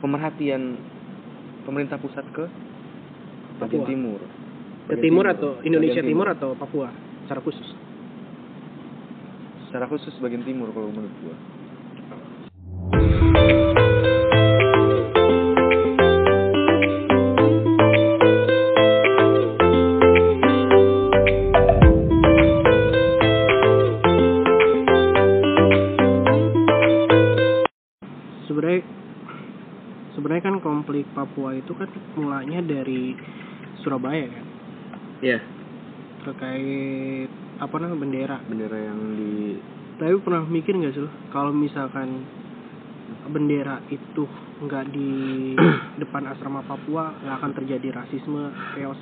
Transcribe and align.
pemerhatian 0.00 0.76
pemerintah 1.64 1.98
pusat 1.98 2.24
ke 2.30 2.44
bagian 3.60 3.82
Papua. 3.82 3.90
timur. 3.90 4.20
Ke 4.86 4.94
Bagian 4.94 5.02
timur 5.02 5.24
atau 5.26 5.50
Indonesia 5.66 6.00
Bagian 6.00 6.12
timur 6.12 6.28
atau 6.30 6.50
Papua 6.54 6.88
secara 7.26 7.40
khusus? 7.42 7.68
Secara 9.66 9.90
khusus 9.90 10.14
bagian 10.22 10.46
timur 10.46 10.70
kalau 10.70 10.88
menurut 10.94 11.12
gua. 11.20 11.36
Mulanya 32.16 32.64
dari 32.64 33.12
Surabaya 33.84 34.26
kan? 34.26 34.46
Iya, 35.20 35.38
terkait 36.24 37.30
apa 37.56 37.74
namanya 37.80 38.00
bendera. 38.00 38.36
bendera 38.44 38.78
yang 38.80 39.00
di 39.16 39.56
Tapi 39.96 40.12
pernah 40.20 40.44
mikir 40.44 40.76
nggak 40.76 40.92
sih 40.92 41.00
lo 41.00 41.10
kalau 41.32 41.56
misalkan 41.56 42.20
bendera 43.32 43.80
itu 43.88 44.28
nggak 44.60 44.84
di 44.92 45.10
depan 46.02 46.28
asrama 46.28 46.60
Papua 46.64 47.16
nggak 47.24 47.36
akan 47.40 47.52
terjadi 47.56 47.88
rasisme 47.96 48.52
chaos? 48.76 49.00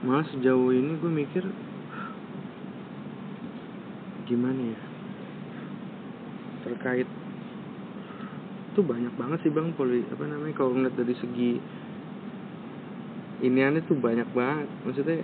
Malah 0.00 0.24
sejauh 0.32 0.72
ini 0.72 0.96
gue 0.96 1.12
mikir 1.12 1.44
gimana 4.24 4.60
ya? 4.72 4.80
Terkait 6.64 7.08
tuh 8.72 8.84
banyak 8.86 9.14
banget 9.18 9.38
sih 9.42 9.52
bang 9.52 9.74
poli 9.74 10.06
apa 10.06 10.24
namanya 10.26 10.54
kalau 10.54 10.74
ngeliat 10.74 10.94
dari 10.94 11.14
segi 11.18 11.52
ini 13.40 13.60
aneh 13.64 13.82
tuh 13.88 13.96
banyak 13.96 14.28
banget. 14.36 14.68
Maksudnya 14.84 15.18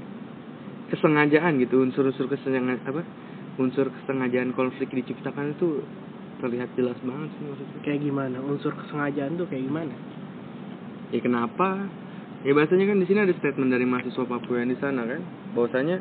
kesengajaan 0.88 1.60
gitu 1.60 1.82
unsur-unsur 1.82 2.30
kesengajaan 2.30 2.80
apa 2.80 3.02
unsur 3.58 3.88
kesengajaan 3.88 4.54
konflik 4.54 4.92
diciptakan 4.92 5.56
itu 5.56 5.82
terlihat 6.40 6.68
jelas 6.76 6.96
banget 7.04 7.28
sih 7.36 7.44
maksudnya. 7.44 7.78
Kayak 7.84 8.00
gimana? 8.04 8.36
Unsur 8.44 8.72
kesengajaan 8.76 9.40
tuh 9.40 9.46
kayak 9.48 9.64
gimana? 9.64 9.94
Ya 11.12 11.20
kenapa? 11.22 11.88
Ya 12.44 12.52
bahasanya 12.52 12.86
kan 12.92 12.98
di 13.00 13.06
sini 13.08 13.18
ada 13.24 13.34
statement 13.36 13.72
dari 13.72 13.86
mahasiswa 13.88 14.24
Papua 14.28 14.62
yang 14.62 14.70
di 14.70 14.78
sana 14.78 15.02
kan 15.08 15.20
bahwasanya 15.56 15.96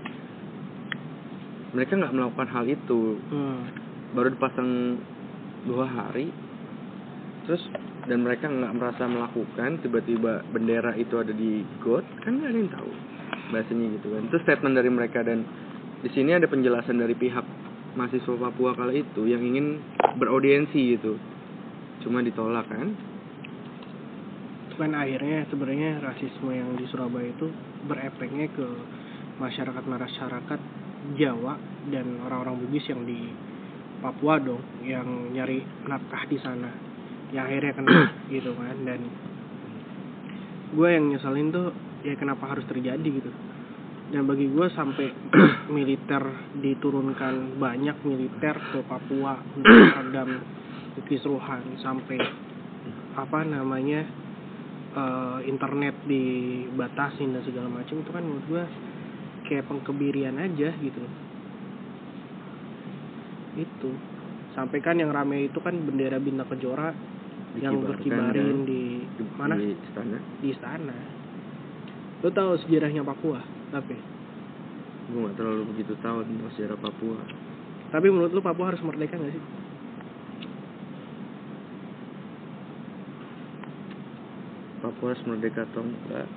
mereka 1.76 2.00
nggak 2.00 2.16
melakukan 2.16 2.48
hal 2.52 2.66
itu. 2.68 3.20
Hmm. 3.32 3.62
baru 4.16 4.32
dipasang 4.32 4.96
dua 5.68 5.92
hari 5.92 6.32
terus 7.46 7.64
dan 8.06 8.22
mereka 8.22 8.50
nggak 8.50 8.74
merasa 8.78 9.10
melakukan 9.10 9.82
tiba-tiba 9.82 10.46
bendera 10.54 10.94
itu 10.98 11.18
ada 11.18 11.34
di 11.34 11.66
got 11.82 12.06
kan 12.22 12.38
nggak 12.38 12.50
ada 12.54 12.60
yang 12.60 12.72
tahu 12.74 12.92
bahasanya 13.50 13.86
gitu 14.00 14.08
kan. 14.14 14.22
Itu 14.30 14.38
statement 14.42 14.74
dari 14.78 14.90
mereka 14.90 15.22
dan 15.22 15.46
di 16.02 16.10
sini 16.14 16.34
ada 16.34 16.50
penjelasan 16.50 16.98
dari 17.02 17.14
pihak 17.18 17.46
mahasiswa 17.98 18.36
Papua 18.38 18.76
kala 18.76 18.94
itu 18.94 19.26
yang 19.26 19.42
ingin 19.42 19.82
beraudiensi 20.18 20.98
gitu. 20.98 21.18
Cuma 22.06 22.22
ditolak 22.22 22.68
kan? 22.70 22.94
Kan 24.76 24.92
akhirnya 24.92 25.48
sebenarnya 25.48 26.04
rasisme 26.04 26.52
yang 26.52 26.76
di 26.76 26.84
Surabaya 26.92 27.32
itu 27.32 27.48
berefeknya 27.88 28.52
ke 28.52 28.68
masyarakat 29.40 29.84
masyarakat 29.88 30.60
Jawa 31.16 31.56
dan 31.94 32.20
orang-orang 32.28 32.66
Bugis 32.66 32.84
yang 32.92 33.06
di 33.08 33.30
Papua 34.04 34.36
dong 34.42 34.62
yang 34.84 35.32
nyari 35.32 35.64
nafkah 35.88 36.28
di 36.28 36.38
sana 36.44 36.85
yang 37.34 37.50
akhirnya 37.50 37.74
kena 37.74 37.94
gitu 38.34 38.52
kan 38.54 38.78
dan 38.86 39.02
gue 40.76 40.88
yang 40.92 41.06
nyeselin 41.14 41.50
tuh 41.56 41.72
ya 42.04 42.14
kenapa 42.20 42.52
harus 42.52 42.68
terjadi 42.70 43.02
gitu. 43.02 43.32
Dan 44.06 44.30
bagi 44.30 44.46
gue 44.52 44.68
sampai 44.70 45.08
militer 45.76 46.22
diturunkan 46.62 47.58
banyak 47.58 47.98
militer 48.06 48.56
ke 48.70 48.80
Papua 48.86 49.42
untuk 49.56 49.66
meredam 49.90 50.30
kekisruhan 51.02 51.82
sampai 51.82 52.20
apa 53.16 53.40
namanya 53.48 54.06
eh, 54.94 55.40
internet 55.48 55.96
dibatasin 56.06 57.34
dan 57.34 57.42
segala 57.48 57.72
macam 57.72 57.96
itu 58.04 58.12
kan 58.12 58.24
menurut 58.24 58.46
gue 58.46 58.64
kayak 59.50 59.66
pengkebirian 59.66 60.38
aja 60.38 60.70
gitu. 60.78 61.02
Itu. 63.56 63.92
Sampai 64.54 64.80
kan 64.80 65.00
yang 65.00 65.12
rame 65.12 65.48
itu 65.52 65.60
kan 65.60 65.76
bendera 65.84 66.20
bintang 66.20 66.48
kejora 66.52 67.15
yang 67.60 67.80
Dikibarkan, 67.80 67.90
berkibarin 67.96 68.48
kan? 68.52 68.68
di 68.68 68.82
mana? 69.36 69.54
di 69.56 69.68
istana. 69.72 70.18
Di 70.44 70.48
istana. 70.52 70.98
Lo 72.24 72.30
tahu 72.32 72.52
sejarahnya 72.66 73.02
Papua? 73.06 73.40
Tapi. 73.72 73.96
Gue 75.12 75.20
nggak 75.22 75.36
terlalu 75.38 75.64
begitu 75.76 75.94
tahu 76.02 76.26
tentang 76.26 76.52
sejarah 76.58 76.80
Papua. 76.80 77.20
Tapi 77.94 78.08
menurut 78.10 78.32
lu 78.34 78.42
Papua 78.44 78.74
harus 78.74 78.82
merdeka 78.84 79.16
nggak 79.16 79.34
sih? 79.34 79.44
Papua 84.84 85.08
harus 85.14 85.24
merdeka 85.26 85.66
atau 85.70 85.82
enggak? 85.82 86.28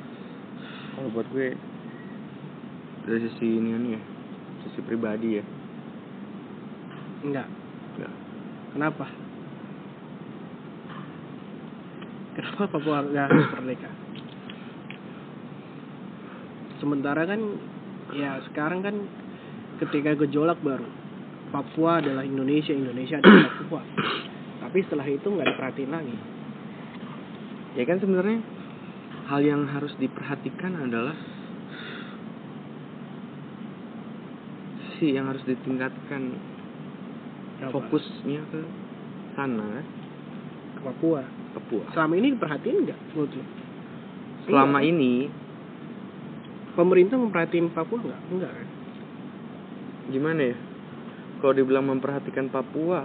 Kalau 0.94 1.08
buat 1.14 1.26
gue 1.30 1.54
dari 3.08 3.20
sisi 3.24 3.46
ini 3.56 3.72
nih 3.72 3.92
ya 3.96 4.00
sisi 4.66 4.80
pribadi 4.82 5.38
ya. 5.38 5.44
Enggak. 7.24 7.48
Enggak. 7.96 8.12
Kenapa 8.74 9.06
kenapa 12.38 12.70
Papua 12.70 13.02
nggak 13.02 13.26
harus 13.26 13.46
merdeka 13.58 13.90
sementara 16.78 17.26
kan 17.26 17.40
ya 18.14 18.38
sekarang 18.46 18.86
kan 18.86 18.94
ketika 19.82 20.14
gejolak 20.14 20.62
baru 20.62 20.86
Papua 21.48 22.04
adalah 22.04 22.24
Indonesia 22.28 22.76
Indonesia 22.76 23.16
adalah 23.20 23.48
Papua. 23.56 23.82
Tapi 24.68 24.78
setelah 24.84 25.06
itu 25.08 25.24
nggak 25.24 25.48
diperhatiin 25.48 25.92
lagi. 25.92 26.16
Ya 27.80 27.84
kan 27.88 27.96
sebenarnya 28.04 28.40
hal 29.32 29.40
yang 29.40 29.64
harus 29.72 29.92
diperhatikan 29.96 30.76
adalah 30.76 31.16
si 34.96 35.14
yang 35.14 35.30
harus 35.30 35.44
ditingkatkan 35.46 36.36
Apa? 37.64 37.70
fokusnya 37.70 38.42
ke 38.50 38.60
sana 39.38 39.64
kan, 39.80 39.86
ke 40.76 40.80
Papua 40.84 41.22
Papua 41.58 41.82
selama 41.90 42.14
ini 42.14 42.32
diperhatiin 42.32 42.78
nggak 42.86 43.00
menurut 43.12 43.32
lu 43.34 43.44
selama 44.46 44.78
Iya. 44.80 44.88
ini. 44.88 45.12
Pemerintah 46.72 47.18
memperhatiin 47.18 47.68
Papua 47.68 47.98
nggak? 48.00 48.20
Enggak 48.30 48.52
kan? 48.54 48.68
Gimana 50.08 50.40
ya? 50.40 50.56
Kalau 51.38 51.52
dibilang 51.52 51.84
memperhatikan 51.84 52.46
Papua 52.48 53.02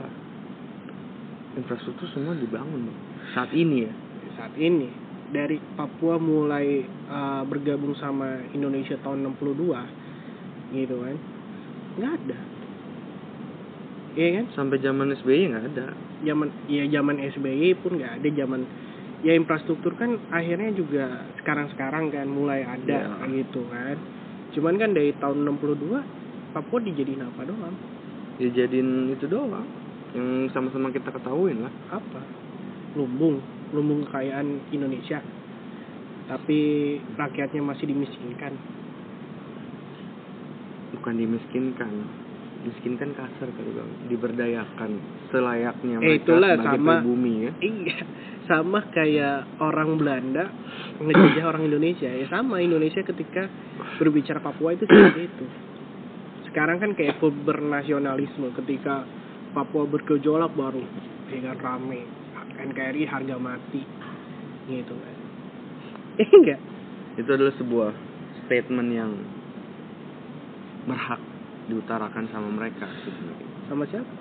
infrastruktur 1.54 2.10
semua 2.10 2.34
dibangun 2.34 2.90
Bang. 2.90 3.00
saat 3.34 3.52
ini 3.52 3.86
ya. 3.86 3.94
Saat 4.34 4.54
ini. 4.56 4.90
Dari 5.30 5.58
Papua 5.74 6.22
mulai 6.22 6.86
uh, 7.10 7.42
bergabung 7.44 7.98
sama 7.98 8.38
Indonesia 8.54 8.94
tahun 9.02 9.26
62 9.34 9.74
gitu 10.74 10.96
kan? 11.02 11.18
Nggak 11.98 12.14
ada. 12.14 12.40
Iya 14.14 14.30
kan? 14.38 14.46
Sampai 14.54 14.78
zaman 14.80 15.10
SBY 15.12 15.50
nggak 15.50 15.66
ada 15.74 15.88
zaman 16.24 16.50
ya 16.66 16.84
zaman 16.90 17.20
SBY 17.20 17.80
pun 17.80 18.00
nggak 18.00 18.24
ada 18.24 18.30
zaman 18.34 18.62
ya 19.24 19.32
infrastruktur 19.36 19.96
kan 19.96 20.20
akhirnya 20.32 20.76
juga 20.76 21.24
sekarang-sekarang 21.44 22.12
kan 22.12 22.28
mulai 22.28 22.64
ada 22.64 23.08
Ya. 23.20 23.28
gitu 23.32 23.64
kan. 23.72 23.96
Cuman 24.54 24.76
kan 24.78 24.92
dari 24.94 25.16
tahun 25.18 25.48
62 25.48 26.04
Papua 26.54 26.78
dijadiin 26.86 27.24
apa 27.24 27.42
doang? 27.48 27.74
Dijadiin 28.38 29.10
itu 29.10 29.26
doang 29.26 29.66
yang 30.14 30.46
sama-sama 30.54 30.94
kita 30.94 31.10
ketahuin 31.10 31.66
lah. 31.66 31.74
Apa? 31.90 32.22
Lumbung 32.94 33.42
lumbung 33.74 34.06
kekayaan 34.06 34.70
Indonesia. 34.70 35.18
Tapi 36.30 36.60
rakyatnya 37.18 37.66
masih 37.66 37.90
dimiskinkan. 37.90 38.54
Bukan 40.94 41.14
dimiskinkan 41.18 41.94
miskinkan 42.64 43.12
kasar 43.12 43.48
kali 43.50 43.72
bang. 43.72 43.90
Diberdayakan 44.08 44.92
selayaknya 45.30 45.96
Eh, 45.98 46.02
mereka 46.02 46.20
itulah 46.24 46.50
sebagai 46.56 46.70
sama. 46.80 46.94
pribumi 47.00 47.34
ya. 47.44 47.52
iya 47.60 47.98
sama 48.44 48.80
kayak 48.90 49.38
orang 49.60 49.96
Belanda 49.96 50.52
ngejajah 51.00 51.46
orang 51.46 51.64
Indonesia. 51.64 52.08
Ya 52.08 52.26
sama 52.28 52.60
Indonesia 52.60 53.00
ketika 53.00 53.48
berbicara 53.98 54.40
Papua 54.40 54.74
itu 54.74 54.84
seperti 54.84 55.22
itu. 55.30 55.46
Sekarang 56.48 56.78
kan 56.78 56.92
kayak 56.94 57.20
bernasionalisme. 57.20 58.52
Ketika 58.56 59.04
Papua 59.52 59.84
bergejolak 59.86 60.52
baru 60.54 60.84
kan 61.30 61.58
rame. 61.60 62.04
NKRI 62.54 63.04
harga 63.06 63.36
mati. 63.36 63.82
Gitu 64.68 64.94
kan. 64.94 65.16
Eh 66.22 66.30
enggak 66.30 66.62
itu 67.14 67.30
adalah 67.30 67.54
sebuah 67.54 67.90
statement 68.46 68.90
yang 68.90 69.12
berhak 70.84 71.22
diutarakan 71.72 72.28
sama 72.32 72.50
mereka 72.52 72.88
sebenarnya 73.04 73.54
sama 73.68 73.84
siapa? 73.88 74.14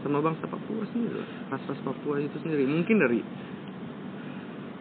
Sama 0.00 0.18
bangsa 0.24 0.44
Papua 0.48 0.84
sendiri 0.92 1.20
ras-ras 1.48 1.80
Papua 1.84 2.20
itu 2.20 2.36
sendiri. 2.40 2.64
Mungkin 2.68 2.96
dari 3.00 3.20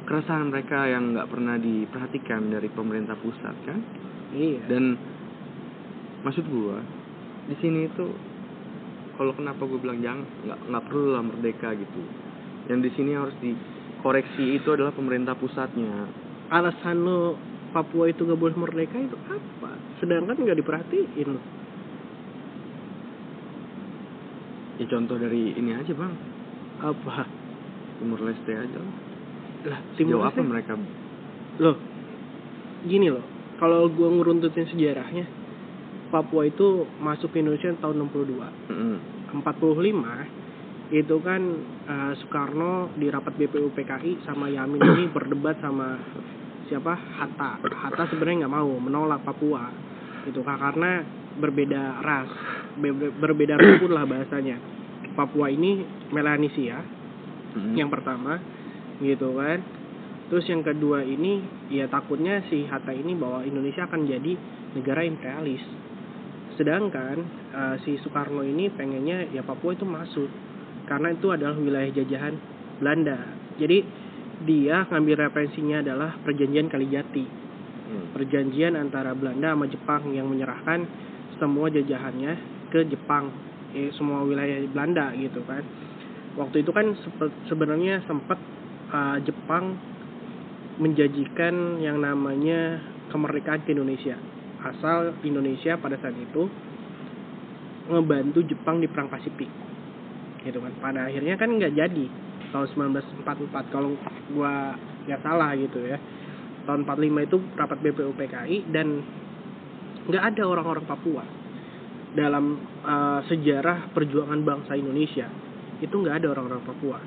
keresahan 0.07 0.51
mereka 0.51 0.87
yang 0.89 1.15
nggak 1.15 1.29
pernah 1.29 1.55
diperhatikan 1.59 2.51
dari 2.51 2.67
pemerintah 2.71 3.15
pusat 3.19 3.55
kan? 3.67 3.79
Iya. 4.35 4.59
Dan 4.67 4.95
maksud 6.23 6.45
gua 6.51 6.83
di 7.47 7.55
sini 7.63 7.87
itu 7.87 8.05
kalau 9.19 9.35
kenapa 9.35 9.67
gue 9.67 9.79
bilang 9.83 9.99
jangan 9.99 10.23
nggak 10.47 10.59
nggak 10.71 10.83
perlu 10.87 11.07
lah 11.11 11.23
merdeka 11.23 11.69
gitu. 11.75 12.03
Yang 12.71 12.79
di 12.87 12.91
sini 12.95 13.11
harus 13.17 13.35
dikoreksi 13.43 14.55
itu 14.55 14.69
adalah 14.71 14.95
pemerintah 14.95 15.35
pusatnya. 15.35 16.07
Alasan 16.51 16.97
lo 17.03 17.35
Papua 17.69 18.09
itu 18.09 18.25
gak 18.25 18.41
boleh 18.41 18.57
merdeka 18.57 18.97
itu 18.97 19.13
apa? 19.29 19.77
Sedangkan 20.01 20.41
nggak 20.41 20.57
diperhatiin 20.57 21.29
lo 21.37 21.41
ya 24.79 24.85
contoh 24.87 25.15
dari 25.15 25.53
ini 25.53 25.71
aja 25.71 25.91
bang. 25.91 26.13
Apa? 26.79 27.27
Timur 27.99 28.19
Leste 28.21 28.49
aja 28.49 28.77
lah. 28.77 28.95
lah 29.67 29.79
Sejauh 29.93 30.23
apa 30.23 30.33
Leste- 30.33 30.47
mereka? 30.47 30.73
Loh 31.59 31.77
gini 32.81 33.07
loh. 33.07 33.25
Kalau 33.55 33.91
gua 33.91 34.07
ngeruntutin 34.09 34.63
sejarahnya 34.65 35.27
Papua 36.09 36.41
itu 36.41 36.87
masuk 36.97 37.29
ke 37.29 37.37
Indonesia 37.37 37.69
tahun 37.75 38.01
62 38.01 38.39
Mm-mm. 38.71 38.97
45 39.43 39.45
itu 40.89 41.15
kan 41.19 41.41
eh, 41.85 42.13
Soekarno 42.17 42.89
di 42.95 43.11
rapat 43.11 43.35
BPUPKI 43.35 44.23
sama 44.23 44.47
Yamin 44.47 44.79
ini 44.79 45.05
berdebat 45.13 45.59
sama 45.59 45.99
siapa? 46.65 46.95
Hatta. 47.13 47.59
Hatta 47.61 48.07
sebenarnya 48.07 48.47
nggak 48.47 48.55
mau 48.55 48.71
menolak 48.73 49.21
Papua. 49.21 49.69
Itu 50.23 50.39
karena 50.39 51.03
berbeda 51.35 51.99
ras 51.99 52.31
berbeda 53.19 53.55
rukun 53.57 53.91
lah 53.91 54.05
bahasanya. 54.05 54.57
Papua 55.15 55.51
ini 55.51 55.83
Melanesia 56.13 56.79
Mm-mm. 57.55 57.75
yang 57.75 57.89
pertama 57.89 58.39
gitu 59.01 59.35
kan. 59.35 59.59
Terus 60.29 60.45
yang 60.45 60.61
kedua 60.61 61.01
ini 61.01 61.41
ya 61.73 61.89
takutnya 61.89 62.45
si 62.47 62.69
Hatta 62.69 62.93
ini 62.93 63.17
bahwa 63.17 63.41
Indonesia 63.41 63.89
akan 63.89 64.05
jadi 64.05 64.33
negara 64.77 65.01
imperialis. 65.01 65.63
Sedangkan 66.55 67.17
eh, 67.55 67.75
si 67.81 67.97
Soekarno 68.05 68.45
ini 68.45 68.69
pengennya 68.69 69.33
ya 69.33 69.41
Papua 69.41 69.73
itu 69.73 69.87
masuk. 69.87 70.29
Karena 70.85 71.13
itu 71.13 71.29
adalah 71.29 71.57
wilayah 71.57 71.89
jajahan 71.93 72.33
Belanda. 72.77 73.17
Jadi 73.57 73.77
dia 74.45 74.87
ngambil 74.87 75.27
referensinya 75.27 75.83
adalah 75.83 76.15
perjanjian 76.23 76.71
Kalijati. 76.71 77.49
Mm. 77.89 78.13
perjanjian 78.13 78.77
antara 78.77 79.17
Belanda 79.17 79.57
sama 79.57 79.65
Jepang 79.65 80.13
yang 80.13 80.29
menyerahkan 80.29 80.85
semua 81.41 81.73
jajahannya 81.73 82.58
ke 82.69 82.85
Jepang 82.87 83.33
eh, 83.73 83.89
semua 83.97 84.25
wilayah 84.25 84.61
Belanda 84.69 85.13
gitu 85.17 85.41
kan. 85.45 85.61
Waktu 86.37 86.63
itu 86.63 86.71
kan 86.71 86.93
sebenarnya 87.49 88.05
sempat 88.05 88.39
uh, 88.93 89.17
Jepang 89.25 89.75
menjanjikan 90.79 91.83
yang 91.83 91.99
namanya 91.99 92.79
kemerdekaan 93.11 93.65
ke 93.67 93.75
Indonesia. 93.75 94.15
Asal 94.63 95.17
Indonesia 95.25 95.75
pada 95.75 95.99
saat 95.99 96.15
itu 96.15 96.47
ngebantu 97.89 98.45
Jepang 98.45 98.79
di 98.79 98.87
perang 98.87 99.11
Pasifik 99.11 99.49
gitu 100.45 100.59
kan. 100.63 100.73
Pada 100.79 101.09
akhirnya 101.11 101.35
kan 101.35 101.49
nggak 101.59 101.75
jadi 101.75 102.05
tahun 102.55 102.67
1944 102.95 103.73
kalau 103.73 103.93
gua 104.31 104.77
nggak 105.09 105.21
salah 105.25 105.51
gitu 105.59 105.83
ya. 105.83 105.99
Tahun 106.63 106.85
45 106.85 107.27
itu 107.27 107.37
rapat 107.57 107.77
BPUPKI 107.81 108.57
dan 108.71 109.01
nggak 110.07 110.23
ada 110.23 110.43
orang-orang 110.45 110.85
Papua 110.85 111.38
dalam 112.17 112.57
uh, 112.81 113.21
sejarah 113.29 113.93
perjuangan 113.93 114.41
bangsa 114.41 114.73
Indonesia 114.73 115.29
itu 115.79 115.93
nggak 115.93 116.23
ada 116.23 116.27
orang-orang 116.33 116.63
Papua. 116.65 116.99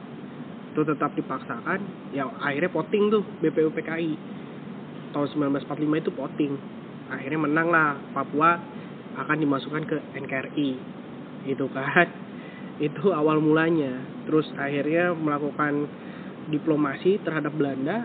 Itu 0.73 0.87
tetap 0.87 1.13
dipaksakan 1.19 2.13
ya 2.17 2.29
akhirnya 2.41 2.71
voting 2.73 3.05
tuh 3.13 3.23
BPUPKI 3.43 4.11
tahun 5.13 5.29
1945 5.59 6.03
itu 6.03 6.11
voting. 6.15 6.53
Akhirnya 7.13 7.41
menang 7.45 7.69
lah 7.69 7.99
Papua 8.17 8.57
akan 9.13 9.37
dimasukkan 9.37 9.83
ke 9.85 9.97
NKRI 10.17 10.71
gitu 11.51 11.69
kan? 11.69 12.09
Itu 12.89 13.13
awal 13.13 13.45
mulanya. 13.45 14.25
Terus 14.25 14.49
akhirnya 14.57 15.13
melakukan 15.13 15.87
diplomasi 16.49 17.21
terhadap 17.23 17.53
Belanda 17.55 18.03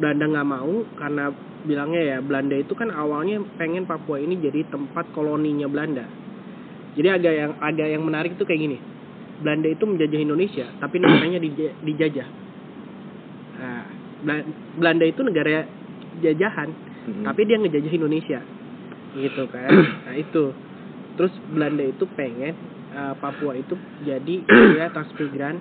Belanda 0.00 0.24
nggak 0.32 0.48
mau 0.48 0.72
karena 0.96 1.28
bilangnya 1.60 2.02
ya 2.16 2.18
Belanda 2.24 2.56
itu 2.56 2.72
kan 2.72 2.88
awalnya 2.88 3.44
pengen 3.60 3.84
Papua 3.84 4.16
ini 4.16 4.40
jadi 4.40 4.64
tempat 4.72 5.12
koloninya 5.12 5.68
Belanda. 5.68 6.08
Jadi 6.96 7.08
agak 7.12 7.34
yang 7.36 7.52
agak 7.60 7.88
yang 7.92 8.02
menarik 8.02 8.34
tuh 8.40 8.48
kayak 8.48 8.64
gini. 8.64 8.78
Belanda 9.44 9.68
itu 9.68 9.84
menjajah 9.84 10.20
Indonesia 10.20 10.66
tapi 10.80 10.96
negaranya 11.00 11.40
dija- 11.40 11.76
dijajah. 11.84 12.28
Nah 13.60 13.80
Bela- 14.20 14.48
Belanda 14.76 15.04
itu 15.04 15.20
negara 15.20 15.64
jajahan 16.20 16.68
Mm-mm. 17.08 17.24
tapi 17.24 17.40
dia 17.44 17.56
ngejajah 17.60 17.92
Indonesia. 17.92 18.40
Gitu 19.12 19.42
kan. 19.52 19.70
Nah 20.08 20.16
itu. 20.16 20.44
Terus 21.20 21.32
Belanda 21.52 21.84
itu 21.84 22.04
pengen 22.16 22.56
eh, 22.90 23.14
Papua 23.20 23.52
itu 23.52 23.76
jadi 24.00 24.36
ya 24.80 24.88
transmigran 24.92 25.60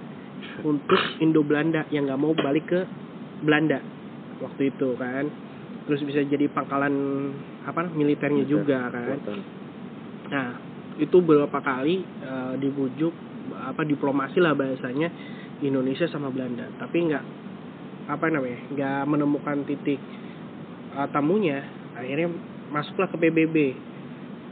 untuk 0.64 1.00
Indo 1.20 1.44
Belanda 1.44 1.84
yang 1.92 2.08
nggak 2.08 2.20
mau 2.20 2.32
balik 2.32 2.68
ke 2.68 2.80
Belanda 3.44 3.80
waktu 4.40 4.72
itu 4.72 4.96
kan 4.96 5.28
terus 5.90 6.06
bisa 6.06 6.22
jadi 6.22 6.46
pangkalan 6.54 6.94
apa 7.66 7.90
militernya 7.90 8.46
juga 8.46 8.94
kan 8.94 9.18
Kekuatan. 9.18 9.40
Nah, 10.30 10.50
itu 11.02 11.18
beberapa 11.26 11.58
kali 11.58 12.06
eh, 12.06 12.54
dibujuk 12.62 13.14
apa 13.50 13.82
diplomasi 13.82 14.38
lah 14.38 14.54
bahasanya 14.54 15.10
Indonesia 15.66 16.06
sama 16.06 16.30
Belanda, 16.30 16.70
tapi 16.78 17.10
nggak 17.10 17.26
apa 18.10 18.26
namanya 18.30 18.60
nggak 18.70 19.02
menemukan 19.10 19.66
titik 19.66 19.98
eh, 20.94 21.08
temunya. 21.10 21.66
Akhirnya 21.98 22.30
masuklah 22.70 23.10
ke 23.10 23.18
PBB. 23.18 23.58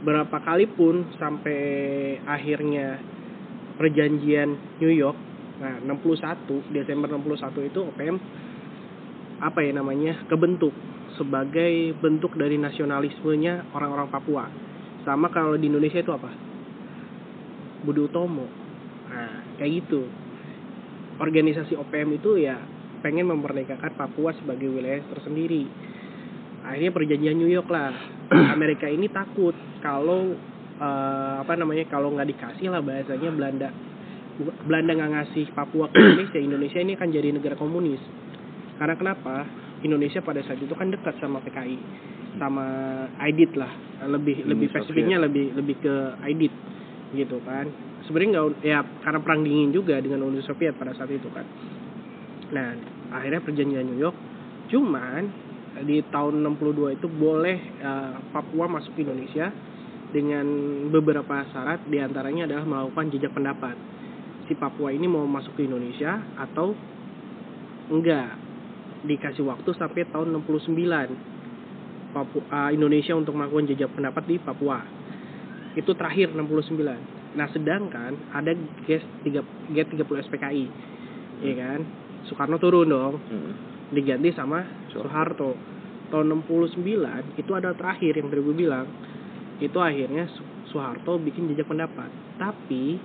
Berapa 0.02 0.42
kali 0.42 0.66
pun 0.66 1.10
sampai 1.18 1.60
akhirnya 2.26 2.98
perjanjian 3.78 4.78
New 4.82 4.90
York. 4.90 5.14
Nah, 5.58 5.82
61 5.82 6.70
Desember 6.70 7.10
61 7.10 7.70
itu 7.70 7.80
OPM 7.82 8.18
apa 9.38 9.62
ya 9.62 9.70
namanya 9.70 10.26
kebentuk 10.26 10.74
sebagai 11.14 11.94
bentuk 11.98 12.34
dari 12.38 12.58
nasionalismenya 12.58 13.74
orang-orang 13.74 14.08
Papua. 14.10 14.44
Sama 15.02 15.30
kalau 15.30 15.58
di 15.58 15.70
Indonesia 15.70 15.98
itu 16.02 16.14
apa? 16.14 16.30
Budi 17.86 18.00
Utomo. 18.02 18.46
Nah 19.10 19.58
kayak 19.58 19.72
gitu. 19.82 20.06
Organisasi 21.18 21.74
OPM 21.74 22.18
itu 22.18 22.38
ya 22.38 22.58
pengen 23.02 23.30
memerdekakan 23.30 23.94
Papua 23.98 24.34
sebagai 24.38 24.70
wilayah 24.70 25.02
tersendiri. 25.10 25.66
Akhirnya 26.62 26.94
perjanjian 26.94 27.38
New 27.38 27.50
York 27.50 27.70
lah. 27.70 27.94
Amerika 28.56 28.86
ini 28.86 29.10
takut 29.10 29.54
kalau 29.82 30.34
eh, 30.78 31.34
apa 31.42 31.54
namanya 31.58 31.86
kalau 31.90 32.14
nggak 32.14 32.30
dikasih 32.30 32.70
lah 32.70 32.82
bahasanya 32.82 33.30
Belanda. 33.34 33.70
Belanda 34.38 34.92
nggak 34.94 35.12
ngasih 35.18 35.46
Papua 35.50 35.90
ke 35.90 35.98
Indonesia 35.98 36.38
Indonesia 36.38 36.78
ini 36.78 36.94
akan 36.94 37.08
jadi 37.10 37.28
negara 37.34 37.58
komunis 37.58 37.98
karena 38.78 38.94
kenapa? 38.94 39.46
Indonesia 39.82 40.22
pada 40.22 40.42
saat 40.42 40.58
itu 40.58 40.74
kan 40.74 40.90
dekat 40.90 41.18
sama 41.22 41.38
PKI 41.42 41.78
sama 42.38 42.66
Aidit 43.22 43.54
lah. 43.58 43.70
Lebih 44.06 44.46
Uni 44.46 44.50
lebih 44.54 44.66
spesifiknya 44.70 45.18
lebih 45.18 45.54
lebih 45.58 45.76
ke 45.82 45.94
Aidit 46.22 46.54
gitu 47.14 47.42
kan. 47.42 47.66
Sebenarnya 48.06 48.30
nggak 48.38 48.46
ya 48.62 48.78
karena 49.02 49.20
perang 49.22 49.42
dingin 49.42 49.74
juga 49.74 49.98
dengan 49.98 50.22
Uni 50.26 50.42
Soviet 50.46 50.78
pada 50.78 50.94
saat 50.94 51.10
itu 51.10 51.26
kan. 51.30 51.44
Nah 52.54 52.68
akhirnya 53.14 53.42
perjanjian 53.42 53.86
New 53.86 53.98
York. 53.98 54.16
Cuman 54.70 55.22
di 55.82 56.02
tahun 56.10 56.42
62 56.42 56.98
itu 56.98 57.06
boleh 57.06 57.58
eh, 57.82 58.14
Papua 58.34 58.66
masuk 58.66 58.98
ke 58.98 59.02
Indonesia 59.06 59.50
dengan 60.08 60.46
beberapa 60.88 61.44
syarat 61.52 61.84
di 61.84 62.00
antaranya 62.00 62.48
adalah 62.48 62.64
melakukan 62.64 63.12
jejak 63.12 63.34
pendapat. 63.34 63.76
Si 64.48 64.56
Papua 64.56 64.94
ini 64.94 65.04
mau 65.04 65.28
masuk 65.28 65.58
ke 65.58 65.68
Indonesia 65.68 66.24
atau 66.40 66.72
enggak 67.92 68.47
dikasih 69.04 69.46
waktu 69.46 69.70
sampai 69.76 70.08
tahun 70.10 70.34
69 70.42 70.74
Papua, 72.08 72.42
ah, 72.48 72.70
Indonesia 72.72 73.12
untuk 73.12 73.36
melakukan 73.36 73.68
jejak 73.68 73.92
pendapat 73.92 74.24
di 74.24 74.40
Papua. 74.40 74.80
Itu 75.76 75.92
terakhir 75.94 76.32
69 76.34 77.18
nah 77.28 77.44
sedangkan 77.52 78.32
ada 78.32 78.56
GES 78.88 79.04
3 79.20 79.76
G30 79.76 80.16
SPKI 80.26 80.64
ya 81.44 81.54
kan? 81.54 81.80
Soekarno 82.26 82.58
turun 82.58 82.88
dong. 82.90 83.14
Mm. 83.30 83.52
diganti 83.88 84.28
sama 84.36 84.60
Soeharto. 84.92 85.56
Tahun 86.12 86.26
69 86.44 87.40
itu 87.40 87.50
ada 87.56 87.72
terakhir 87.72 88.20
yang 88.20 88.28
tadi 88.28 88.40
gue 88.44 88.56
bilang. 88.56 88.86
Itu 89.64 89.80
akhirnya 89.80 90.28
Soeharto 90.68 91.16
bikin 91.16 91.48
jejak 91.52 91.68
pendapat. 91.68 92.12
Tapi 92.36 93.00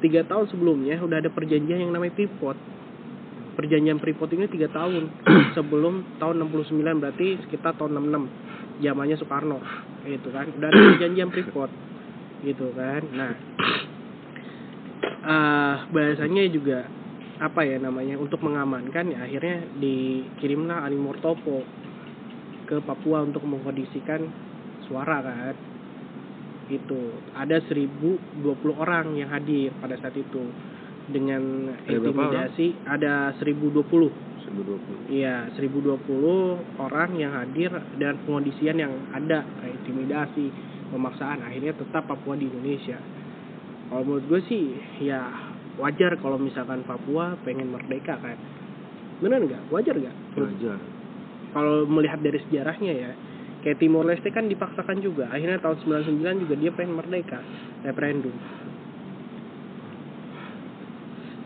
tiga 0.00 0.24
tahun 0.24 0.48
sebelumnya 0.48 0.98
udah 1.04 1.20
ada 1.20 1.28
perjanjian 1.28 1.84
yang 1.84 1.92
namanya 1.92 2.16
Freeport 2.16 2.56
perjanjian 3.54 4.00
Freeport 4.00 4.32
ini 4.32 4.48
tiga 4.48 4.68
tahun. 4.72 5.08
Sebelum 5.56 6.18
tahun 6.18 6.48
69 6.48 7.02
berarti 7.02 7.26
sekitar 7.46 7.76
tahun 7.76 8.00
66 8.00 8.82
zamannya 8.84 9.16
Soekarno 9.20 9.58
gitu 10.08 10.28
kan. 10.32 10.46
Udah 10.56 10.68
ada 10.72 10.80
perjanjian 10.96 11.30
Freeport 11.30 11.72
gitu 12.42 12.72
kan. 12.74 13.02
Nah 13.14 13.32
eh 15.22 15.76
bahasanya 15.94 16.42
juga 16.50 16.86
apa 17.42 17.66
ya 17.66 17.78
namanya 17.78 18.18
untuk 18.18 18.42
mengamankan 18.42 19.14
ya 19.14 19.26
akhirnya 19.26 19.66
dikirimlah 19.78 20.82
Animor 20.86 21.18
Topo 21.22 21.62
ke 22.66 22.78
Papua 22.82 23.22
untuk 23.26 23.42
mengkondisikan 23.46 24.26
suara 24.86 25.22
kan. 25.22 25.54
Itu 26.70 27.20
ada 27.36 27.58
1020 27.68 28.42
orang 28.74 29.18
yang 29.18 29.28
hadir 29.28 29.74
pada 29.82 29.98
saat 29.98 30.14
itu 30.16 30.71
dengan 31.12 31.72
intimidasi 31.86 32.88
ada 32.88 33.36
1020 33.36 34.32
1020 34.42 35.12
Iya, 35.12 35.52
1020 35.54 36.82
orang 36.82 37.10
yang 37.14 37.32
hadir 37.36 37.70
dan 38.00 38.18
pengondisian 38.26 38.76
yang 38.80 38.92
ada 39.14 39.46
kayak 39.60 39.74
intimidasi, 39.82 40.50
pemaksaan 40.90 41.46
akhirnya 41.46 41.72
tetap 41.76 42.04
Papua 42.10 42.34
di 42.34 42.50
Indonesia. 42.50 42.98
Kalau 43.92 44.02
menurut 44.08 44.24
gue 44.26 44.40
sih 44.48 44.64
ya 45.04 45.28
wajar 45.78 46.18
kalau 46.20 46.36
misalkan 46.36 46.84
Papua 46.84 47.36
pengen 47.46 47.70
merdeka 47.70 48.18
kan. 48.18 48.36
Bener 49.22 49.40
nggak? 49.46 49.70
Wajar 49.70 49.94
nggak? 49.94 50.16
wajar 50.36 50.78
Kalau 51.52 51.84
melihat 51.84 52.24
dari 52.24 52.40
sejarahnya 52.48 52.92
ya, 52.96 53.12
kayak 53.60 53.76
Timor 53.76 54.08
Leste 54.08 54.32
kan 54.32 54.48
dipaksakan 54.48 55.04
juga. 55.04 55.28
Akhirnya 55.28 55.60
tahun 55.60 55.78
99 56.08 56.42
juga 56.48 56.54
dia 56.56 56.72
pengen 56.72 56.96
merdeka, 56.96 57.44
referendum. 57.84 58.32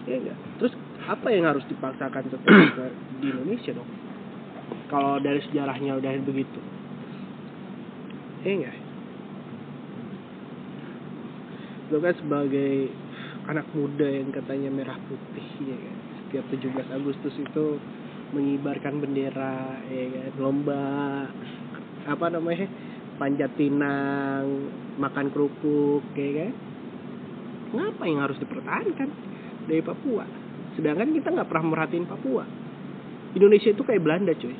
Nggak? 0.06 0.38
Terus 0.62 0.74
apa 1.06 1.28
yang 1.34 1.50
harus 1.50 1.66
dipaksakan 1.66 2.30
tetap 2.30 2.42
di 3.18 3.26
Indonesia 3.26 3.74
dong? 3.74 3.90
Kalau 4.86 5.18
dari 5.18 5.42
sejarahnya 5.50 5.98
udah 5.98 6.10
begitu. 6.22 6.60
Iya 8.46 8.54
nggak? 8.62 8.76
Lo 11.90 11.98
kan 12.02 12.14
sebagai 12.18 12.90
anak 13.50 13.66
muda 13.74 14.06
yang 14.06 14.30
katanya 14.30 14.70
merah 14.70 14.98
putih 15.10 15.48
ya 15.66 15.78
kan. 15.78 15.96
Setiap 16.26 16.44
17 16.54 16.98
Agustus 17.02 17.34
itu 17.38 17.66
mengibarkan 18.34 18.98
bendera 18.98 19.78
ya 19.90 20.06
kan, 20.10 20.30
lomba 20.38 20.86
apa 22.06 22.26
namanya? 22.30 22.66
panjat 23.16 23.48
pinang, 23.56 24.68
makan 25.00 25.32
kerupuk 25.32 26.04
ya 26.14 26.46
kan. 26.46 26.52
Ngapa 27.74 28.02
yang 28.06 28.20
harus 28.22 28.38
dipertahankan 28.38 29.25
dari 29.66 29.82
Papua? 29.82 30.24
Sedangkan 30.78 31.12
kita 31.12 31.34
nggak 31.34 31.48
pernah 31.50 31.74
merhatiin 31.74 32.06
Papua. 32.06 32.44
Indonesia 33.36 33.70
itu 33.70 33.82
kayak 33.84 34.00
Belanda 34.00 34.32
cuy. 34.32 34.56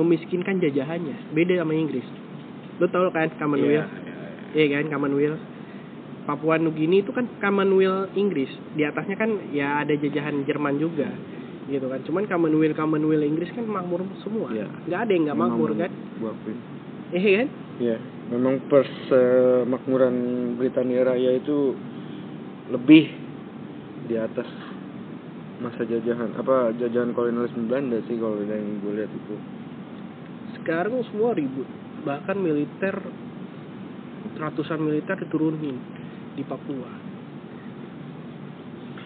Memiskinkan 0.00 0.58
jajahannya. 0.58 1.34
Beda 1.34 1.62
sama 1.62 1.74
Inggris. 1.74 2.06
Lo 2.82 2.86
tau 2.88 3.10
kan 3.12 3.30
Commonwealth? 3.38 3.90
Iya 4.56 4.66
kan 4.80 4.90
Commonwealth. 4.90 5.42
Papua 6.26 6.58
Nugini 6.62 7.02
itu 7.02 7.10
kan 7.10 7.26
Commonwealth 7.38 8.14
Inggris. 8.14 8.50
Di 8.74 8.86
atasnya 8.86 9.18
kan 9.18 9.30
ya 9.54 9.82
ada 9.82 9.94
jajahan 9.94 10.46
Jerman 10.46 10.78
juga. 10.78 11.10
Gitu 11.70 11.86
kan. 11.86 12.00
Cuman 12.06 12.24
Commonwealth 12.26 12.78
Commonwealth 12.78 13.26
Inggris 13.26 13.50
kan 13.54 13.66
makmur 13.66 14.02
semua. 14.22 14.50
Iya. 14.54 14.66
Nggak 14.86 15.00
ada 15.06 15.12
yang 15.12 15.22
nggak 15.30 15.38
makmur 15.38 15.70
kan? 15.74 15.90
Iya 17.10 17.32
kan? 17.42 17.48
Iya, 17.80 17.96
memang 18.28 18.60
persemakmuran 18.68 20.14
Britania 20.60 21.00
Raya 21.00 21.40
itu 21.40 21.72
lebih 22.68 23.08
di 24.10 24.18
atas 24.18 24.50
masa 25.62 25.86
jajahan 25.86 26.34
apa 26.34 26.74
jajahan 26.74 27.14
kolonialisme 27.14 27.70
Belanda 27.70 28.02
sih 28.10 28.18
kalau 28.18 28.42
yang 28.42 28.82
gue 28.82 28.92
lihat 28.98 29.12
itu. 29.14 29.34
Sekarang 30.58 30.98
semua 31.14 31.30
ribut. 31.30 31.68
Bahkan 32.02 32.36
militer 32.42 32.98
ratusan 34.34 34.82
militer 34.82 35.14
diturunin 35.14 35.78
di 36.34 36.42
Papua. 36.42 36.90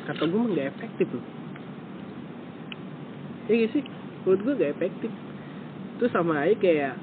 Kata 0.09 0.25
gue 0.25 0.41
nggak 0.57 0.69
efektif 0.73 1.13
loh. 1.13 1.27
Iya 3.45 3.67
sih? 3.77 3.85
Menurut 4.25 4.41
gue 4.41 4.55
gak 4.57 4.73
efektif. 4.81 5.13
Itu 6.01 6.09
sama 6.09 6.49
aja 6.49 6.57
kayak 6.57 6.97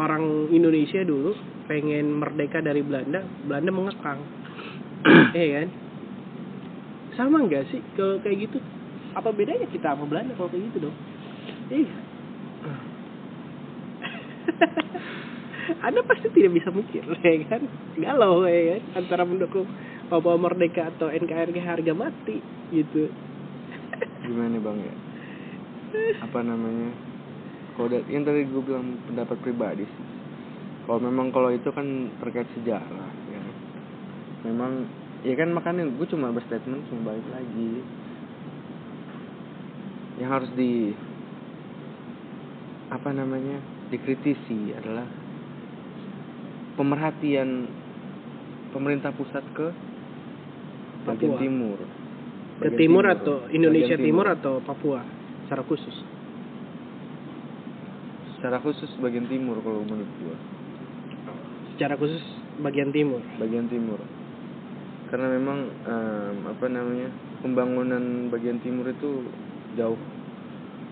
orang 0.00 0.48
Indonesia 0.48 1.04
dulu 1.04 1.36
pengen 1.68 2.16
merdeka 2.16 2.64
dari 2.64 2.80
Belanda, 2.80 3.20
Belanda 3.44 3.70
mengekang. 3.70 4.20
Iya 5.36 5.48
kan? 5.60 5.81
Sama 7.16 7.44
nggak 7.44 7.64
sih 7.68 7.80
kalau 7.92 8.16
kayak 8.24 8.48
gitu? 8.48 8.58
Apa 9.12 9.28
bedanya 9.36 9.68
kita 9.68 9.92
sama 9.92 10.08
Belanda 10.08 10.32
kalau 10.32 10.48
kayak 10.48 10.72
gitu 10.72 10.88
dong? 10.88 10.96
Iya. 11.68 11.92
Anda 15.86 16.00
pasti 16.08 16.32
tidak 16.32 16.52
bisa 16.58 16.68
mikir, 16.72 17.04
ya 17.22 17.44
kan? 17.46 17.62
Galau, 18.00 18.48
ya 18.48 18.76
kan? 18.76 19.04
Antara 19.04 19.28
mendukung 19.28 19.68
Papua 20.08 20.40
Merdeka 20.40 20.88
atau 20.88 21.12
NKRI 21.12 21.60
harga 21.60 21.92
mati, 21.92 22.40
gitu. 22.72 23.12
Gimana 24.24 24.56
bang 24.58 24.78
ya? 24.80 24.94
Apa 26.26 26.40
namanya? 26.40 26.96
Kalau 27.76 27.88
yang 28.08 28.24
tadi 28.24 28.48
gue 28.48 28.62
bilang 28.64 28.96
pendapat 29.08 29.36
pribadi 29.40 29.84
sih. 29.84 30.06
Kalau 30.84 30.98
memang 30.98 31.32
kalau 31.32 31.48
itu 31.52 31.68
kan 31.72 32.10
terkait 32.20 32.48
sejarah 32.58 33.08
ya. 33.32 33.42
Memang 34.50 34.84
ya 35.22 35.34
kan 35.38 35.54
makanya 35.54 35.86
gue 35.86 36.06
cuma 36.10 36.34
berstatement 36.34 36.82
cuma 36.90 37.14
balik 37.14 37.26
lagi. 37.30 37.72
Yang 40.20 40.30
harus 40.30 40.50
di 40.54 40.92
apa 42.92 43.08
namanya 43.10 43.58
dikritisi 43.88 44.76
adalah 44.76 45.08
pemerhatian 46.76 47.66
pemerintah 48.76 49.10
pusat 49.16 49.44
ke 49.56 49.66
bagian 51.08 51.34
Papua. 51.34 51.42
timur. 51.42 51.78
Ke 52.62 52.68
Bagian 52.70 52.78
timur 52.78 53.04
atau 53.10 53.36
Indonesia 53.50 53.96
Bagian 53.96 54.06
timur 54.06 54.26
atau 54.30 54.54
Papua 54.62 55.00
secara 55.46 55.62
khusus? 55.66 55.96
secara 58.42 58.58
khusus 58.58 58.90
bagian 58.98 59.30
timur 59.30 59.62
kalau 59.62 59.86
menurut 59.86 60.10
gua 60.18 60.34
Secara 61.78 61.94
khusus 61.94 62.18
bagian 62.58 62.90
timur. 62.90 63.22
bagian 63.38 63.70
timur 63.70 64.02
karena 65.12 65.28
memang 65.28 65.58
em, 65.84 66.36
apa 66.48 66.66
namanya 66.72 67.08
pembangunan 67.44 68.32
bagian 68.32 68.56
timur 68.64 68.88
itu 68.88 69.28
jauh 69.76 70.00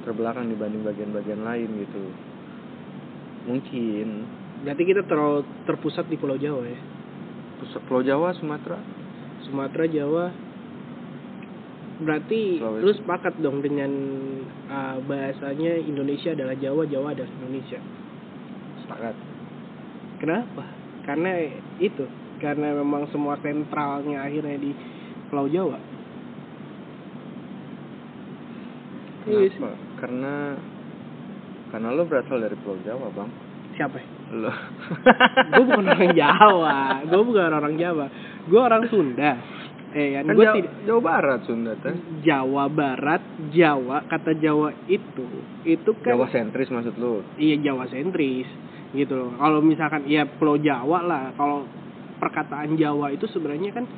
terbelakang 0.05 0.53
dibanding 0.53 0.85
bagian-bagian 0.85 1.41
lain 1.41 1.69
gitu 1.81 2.05
mungkin 3.49 4.29
Berarti 4.61 4.83
kita 4.85 5.09
terlalu 5.09 5.41
terpusat 5.65 6.05
di 6.13 6.21
Pulau 6.21 6.37
Jawa 6.37 6.69
ya. 6.69 6.81
pusat 7.65 7.81
Pulau 7.89 8.05
Jawa 8.05 8.37
Sumatera 8.37 8.77
Sumatera, 9.49 9.85
Jawa. 9.89 10.31
Berarti 12.01 12.61
Sulawesi. 12.61 12.85
lu 12.85 12.93
sepakat 12.97 13.35
dong 13.41 13.61
dengan 13.61 13.93
uh, 14.71 14.97
bahasanya 15.05 15.81
Indonesia 15.85 16.33
adalah 16.33 16.57
Jawa, 16.57 16.87
Jawa 16.89 17.13
adalah 17.13 17.29
Indonesia. 17.41 17.81
sepakat 18.85 19.17
Kenapa? 20.21 20.65
Karena 21.05 21.33
itu, 21.81 22.05
karena 22.41 22.75
memang 22.75 23.07
semua 23.13 23.37
sentralnya 23.39 24.25
akhirnya 24.25 24.57
di 24.57 24.73
Pulau 25.29 25.47
Jawa. 25.47 25.79
Iya 29.29 29.53
kenapa 29.53 29.77
karena 30.01 30.35
karena 31.71 31.89
lo 31.93 32.03
berasal 32.09 32.41
dari 32.41 32.57
Pulau 32.65 32.81
Jawa 32.83 33.07
bang. 33.13 33.31
Siapa? 33.79 34.21
lo. 34.31 34.53
Gue 35.51 35.65
bukan 35.67 35.87
orang 35.91 36.15
Jawa, 36.15 37.03
gue 37.03 37.23
bukan 37.23 37.51
orang 37.51 37.75
Jawa, 37.75 38.07
gue 38.47 38.61
orang 38.61 38.85
Sunda. 38.87 39.33
Eh 39.91 40.15
kan, 40.15 40.23
kan 40.31 40.35
gue 40.39 40.45
Jawa, 40.47 40.55
tidak 40.55 40.73
Jawa 40.87 41.01
Barat 41.03 41.41
Sunda 41.51 41.73
teh. 41.75 41.95
Jawa 42.23 42.65
Barat, 42.71 43.23
Jawa, 43.51 44.07
kata 44.07 44.39
Jawa 44.39 44.71
itu, 44.87 45.27
itu 45.67 45.91
kan 45.99 46.15
Jawa 46.15 46.31
sentris 46.31 46.71
maksud 46.71 46.95
lo? 47.03 47.27
Iya 47.35 47.59
Jawa 47.59 47.91
sentris 47.91 48.47
gitu 48.95 49.19
loh. 49.19 49.35
Kalau 49.35 49.59
misalkan 49.63 50.07
ya 50.07 50.27
Pulau 50.31 50.59
Jawa 50.63 51.03
lah, 51.03 51.25
kalau 51.35 51.67
perkataan 52.21 52.77
Jawa 52.77 53.17
itu 53.17 53.25
sebenarnya 53.33 53.73
kan 53.73 53.89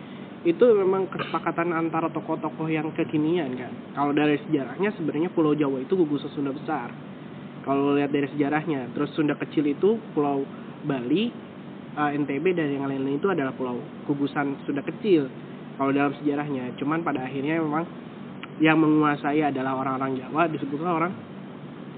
itu 0.42 0.64
memang 0.74 1.06
kesepakatan 1.06 1.70
antara 1.70 2.10
tokoh-tokoh 2.10 2.66
yang 2.66 2.90
kekinian 2.94 3.54
kan. 3.54 3.72
Kalau 3.94 4.10
dari 4.14 4.38
sejarahnya 4.46 4.90
sebenarnya 4.98 5.30
Pulau 5.30 5.54
Jawa 5.54 5.82
itu 5.82 5.94
gugusan 5.94 6.30
Sunda 6.34 6.50
besar. 6.50 6.90
Kalau 7.62 7.94
lihat 7.94 8.10
dari 8.10 8.26
sejarahnya, 8.26 8.90
terus 8.90 9.14
Sunda 9.14 9.38
kecil 9.38 9.70
itu 9.70 10.02
Pulau 10.14 10.42
Bali, 10.82 11.30
eh, 11.94 12.10
NTB 12.18 12.58
dan 12.58 12.74
yang 12.74 12.90
lain-lain 12.90 13.22
itu 13.22 13.30
adalah 13.30 13.54
pulau 13.54 13.78
gugusan 14.10 14.58
Sunda 14.66 14.82
kecil. 14.82 15.30
Kalau 15.78 15.94
dalam 15.94 16.10
sejarahnya, 16.18 16.74
cuman 16.74 17.06
pada 17.06 17.22
akhirnya 17.22 17.62
memang 17.62 17.86
yang 18.58 18.76
menguasai 18.82 19.42
adalah 19.46 19.78
orang-orang 19.78 20.18
Jawa 20.20 20.50
disebutlah 20.50 20.92
orang 20.92 21.12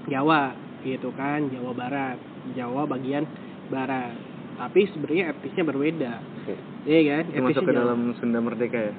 Jawa 0.07 0.53
gitu 0.85 1.09
kan 1.17 1.49
Jawa 1.49 1.71
Barat 1.73 2.17
Jawa 2.53 2.85
bagian 2.85 3.25
Barat 3.67 4.34
tapi 4.55 4.87
sebenarnya 4.87 5.31
etnisnya 5.31 5.63
berbeda. 5.63 6.11
Oke. 6.41 6.55
iya 6.85 6.99
kan? 7.13 7.23
Itu 7.29 7.41
masuk 7.43 7.63
ke 7.63 7.73
dalam 7.73 7.99
Sunda 8.15 8.39
Merdeka 8.39 8.79
ya? 8.79 8.93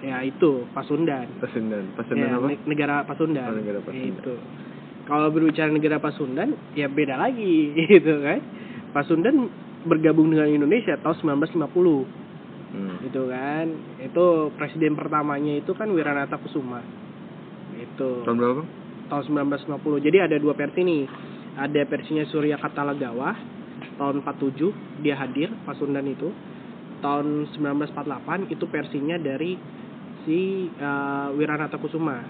Ya 0.00 0.16
itu. 0.22 0.64
Pasundan. 0.70 1.28
Pasundan. 1.38 1.92
Pasundan 1.92 2.24
ya, 2.26 2.36
apa? 2.36 2.46
ne- 2.48 2.64
negara 2.64 3.04
Pasundan. 3.04 3.48
Oh, 3.48 3.56
negara 3.56 3.80
Pasundan. 3.80 4.16
itu. 4.16 4.34
Kalau 5.04 5.28
berbicara 5.28 5.68
negara 5.68 5.98
Pasundan 5.98 6.48
ya 6.72 6.86
beda 6.86 7.16
lagi 7.16 7.72
gitu 7.90 8.20
kan? 8.20 8.40
Pasundan 8.90 9.48
bergabung 9.82 10.28
dengan 10.28 10.46
Indonesia 10.46 10.96
tahun 10.96 11.40
1950 11.42 12.20
Hmm. 12.70 13.02
gitu 13.02 13.26
kan? 13.26 13.66
Itu 13.98 14.54
presiden 14.54 14.94
pertamanya 14.94 15.58
itu 15.58 15.74
kan 15.74 15.90
Wiranata 15.90 16.38
Kusuma. 16.38 16.78
Itu. 17.74 18.22
Tahun 18.22 18.36
berapa? 18.36 18.62
tahun 19.10 19.24
1950 19.26 19.74
jadi 20.00 20.30
ada 20.30 20.38
dua 20.38 20.54
versi 20.54 20.80
nih. 20.80 21.02
Ada 21.58 21.82
versinya 21.82 22.22
Surya 22.24 22.54
Katalagawa 22.56 23.34
tahun 23.98 24.22
47 24.24 25.02
dia 25.04 25.14
hadir 25.16 25.52
Pasundan 25.64 26.06
itu 26.06 26.30
tahun 27.00 27.48
1948 27.56 28.52
itu 28.52 28.64
versinya 28.68 29.16
dari 29.16 29.56
si 30.24 30.68
eh, 30.68 31.28
Wiranata 31.34 31.80
Kusuma 31.80 32.20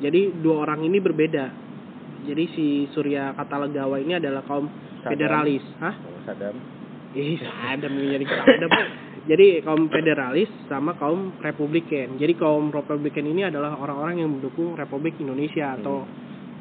jadi 0.00 0.32
dua 0.40 0.66
orang 0.68 0.84
ini 0.84 0.98
berbeda 0.98 1.46
jadi 2.24 2.44
si 2.56 2.88
Surya 2.96 3.36
Katalagawa 3.36 4.00
ini 4.00 4.16
adalah 4.16 4.40
kaum 4.48 4.66
Saddam. 4.66 5.10
federalis 5.12 5.64
hah 5.80 5.94
Saddam. 6.24 6.56
Ih, 7.14 7.38
ada 7.46 7.86
menjadi 7.86 8.26
ada 8.26 8.66
jadi 9.30 9.62
kaum 9.62 9.86
federalis 9.86 10.50
sama 10.66 10.98
kaum 10.98 11.32
republikan. 11.38 12.18
Jadi 12.18 12.34
kaum 12.34 12.74
republikan 12.74 13.24
ini 13.24 13.46
adalah 13.46 13.78
orang-orang 13.78 14.20
yang 14.20 14.30
mendukung 14.34 14.74
Republik 14.74 15.16
Indonesia 15.22 15.78
atau 15.78 16.04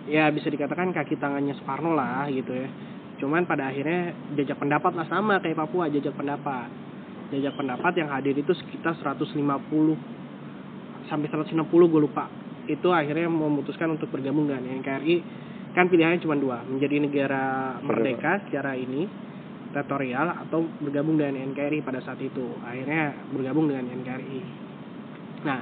ya 0.05 0.29
bisa 0.29 0.47
dikatakan 0.53 0.93
kaki 0.93 1.17
tangannya 1.17 1.57
Soekarno 1.57 1.97
lah 1.97 2.29
gitu 2.29 2.53
ya. 2.53 2.69
Cuman 3.23 3.47
pada 3.47 3.71
akhirnya 3.71 4.11
jajak 4.35 4.59
pendapat 4.59 4.99
lah 4.99 5.07
sama 5.07 5.39
kayak 5.39 5.55
Papua 5.55 5.87
jajak 5.87 6.11
pendapat. 6.11 6.67
Jajak 7.31 7.55
pendapat 7.55 7.95
yang 7.95 8.11
hadir 8.11 8.35
itu 8.35 8.51
sekitar 8.51 8.99
150 8.99 9.39
sampai 11.07 11.27
160 11.31 11.63
gue 11.63 12.01
lupa. 12.03 12.27
Itu 12.67 12.91
akhirnya 12.91 13.31
memutuskan 13.31 13.95
untuk 13.95 14.11
bergabung 14.11 14.51
dengan 14.51 14.67
NKRI. 14.67 15.15
Kan 15.71 15.87
pilihannya 15.87 16.19
cuma 16.19 16.35
dua, 16.35 16.67
menjadi 16.67 16.99
negara 16.99 17.79
merdeka 17.79 18.43
secara 18.43 18.75
ini 18.75 19.07
teritorial 19.71 20.43
atau 20.43 20.67
bergabung 20.83 21.15
dengan 21.15 21.39
NKRI 21.55 21.79
pada 21.79 22.03
saat 22.03 22.19
itu. 22.19 22.59
Akhirnya 22.59 23.15
bergabung 23.31 23.71
dengan 23.71 23.87
NKRI. 23.87 24.41
Nah, 25.47 25.59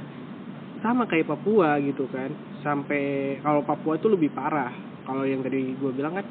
sama 0.81 1.05
kayak 1.05 1.29
Papua 1.29 1.77
gitu 1.77 2.09
kan. 2.09 2.33
Sampai 2.65 3.37
kalau 3.45 3.61
Papua 3.61 4.01
itu 4.01 4.09
lebih 4.09 4.33
parah. 4.33 4.73
Kalau 5.05 5.29
yang 5.29 5.45
tadi 5.45 5.77
gue 5.77 5.91
bilang 5.93 6.17
kan 6.17 6.25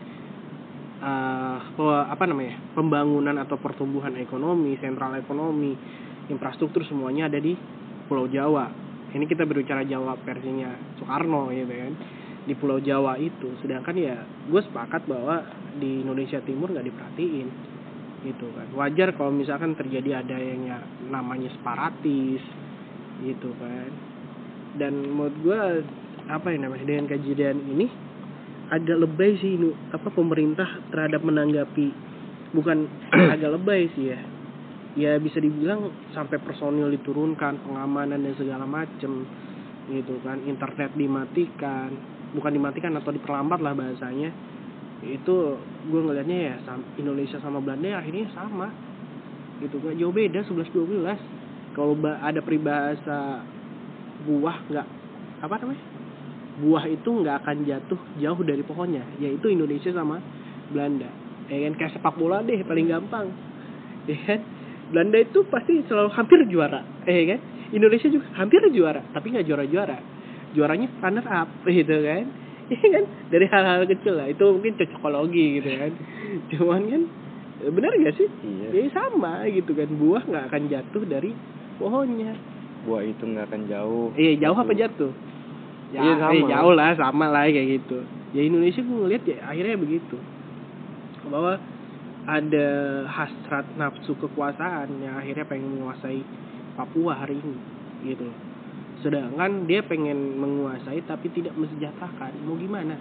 pe- 1.01 2.07
apa 2.13 2.25
namanya? 2.29 2.61
pembangunan 2.77 3.37
atau 3.41 3.57
pertumbuhan 3.57 4.15
ekonomi, 4.21 4.77
sentral 4.79 5.17
ekonomi, 5.17 5.73
infrastruktur 6.29 6.85
semuanya 6.85 7.33
ada 7.33 7.41
di 7.41 7.57
Pulau 8.07 8.29
Jawa. 8.29 8.69
Ini 9.11 9.27
kita 9.27 9.43
berbicara 9.43 9.83
Jawa 9.83 10.15
versinya 10.23 10.71
Soekarno 11.01 11.51
gitu 11.51 11.67
kan 11.67 11.95
di 12.47 12.55
Pulau 12.57 12.79
Jawa 12.79 13.19
itu. 13.19 13.59
Sedangkan 13.61 13.97
ya 13.97 14.23
gue 14.23 14.61
sepakat 14.63 15.05
bahwa 15.11 15.43
di 15.77 16.05
Indonesia 16.05 16.39
Timur 16.45 16.71
nggak 16.71 16.87
diperhatiin 16.87 17.49
gitu 18.27 18.47
kan. 18.53 18.69
Wajar 18.77 19.17
kalau 19.17 19.33
misalkan 19.33 19.73
terjadi 19.75 20.21
ada 20.21 20.37
yang 20.37 20.69
ya 20.69 20.79
namanya 21.09 21.49
separatis 21.51 22.43
gitu 23.25 23.51
kan. 23.59 23.91
Dan 24.77 25.03
menurut 25.03 25.37
gue 25.43 25.61
apa 26.31 26.55
yang 26.55 26.71
namanya 26.71 26.87
dengan 26.87 27.11
kejadian 27.11 27.59
ini 27.67 27.91
agak 28.71 29.03
lebay 29.03 29.35
sih 29.43 29.59
apa 29.91 30.09
pemerintah 30.15 30.67
terhadap 30.95 31.27
menanggapi. 31.27 31.91
Bukan 32.55 32.87
agak 33.35 33.59
lebay 33.59 33.91
sih 33.99 34.15
ya. 34.15 34.21
Ya 34.99 35.13
bisa 35.23 35.39
dibilang 35.39 35.91
sampai 36.15 36.39
personil 36.43 36.91
diturunkan 36.91 37.63
pengamanan 37.63 38.23
dan 38.23 38.35
segala 38.39 38.67
macem 38.67 39.27
gitu 39.91 40.15
kan. 40.23 40.39
Internet 40.47 40.95
dimatikan 40.95 41.91
bukan 42.31 42.53
dimatikan 42.55 42.95
atau 42.95 43.11
diperlambat 43.11 43.59
lah 43.59 43.75
bahasanya. 43.75 44.31
Itu 45.03 45.59
gue 45.91 46.01
ngelihatnya 46.07 46.39
ya 46.39 46.55
Indonesia 46.99 47.43
sama 47.43 47.59
Belanda 47.59 47.87
ya 47.91 47.99
akhirnya 47.99 48.31
sama. 48.35 48.71
Gitu 49.59 49.77
kan 49.83 49.95
jauh 49.99 50.15
beda 50.15 50.47
11 50.47 50.71
12 50.71 51.75
kalau 51.75 51.95
ada 52.03 52.41
peribahasa 52.43 53.47
buah 54.27 54.57
nggak 54.69 54.89
apa 55.41 55.55
namanya 55.65 55.90
buah 56.61 56.85
itu 56.87 57.09
nggak 57.09 57.37
akan 57.43 57.57
jatuh 57.65 58.01
jauh 58.15 58.41
dari 58.43 58.61
pohonnya 58.61 59.03
yaitu 59.17 59.49
Indonesia 59.49 59.91
sama 59.91 60.21
Belanda. 60.69 61.09
Ya 61.49 61.67
kan 61.67 61.73
kayak 61.75 61.93
sepak 61.97 62.15
bola 62.15 62.45
deh 62.45 62.61
paling 62.63 62.87
gampang. 62.87 63.27
Ya 64.07 64.17
kan? 64.23 64.41
Belanda 64.91 65.19
itu 65.19 65.47
pasti 65.49 65.83
selalu 65.87 66.11
hampir 66.13 66.39
juara. 66.47 66.83
Eh 67.05 67.27
kan? 67.27 67.41
Indonesia 67.71 68.09
juga 68.09 68.27
hampir 68.35 68.61
juara 68.71 69.01
tapi 69.11 69.31
nggak 69.31 69.47
juara 69.47 69.65
juara 69.65 69.99
juaranya 70.51 70.89
runner 71.01 71.27
up 71.27 71.49
gitu 71.71 71.97
kan? 71.97 72.25
Iya 72.71 72.87
kan? 72.93 73.05
Dari 73.31 73.47
hal-hal 73.49 73.83
kecil 73.89 74.15
lah. 74.15 74.27
Itu 74.29 74.45
mungkin 74.53 74.79
cocokologi 74.79 75.45
gitu 75.59 75.71
kan? 75.75 75.93
Cuman 76.55 76.83
kan 76.87 77.03
benar 77.61 77.93
gak 77.93 78.15
sih? 78.17 78.29
Iya. 78.41 78.69
ya 78.73 78.89
sama 78.91 79.45
gitu 79.49 79.75
kan? 79.75 79.89
Buah 79.91 80.23
nggak 80.23 80.45
akan 80.49 80.63
jatuh 80.71 81.03
dari 81.05 81.31
pohonnya. 81.77 82.33
Buah 82.87 83.03
itu 83.05 83.21
nggak 83.21 83.47
akan 83.51 83.63
jauh. 83.69 84.09
Iya 84.15 84.33
jauh 84.41 84.57
apa 84.57 84.73
Gitu. 84.73 84.83
jatuh? 84.87 85.13
Ya, 85.91 86.01
Iya, 86.07 86.15
sama. 86.23 86.35
eh, 86.39 86.43
jauh 86.47 86.75
lah 86.75 86.91
sama 86.95 87.27
lah 87.27 87.45
kayak 87.51 87.69
gitu. 87.83 87.99
Ya 88.31 88.47
Indonesia 88.47 88.79
gue 88.79 88.95
ngeliat 88.95 89.25
ya 89.27 89.39
akhirnya 89.43 89.77
begitu. 89.79 90.17
Bahwa 91.27 91.59
ada 92.31 92.69
hasrat 93.11 93.67
nafsu 93.75 94.15
kekuasaan 94.15 95.03
yang 95.03 95.19
akhirnya 95.19 95.47
pengen 95.51 95.83
menguasai 95.83 96.23
Papua 96.79 97.19
hari 97.19 97.43
ini 97.43 97.59
gitu. 98.07 98.31
Sedangkan 99.03 99.67
dia 99.67 99.83
pengen 99.83 100.39
menguasai 100.39 101.03
tapi 101.05 101.27
tidak 101.35 101.59
mensejahterakan. 101.59 102.39
Mau 102.47 102.55
gimana? 102.55 102.95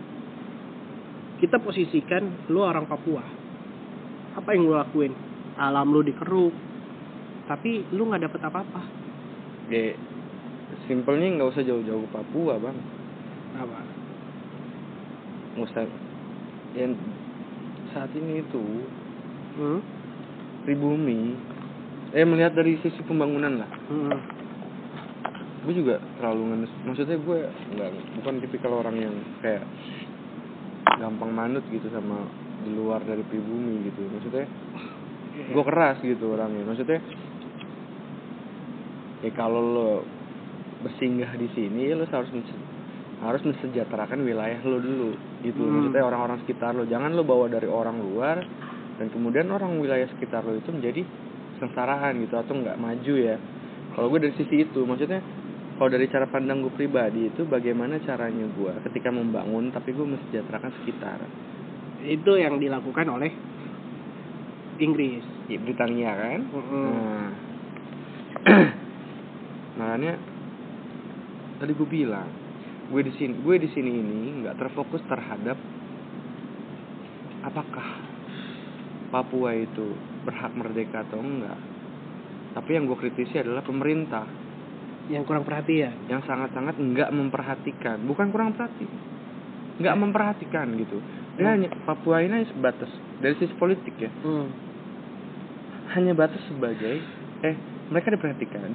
Kita 1.37 1.61
posisikan 1.61 2.49
lu 2.49 2.65
orang 2.65 2.89
Papua. 2.89 3.21
Apa 4.33 4.49
yang 4.57 4.65
lu 4.65 4.73
lakuin? 4.73 5.13
Alam 5.61 5.93
lu 5.93 6.01
dikeruk. 6.01 6.51
Tapi 7.45 7.85
lu 7.93 8.09
nggak 8.09 8.25
dapet 8.25 8.41
apa-apa. 8.43 8.81
Ya, 9.69 9.93
simpelnya 10.89 11.37
nggak 11.37 11.53
usah 11.53 11.61
jauh-jauh 11.61 12.01
ke 12.01 12.09
Papua 12.09 12.57
bang. 12.57 12.77
Apa? 13.61 13.79
Nggak 15.53 15.67
usah. 15.69 15.85
Yang 16.73 16.97
saat 17.93 18.09
ini 18.17 18.41
itu 18.41 18.63
Hmm? 19.59 19.81
pribumi. 20.65 21.37
Eh 22.09 22.25
melihat 22.25 22.57
dari 22.57 22.81
sisi 22.81 23.05
pembangunan 23.05 23.61
lah. 23.61 23.69
Hmm. 23.89 24.17
Gue 25.61 25.73
juga 25.77 26.01
terlalu 26.17 26.41
ngenes. 26.49 26.73
Maksudnya 26.89 27.17
gue 27.21 27.39
nggak 27.77 27.91
bukan 28.17 28.33
tipikal 28.41 28.81
orang 28.81 28.97
yang 28.97 29.15
kayak 29.45 29.61
gampang 30.97 31.31
manut 31.31 31.61
gitu 31.69 31.85
sama 31.93 32.25
di 32.65 32.73
luar 32.73 33.05
dari 33.05 33.21
pribumi 33.29 33.85
gitu. 33.89 34.09
Maksudnya 34.09 34.45
gue 35.53 35.63
keras 35.69 36.01
gitu 36.01 36.33
orangnya. 36.33 36.65
Maksudnya 36.65 36.99
ya 39.19 39.31
kalau 39.35 39.61
lo 39.61 39.91
bersinggah 40.79 41.35
di 41.35 41.47
sini 41.51 41.91
lo 41.91 42.07
harus 42.07 42.31
harus 43.19 43.41
mensejahterakan 43.43 44.23
wilayah 44.23 44.59
lo 44.63 44.79
dulu. 44.79 45.11
Gitu. 45.43 45.59
Hmm. 45.59 45.71
maksudnya 45.71 46.03
orang-orang 46.07 46.39
sekitar 46.43 46.71
lo 46.75 46.87
jangan 46.87 47.11
lo 47.15 47.23
bawa 47.27 47.51
dari 47.51 47.67
orang 47.67 47.99
luar 47.99 48.37
dan 48.99 49.07
kemudian 49.11 49.47
orang 49.51 49.79
wilayah 49.79 50.07
sekitar 50.15 50.43
lo 50.43 50.55
itu 50.55 50.71
menjadi 50.71 51.03
sengsaraan 51.59 52.23
gitu 52.23 52.35
atau 52.39 52.53
nggak 52.55 52.79
maju 52.79 53.13
ya. 53.19 53.35
Kalau 53.95 54.07
gue 54.07 54.19
dari 54.23 54.35
sisi 54.39 54.63
itu 54.63 54.79
maksudnya 54.87 55.19
kalau 55.75 55.89
dari 55.91 56.07
cara 56.11 56.27
pandang 56.27 56.63
gue 56.63 56.73
pribadi 56.75 57.31
itu 57.31 57.43
bagaimana 57.47 57.99
caranya 58.03 58.47
gue 58.47 58.73
ketika 58.91 59.11
membangun 59.11 59.71
tapi 59.71 59.91
gue 59.91 60.07
mensejahterakan 60.07 60.71
sekitar? 60.83 61.19
Itu 62.03 62.39
yang 62.39 62.59
dilakukan 62.59 63.07
oleh 63.11 63.31
Inggris. 64.79 65.23
ya, 65.51 65.59
Britania 65.59 66.11
kan? 66.15 66.39
Mm-mm. 66.55 66.87
Nah, 66.87 67.27
makanya 69.79 70.13
tadi 71.59 71.71
gue 71.75 71.87
bilang, 71.87 72.27
gue 72.89 73.01
di 73.03 73.13
sini, 73.19 73.35
gue 73.37 73.55
di 73.59 73.69
sini 73.69 73.91
ini 73.91 74.17
nggak 74.43 74.55
terfokus 74.57 75.03
terhadap 75.05 75.59
apakah 77.43 77.87
Papua 79.09 79.57
itu 79.57 79.97
berhak 80.21 80.53
merdeka 80.53 81.01
atau 81.01 81.17
enggak. 81.17 81.57
Tapi 82.53 82.69
yang 82.77 82.85
gue 82.85 82.97
kritisi 82.97 83.41
adalah 83.41 83.65
pemerintah 83.65 84.25
Yang 85.09 85.25
kurang 85.25 85.41
perhatian. 85.41 85.93
yang 86.05 86.21
sangat-sangat 86.21 86.77
nggak 86.77 87.09
memperhatikan, 87.09 87.97
bukan 88.05 88.29
kurang 88.29 88.53
perhati, 88.53 88.85
nggak 89.81 89.95
memperhatikan 89.97 90.69
gitu. 90.77 91.01
Dia 91.41 91.57
hanya 91.57 91.73
Papua 91.89 92.21
ini 92.21 92.37
hanya 92.37 92.49
sebatas 92.53 92.91
dari 93.17 93.33
sisi 93.41 93.55
politik 93.57 93.97
ya, 93.97 94.11
Hmm. 94.21 94.47
hanya 95.97 96.13
batas 96.13 96.45
sebagai 96.45 97.01
eh 97.41 97.55
mereka 97.89 98.13
diperhatikan 98.13 98.69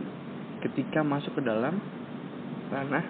ketika 0.67 1.07
masuk 1.07 1.39
ke 1.39 1.43
dalam 1.47 1.79
ranah 2.67 3.05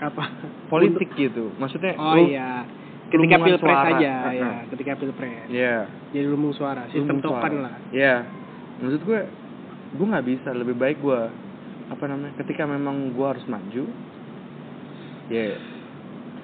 Apa? 0.00 0.24
politik 0.66 1.14
gitu 1.14 1.54
maksudnya 1.56 1.94
Oh 1.94 2.16
lu- 2.16 2.26
iya. 2.28 2.66
Ketika 3.06 3.36
pilpres 3.38 3.60
suara. 3.76 3.92
aja 3.92 4.12
Uh-uh. 4.24 4.32
ya, 4.32 4.50
ketika 4.66 4.92
pilpres. 4.96 5.44
ya 5.46 5.84
Jadi 6.10 6.26
lumbung 6.26 6.50
suara, 6.50 6.88
sistem 6.88 7.20
lumbung 7.20 7.22
token 7.22 7.52
suara. 7.52 7.64
lah. 7.68 7.76
ya 7.92 8.14
maksud 8.78 9.00
gue 9.00 9.20
gue 9.92 10.06
nggak 10.08 10.26
bisa 10.26 10.48
lebih 10.50 10.74
baik 10.74 10.98
gue 10.98 11.20
apa 11.86 12.04
namanya 12.08 12.32
ketika 12.34 12.64
memang 12.64 13.12
gue 13.12 13.26
harus 13.28 13.44
maju 13.44 13.84
ya 15.28 15.54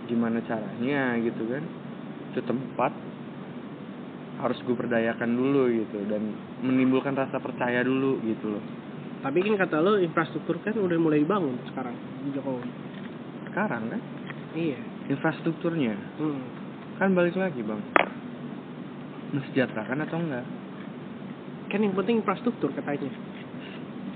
gimana 0.05 0.39
caranya 0.41 1.17
gitu 1.19 1.43
kan 1.47 1.65
itu 2.29 2.41
tempat 2.43 2.93
harus 4.39 4.59
gue 4.61 4.77
berdayakan 4.77 5.31
dulu 5.33 5.73
gitu 5.75 5.99
dan 6.05 6.21
menimbulkan 6.61 7.17
rasa 7.17 7.37
percaya 7.39 7.81
dulu 7.81 8.21
gitu 8.23 8.55
loh 8.55 8.65
Tapi 9.19 9.39
kan 9.43 9.55
kata 9.59 9.83
lo 9.83 9.99
infrastruktur 9.99 10.63
kan 10.63 10.79
udah 10.79 10.99
mulai 10.99 11.23
dibangun 11.27 11.59
sekarang 11.71 11.95
di 12.23 12.31
Jokowi. 12.39 12.71
sekarang 13.49 13.91
kan 13.91 14.01
Iya. 14.55 14.79
infrastrukturnya 15.11 15.95
Hmm. 16.21 16.43
kan 17.01 17.11
balik 17.17 17.35
lagi 17.35 17.59
bang 17.65 17.81
mensejahterakan 19.35 20.05
atau 20.07 20.19
enggak 20.21 20.47
Kan 21.69 21.85
yang 21.85 21.93
penting 21.93 22.25
infrastruktur 22.25 22.73
katanya. 22.73 23.13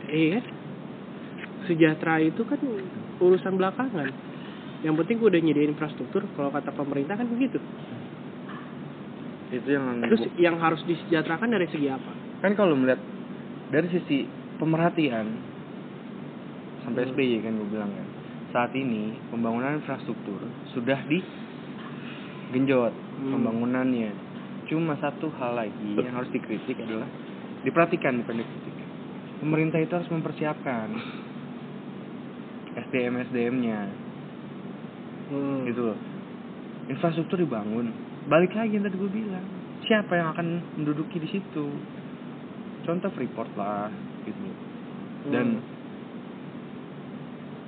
Iya 0.08 0.40
kan? 0.40 0.44
Sejahtera 1.68 2.16
itu 2.24 2.48
kan 2.48 2.56
urusan 3.20 3.60
belakangan. 3.60 4.08
Yang 4.80 4.94
penting 5.04 5.16
gue 5.20 5.28
udah 5.36 5.42
nyediain 5.44 5.76
infrastruktur. 5.76 6.24
Kalau 6.32 6.48
kata 6.48 6.72
pemerintah 6.72 7.20
kan 7.20 7.28
begitu. 7.28 7.60
itu 9.52 9.68
yang 9.68 10.00
Terus 10.00 10.32
yang 10.40 10.56
harus 10.56 10.80
disejahterakan 10.88 11.52
dari 11.52 11.68
segi 11.68 11.92
apa? 11.92 12.08
kan 12.40 12.56
kalau 12.56 12.72
melihat 12.72 12.98
dari 13.68 13.86
sisi 13.92 14.24
pemerhatian. 14.62 15.26
Sampai. 16.86 17.10
SBY 17.10 17.42
kan 17.42 17.58
gue 17.58 17.66
bilang 17.66 17.90
kan 17.90 18.06
saat 18.52 18.76
ini 18.76 19.16
pembangunan 19.32 19.80
infrastruktur 19.80 20.38
sudah 20.76 21.00
digenjot 21.08 22.92
Hmm. 22.92 23.32
pembangunannya. 23.38 24.12
Cuma 24.68 24.96
satu 25.00 25.28
hal 25.36 25.56
lagi 25.56 25.94
yang 25.96 26.14
harus 26.16 26.28
dikritik 26.32 26.80
adalah 26.80 27.08
diperhatikan 27.64 28.20
bukan 28.22 28.40
dikritik. 28.40 28.76
Pemerintah 29.42 29.78
itu 29.80 29.92
harus 29.94 30.10
mempersiapkan 30.12 30.88
SDM 32.72 33.14
SDM-nya 33.28 33.80
Hmm. 35.32 35.64
gitu 35.68 35.92
loh. 35.92 35.98
Infrastruktur 36.92 37.40
dibangun. 37.40 37.92
Balik 38.28 38.52
lagi 38.52 38.76
yang 38.76 38.84
tadi 38.84 38.96
gue 39.00 39.12
bilang. 39.12 39.46
Siapa 39.88 40.12
yang 40.14 40.32
akan 40.36 40.46
menduduki 40.78 41.18
di 41.18 41.28
situ? 41.30 41.66
Contoh 42.84 43.10
Freeport 43.14 43.54
lah 43.56 43.88
gitu 44.24 44.40
dan 45.28 45.58
Hmm. 45.58 45.70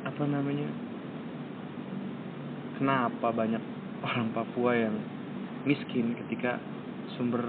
apa 0.05 0.25
namanya 0.27 0.69
kenapa 2.77 3.31
banyak 3.31 3.63
orang 4.03 4.29
Papua 4.35 4.73
yang 4.75 4.97
miskin 5.65 6.13
ketika 6.19 6.59
sumber 7.17 7.41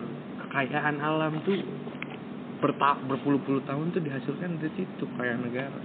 kekayaan 0.45 1.01
alam 1.01 1.41
tuh 1.43 1.57
berta 2.61 2.95
berpuluh-puluh 3.03 3.65
tahun 3.65 3.91
tuh 3.91 3.99
dihasilkan 3.99 4.61
dari 4.61 4.73
situ 4.73 5.05
kaya 5.17 5.35
negara 5.35 5.81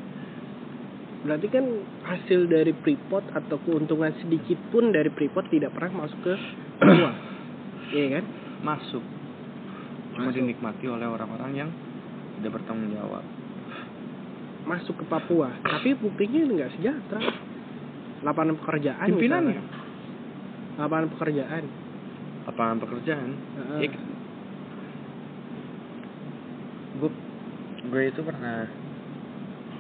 Berarti 1.21 1.53
kan 1.53 1.65
hasil 2.01 2.49
dari 2.49 2.73
Freeport 2.81 3.29
atau 3.37 3.61
keuntungan 3.61 4.09
sedikit 4.25 4.57
pun 4.73 4.89
dari 4.89 5.13
Freeport 5.13 5.53
tidak 5.53 5.77
pernah 5.77 6.09
masuk 6.09 6.17
ke 6.25 6.33
Papua. 6.81 7.13
Iya 7.93 8.07
kan? 8.21 8.25
masuk 8.61 9.05
cuma 10.15 10.31
Masuk. 10.31 10.37
dinikmati 10.39 10.85
oleh 10.87 11.05
orang-orang 11.05 11.53
yang 11.57 11.71
tidak 12.41 12.57
bertanggung 12.57 12.91
jawab 12.91 13.25
Masuk 14.61 14.97
ke 14.97 15.05
Papua. 15.05 15.51
Tapi 15.61 15.93
buktinya 15.95 16.47
nggak 16.47 16.71
sejahtera. 16.75 17.21
Lapangan 18.21 18.55
pekerjaan 18.55 19.03
pimpinannya 19.05 19.57
misalnya. 19.57 19.65
Lapangan 20.77 21.09
pekerjaan. 21.11 21.65
lapangan 22.41 22.77
pekerjaan 22.79 23.31
Heeh. 23.37 23.93
gue 26.97 27.11
gue 27.83 28.03
itu 28.07 28.21
pernah 28.21 28.67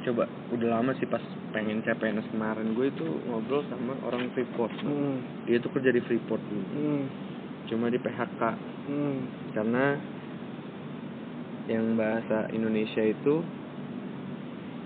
coba 0.00 0.24
udah 0.50 0.68
lama 0.70 0.92
sih 0.96 1.04
pas 1.04 1.20
pengen 1.50 1.82
CPNS 1.82 2.30
kemarin 2.30 2.72
gue 2.72 2.88
itu 2.88 3.04
ngobrol 3.26 3.64
sama 3.66 3.92
orang 4.02 4.32
Freeport 4.32 4.72
Hmm. 4.80 5.20
dia 5.44 5.58
tuh 5.58 5.68
kerja 5.70 5.90
di 5.90 6.00
Freeport 6.00 6.40
dulu 6.42 6.68
Hmm. 6.70 7.04
cuma 7.66 7.88
di 7.88 7.98
PHK 7.98 8.42
Hmm. 8.86 9.20
karena 9.52 9.84
yang 11.70 11.94
bahasa 11.94 12.50
Indonesia 12.50 13.00
itu 13.00 13.40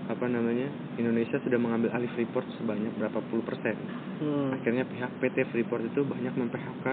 apa 0.05 0.29
namanya 0.29 0.69
Indonesia 0.95 1.41
sudah 1.41 1.57
mengambil 1.57 1.89
alih 1.91 2.05
Freeport 2.13 2.45
sebanyak 2.55 2.93
berapa 2.95 3.19
puluh 3.27 3.41
persen 3.41 3.73
Hmm. 4.15 4.47
akhirnya 4.53 4.87
pihak 4.87 5.11
PT 5.19 5.43
Freeport 5.51 5.83
itu 5.83 6.05
banyak 6.05 6.31
mem-PHK 6.31 6.85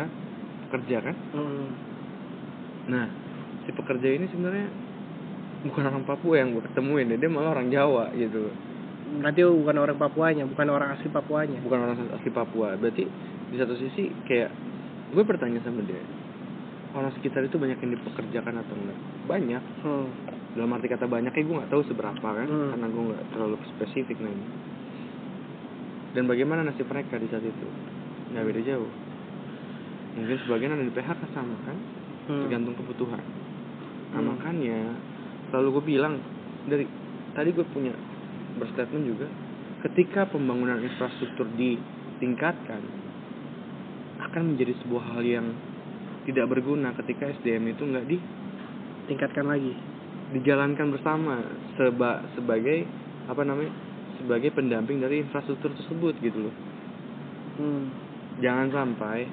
pekerja 0.66 0.96
kan 1.04 1.16
Hmm. 1.30 1.68
nah 2.88 3.06
si 3.62 3.70
pekerja 3.70 4.08
ini 4.10 4.26
sebenarnya 4.26 4.66
bukan 5.62 5.86
orang 5.86 6.02
Papua 6.02 6.40
yang 6.40 6.50
gue 6.50 6.64
ketemuin 6.66 7.14
dia 7.14 7.30
malah 7.30 7.54
orang 7.54 7.68
Jawa 7.68 8.10
gitu 8.16 8.50
Berarti 9.12 9.44
bukan 9.44 9.76
orang 9.76 9.98
Papuanya, 10.00 10.48
bukan 10.48 10.72
orang 10.72 10.96
asli 10.96 11.12
Papuanya. 11.12 11.60
bukan 11.60 11.78
orang 11.84 12.00
asli 12.10 12.32
Papua 12.32 12.80
berarti 12.80 13.04
di 13.52 13.56
satu 13.60 13.76
sisi 13.76 14.08
kayak 14.24 14.48
gue 15.12 15.20
bertanya 15.22 15.60
sama 15.60 15.84
dia 15.84 16.00
orang 16.92 17.12
sekitar 17.14 17.40
itu 17.42 17.56
banyak 17.56 17.78
yang 17.78 17.92
dipekerjakan 17.92 18.54
atau 18.60 18.74
enggak 18.76 18.98
banyak 19.24 19.62
Hmm. 19.80 20.08
dalam 20.52 20.72
arti 20.72 20.86
kata 20.86 21.08
banyak 21.08 21.32
ya 21.32 21.42
gue 21.42 21.56
nggak 21.56 21.72
tahu 21.72 21.82
seberapa 21.86 22.20
kan 22.22 22.44
Hmm. 22.44 22.70
karena 22.70 22.86
gue 22.86 23.02
nggak 23.08 23.24
terlalu 23.32 23.56
spesifik 23.72 24.20
nanya 24.20 24.46
dan 26.12 26.28
bagaimana 26.28 26.60
nasib 26.62 26.84
mereka 26.86 27.16
di 27.16 27.26
saat 27.26 27.40
itu 27.40 27.66
nggak 28.32 28.44
beda 28.44 28.60
jauh 28.62 28.90
mungkin 30.12 30.36
sebagian 30.44 30.76
ada 30.76 30.84
di 30.84 30.92
PHK 30.92 31.22
sama 31.32 31.56
kan 31.64 31.78
Hmm. 32.22 32.46
tergantung 32.46 32.76
kebutuhan 32.76 33.22
nah 34.12 34.20
Hmm. 34.20 34.28
makanya 34.36 34.92
selalu 35.48 35.80
gue 35.80 35.84
bilang 35.90 36.20
dari 36.68 36.84
tadi 37.32 37.50
gue 37.50 37.64
punya 37.66 37.96
berstatement 38.60 39.08
juga 39.08 39.26
ketika 39.82 40.28
pembangunan 40.28 40.78
infrastruktur 40.78 41.48
ditingkatkan 41.56 42.84
akan 44.22 44.42
menjadi 44.54 44.76
sebuah 44.78 45.16
hal 45.16 45.24
yang 45.24 45.46
tidak 46.22 46.46
berguna 46.48 46.94
ketika 46.94 47.26
SDM 47.32 47.72
itu 47.72 47.82
nggak 47.82 48.06
di 48.06 48.18
Tingkatkan 49.02 49.46
lagi. 49.46 49.74
dijalankan 50.32 50.88
bersama 50.88 51.42
seba 51.74 52.24
sebagai 52.32 52.86
apa 53.26 53.42
namanya 53.42 53.68
sebagai 54.16 54.48
pendamping 54.50 54.96
dari 54.96 55.20
infrastruktur 55.20 55.74
tersebut 55.74 56.16
gitu 56.18 56.48
loh 56.48 56.54
Hmm. 57.52 57.92
jangan 58.38 58.72
sampai 58.72 59.28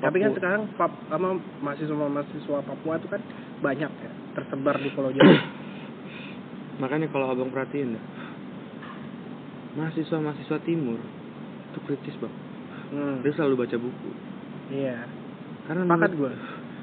Tapi 0.00 0.16
kan 0.16 0.32
sekarang 0.32 0.64
pap, 0.80 0.88
sama 1.12 1.36
mahasiswa-mahasiswa 1.60 2.64
Papua 2.64 2.96
itu 2.96 3.04
kan 3.04 3.20
banyak 3.60 3.92
ya, 3.92 4.10
tersebar 4.32 4.80
di 4.80 4.88
Pulau 4.96 5.12
Jawa. 5.12 5.28
makanya 6.80 7.12
kalau 7.12 7.28
abang 7.28 7.52
perhatiin 7.52 8.00
dah, 8.00 8.04
mahasiswa 9.76 10.16
mahasiswa 10.16 10.56
timur 10.64 10.96
itu 11.68 11.78
kritis 11.84 12.16
bang 12.16 12.32
Hmm. 12.90 13.20
dia 13.22 13.30
selalu 13.30 13.54
baca 13.60 13.76
buku 13.76 14.10
Iya. 14.72 14.98
Karena 15.70 15.86
Sepakat 15.86 16.10
menurut 16.10 16.18
gue. 16.18 16.32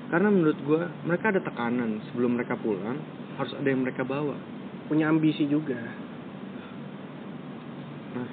karena 0.08 0.28
menurut 0.32 0.60
gua 0.64 0.82
mereka 1.04 1.26
ada 1.36 1.42
tekanan 1.44 2.00
sebelum 2.08 2.40
mereka 2.40 2.56
pulang 2.56 2.96
harus 3.36 3.52
ada 3.60 3.68
yang 3.68 3.84
mereka 3.84 4.08
bawa 4.08 4.40
Punya 4.88 5.12
ambisi 5.12 5.44
juga. 5.52 5.76
nah 8.16 8.30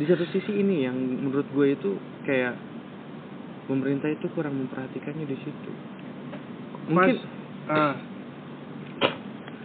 di 0.00 0.04
satu 0.08 0.24
sisi 0.32 0.56
ini 0.56 0.88
yang 0.88 0.96
menurut 0.96 1.44
gue 1.52 1.76
itu 1.76 1.90
kayak 2.24 2.56
pemerintah 3.68 4.08
itu 4.08 4.24
kurang 4.32 4.56
memperhatikannya 4.56 5.28
di 5.28 5.36
situ 5.36 5.72
mungkin 6.88 7.20
Mas, 7.20 7.20
ah, 7.68 7.94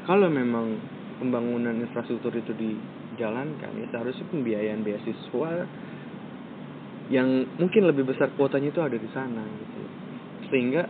kalau 0.04 0.28
memang 0.28 0.76
pembangunan 1.24 1.80
infrastruktur 1.80 2.36
itu 2.36 2.52
dijalankan 2.52 3.72
ya 3.80 3.88
seharusnya 3.96 4.28
pembiayaan 4.28 4.84
beasiswa 4.84 5.64
yang 7.14 7.46
mungkin 7.62 7.86
lebih 7.86 8.08
besar 8.08 8.34
kuotanya 8.34 8.74
itu 8.74 8.82
ada 8.82 8.98
di 8.98 9.10
sana 9.14 9.44
gitu 9.46 9.82
sehingga 10.50 10.84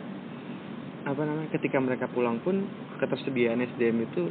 apa 1.05 1.21
namanya 1.21 1.49
ketika 1.53 1.77
mereka 1.77 2.09
pulang 2.09 2.41
pun 2.41 2.65
ketersediaan 2.97 3.61
SDM 3.61 3.97
itu 4.09 4.23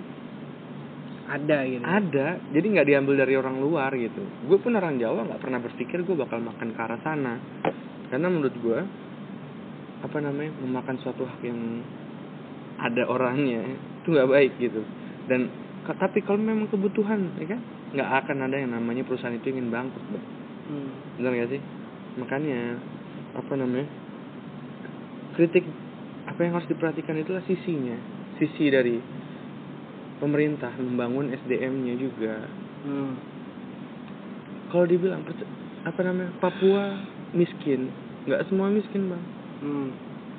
ada 1.25 1.65
gitu. 1.65 1.85
ada 1.85 2.41
jadi 2.53 2.67
nggak 2.67 2.89
diambil 2.89 3.15
dari 3.25 3.35
orang 3.37 3.57
luar 3.61 3.93
gitu 3.97 4.21
gue 4.21 4.59
pun 4.61 4.77
orang 4.77 5.01
Jawa 5.01 5.25
nggak 5.25 5.41
pernah 5.41 5.61
berpikir 5.61 6.05
gue 6.05 6.17
bakal 6.17 6.41
makan 6.41 6.73
ke 6.73 6.81
arah 6.81 7.01
sana 7.01 7.35
karena 8.13 8.29
menurut 8.29 8.55
gue 8.59 8.79
apa 10.05 10.19
namanya 10.21 10.53
memakan 10.61 10.97
suatu 11.01 11.25
hak 11.25 11.41
yang 11.41 11.81
ada 12.77 13.09
orangnya 13.09 13.65
itu 14.05 14.13
nggak 14.13 14.29
baik 14.29 14.53
gitu 14.61 14.85
dan 15.31 15.49
tapi 15.85 16.21
kalau 16.25 16.41
memang 16.41 16.69
kebutuhan 16.69 17.39
ya 17.41 17.57
kan 17.57 17.61
nggak 17.95 18.11
akan 18.25 18.39
ada 18.51 18.57
yang 18.61 18.73
namanya 18.77 19.07
perusahaan 19.07 19.37
itu 19.37 19.53
ingin 19.53 19.71
bangkrut 19.73 20.05
Bang. 20.13 20.25
Hmm. 20.65 20.91
benar 21.21 21.33
gak 21.45 21.51
sih? 21.53 21.63
Makanya 22.21 22.61
apa 23.37 23.53
namanya? 23.59 23.89
Kritik 25.35 25.65
apa 26.25 26.41
yang 26.41 26.53
harus 26.57 26.69
diperhatikan 26.71 27.19
itulah 27.21 27.43
sisinya. 27.45 27.99
Sisi 28.41 28.71
dari 28.71 28.97
pemerintah 30.19 30.73
membangun 30.79 31.31
SDM-nya 31.35 31.95
juga. 31.99 32.35
Hmm. 32.85 33.13
kalau 34.69 34.91
dibilang 34.91 35.23
apa 35.87 36.01
namanya? 36.03 36.35
Papua 36.43 36.99
miskin. 37.33 37.89
Nggak 38.27 38.49
semua 38.51 38.69
miskin 38.73 39.07
bang. 39.09 39.25
Hmm. 39.65 39.89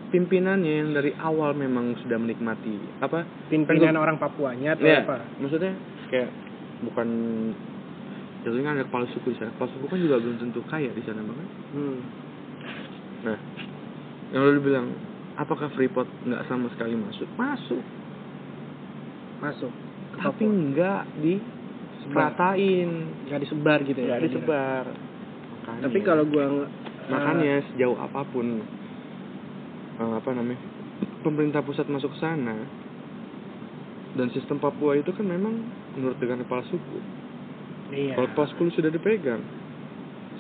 pimpinannya 0.06 0.74
yang 0.86 0.90
dari 0.94 1.12
awal 1.18 1.58
memang 1.58 1.98
sudah 2.06 2.16
menikmati 2.16 2.78
apa? 3.02 3.26
Pimpinan 3.50 3.98
Kan 3.98 4.04
orang 4.06 4.18
Papuanya 4.22 4.78
atau 4.78 4.86
ya 4.86 5.02
apa? 5.02 5.18
maksudnya 5.42 5.74
kayak 6.08 6.30
bukan 6.86 7.08
jatuhnya 8.46 8.62
kan 8.70 8.78
ada 8.78 8.86
kepala 8.86 9.06
suku 9.10 9.34
di 9.34 9.38
sana. 9.42 9.50
Kepala 9.58 9.70
suku 9.74 9.86
kan 9.90 9.98
juga 9.98 10.22
belum 10.22 10.38
tentu 10.38 10.62
kaya 10.70 10.94
di 10.94 11.02
sana 11.02 11.26
bang. 11.26 11.40
Hmm. 11.74 12.00
nah 13.26 13.38
yang 14.30 14.42
lu 14.46 14.62
bilang 14.62 14.94
apakah 15.34 15.74
Freeport 15.74 16.06
nggak 16.30 16.46
sama 16.46 16.70
sekali 16.78 16.94
masuk? 16.94 17.26
Masuk. 17.34 17.82
Masuk. 19.42 19.74
Ke 20.14 20.30
tapi 20.30 20.46
nggak 20.46 21.02
diratain 21.26 22.90
nggak 23.26 23.42
disebar 23.42 23.82
gitu 23.82 23.98
ya 23.98 24.14
nggak 24.14 24.24
disebar. 24.30 24.86
Makanya. 25.66 25.82
tapi 25.90 26.00
kalau 26.06 26.24
gua 26.30 26.70
makanya 27.10 27.66
sejauh 27.74 27.98
apa 27.98 28.22
pun 28.30 28.62
eh, 29.98 30.14
apa 30.22 30.30
namanya 30.38 30.62
pemerintah 31.26 31.66
pusat 31.66 31.90
masuk 31.90 32.14
ke 32.14 32.22
sana 32.22 32.70
dan 34.16 34.30
sistem 34.32 34.62
Papua 34.62 34.94
itu 34.96 35.10
kan 35.10 35.26
memang 35.26 35.66
menurut 35.98 36.22
dengan 36.22 36.46
kepala 36.46 36.62
suku 36.70 37.25
iya. 37.94 38.14
Kalau 38.18 38.28
kepala 38.34 38.48
suku 38.54 38.74
sudah 38.74 38.90
dipegang 38.90 39.42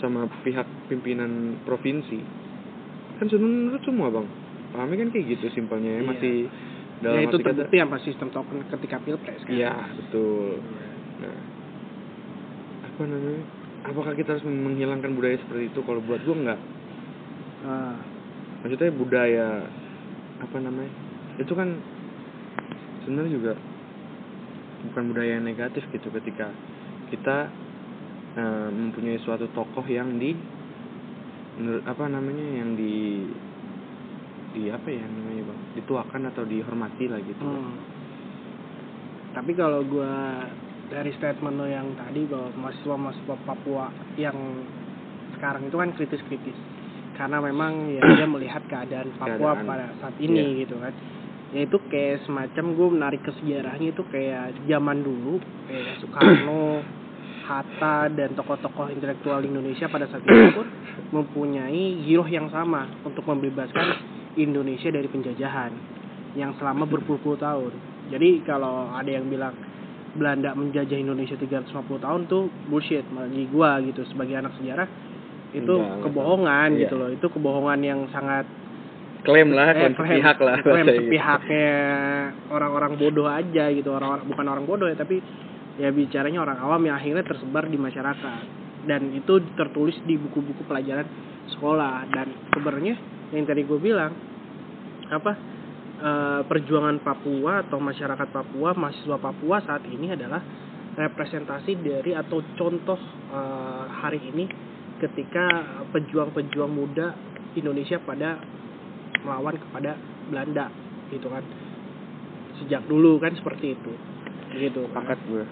sama 0.01 0.27
pihak 0.43 0.65
pimpinan 0.91 1.62
provinsi. 1.63 2.19
Kan 3.21 3.25
sudah 3.31 3.45
menurut 3.45 3.81
semua 3.86 4.12
bang. 4.12 4.27
Pahamnya 4.75 5.08
kan 5.08 5.10
kayak 5.13 5.25
gitu 5.38 5.45
simpelnya 5.55 5.99
ya 5.99 6.01
Iya. 6.03 6.10
masih 6.10 6.36
ya 6.45 7.03
dalam 7.03 7.21
itu 7.27 7.38
arti 7.38 7.43
kata 7.43 7.51
terbukti 7.55 7.77
apa 7.79 7.95
sistem 8.03 8.27
token 8.31 8.58
ketika 8.71 8.97
pilpres 9.03 9.41
kan. 9.43 9.53
Iya 9.55 9.73
betul. 9.99 10.60
Nah 11.23 11.38
apa 12.86 13.01
namanya? 13.12 13.43
Apakah 13.86 14.13
kita 14.17 14.34
harus 14.34 14.45
menghilangkan 14.47 15.13
budaya 15.13 15.38
seperti 15.38 15.69
itu? 15.69 15.79
Kalau 15.86 16.01
buat 16.01 16.23
gua 16.25 16.36
enggak. 16.36 16.60
Ah, 17.65 17.97
maksudnya 18.63 18.89
budaya 18.95 19.47
apa 20.41 20.58
namanya? 20.58 20.91
Itu 21.38 21.53
kan 21.53 21.77
sebenarnya 23.05 23.31
juga 23.31 23.53
bukan 24.89 25.03
budaya 25.13 25.38
yang 25.38 25.45
negatif 25.45 25.86
gitu 25.93 26.10
ketika 26.13 26.49
kita 27.12 27.38
eh, 28.38 28.70
mempunyai 28.72 29.20
suatu 29.22 29.50
tokoh 29.54 29.86
yang 29.88 30.18
di 30.18 30.34
menurut 31.56 31.84
apa 31.88 32.04
namanya 32.12 32.48
yang 32.62 32.76
di 32.76 33.24
di 34.56 34.72
apa 34.72 34.88
ya 34.88 35.04
namanya 35.04 35.52
bang 35.52 35.60
dituakan 35.80 36.22
atau 36.32 36.44
dihormati 36.48 37.06
lah 37.12 37.20
gitu 37.24 37.44
hmm. 37.44 37.76
tapi 39.36 39.52
kalau 39.56 39.84
gua 39.84 40.44
dari 40.88 41.12
statement 41.18 41.56
lo 41.60 41.68
yang 41.68 41.98
tadi 41.98 42.24
bahwa 42.30 42.50
mahasiswa-mahasiswa 42.62 43.36
Papua 43.44 43.89
yang 44.15 44.38
sekarang 45.36 45.68
itu 45.68 45.76
kan 45.76 45.89
kritis-kritis 45.98 46.58
karena 47.15 47.39
memang 47.39 47.96
ya 47.96 48.04
dia 48.15 48.28
melihat 48.28 48.63
keadaan 48.68 49.10
Papua 49.15 49.56
Keadaan. 49.56 49.68
pada 49.68 49.86
saat 50.04 50.15
ini 50.20 50.39
Iya. 50.56 50.68
gitu 50.68 50.76
kan 50.80 50.94
ya 51.56 51.63
itu 51.63 51.80
kayak 51.88 52.28
semacam 52.28 52.65
gue 52.76 52.88
menarik 52.91 53.22
ke 53.24 53.32
sejarahnya 53.39 53.96
itu 53.96 54.04
kayak 54.12 54.60
zaman 54.68 55.00
dulu 55.00 55.39
kayak 55.72 55.96
Soekarno 56.04 56.84
Hatta 57.46 58.10
dan 58.12 58.34
tokoh-tokoh 58.36 58.91
intelektual 58.91 59.39
Indonesia 59.39 59.86
pada 59.88 60.10
saat 60.10 60.26
itu 60.26 60.50
pun 60.52 60.68
mempunyai 61.13 62.04
giroh 62.04 62.26
yang 62.26 62.52
sama 62.52 62.89
untuk 63.06 63.24
membebaskan 63.24 63.88
Indonesia 64.36 64.91
dari 64.91 65.08
penjajahan 65.08 65.72
yang 66.36 66.52
selama 66.60 66.84
berpuluh-puluh 66.84 67.39
tahun. 67.39 67.72
Jadi 68.12 68.44
kalau 68.44 68.91
ada 68.91 69.08
yang 69.08 69.32
bilang 69.32 69.56
Belanda 70.15 70.52
menjajah 70.58 70.98
Indonesia 70.98 71.36
350 71.38 71.72
tahun 72.02 72.22
tuh 72.28 72.48
bullshit 72.68 73.06
bagi 73.13 73.48
gua 73.48 73.80
gitu 73.84 74.04
sebagai 74.10 74.36
anak 74.39 74.56
sejarah 74.60 74.88
itu 75.54 75.63
Enggak, 75.63 75.88
enggak. 75.88 76.04
kebohongan 76.12 76.70
Iya. 76.76 76.82
gitu 76.88 76.96
loh. 77.00 77.10
Itu 77.13 77.28
kebohongan 77.32 77.80
yang 77.80 78.00
sangat 78.12 78.44
klaim 79.26 79.50
lah 79.52 79.74
eh, 79.74 79.92
klaim. 79.92 79.94
sepihak 79.98 80.38
lah 80.40 80.58
klaim 80.62 80.86
bahasa 80.86 80.94
gitu. 80.94 81.02
sepihaknya 81.10 81.74
orang-orang 82.54 82.92
bodoh 82.96 83.28
aja 83.28 83.66
gitu 83.74 83.90
orang-orang 83.92 84.26
bukan 84.30 84.46
orang 84.46 84.66
bodoh 84.70 84.88
ya 84.88 84.96
tapi 84.96 85.20
ya 85.76 85.92
bicaranya 85.92 86.40
orang 86.44 86.58
awam 86.60 86.82
yang 86.88 86.96
akhirnya 86.96 87.24
tersebar 87.24 87.68
di 87.68 87.78
masyarakat. 87.80 88.64
Dan 88.86 89.18
itu 89.18 89.42
tertulis 89.58 89.98
di 90.06 90.16
buku-buku 90.16 90.62
pelajaran 90.70 91.08
sekolah. 91.58 92.06
Dan 92.14 92.28
sebenarnya 92.54 92.96
yang 93.34 93.46
tadi 93.50 93.66
gue 93.66 93.80
bilang 93.82 94.14
apa 95.10 95.32
eh, 96.00 96.42
perjuangan 96.46 97.02
Papua 97.04 97.66
atau 97.66 97.82
masyarakat 97.82 98.28
Papua 98.32 98.78
mahasiswa 98.78 99.18
Papua 99.20 99.58
saat 99.66 99.84
ini 99.90 100.14
adalah 100.14 100.42
representasi 100.96 101.82
dari 101.84 102.16
atau 102.16 102.40
contoh 102.56 103.00
eh, 103.34 103.86
hari 104.00 104.22
ini 104.32 104.46
ketika 104.96 105.46
pejuang-pejuang 105.92 106.72
muda 106.72 107.12
Indonesia 107.56 108.00
pada 108.00 108.40
melawan 109.23 109.56
kepada 109.56 109.95
Belanda 110.28 110.67
gitu 111.13 111.28
kan. 111.30 111.43
Sejak 112.60 112.84
dulu 112.89 113.19
kan 113.21 113.36
seperti 113.36 113.78
itu 113.78 113.91
gitu 114.56 114.88
kan. 114.91 115.15
Gue 115.30 115.45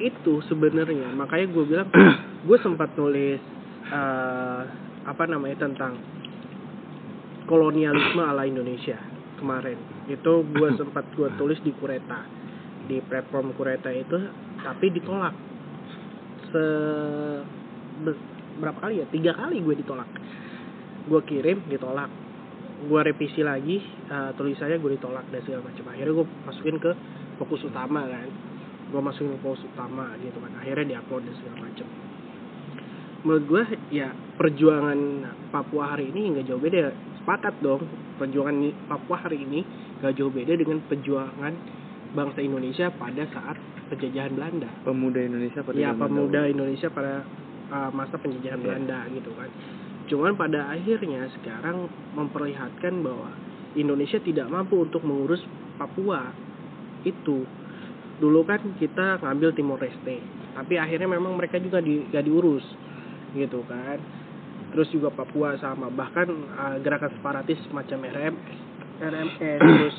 itu 0.00 0.40
sebenarnya 0.48 1.12
makanya 1.12 1.46
gue 1.52 1.64
bilang 1.68 1.88
gue 2.48 2.58
sempat 2.64 2.96
nulis 2.96 3.40
eh, 3.92 4.62
apa 5.04 5.24
namanya 5.28 5.68
tentang 5.68 5.96
kolonialisme 7.44 8.22
ala 8.24 8.48
Indonesia 8.48 8.96
kemarin. 9.36 9.76
Itu 10.08 10.44
gue 10.48 10.68
sempat 10.80 11.04
gue 11.14 11.28
tulis 11.36 11.60
di 11.60 11.72
Kureta 11.76 12.24
di 12.88 12.98
platform 13.04 13.52
Kureta 13.52 13.92
itu 13.92 14.16
tapi 14.64 14.88
ditolak. 14.92 15.36
Se 16.50 16.64
be- 18.02 18.28
berapa 18.60 18.78
kali 18.80 19.04
ya? 19.04 19.06
Tiga 19.12 19.36
kali 19.36 19.60
gue 19.60 19.76
ditolak. 19.84 20.08
Gue 21.04 21.20
kirim 21.28 21.60
ditolak 21.68 22.08
gue 22.80 23.00
revisi 23.04 23.40
lagi 23.40 23.76
eh, 24.08 24.30
tulisannya 24.34 24.78
gue 24.78 24.90
ditolak 24.96 25.28
dan 25.28 25.40
segala 25.44 25.68
macam 25.68 25.84
akhirnya 25.88 26.12
gue 26.16 26.26
masukin 26.44 26.76
ke 26.76 26.90
fokus 27.36 27.60
utama 27.64 28.04
kan 28.04 28.28
gue 28.90 29.00
masukin 29.00 29.36
ke 29.36 29.40
fokus 29.40 29.62
utama 29.66 30.16
gitu 30.18 30.38
kan 30.38 30.52
akhirnya 30.56 30.96
diupload 30.96 31.22
dan 31.28 31.34
segala 31.36 31.56
macam 31.64 31.86
menurut 33.20 33.44
gue 33.44 33.62
ya 33.92 34.08
perjuangan 34.36 34.98
Papua 35.52 35.92
hari 35.92 36.08
ini 36.08 36.32
nggak 36.32 36.46
jauh 36.48 36.62
beda 36.62 36.88
sepakat 37.20 37.54
dong 37.60 37.84
perjuangan 38.16 38.56
Papua 38.88 39.16
hari 39.20 39.44
ini 39.44 39.60
nggak 40.00 40.14
jauh 40.16 40.32
beda 40.32 40.56
dengan 40.56 40.80
perjuangan 40.88 41.52
bangsa 42.10 42.40
Indonesia 42.40 42.88
pada 42.90 43.22
saat 43.28 43.60
penjajahan 43.92 44.32
Belanda 44.32 44.70
pemuda 44.82 45.20
Indonesia 45.20 45.60
pada 45.60 45.76
ya 45.76 45.92
pemuda. 45.92 46.48
Indonesia 46.48 46.88
pada 46.88 47.22
uh, 47.70 47.90
masa 47.92 48.16
penjajahan 48.16 48.58
Iya. 48.58 48.64
Belanda 48.64 48.98
gitu 49.12 49.30
kan. 49.36 49.50
Cuman 50.10 50.34
pada 50.34 50.74
akhirnya 50.74 51.30
sekarang 51.38 51.86
memperlihatkan 52.18 52.98
bahwa 52.98 53.30
Indonesia 53.78 54.18
tidak 54.18 54.50
mampu 54.50 54.82
untuk 54.82 55.06
mengurus 55.06 55.38
Papua. 55.78 56.34
Itu 57.06 57.46
dulu 58.18 58.42
kan 58.42 58.74
kita 58.76 59.22
ngambil 59.22 59.54
Timor 59.54 59.78
Leste, 59.80 60.20
tapi 60.52 60.76
akhirnya 60.76 61.08
memang 61.08 61.38
mereka 61.38 61.56
juga 61.56 61.80
di, 61.80 62.04
gak 62.10 62.26
diurus 62.26 62.66
gitu 63.38 63.62
kan. 63.70 63.96
Terus 64.74 64.90
juga 64.90 65.14
Papua 65.14 65.54
sama 65.62 65.88
bahkan 65.88 66.26
uh, 66.58 66.76
gerakan 66.82 67.14
separatis 67.14 67.56
semacam 67.70 68.10
RMS, 68.10 68.58
RMS 69.00 69.58
terus 69.62 69.96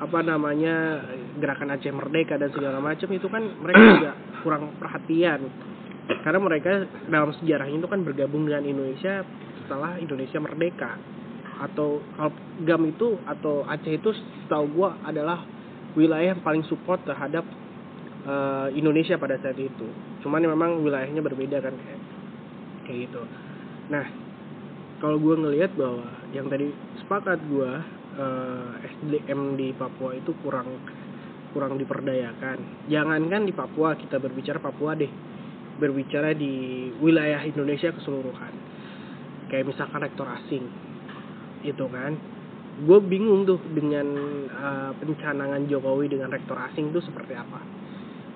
apa 0.00 0.24
namanya 0.24 1.04
gerakan 1.36 1.76
Aceh 1.76 1.92
Merdeka 1.92 2.40
dan 2.40 2.48
segala 2.56 2.80
macam 2.80 3.10
itu 3.12 3.28
kan 3.28 3.44
mereka 3.60 3.82
juga 4.00 4.12
kurang 4.40 4.72
perhatian 4.80 5.44
karena 6.18 6.40
mereka 6.42 6.90
dalam 7.06 7.30
sejarahnya 7.38 7.78
itu 7.78 7.88
kan 7.88 8.02
bergabung 8.02 8.50
dengan 8.50 8.66
Indonesia 8.66 9.22
setelah 9.62 9.94
Indonesia 10.02 10.38
merdeka. 10.42 10.98
Atau 11.60 12.02
kalau 12.16 12.32
GAM 12.64 12.82
itu 12.90 13.20
atau 13.28 13.62
Aceh 13.68 13.92
itu 13.94 14.10
setahu 14.42 14.66
gua 14.74 14.96
adalah 15.06 15.44
wilayah 15.94 16.34
yang 16.34 16.42
paling 16.42 16.64
support 16.66 17.04
terhadap 17.06 17.44
eh, 18.26 18.68
Indonesia 18.74 19.14
pada 19.20 19.38
saat 19.38 19.60
itu. 19.60 19.86
Cuman 20.24 20.42
memang 20.42 20.82
wilayahnya 20.82 21.22
berbeda 21.22 21.62
kan 21.62 21.74
kayak 21.76 22.00
kayak 22.88 22.98
gitu. 23.06 23.22
Nah 23.92 24.04
kalau 24.98 25.20
gua 25.20 25.36
ngelihat 25.36 25.76
bahwa 25.78 26.10
yang 26.34 26.50
tadi 26.50 26.72
sepakat 27.04 27.38
gua 27.46 27.84
eh, 28.18 28.90
SDM 28.98 29.54
di 29.54 29.70
Papua 29.76 30.16
itu 30.16 30.32
kurang 30.42 30.80
kurang 31.52 31.76
diperdayakan. 31.76 32.88
Jangankan 32.88 33.42
di 33.44 33.52
Papua 33.52 33.94
kita 34.00 34.16
berbicara 34.16 34.58
Papua 34.58 34.96
deh 34.96 35.29
berbicara 35.80 36.36
di 36.36 36.86
wilayah 37.00 37.40
Indonesia 37.40 37.88
keseluruhan. 37.96 38.52
Kayak 39.48 39.72
misalkan 39.72 40.04
rektor 40.04 40.28
asing 40.28 40.64
itu 41.64 41.84
kan. 41.88 42.12
Gue 42.80 43.00
bingung 43.02 43.44
tuh 43.44 43.60
dengan 43.72 44.06
uh, 44.48 44.92
pencanangan 45.00 45.68
Jokowi 45.68 46.12
dengan 46.12 46.32
rektor 46.32 46.56
asing 46.60 46.92
itu 46.92 47.00
seperti 47.00 47.34
apa. 47.36 47.60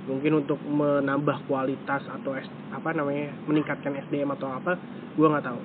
Mungkin 0.05 0.45
untuk 0.45 0.61
menambah 0.61 1.49
kualitas 1.49 2.05
atau 2.05 2.37
S- 2.37 2.53
apa 2.73 2.93
namanya 2.93 3.33
meningkatkan 3.49 3.97
SDM 4.09 4.37
atau 4.37 4.53
apa 4.53 4.77
gue 5.15 5.27
nggak 5.29 5.45
tahu. 5.45 5.61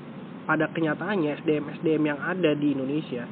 Pada 0.48 0.70
kenyataannya 0.72 1.44
SDM 1.44 1.66
SDM 1.82 2.04
yang 2.14 2.20
ada 2.24 2.52
di 2.56 2.68
Indonesia 2.72 3.24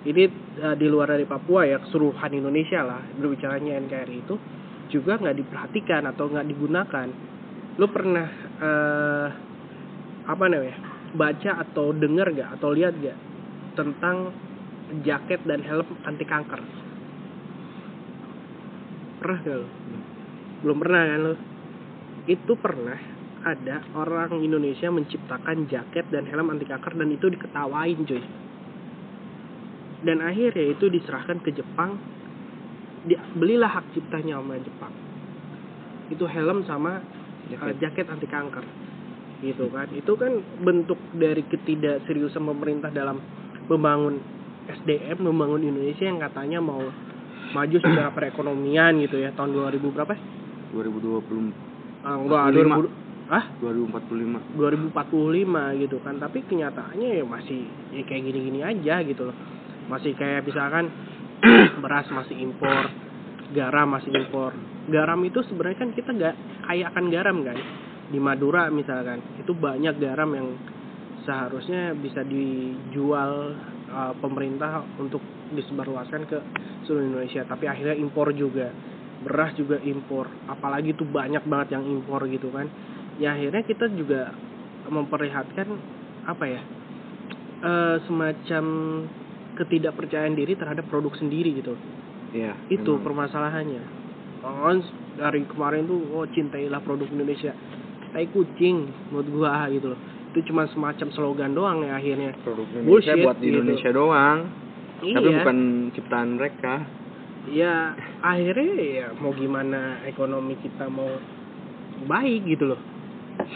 ini 0.00 0.24
uh, 0.64 0.76
di 0.76 0.86
luar 0.88 1.12
dari 1.12 1.28
Papua 1.28 1.68
ya 1.68 1.76
keseluruhan 1.84 2.32
Indonesia 2.32 2.80
lah 2.80 3.04
berbicaranya 3.20 3.76
NKRI 3.84 4.16
itu 4.24 4.34
juga 4.88 5.20
nggak 5.20 5.36
diperhatikan 5.36 6.08
atau 6.08 6.32
nggak 6.32 6.46
digunakan 6.48 7.08
lu 7.78 7.86
pernah 7.90 8.26
eh, 8.58 9.28
apa 10.26 10.44
namanya 10.46 10.78
baca 11.14 11.50
atau 11.66 11.90
dengar 11.90 12.30
gak 12.30 12.58
atau 12.58 12.70
lihat 12.70 12.94
gak 13.02 13.18
tentang 13.74 14.30
jaket 15.02 15.42
dan 15.46 15.62
helm 15.62 15.86
anti 16.06 16.26
kanker? 16.26 16.60
Pernah 19.22 19.38
gak 19.42 19.56
lu? 19.58 19.68
Belum 20.66 20.78
pernah 20.82 21.02
kan 21.06 21.20
lu? 21.22 21.34
Itu 22.30 22.52
pernah 22.58 22.98
ada 23.40 23.80
orang 23.96 24.44
Indonesia 24.44 24.92
menciptakan 24.92 25.64
jaket 25.66 26.06
dan 26.12 26.28
helm 26.28 26.52
anti 26.52 26.66
kanker 26.68 26.94
dan 26.94 27.08
itu 27.10 27.26
diketawain 27.32 27.98
cuy. 28.06 28.22
Dan 30.00 30.24
akhirnya 30.24 30.72
itu 30.72 30.88
diserahkan 30.88 31.40
ke 31.44 31.52
Jepang. 31.52 31.96
Belilah 33.36 33.68
hak 33.68 33.96
ciptanya 33.96 34.40
sama 34.40 34.56
Jepang. 34.60 34.92
Itu 36.12 36.24
helm 36.28 36.64
sama 36.64 37.00
uh, 37.56 37.74
jaket 37.80 38.06
anti 38.06 38.26
kanker. 38.28 38.64
Gitu 39.40 39.66
kan. 39.72 39.88
Itu 39.96 40.14
kan 40.20 40.32
bentuk 40.60 41.00
dari 41.16 41.42
ketidakseriusan 41.48 42.44
pemerintah 42.44 42.92
dalam 42.92 43.18
membangun 43.66 44.20
SDM 44.70 45.18
membangun 45.24 45.64
Indonesia 45.64 46.04
yang 46.06 46.20
katanya 46.20 46.58
mau 46.62 46.82
maju 47.50 47.76
secara 47.80 48.10
perekonomian 48.12 49.00
gitu 49.02 49.18
ya. 49.18 49.32
Tahun 49.34 49.50
2000 49.50 49.94
berapa? 49.96 50.14
2020 50.76 51.70
Ah, 52.00 52.16
enggak 52.16 52.56
2000 52.56 52.88
ah 53.30 53.44
2045 53.62 54.58
2045 54.58 55.82
gitu 55.86 55.96
kan. 56.02 56.14
Tapi 56.18 56.38
kenyataannya 56.50 57.08
ya 57.22 57.24
masih 57.24 57.62
ya 57.94 58.02
kayak 58.06 58.22
gini-gini 58.26 58.60
aja 58.62 59.02
gitu 59.06 59.22
loh. 59.30 59.36
Masih 59.86 60.14
kayak 60.18 60.46
misalkan 60.46 60.90
beras 61.82 62.06
masih 62.10 62.36
impor 62.42 62.90
garam 63.50 63.90
masih 63.90 64.14
impor 64.14 64.54
garam 64.90 65.20
itu 65.24 65.40
sebenarnya 65.46 65.78
kan 65.78 65.90
kita 65.94 66.10
nggak 66.12 66.34
kaya 66.66 66.84
akan 66.90 67.06
garam 67.08 67.38
kan 67.46 67.58
di 68.10 68.18
Madura 68.18 68.66
misalkan 68.74 69.22
itu 69.38 69.54
banyak 69.54 69.94
garam 70.02 70.30
yang 70.34 70.48
seharusnya 71.22 71.94
bisa 71.94 72.26
dijual 72.26 73.54
uh, 73.92 74.14
pemerintah 74.18 74.82
untuk 74.98 75.22
disebarluaskan 75.54 76.26
ke 76.26 76.38
seluruh 76.86 77.06
Indonesia. 77.06 77.46
Tapi 77.46 77.70
akhirnya 77.70 77.96
impor 77.98 78.34
juga 78.34 78.72
beras 79.22 79.52
juga 79.54 79.78
impor. 79.84 80.26
Apalagi 80.48 80.96
tuh 80.96 81.06
banyak 81.06 81.44
banget 81.44 81.78
yang 81.78 81.84
impor 81.86 82.24
gitu 82.26 82.48
kan. 82.50 82.66
Ya 83.20 83.36
akhirnya 83.36 83.62
kita 83.62 83.92
juga 83.92 84.32
memperlihatkan 84.88 85.68
apa 86.24 86.44
ya 86.48 86.60
eh, 87.62 87.96
semacam 88.08 88.64
ketidakpercayaan 89.60 90.34
diri 90.34 90.56
terhadap 90.56 90.88
produk 90.88 91.12
sendiri 91.20 91.52
gitu. 91.58 91.76
Iya. 92.30 92.54
itu 92.70 92.94
memang. 92.94 93.26
permasalahannya 93.26 93.99
kan 94.40 94.76
dari 95.16 95.44
kemarin 95.44 95.84
tuh 95.84 96.00
oh 96.16 96.24
cintailah 96.28 96.80
produk 96.80 97.08
Indonesia 97.12 97.52
tai 98.10 98.26
kucing 98.28 98.88
menurut 99.12 99.28
gua 99.30 99.68
gitu 99.68 99.92
loh 99.92 100.00
itu 100.30 100.46
cuma 100.46 100.64
semacam 100.70 101.08
slogan 101.10 101.52
doang 101.52 101.82
ya 101.82 101.98
akhirnya 101.98 102.30
produk 102.40 102.66
Indonesia 102.70 103.12
Bullshit, 103.12 103.24
buat 103.26 103.36
di 103.36 103.44
gitu. 103.44 103.54
Indonesia 103.58 103.90
doang. 103.90 104.38
Tapi 105.00 105.08
Iya. 105.26 105.36
bukan 105.40 105.58
ciptaan 105.96 106.30
mereka. 106.36 106.74
ya 107.48 107.96
akhirnya 108.20 108.74
ya 108.76 109.06
mau 109.16 109.32
gimana 109.32 110.04
ekonomi 110.04 110.60
kita 110.60 110.92
mau 110.92 111.08
baik 112.04 112.44
gitu 112.46 112.68
loh 112.68 112.80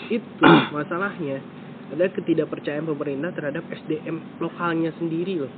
itu 0.09 0.25
masalahnya 0.77 1.37
ada 1.93 2.09
ketidakpercayaan 2.09 2.89
pemerintah 2.89 3.37
terhadap 3.37 3.61
SDM 3.69 4.25
lokalnya 4.41 4.89
sendiri 4.97 5.37
loh 5.37 5.53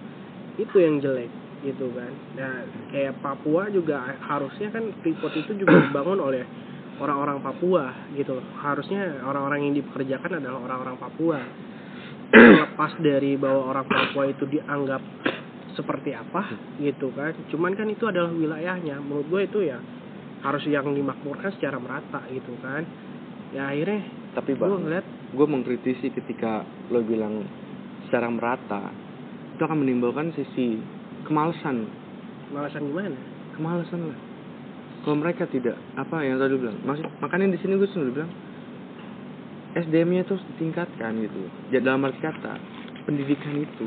itu 0.58 0.74
yang 0.74 0.98
jelek 0.98 1.30
gitu 1.64 1.92
kan. 1.92 2.12
Nah 2.36 2.54
kayak 2.92 3.20
Papua 3.24 3.68
juga 3.72 4.02
harusnya 4.20 4.68
kan 4.72 4.92
Freeport 5.00 5.34
itu 5.36 5.52
juga 5.56 5.76
dibangun 5.88 6.20
oleh 6.20 6.42
orang-orang 7.00 7.40
Papua 7.40 8.12
gitu. 8.16 8.36
Loh 8.36 8.46
harusnya 8.60 9.20
orang-orang 9.24 9.70
yang 9.70 9.74
dipekerjakan 9.80 10.40
adalah 10.40 10.60
orang-orang 10.64 10.96
Papua. 11.00 11.40
Lepas 12.36 12.92
dari 13.00 13.38
bahwa 13.38 13.72
orang 13.72 13.86
Papua 13.86 14.24
itu 14.28 14.44
dianggap 14.48 15.02
seperti 15.76 16.16
apa 16.16 16.42
gitu 16.80 17.12
kan. 17.12 17.36
Cuman 17.52 17.76
kan 17.76 17.88
itu 17.88 18.04
adalah 18.08 18.32
wilayahnya. 18.32 19.00
Menurut 19.00 19.26
gue 19.28 19.42
itu 19.44 19.58
ya 19.68 19.78
harus 20.44 20.62
yang 20.68 20.88
dimakmurkan 20.92 21.52
secara 21.56 21.76
merata 21.76 22.24
gitu 22.32 22.56
kan. 22.60 22.84
Ya 23.54 23.70
akhirnya 23.70 24.02
Tapi 24.36 24.52
gue 24.52 24.68
ngeliat 24.68 25.06
gue 25.32 25.46
mengkritisi 25.48 26.12
ketika 26.12 26.64
lo 26.92 27.00
bilang 27.00 27.44
secara 28.08 28.28
merata 28.30 28.92
itu 29.56 29.62
akan 29.64 29.80
menimbulkan 29.80 30.36
sisi 30.36 30.76
kemalasan, 31.26 31.90
malasan 32.50 32.82
gimana 32.86 33.18
kemalasan 33.58 34.00
lah. 34.08 34.18
Kalau 35.02 35.16
mereka 35.18 35.46
tidak 35.46 35.74
apa 35.94 36.22
yang 36.22 36.38
tadi 36.38 36.54
bilang, 36.56 36.78
maksud 36.82 37.06
makanya 37.18 37.54
di 37.54 37.58
sini 37.60 37.78
gue 37.78 37.90
selalu 37.90 38.10
bilang 38.16 38.32
SDM-nya 39.76 40.24
itu 40.24 40.32
harus 40.34 40.46
ditingkatkan 40.56 41.12
gitu. 41.20 41.40
Ya, 41.68 41.78
dalam 41.78 42.02
arti 42.02 42.18
kata 42.18 42.54
pendidikan 43.04 43.54
itu 43.54 43.86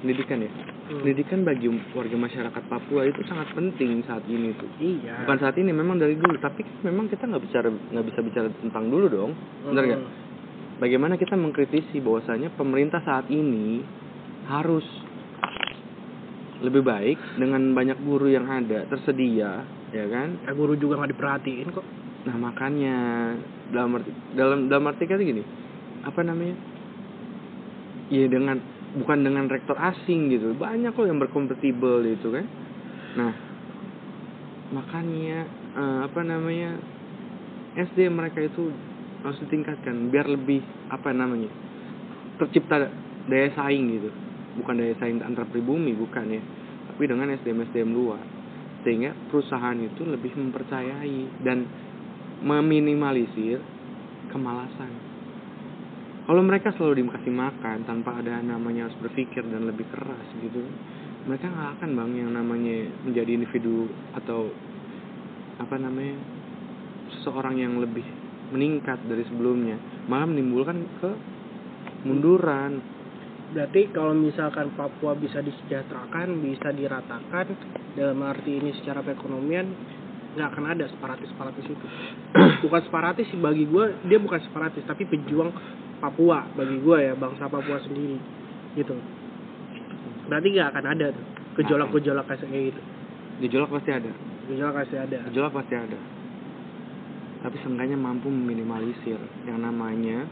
pendidikan 0.00 0.38
ya 0.40 0.52
Hmm. 0.86 1.02
pendidikan 1.02 1.42
bagi 1.42 1.66
warga 1.66 2.14
masyarakat 2.14 2.62
Papua 2.70 3.02
itu 3.10 3.18
sangat 3.26 3.50
penting 3.58 4.06
saat 4.06 4.22
ini 4.30 4.54
tuh 4.54 4.70
iya 4.78 5.18
bukan 5.26 5.42
saat 5.42 5.58
ini 5.58 5.74
memang 5.74 5.98
dari 5.98 6.14
dulu 6.14 6.38
tapi 6.38 6.62
memang 6.86 7.10
kita 7.10 7.26
nggak 7.26 7.42
bicara 7.42 7.74
nggak 7.74 8.06
bisa 8.06 8.22
bicara 8.22 8.46
tentang 8.62 8.86
dulu 8.86 9.10
dong 9.10 9.34
benar 9.66 9.82
nggak 9.82 9.98
Hmm. 9.98 10.14
bagaimana 10.78 11.18
kita 11.18 11.34
mengkritisi 11.34 11.98
bahwasanya 11.98 12.54
pemerintah 12.54 13.02
saat 13.02 13.26
ini 13.34 13.82
harus 14.46 14.86
lebih 16.66 16.82
baik 16.82 17.18
dengan 17.38 17.72
banyak 17.72 17.98
guru 18.02 18.26
yang 18.26 18.50
ada 18.50 18.84
tersedia 18.90 19.62
ya 19.94 20.04
kan? 20.10 20.28
Ya 20.42 20.52
guru 20.52 20.74
juga 20.74 20.98
nggak 21.00 21.12
diperhatiin 21.14 21.68
kok. 21.70 21.86
Nah 22.26 22.36
makanya 22.36 22.96
dalam 23.70 23.96
arti 23.96 24.10
dalam 24.34 24.58
dalam 24.66 24.84
arti 24.90 25.04
kata 25.06 25.22
gini 25.22 25.42
apa 26.02 26.20
namanya? 26.26 26.56
Ya 28.10 28.26
dengan 28.26 28.58
bukan 28.98 29.18
dengan 29.22 29.46
rektor 29.46 29.78
asing 29.78 30.30
gitu 30.34 30.54
banyak 30.58 30.90
kok 30.94 31.06
yang 31.06 31.22
berkompatibel 31.22 32.02
itu 32.06 32.28
kan? 32.34 32.46
Nah 33.14 33.32
makanya 34.74 35.46
eh, 35.78 35.98
apa 36.02 36.20
namanya 36.26 36.74
SD 37.76 38.10
mereka 38.10 38.40
itu 38.42 38.72
harus 39.22 39.38
ditingkatkan 39.46 40.08
biar 40.10 40.26
lebih 40.26 40.62
apa 40.90 41.12
namanya 41.12 41.50
tercipta 42.40 42.90
daya 43.26 43.48
saing 43.54 43.84
gitu. 43.90 44.10
Bukan 44.56 44.80
daya 44.80 44.94
saing 44.96 45.20
antar 45.20 45.44
pribumi 45.50 45.92
bukan 45.92 46.26
ya 46.30 46.42
tapi 46.90 47.02
dengan 47.06 47.32
SDM 47.34 47.66
SDM 47.70 47.90
luar. 47.92 48.22
Sehingga 48.86 49.12
perusahaan 49.30 49.78
itu 49.78 50.06
lebih 50.06 50.32
mempercayai 50.38 51.42
dan 51.42 51.66
meminimalisir 52.42 53.58
kemalasan. 54.30 54.92
Kalau 56.26 56.42
mereka 56.42 56.74
selalu 56.74 57.06
dikasih 57.06 57.34
makan 57.34 57.86
tanpa 57.86 58.18
ada 58.18 58.42
namanya 58.42 58.90
harus 58.90 58.98
berpikir 58.98 59.46
dan 59.46 59.66
lebih 59.66 59.86
keras 59.90 60.26
gitu 60.42 60.62
mereka 61.26 61.50
nggak 61.50 61.70
akan 61.78 61.90
bang 61.98 62.10
yang 62.22 62.30
namanya 62.30 62.86
menjadi 63.02 63.30
individu 63.34 63.90
atau 64.14 64.46
apa 65.58 65.74
namanya 65.74 66.14
seseorang 67.18 67.58
yang 67.58 67.74
lebih 67.82 68.06
meningkat 68.54 69.02
dari 69.10 69.26
sebelumnya. 69.26 69.74
Malah 70.06 70.30
menimbulkan 70.30 70.86
kemunduran 71.02 72.78
berarti 73.46 73.94
kalau 73.94 74.10
misalkan 74.10 74.74
Papua 74.74 75.14
bisa 75.14 75.38
disejahterakan 75.38 76.42
bisa 76.42 76.74
diratakan 76.74 77.54
dalam 77.94 78.18
arti 78.26 78.58
ini 78.58 78.74
secara 78.82 79.06
perekonomian 79.06 79.70
nggak 80.34 80.48
akan 80.52 80.64
ada 80.76 80.84
separatis 80.90 81.30
separatis 81.30 81.64
itu. 81.64 81.86
Bukan 82.66 82.80
separatis 82.84 83.26
sih 83.30 83.38
bagi 83.38 83.64
gue 83.64 83.84
dia 84.04 84.18
bukan 84.20 84.40
separatis 84.42 84.84
tapi 84.84 85.08
pejuang 85.08 85.54
Papua 85.96 86.44
bagi 86.52 86.76
gue 86.76 86.98
ya 87.08 87.14
bangsa 87.16 87.48
Papua 87.48 87.80
sendiri 87.86 88.18
gitu. 88.76 88.92
Berarti 90.28 90.48
nggak 90.52 90.68
akan 90.74 90.84
ada 90.92 91.06
tuh 91.14 91.26
gejolak-gejolak 91.56 92.26
kayak 92.28 92.44
gitu. 92.74 92.80
Gejolak 93.46 93.70
pasti 93.72 93.90
ada. 93.94 94.10
Gejolak 94.50 94.74
pasti 94.76 94.96
ada. 95.00 95.18
Gejolak 95.32 95.52
pasti 95.56 95.74
ada. 95.74 95.98
Tapi 97.46 97.56
seenggaknya 97.64 97.96
mampu 97.96 98.28
meminimalisir 98.28 99.20
yang 99.48 99.62
namanya 99.62 100.28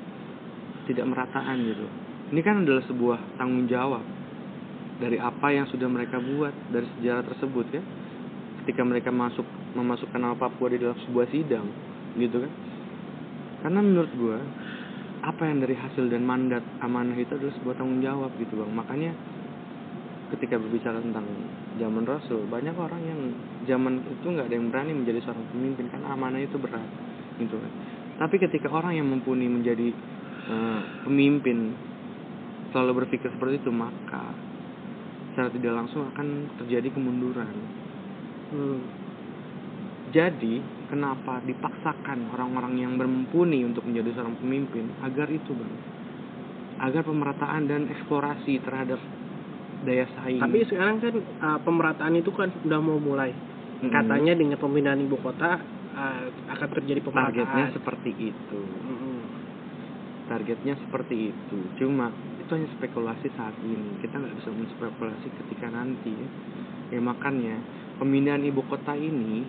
tidak 0.85 1.09
merataan 1.09 1.65
gitu 1.65 1.89
ini 2.33 2.41
kan 2.41 2.65
adalah 2.65 2.85
sebuah 2.89 3.37
tanggung 3.37 3.69
jawab 3.69 4.05
dari 5.03 5.19
apa 5.19 5.51
yang 5.51 5.67
sudah 5.69 5.91
mereka 5.91 6.23
buat 6.23 6.55
dari 6.71 6.87
sejarah 6.99 7.25
tersebut 7.27 7.67
ya 7.75 7.83
ketika 8.65 8.81
mereka 8.81 9.11
masuk 9.13 9.45
memasukkan 9.77 10.17
nama 10.17 10.33
Papua 10.39 10.73
di 10.73 10.81
dalam 10.81 10.97
sebuah 11.05 11.27
sidang 11.29 11.67
gitu 12.17 12.41
kan? 12.41 12.53
Karena 13.61 13.81
menurut 13.85 14.13
gua 14.17 14.39
apa 15.25 15.49
yang 15.49 15.61
dari 15.61 15.77
hasil 15.77 16.09
dan 16.09 16.25
mandat 16.25 16.65
amanah 16.81 17.17
itu 17.17 17.33
adalah 17.37 17.53
sebuah 17.61 17.75
tanggung 17.77 18.01
jawab 18.01 18.33
gitu 18.41 18.57
bang. 18.57 18.73
Makanya 18.73 19.13
ketika 20.33 20.57
berbicara 20.57 21.01
tentang 21.05 21.29
zaman 21.77 22.05
Rasul 22.09 22.49
banyak 22.49 22.77
orang 22.77 23.03
yang 23.05 23.21
zaman 23.69 24.01
itu 24.01 24.25
nggak 24.25 24.49
ada 24.49 24.57
yang 24.57 24.69
berani 24.73 24.93
menjadi 24.97 25.21
seorang 25.29 25.45
pemimpin 25.53 25.87
karena 25.93 26.09
amanah 26.13 26.41
itu 26.41 26.57
berat 26.57 26.89
gitu 27.37 27.57
kan? 27.61 27.73
Tapi 28.15 28.37
ketika 28.41 28.71
orang 28.71 28.97
yang 28.97 29.11
mumpuni 29.11 29.45
menjadi 29.51 29.93
eh, 30.49 30.81
pemimpin 31.05 31.75
selalu 32.75 33.07
berpikir 33.07 33.31
seperti 33.31 33.63
itu 33.63 33.71
maka 33.71 34.35
secara 35.31 35.51
tidak 35.55 35.73
langsung 35.79 36.11
akan 36.11 36.59
terjadi 36.59 36.91
kemunduran. 36.91 37.55
Hmm. 38.55 38.83
jadi 40.15 40.63
kenapa 40.87 41.43
dipaksakan 41.43 42.31
orang-orang 42.31 42.79
yang 42.79 42.95
bermumpuni 42.95 43.67
untuk 43.67 43.83
menjadi 43.83 44.15
seorang 44.15 44.39
pemimpin? 44.39 44.91
Agar 45.03 45.27
itu 45.31 45.55
bang. 45.55 45.75
Agar 46.83 47.03
pemerataan 47.03 47.67
dan 47.67 47.91
eksplorasi 47.91 48.63
terhadap 48.63 49.01
daya 49.83 50.07
saing. 50.19 50.39
Tapi 50.39 50.59
sekarang 50.71 51.03
kan 51.03 51.15
uh, 51.19 51.59
pemerataan 51.67 52.15
itu 52.15 52.31
kan 52.31 52.51
udah 52.63 52.81
mau 52.83 52.99
mulai. 52.99 53.35
Mm-mm. 53.75 53.91
katanya 53.91 54.33
dengan 54.39 54.57
pemindahan 54.57 55.03
ibu 55.03 55.19
kota 55.19 55.61
uh, 55.99 56.27
akan 56.57 56.69
terjadi 56.79 57.01
targetnya 57.05 57.43
pemerataan 57.45 57.75
seperti 57.75 58.11
itu. 58.17 58.61
Mm-mm. 58.63 59.19
targetnya 60.31 60.75
seperti 60.79 61.35
itu. 61.35 61.59
Cuma 61.83 62.09
itu 62.45 62.53
hanya 62.53 62.69
spekulasi 62.77 63.33
saat 63.33 63.57
ini. 63.65 63.97
Kita 64.05 64.21
nggak 64.21 64.37
bisa 64.37 64.51
menspekulasi 64.53 65.27
ketika 65.33 65.73
nanti 65.73 66.13
ya, 66.13 66.29
ya 66.93 67.01
makanya 67.01 67.57
pemindahan 67.97 68.45
ibu 68.45 68.61
kota 68.69 68.93
ini 68.93 69.49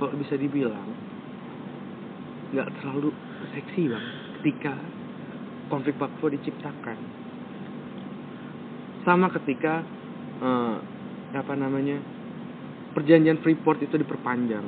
kalau 0.00 0.16
bisa 0.16 0.40
dibilang 0.40 0.88
nggak 2.50 2.68
terlalu 2.80 3.12
seksi 3.52 3.92
bang 3.92 4.06
ketika 4.40 4.74
konflik 5.68 6.00
Papua 6.00 6.32
diciptakan. 6.32 6.98
Sama 9.04 9.28
ketika 9.36 9.84
eh, 10.40 10.76
apa 11.36 11.54
namanya 11.54 12.00
perjanjian 12.96 13.38
Freeport 13.44 13.84
itu 13.84 14.00
diperpanjang. 14.00 14.64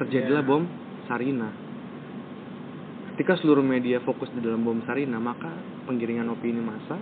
Terjadilah 0.00 0.42
Ya. 0.42 0.48
bom 0.48 0.64
Sarina 1.06 1.64
ketika 3.14 3.38
seluruh 3.38 3.62
media 3.62 4.02
fokus 4.02 4.26
di 4.34 4.42
dalam 4.42 4.66
bom 4.66 4.82
Sarina 4.82 5.22
maka 5.22 5.54
penggiringan 5.84 6.28
opini 6.32 6.60
massa 6.60 6.96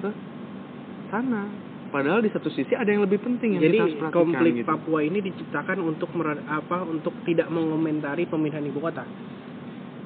ke 0.00 0.10
sana 1.10 1.50
padahal 1.90 2.22
di 2.22 2.30
satu 2.30 2.46
sisi 2.50 2.72
ada 2.78 2.86
yang 2.86 3.02
lebih 3.02 3.18
penting 3.18 3.58
yang 3.58 3.66
Jadi 3.66 3.74
kita 3.74 3.82
harus 3.82 3.96
perhatikan 3.98 4.22
konflik 4.30 4.52
gitu. 4.62 4.66
Papua 4.70 5.00
ini 5.02 5.18
diciptakan 5.20 5.78
untuk 5.82 6.10
mer- 6.14 6.46
apa 6.46 6.86
untuk 6.86 7.14
tidak 7.26 7.50
mengomentari 7.50 8.30
pemindahan 8.30 8.66
ibu 8.70 8.78
kota. 8.78 9.04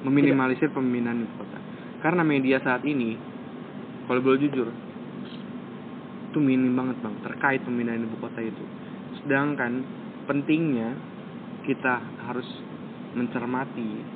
meminimalisir 0.05 0.69
pemindahan 0.69 1.25
ibu 1.25 1.33
kota 1.41 1.57
karena 2.05 2.21
media 2.21 2.61
saat 2.61 2.85
ini 2.85 3.17
kalau 4.05 4.21
boleh 4.21 4.37
jujur 4.45 4.69
itu 6.29 6.37
minim 6.37 6.77
banget 6.77 7.01
bang 7.01 7.15
terkait 7.25 7.61
pemindahan 7.65 8.05
ibu 8.05 8.17
kota 8.21 8.37
itu 8.41 8.61
sedangkan 9.23 9.81
pentingnya 10.29 10.93
kita 11.65 12.05
harus 12.29 12.45
mencermati 13.17 14.14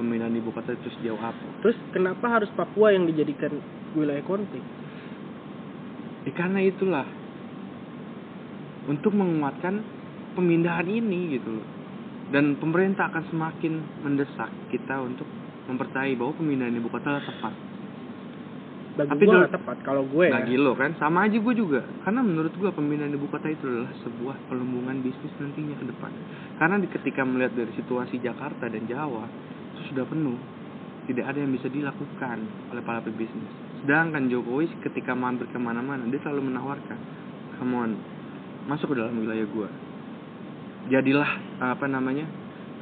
pemindahan 0.00 0.32
ibu 0.32 0.48
kota 0.50 0.72
itu 0.72 0.88
sejauh 0.96 1.20
apa 1.20 1.44
Terus 1.60 1.76
kenapa 1.92 2.26
harus 2.32 2.48
Papua 2.56 2.90
yang 2.90 3.04
dijadikan 3.04 3.60
wilayah 3.92 4.24
konflik? 4.24 4.64
Ya, 6.24 6.32
karena 6.32 6.64
itulah 6.64 7.04
untuk 8.88 9.12
menguatkan 9.12 9.84
pemindahan 10.34 10.88
ini 10.88 11.36
gitu 11.36 11.60
loh. 11.60 11.66
Dan 12.30 12.54
pemerintah 12.56 13.10
akan 13.10 13.24
semakin 13.28 13.74
mendesak 14.06 14.50
kita 14.70 15.02
untuk 15.02 15.26
mempercayai 15.66 16.14
bahwa 16.14 16.32
pemindahan 16.38 16.74
ibu 16.78 16.88
kota 16.88 17.10
adalah 17.10 17.26
tepat. 17.26 17.54
Bagi 18.90 19.10
Tapi 19.10 19.22
gue 19.22 19.32
dulu- 19.32 19.50
tepat 19.50 19.76
kalau 19.82 20.02
gue 20.06 20.24
ya. 20.26 20.32
Bagi 20.34 20.54
lo 20.58 20.72
kan, 20.74 20.90
sama 20.98 21.26
aja 21.26 21.38
gue 21.38 21.54
juga. 21.54 21.82
Karena 22.02 22.20
menurut 22.22 22.54
gue 22.54 22.70
pemindahan 22.70 23.14
ibu 23.14 23.26
kota 23.26 23.50
itu 23.50 23.66
adalah 23.66 23.92
sebuah 24.02 24.36
pelembungan 24.46 25.02
bisnis 25.02 25.34
nantinya 25.42 25.74
ke 25.78 25.86
depan. 25.90 26.12
Karena 26.58 26.76
di, 26.78 26.86
ketika 26.86 27.22
melihat 27.24 27.54
dari 27.54 27.72
situasi 27.74 28.20
Jakarta 28.20 28.70
dan 28.70 28.84
Jawa 28.86 29.26
sudah 29.88 30.04
penuh, 30.04 30.36
tidak 31.08 31.24
ada 31.32 31.38
yang 31.40 31.52
bisa 31.54 31.70
dilakukan 31.72 32.38
oleh 32.74 32.82
para 32.84 33.00
pebisnis. 33.00 33.50
Sedangkan 33.80 34.28
Jokowi 34.28 34.68
ketika 34.84 35.16
mampir 35.16 35.48
ke 35.48 35.56
mana-mana 35.56 36.04
dia 36.10 36.20
selalu 36.20 36.52
menawarkan, 36.52 36.98
come 37.56 37.74
on, 37.76 37.90
masuk 38.68 38.92
ke 38.92 39.00
dalam 39.00 39.16
wilayah 39.16 39.46
gue. 39.48 39.68
Jadilah 40.92 41.30
apa 41.64 41.86
namanya, 41.88 42.26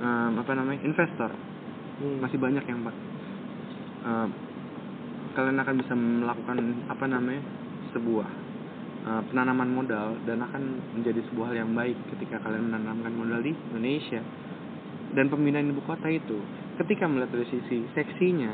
em, 0.02 0.32
apa 0.38 0.52
namanya 0.54 0.80
investor 0.82 1.30
Hmm. 1.98 2.22
masih 2.22 2.38
banyak 2.38 2.62
yang 2.62 2.86
pak 2.86 2.94
eh, 4.06 4.28
kalian 5.34 5.58
akan 5.58 5.74
bisa 5.82 5.98
melakukan 5.98 6.56
apa 6.86 7.04
namanya 7.10 7.42
sebuah 7.90 8.28
eh, 9.02 9.22
penanaman 9.26 9.66
modal 9.66 10.14
dan 10.22 10.38
akan 10.46 10.78
menjadi 10.94 11.26
sebuah 11.26 11.50
hal 11.50 11.66
yang 11.66 11.74
baik 11.74 11.98
ketika 12.14 12.38
kalian 12.46 12.70
menanamkan 12.70 13.10
modal 13.18 13.42
di 13.42 13.50
Indonesia 13.50 14.22
dan 15.18 15.26
pemindahan 15.26 15.74
ibu 15.74 15.82
kota 15.82 16.06
itu 16.06 16.38
ketika 16.78 17.04
melihat 17.10 17.34
dari 17.34 17.46
sisi 17.50 17.84
seksinya 17.92 18.52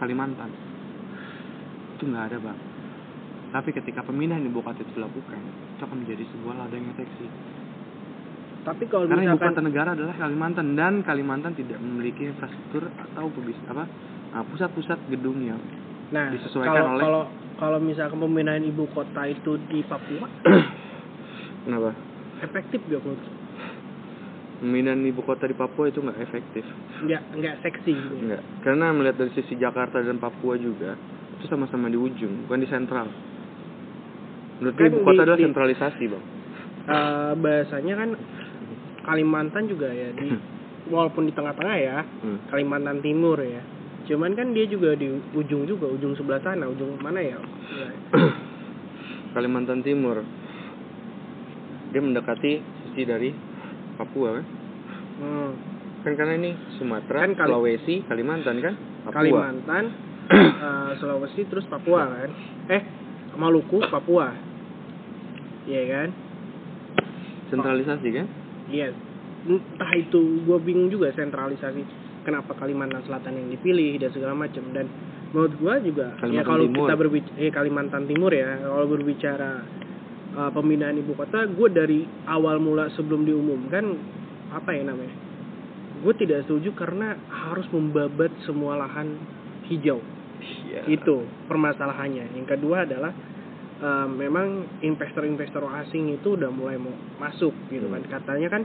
Kalimantan 0.00 0.50
itu 1.96 2.08
nggak 2.08 2.24
ada 2.32 2.38
bang 2.40 2.58
tapi 3.50 3.74
ketika 3.74 4.06
pemindahan 4.06 4.46
ibu 4.46 4.62
kota 4.62 4.80
itu 4.80 4.94
dilakukan 4.94 5.40
itu 5.76 5.82
akan 5.82 5.96
menjadi 6.00 6.24
sebuah 6.34 6.54
ladang 6.58 6.82
yang 6.86 6.96
seksi 6.96 7.26
Tapi 8.60 8.84
kalau 8.92 9.08
karena 9.08 9.24
ibu 9.24 9.36
misalkan 9.36 9.52
kota 9.56 9.62
negara 9.64 9.88
adalah 9.96 10.14
Kalimantan 10.16 10.66
dan 10.76 10.94
Kalimantan 11.00 11.52
tidak 11.56 11.78
memiliki 11.80 12.28
infrastruktur 12.28 12.92
atau 12.92 13.32
pebis 13.32 13.56
apa 13.66 13.84
uh, 14.36 14.44
pusat-pusat 14.50 14.98
gedung 15.08 15.40
yang 15.40 15.60
nah 16.10 16.34
disesuaikan 16.34 16.74
kalau 16.74 16.90
oleh- 16.90 17.04
kalau 17.06 17.22
kalau 17.56 17.78
misalkan 17.78 18.18
pemindahan 18.18 18.64
ibu 18.66 18.84
kota 18.90 19.28
itu 19.28 19.60
di 19.70 19.80
Papua 19.86 20.26
kenapa 21.64 21.94
efektif 22.40 22.80
gak 22.88 23.02
menurut? 23.04 23.39
Pemindahan 24.60 25.00
ibu 25.02 25.20
kota 25.20 25.44
di 25.44 25.52
Papua 25.52 25.88
itu 25.88 25.98
nggak 25.98 26.20
efektif. 26.20 26.64
Nggak 27.00 27.22
nggak 27.34 27.54
seksi. 27.60 27.92
Gitu. 27.92 28.14
nggak. 28.22 28.42
Karena 28.60 28.92
melihat 28.92 29.16
dari 29.18 29.32
sisi 29.32 29.56
Jakarta 29.56 29.98
dan 29.98 30.16
Papua 30.16 30.54
juga 30.54 30.94
itu 31.34 31.44
sama-sama 31.46 31.88
di 31.88 31.96
ujung 31.96 32.44
bukan 32.44 32.60
di 32.60 32.68
sentral. 32.68 33.08
Menurut 34.60 34.76
Kan 34.76 34.86
ibu 34.86 34.98
kota 35.00 35.12
di- 35.14 35.24
adalah 35.24 35.38
di- 35.38 35.46
sentralisasi 35.46 36.04
bang. 36.06 36.24
Eh, 36.82 37.32
bahasanya 37.34 37.94
kan 37.96 38.10
Kalimantan 39.00 39.64
juga 39.64 39.88
ya 39.88 40.12
di 40.12 40.28
walaupun 40.86 41.24
di 41.24 41.32
tengah-tengah 41.32 41.76
ya 41.78 42.04
Hmm. 42.20 42.38
Kalimantan 42.46 43.00
Timur 43.00 43.40
ya. 43.40 43.64
Cuman 44.04 44.34
kan 44.34 44.52
dia 44.52 44.64
juga 44.64 44.92
di 44.92 45.06
ujung 45.32 45.64
juga 45.64 45.86
ujung 45.86 46.12
sebelah 46.12 46.40
sana 46.40 46.66
ujung 46.66 47.00
mana 47.00 47.18
ya. 47.18 47.40
Kalimantan 49.34 49.80
Timur. 49.80 50.20
Dia 51.90 52.00
mendekati 52.00 52.52
sisi 52.84 53.02
dari 53.02 53.30
Papua 54.00 54.40
kan? 54.40 54.44
Hmm. 55.20 55.50
kan 56.00 56.16
karena 56.16 56.32
ini 56.34 56.50
Sumatera 56.74 57.18
Kan 57.20 57.36
Kali- 57.36 57.52
Sulawesi 57.52 57.96
Kalimantan 58.08 58.56
kan? 58.58 58.74
Papua. 59.04 59.14
Kalimantan 59.14 59.84
eh, 60.64 60.90
Sulawesi 60.96 61.44
terus 61.44 61.68
Papua 61.68 62.08
kan? 62.08 62.30
Eh 62.66 62.82
Maluku 63.36 63.84
Papua. 63.84 64.32
Iya 65.64 65.82
kan? 65.86 66.08
Sentralisasi 67.48 68.08
kan? 68.10 68.26
Iya. 68.68 68.88
Entah 69.40 69.92
itu 69.94 70.20
gue 70.40 70.58
bingung 70.60 70.88
juga 70.88 71.12
sentralisasi 71.12 71.82
kenapa 72.22 72.52
Kalimantan 72.54 73.04
Selatan 73.04 73.36
yang 73.36 73.48
dipilih 73.50 73.96
dan 73.98 74.10
segala 74.10 74.32
macam. 74.32 74.64
Dan 74.70 74.86
menurut 75.30 75.54
gue 75.54 75.74
juga 75.86 76.16
ya 76.16 76.20
Kalimantan 76.42 76.46
kalau 76.46 76.64
Timur. 76.64 76.78
kita 76.80 76.94
berbicara 76.96 77.36
eh, 77.38 77.50
Kalimantan 77.50 78.04
Timur 78.06 78.30
ya 78.30 78.48
kalau 78.60 78.86
berbicara 78.86 79.50
eh, 80.32 80.50
pemindahan 80.50 80.96
ibu 80.96 81.12
kota 81.12 81.44
gue 81.44 81.68
dari 81.68 82.00
awal 82.24 82.58
mula 82.58 82.88
sebelum 82.90 83.22
diumumkan 83.22 83.84
apa 84.50 84.70
ya 84.70 84.82
namanya 84.82 85.14
gue 86.00 86.14
tidak 86.16 86.44
setuju 86.44 86.72
karena 86.72 87.12
harus 87.28 87.66
membabat 87.68 88.32
semua 88.42 88.76
lahan 88.76 89.14
hijau 89.66 90.00
Iya. 90.40 90.88
itu 90.88 91.16
permasalahannya 91.44 92.32
yang 92.32 92.48
kedua 92.48 92.88
adalah 92.88 93.12
eh, 93.78 94.08
memang 94.08 94.80
investor-investor 94.80 95.60
asing 95.78 96.12
itu 96.12 96.32
udah 96.32 96.48
mulai 96.48 96.76
mau 96.76 96.92
masuk 97.18 97.52
gitu 97.68 97.84
kan 97.86 98.00
Hmm. 98.00 98.10
katanya 98.10 98.48
kan 98.50 98.62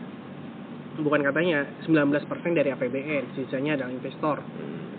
bukan 0.95 1.21
katanya 1.21 1.67
19% 1.83 2.23
dari 2.53 2.71
APBN 2.71 3.35
sisanya 3.35 3.75
adalah 3.75 3.91
investor 3.91 4.39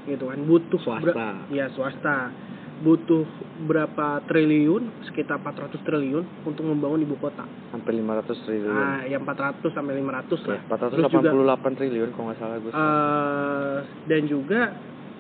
gitu 0.05 0.29
kan 0.29 0.39
butuh 0.41 0.77
Swasta. 0.79 1.49
ya 1.49 1.67
swasta 1.73 2.29
butuh 2.77 3.25
berapa 3.65 4.21
triliun 4.25 5.09
sekitar 5.09 5.41
400 5.41 5.81
triliun 5.81 6.25
untuk 6.45 6.61
membangun 6.63 7.01
ibu 7.01 7.17
kota. 7.17 7.49
Sampai 7.73 7.97
500 7.97 8.45
triliun. 8.45 8.69
Nah 8.69 9.01
yang 9.09 9.25
400 9.25 9.65
sampai 9.73 9.97
500 9.97 10.45
ya, 10.45 10.61
lah. 10.61 10.77
Terus 10.93 11.09
488 11.09 11.79
triliun 11.79 12.09
kalau 12.13 12.25
nggak 12.29 12.39
salah 12.39 12.57
gue 12.61 12.71
eh, 12.71 13.77
dan 14.05 14.23
juga 14.29 14.61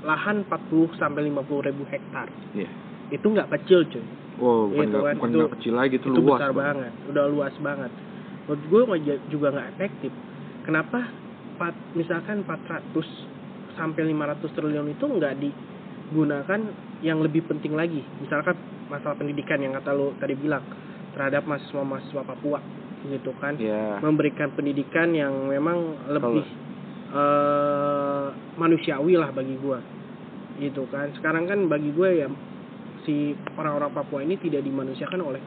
lahan 0.05 0.45
40 0.45 1.01
sampai 1.01 1.21
50 1.25 1.67
ribu 1.67 1.83
hektar. 1.87 2.29
Iya. 2.53 2.69
itu 3.07 3.23
nggak 3.23 3.49
kecil 3.55 3.87
cuy. 3.87 4.03
Wow 4.37 4.67
bukan 4.69 4.83
Itu 4.83 4.91
nggak 4.91 5.07
kan, 5.07 5.15
bukan 5.17 5.31
itu- 5.31 5.39
nggak 5.39 5.53
kecil 5.57 5.75
lagi 5.79 5.95
itu, 5.97 6.09
itu 6.11 6.21
luas 6.21 6.27
besar 6.37 6.51
Bang. 6.51 6.59
banget 6.59 6.93
udah 7.07 7.25
luas 7.31 7.55
banget. 7.57 7.93
Menurut 8.45 8.63
gue 8.67 8.81
juga 9.31 9.49
nggak 9.55 9.69
efektif. 9.73 10.13
Kenapa 10.61 10.99
Pat- 11.57 11.87
misalkan 11.95 12.43
400 12.43 13.07
sampai 13.73 14.03
500 14.05 14.51
triliun 14.53 14.91
itu 14.91 15.05
nggak 15.07 15.35
digunakan 16.11 16.61
yang 17.03 17.19
lebih 17.21 17.45
penting 17.51 17.75
lagi. 17.75 18.01
Misalkan 18.23 18.55
masalah 18.89 19.19
pendidikan 19.19 19.59
yang 19.59 19.75
kata 19.75 19.91
lo 19.93 20.15
tadi 20.17 20.39
bilang 20.39 20.63
terhadap 21.13 21.45
mahasiswa-mahasiswa 21.49 22.23
Papua 22.23 22.61
gitu 23.07 23.31
kan. 23.39 23.59
Ya 23.59 23.99
memberikan 24.01 24.55
pendidikan 24.55 25.13
yang 25.13 25.51
memang 25.51 25.99
lebih 26.11 26.47
eh, 27.11 28.27
manusiawi 28.59 29.15
lah 29.19 29.31
bagi 29.35 29.55
gua 29.59 29.79
gitu 30.57 30.89
kan. 30.89 31.13
Sekarang 31.17 31.45
kan 31.45 31.69
bagi 31.69 31.93
gue 31.93 32.11
ya 32.25 32.29
si 33.05 33.37
orang-orang 33.57 33.93
Papua 33.93 34.25
ini 34.25 34.41
tidak 34.41 34.65
dimanusiakan 34.65 35.21
oleh 35.23 35.41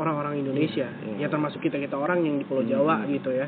orang-orang 0.00 0.42
Indonesia. 0.42 0.88
Iya, 0.90 1.14
iya. 1.20 1.26
ya 1.26 1.28
termasuk 1.30 1.62
kita 1.62 1.78
kita 1.78 1.94
orang 1.94 2.24
yang 2.26 2.40
di 2.40 2.44
Pulau 2.48 2.64
Hmm. 2.64 2.72
Jawa 2.72 3.04
gitu 3.06 3.30
ya. 3.30 3.46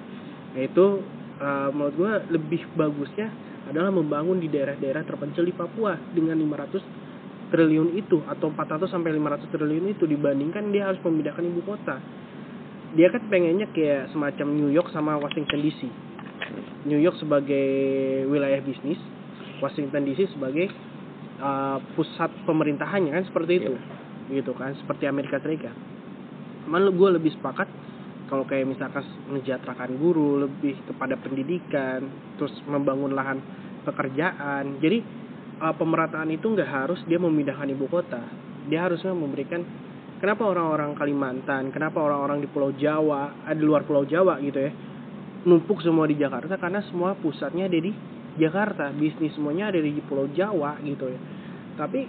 Itu 0.55 1.03
eh, 1.41 1.69
menurut 1.73 1.95
gue 1.95 2.13
lebih 2.37 2.63
bagusnya 2.77 3.29
adalah 3.67 3.91
membangun 3.91 4.39
di 4.39 4.47
daerah-daerah 4.47 5.03
terpencil 5.03 5.43
di 5.43 5.55
Papua 5.55 5.99
dengan 6.15 6.39
500 6.39 7.51
triliun 7.51 7.95
itu 7.95 8.23
atau 8.27 8.51
400 8.51 8.91
sampai 8.91 9.15
500 9.15 9.55
triliun 9.55 9.87
itu 9.95 10.05
dibandingkan 10.07 10.71
dia 10.75 10.91
harus 10.91 10.99
memindahkan 11.03 11.43
ibu 11.47 11.63
kota. 11.63 11.99
Dia 12.97 13.13
kan 13.13 13.27
pengennya 13.29 13.69
kayak 13.75 14.15
semacam 14.15 14.47
New 14.57 14.71
York 14.73 14.89
sama 14.95 15.19
Washington 15.21 15.61
DC 15.61 15.81
New 16.87 17.01
York 17.03 17.19
sebagai 17.19 17.69
wilayah 18.31 18.63
bisnis 18.63 18.99
Washington 19.59 20.07
DC 20.07 20.37
sebagai 20.37 20.71
uh, 21.43 21.83
pusat 21.99 22.31
pemerintahannya 22.47 23.11
kan 23.11 23.25
seperti 23.27 23.53
itu. 23.65 23.75
Gitu 24.31 24.53
kan 24.55 24.77
seperti 24.79 25.09
Amerika 25.11 25.43
Serikat. 25.43 25.75
Cuman 26.67 26.91
gue 26.93 27.11
lebih 27.19 27.35
sepakat 27.35 27.67
kalau 28.27 28.45
kayak 28.47 28.67
misalkan 28.67 29.07
menjaterakan 29.31 29.99
guru 29.99 30.43
lebih 30.47 30.75
kepada 30.87 31.15
pendidikan 31.19 32.07
terus 32.39 32.53
membangun 32.67 33.15
lahan 33.15 33.39
pekerjaan. 33.87 34.83
Jadi 34.83 34.99
uh, 35.63 35.75
pemerataan 35.75 36.31
itu 36.35 36.51
nggak 36.51 36.71
harus 36.71 37.01
dia 37.07 37.23
memindahkan 37.23 37.71
ibu 37.71 37.87
kota. 37.87 38.23
Dia 38.67 38.91
harusnya 38.91 39.15
memberikan 39.15 39.63
kenapa 40.19 40.49
orang-orang 40.49 40.97
Kalimantan 40.97 41.71
kenapa 41.71 42.03
orang-orang 42.03 42.43
di 42.43 42.49
Pulau 42.51 42.73
Jawa 42.75 43.47
ada 43.47 43.57
di 43.57 43.65
luar 43.65 43.87
Pulau 43.87 44.03
Jawa 44.09 44.41
gitu 44.43 44.59
ya 44.59 44.73
numpuk 45.47 45.79
semua 45.81 46.11
di 46.11 46.19
Jakarta? 46.19 46.59
Karena 46.59 46.83
semua 46.91 47.15
pusatnya 47.15 47.71
ada 47.71 47.79
di 47.79 47.95
Jakarta 48.37 48.91
bisnis 48.93 49.33
semuanya 49.39 49.71
ada 49.71 49.79
di 49.79 50.03
Pulau 50.03 50.27
Jawa 50.35 50.83
gitu 50.83 51.07
ya. 51.07 51.21
Tapi 51.79 52.01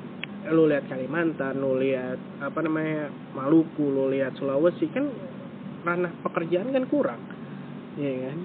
lu 0.48 0.66
lihat 0.66 0.88
Kalimantan 0.88 1.60
lu 1.60 1.78
lihat 1.78 2.18
apa 2.40 2.60
namanya 2.64 3.12
Maluku 3.36 3.84
lu 3.84 4.10
lihat 4.10 4.34
Sulawesi 4.40 4.88
kan 4.90 5.06
ranah 5.88 6.12
pekerjaan 6.28 6.76
kan 6.76 6.84
kurang. 6.92 7.22
Ya 7.96 8.12
kan? 8.28 8.38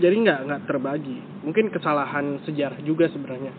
Jadi 0.00 0.16
nggak 0.24 0.40
nggak 0.48 0.62
terbagi. 0.64 1.18
Mungkin 1.44 1.68
kesalahan 1.68 2.40
sejarah 2.48 2.80
juga 2.82 3.08
sebenarnya. 3.12 3.52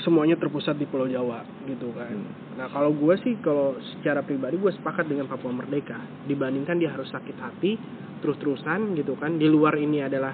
Semuanya 0.00 0.40
terpusat 0.40 0.80
di 0.80 0.88
Pulau 0.88 1.04
Jawa 1.04 1.44
gitu 1.68 1.92
kan. 1.92 2.16
Hmm. 2.16 2.56
Nah 2.56 2.66
kalau 2.72 2.96
gue 2.96 3.14
sih 3.20 3.36
kalau 3.44 3.76
secara 3.96 4.24
pribadi 4.24 4.56
gue 4.56 4.72
sepakat 4.72 5.04
dengan 5.04 5.28
Papua 5.28 5.52
Merdeka. 5.52 6.00
Dibandingkan 6.24 6.80
dia 6.80 6.96
harus 6.96 7.12
sakit 7.12 7.36
hati 7.36 7.76
terus-terusan 8.24 8.96
gitu 8.96 9.14
kan. 9.20 9.36
Di 9.36 9.46
luar 9.52 9.76
ini 9.76 10.00
adalah 10.00 10.32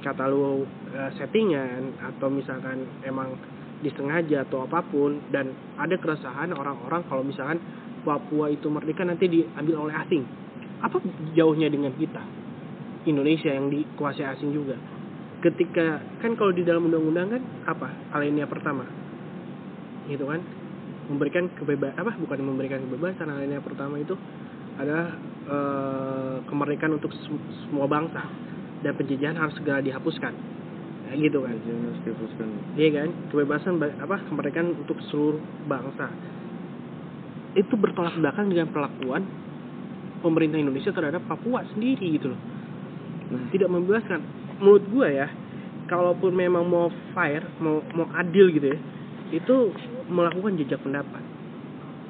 kata 0.00 0.24
lu 0.30 0.64
uh, 0.64 1.10
settingan 1.18 2.00
atau 2.00 2.32
misalkan 2.32 2.88
emang 3.04 3.36
disengaja 3.80 4.44
atau 4.44 4.68
apa 4.68 4.84
pun 4.84 5.20
dan 5.32 5.52
ada 5.76 5.96
keresahan 5.96 6.52
orang-orang 6.52 7.04
kalau 7.08 7.24
misalkan 7.24 7.60
Papua 8.00 8.48
itu 8.48 8.68
merdeka 8.72 9.04
nanti 9.04 9.28
diambil 9.28 9.88
oleh 9.88 9.94
asing 9.96 10.24
apa 10.80 10.96
jauhnya 11.36 11.68
dengan 11.68 11.92
kita? 11.92 12.20
Indonesia 13.08 13.52
yang 13.52 13.72
dikuasai 13.72 14.28
asing 14.36 14.52
juga. 14.52 14.76
Ketika 15.40 16.00
kan 16.20 16.36
kalau 16.36 16.52
di 16.52 16.64
dalam 16.64 16.88
undang-undang 16.88 17.32
kan 17.32 17.42
apa? 17.64 17.88
Alinea 18.12 18.44
pertama. 18.44 18.84
Gitu 20.04 20.24
kan? 20.24 20.40
Memberikan 21.08 21.48
kebebasan 21.56 21.96
apa? 21.96 22.12
Bukan 22.20 22.38
memberikan 22.44 22.84
kebebasan 22.84 23.28
alinea 23.32 23.64
pertama 23.64 23.96
itu 23.96 24.12
adalah 24.76 25.16
e, 25.48 25.56
kemerdekaan 26.44 27.00
untuk 27.00 27.12
semua 27.68 27.88
bangsa. 27.88 28.20
Dan 28.84 28.96
penjajahan 28.96 29.36
harus 29.36 29.56
segera 29.56 29.80
dihapuskan. 29.80 30.32
Ya, 31.08 31.12
gitu 31.16 31.40
kan? 31.44 31.56
Harus 31.56 32.00
dihapuskan. 32.04 32.48
Iya 32.76 32.88
kan? 33.00 33.08
Kebebasan 33.32 33.80
apa? 33.80 34.16
Kemerdekaan 34.28 34.76
untuk 34.76 35.00
seluruh 35.08 35.40
bangsa. 35.64 36.12
Itu 37.56 37.80
bertolak 37.80 38.16
belakang 38.20 38.52
dengan 38.52 38.68
perlakuan 38.68 39.24
pemerintah 40.20 40.60
Indonesia 40.60 40.92
terhadap 40.92 41.24
Papua 41.26 41.64
sendiri 41.72 42.16
gitu 42.20 42.32
loh. 42.32 42.40
Nah. 43.30 43.46
tidak 43.54 43.68
membebaskan. 43.70 44.20
Menurut 44.60 44.84
gue 44.90 45.08
ya 45.08 45.28
kalaupun 45.86 46.30
memang 46.34 46.62
mau 46.66 46.86
fair 47.16 47.42
mau 47.58 47.82
mau 47.94 48.06
adil 48.14 48.54
gitu 48.54 48.70
ya 48.70 48.78
itu 49.30 49.56
melakukan 50.10 50.58
jejak 50.60 50.82
pendapat. 50.82 51.22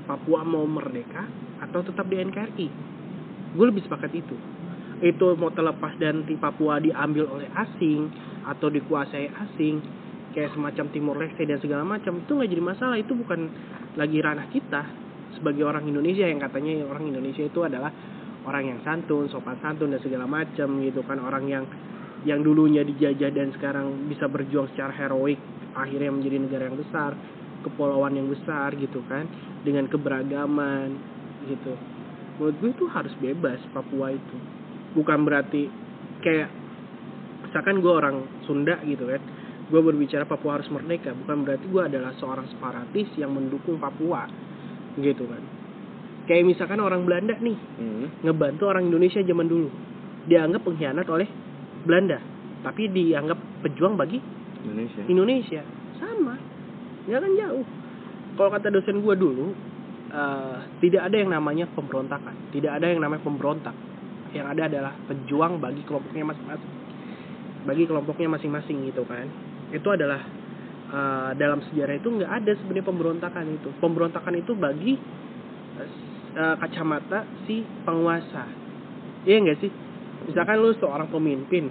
Papua 0.08 0.42
mau 0.42 0.66
merdeka 0.66 1.28
atau 1.60 1.84
tetap 1.84 2.08
di 2.10 2.18
NKRI 2.18 2.68
gue 3.54 3.66
lebih 3.66 3.82
sepakat 3.86 4.12
itu. 4.14 4.36
Itu 5.00 5.32
mau 5.40 5.50
terlepas 5.50 5.96
dan 5.96 6.28
di 6.28 6.36
Papua 6.36 6.78
diambil 6.78 7.26
oleh 7.26 7.48
asing 7.56 8.10
atau 8.44 8.68
dikuasai 8.68 9.32
asing 9.32 9.80
kayak 10.30 10.54
semacam 10.54 10.86
Timur 10.94 11.16
Leste 11.18 11.42
dan 11.42 11.58
segala 11.58 11.82
macam 11.82 12.22
itu 12.22 12.30
nggak 12.30 12.50
jadi 12.50 12.62
masalah. 12.62 12.96
Itu 13.00 13.16
bukan 13.16 13.50
lagi 13.98 14.18
ranah 14.22 14.46
kita 14.52 14.82
sebagai 15.38 15.62
orang 15.66 15.86
Indonesia 15.86 16.26
yang 16.26 16.42
katanya 16.42 16.86
orang 16.86 17.10
Indonesia 17.10 17.44
itu 17.46 17.60
adalah 17.62 17.90
orang 18.46 18.64
yang 18.74 18.78
santun 18.82 19.28
sopan 19.28 19.60
santun 19.60 19.92
dan 19.94 20.00
segala 20.02 20.26
macam 20.26 20.80
gitu 20.82 21.00
kan. 21.04 21.18
Orang 21.20 21.46
yang 21.46 21.64
yang 22.26 22.44
dulunya 22.44 22.84
dijajah 22.84 23.32
dan 23.32 23.48
sekarang 23.56 24.10
bisa 24.10 24.28
berjuang 24.28 24.68
secara 24.74 24.92
heroik 24.92 25.40
akhirnya 25.72 26.12
menjadi 26.12 26.36
negara 26.36 26.62
yang 26.68 26.76
besar 26.76 27.16
kepulauan 27.64 28.16
yang 28.16 28.28
besar 28.28 28.74
gitu 28.76 29.04
kan. 29.06 29.28
Dengan 29.60 29.86
keberagaman 29.92 30.88
gitu. 31.48 31.76
Menurut 32.40 32.56
gue 32.56 32.70
itu 32.72 32.84
harus 32.88 33.12
bebas 33.20 33.60
Papua 33.76 34.16
itu. 34.16 34.36
Bukan 34.96 35.22
berarti 35.22 35.68
kayak 36.24 36.48
misalkan 37.44 37.80
gue 37.80 37.92
orang 37.92 38.16
Sunda 38.44 38.80
gitu 38.84 39.08
kan 39.08 39.20
gue 39.70 39.78
berbicara 39.78 40.26
Papua 40.26 40.58
harus 40.58 40.66
merdeka. 40.68 41.14
Bukan 41.14 41.46
berarti 41.46 41.66
gue 41.70 41.82
adalah 41.86 42.10
seorang 42.18 42.50
separatis 42.50 43.06
yang 43.14 43.30
mendukung 43.30 43.78
Papua 43.78 44.26
gitu 44.98 45.24
kan. 45.28 45.42
Kayak 46.26 46.46
misalkan 46.46 46.78
orang 46.82 47.02
Belanda 47.06 47.34
nih 47.38 47.58
hmm. 47.58 48.26
ngebantu 48.26 48.70
orang 48.70 48.86
Indonesia 48.86 49.22
zaman 49.22 49.46
dulu. 49.46 49.68
Dianggap 50.26 50.62
pengkhianat 50.62 51.06
oleh 51.10 51.28
Belanda 51.86 52.18
tapi 52.60 52.92
dianggap 52.92 53.38
pejuang 53.64 53.96
bagi 53.96 54.20
Indonesia. 54.64 55.02
Indonesia. 55.08 55.62
Sama. 55.96 56.36
Nggak 57.08 57.20
kan 57.24 57.32
jauh. 57.36 57.66
Kalau 58.36 58.50
kata 58.52 58.68
dosen 58.72 59.00
gue 59.00 59.14
dulu 59.16 59.52
uh, 60.12 60.60
tidak 60.80 61.08
ada 61.08 61.16
yang 61.16 61.30
namanya 61.32 61.66
pemberontakan. 61.72 62.52
Tidak 62.52 62.68
ada 62.68 62.86
yang 62.88 63.00
namanya 63.00 63.22
pemberontak. 63.24 63.76
Yang 64.30 64.46
ada 64.56 64.62
adalah 64.70 64.92
pejuang 65.08 65.58
bagi 65.58 65.82
kelompoknya 65.82 66.24
masing-masing. 66.28 66.72
Bagi 67.66 67.84
kelompoknya 67.88 68.28
masing-masing 68.30 68.76
gitu 68.92 69.02
kan. 69.08 69.26
Itu 69.72 69.88
adalah 69.90 70.20
uh, 70.90 71.30
dalam 71.38 71.62
sejarah 71.70 71.94
itu 71.96 72.08
nggak 72.10 72.30
ada 72.42 72.52
sebenarnya 72.58 72.86
pemberontakan 72.86 73.46
itu. 73.50 73.68
Pemberontakan 73.78 74.34
itu 74.36 74.52
bagi 74.58 74.94
uh, 76.36 76.56
kacamata 76.58 77.26
si 77.46 77.62
penguasa. 77.86 78.44
Iya 79.24 79.36
nggak 79.46 79.58
sih? 79.62 79.70
Misalkan 80.28 80.60
lu 80.60 80.76
seorang 80.76 81.08
pemimpin 81.08 81.70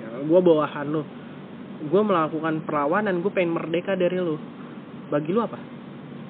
ya, 0.00 0.08
gue 0.24 0.40
bawahan 0.40 0.86
lu. 0.90 1.02
Gue 1.86 2.02
melakukan 2.02 2.64
perlawanan 2.64 3.20
gue 3.20 3.32
pengen 3.32 3.54
merdeka 3.54 3.94
dari 3.94 4.16
lu. 4.18 4.40
Bagi 5.12 5.30
lu 5.30 5.40
apa? 5.44 5.60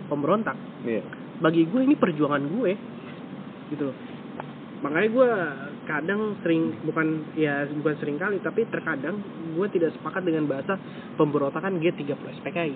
Pemberontak. 0.07 0.59
Yeah. 0.87 1.03
bagi 1.37 1.69
gue 1.69 1.81
ini 1.85 1.95
perjuangan 1.99 2.43
gue 2.49 2.73
gitu 3.75 3.93
loh. 3.93 3.97
Makanya 4.85 5.09
gue 5.11 5.29
kadang 5.87 6.37
sering 6.43 6.75
bukan 6.83 7.31
ya 7.39 7.65
bukan 7.71 7.95
sering 8.03 8.19
kali 8.19 8.43
tapi 8.43 8.67
terkadang 8.67 9.23
gue 9.55 9.67
tidak 9.71 9.95
sepakat 9.95 10.27
dengan 10.27 10.51
bahasa 10.51 10.75
pemberontakan 11.15 11.79
G30 11.79 12.43
SPKI 12.43 12.75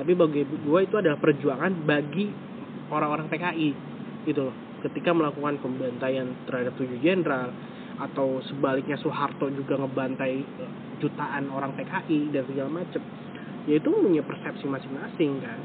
tapi 0.00 0.16
bagi 0.16 0.48
gue 0.48 0.80
itu 0.80 0.96
adalah 0.96 1.20
perjuangan 1.20 1.84
bagi 1.84 2.28
orang-orang 2.88 3.28
PKI 3.28 3.70
gitu 4.24 4.48
loh. 4.48 4.56
Ketika 4.80 5.12
melakukan 5.12 5.60
pembantaian 5.60 6.24
terhadap 6.48 6.72
tujuh 6.80 7.04
jenderal 7.04 7.52
atau 8.00 8.40
sebaliknya 8.48 8.96
Soeharto 8.96 9.52
juga 9.52 9.76
ngebantai 9.76 10.34
eh, 10.40 10.72
jutaan 11.04 11.52
orang 11.52 11.76
PKI 11.76 12.32
dan 12.32 12.48
segala 12.48 12.80
macem 12.80 13.04
ya 13.68 13.76
itu 13.76 13.92
punya 13.92 14.24
persepsi 14.24 14.64
masing-masing 14.64 15.44
kan. 15.44 15.60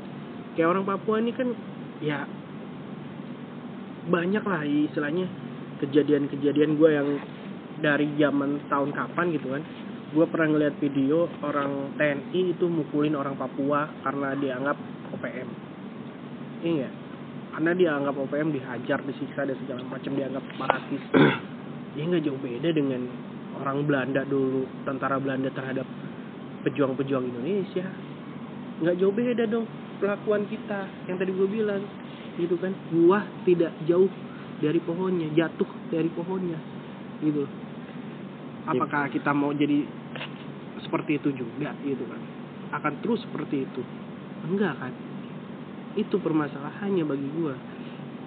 Kayak 0.60 0.76
orang 0.76 0.84
Papua 0.84 1.24
ini 1.24 1.32
kan 1.32 1.56
ya 2.04 2.28
banyak 4.12 4.44
lah 4.44 4.62
istilahnya 4.68 5.26
kejadian-kejadian 5.86 6.76
gue 6.76 6.90
yang 6.90 7.10
dari 7.80 8.10
zaman 8.18 8.66
tahun 8.68 8.90
kapan 8.92 9.26
gitu 9.38 9.48
kan. 9.54 9.64
Gue 10.16 10.26
pernah 10.32 10.48
ngeliat 10.56 10.76
video 10.80 11.28
orang 11.44 11.98
TNI 12.00 12.42
itu 12.56 12.66
mukulin 12.70 13.18
orang 13.18 13.36
Papua 13.36 13.90
karena 14.06 14.38
dianggap 14.38 14.78
OPM 15.16 15.76
iya 16.66 16.90
karena 17.56 17.72
dianggap 17.72 18.16
OPM 18.20 18.52
dihajar 18.52 19.00
disiksa 19.06 19.48
dan 19.48 19.56
segala 19.64 19.82
macam 19.88 20.12
dianggap 20.12 20.44
parasis 20.60 21.04
ya 21.96 22.04
nggak? 22.04 22.24
Jauh 22.28 22.40
beda 22.42 22.70
dengan 22.76 23.08
orang 23.64 23.88
Belanda 23.88 24.28
dulu 24.28 24.68
tentara 24.84 25.16
Belanda 25.16 25.48
terhadap 25.56 25.88
pejuang-pejuang 26.68 27.32
Indonesia. 27.32 27.88
Nggak 28.84 28.96
jauh 29.00 29.16
beda 29.16 29.44
dong 29.48 29.64
pelakuan 30.04 30.44
kita 30.52 30.84
yang 31.08 31.16
tadi 31.16 31.32
gue 31.32 31.48
bilang 31.48 31.80
gitu 32.36 32.60
kan. 32.60 32.76
Buah 32.92 33.24
tidak 33.48 33.72
jauh 33.88 34.12
dari 34.64 34.80
pohonnya 34.80 35.28
jatuh 35.36 35.68
dari 35.92 36.08
pohonnya 36.12 36.60
gitu. 37.20 37.44
Apakah 38.66 39.12
kita 39.14 39.30
mau 39.36 39.54
jadi 39.54 39.86
seperti 40.82 41.22
itu 41.22 41.30
juga 41.36 41.76
gitu 41.86 42.04
kan? 42.08 42.22
Akan 42.74 42.98
terus 43.04 43.22
seperti 43.24 43.68
itu? 43.68 43.82
Enggak 44.48 44.80
kan? 44.82 44.94
Itu 45.96 46.18
permasalahannya 46.20 47.04
bagi 47.06 47.28
gua. 47.40 47.56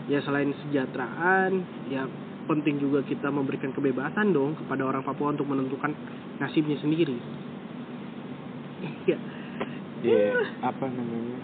Ya 0.08 0.24
selain 0.24 0.54
sejahteraan 0.64 1.52
ya 1.92 2.08
penting 2.48 2.80
juga 2.80 3.04
kita 3.04 3.28
memberikan 3.28 3.76
kebebasan 3.76 4.32
dong 4.32 4.56
kepada 4.56 4.88
orang 4.88 5.04
Papua 5.04 5.36
untuk 5.36 5.48
menentukan 5.52 5.92
nasibnya 6.40 6.80
sendiri. 6.80 7.16
Iya. 9.04 9.18
Ya 10.06 10.32
apa 10.62 10.86
namanya? 10.86 11.38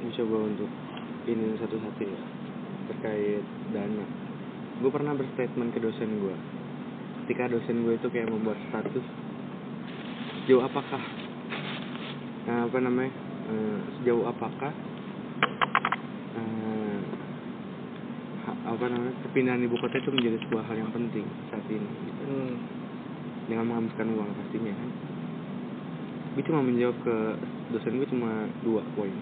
Mencoba 0.00 0.36
untuk 0.48 0.70
ini 1.28 1.56
satu-satu 1.58 2.02
ya 2.04 2.33
terkait 2.86 3.44
dana 3.70 4.04
gue 4.74 4.90
pernah 4.90 5.14
berstatement 5.14 5.70
ke 5.70 5.80
dosen 5.80 6.10
gue 6.18 6.36
ketika 7.24 7.48
dosen 7.48 7.82
gue 7.82 7.94
itu 7.96 8.08
kayak 8.10 8.28
membuat 8.28 8.58
status 8.68 9.04
jauh 10.44 10.60
apakah 10.60 11.00
Nah, 12.44 12.68
apa 12.68 12.76
namanya? 12.76 13.08
eh, 13.48 13.80
sejauh 13.96 14.28
apakah 14.28 14.68
ha- 18.44 18.62
apa 18.68 18.84
namanya? 18.92 19.16
perpindahan 19.24 19.64
ibu 19.64 19.76
kota 19.80 19.96
itu 19.96 20.12
menjadi 20.12 20.36
sebuah 20.44 20.64
hal 20.68 20.76
yang 20.76 20.92
penting 20.92 21.24
saat 21.48 21.64
ini 21.72 21.88
gitu. 22.04 22.22
Hmm. 22.24 22.56
dengan 23.44 23.64
menghabiskan 23.68 24.08
uang 24.12 24.30
pastinya 24.36 24.72
kan 24.72 24.90
gue 26.34 26.42
cuma 26.48 26.60
menjawab 26.64 26.96
ke 27.04 27.16
dosen 27.72 28.00
gue 28.00 28.08
cuma 28.08 28.48
dua 28.64 28.80
poin 28.96 29.12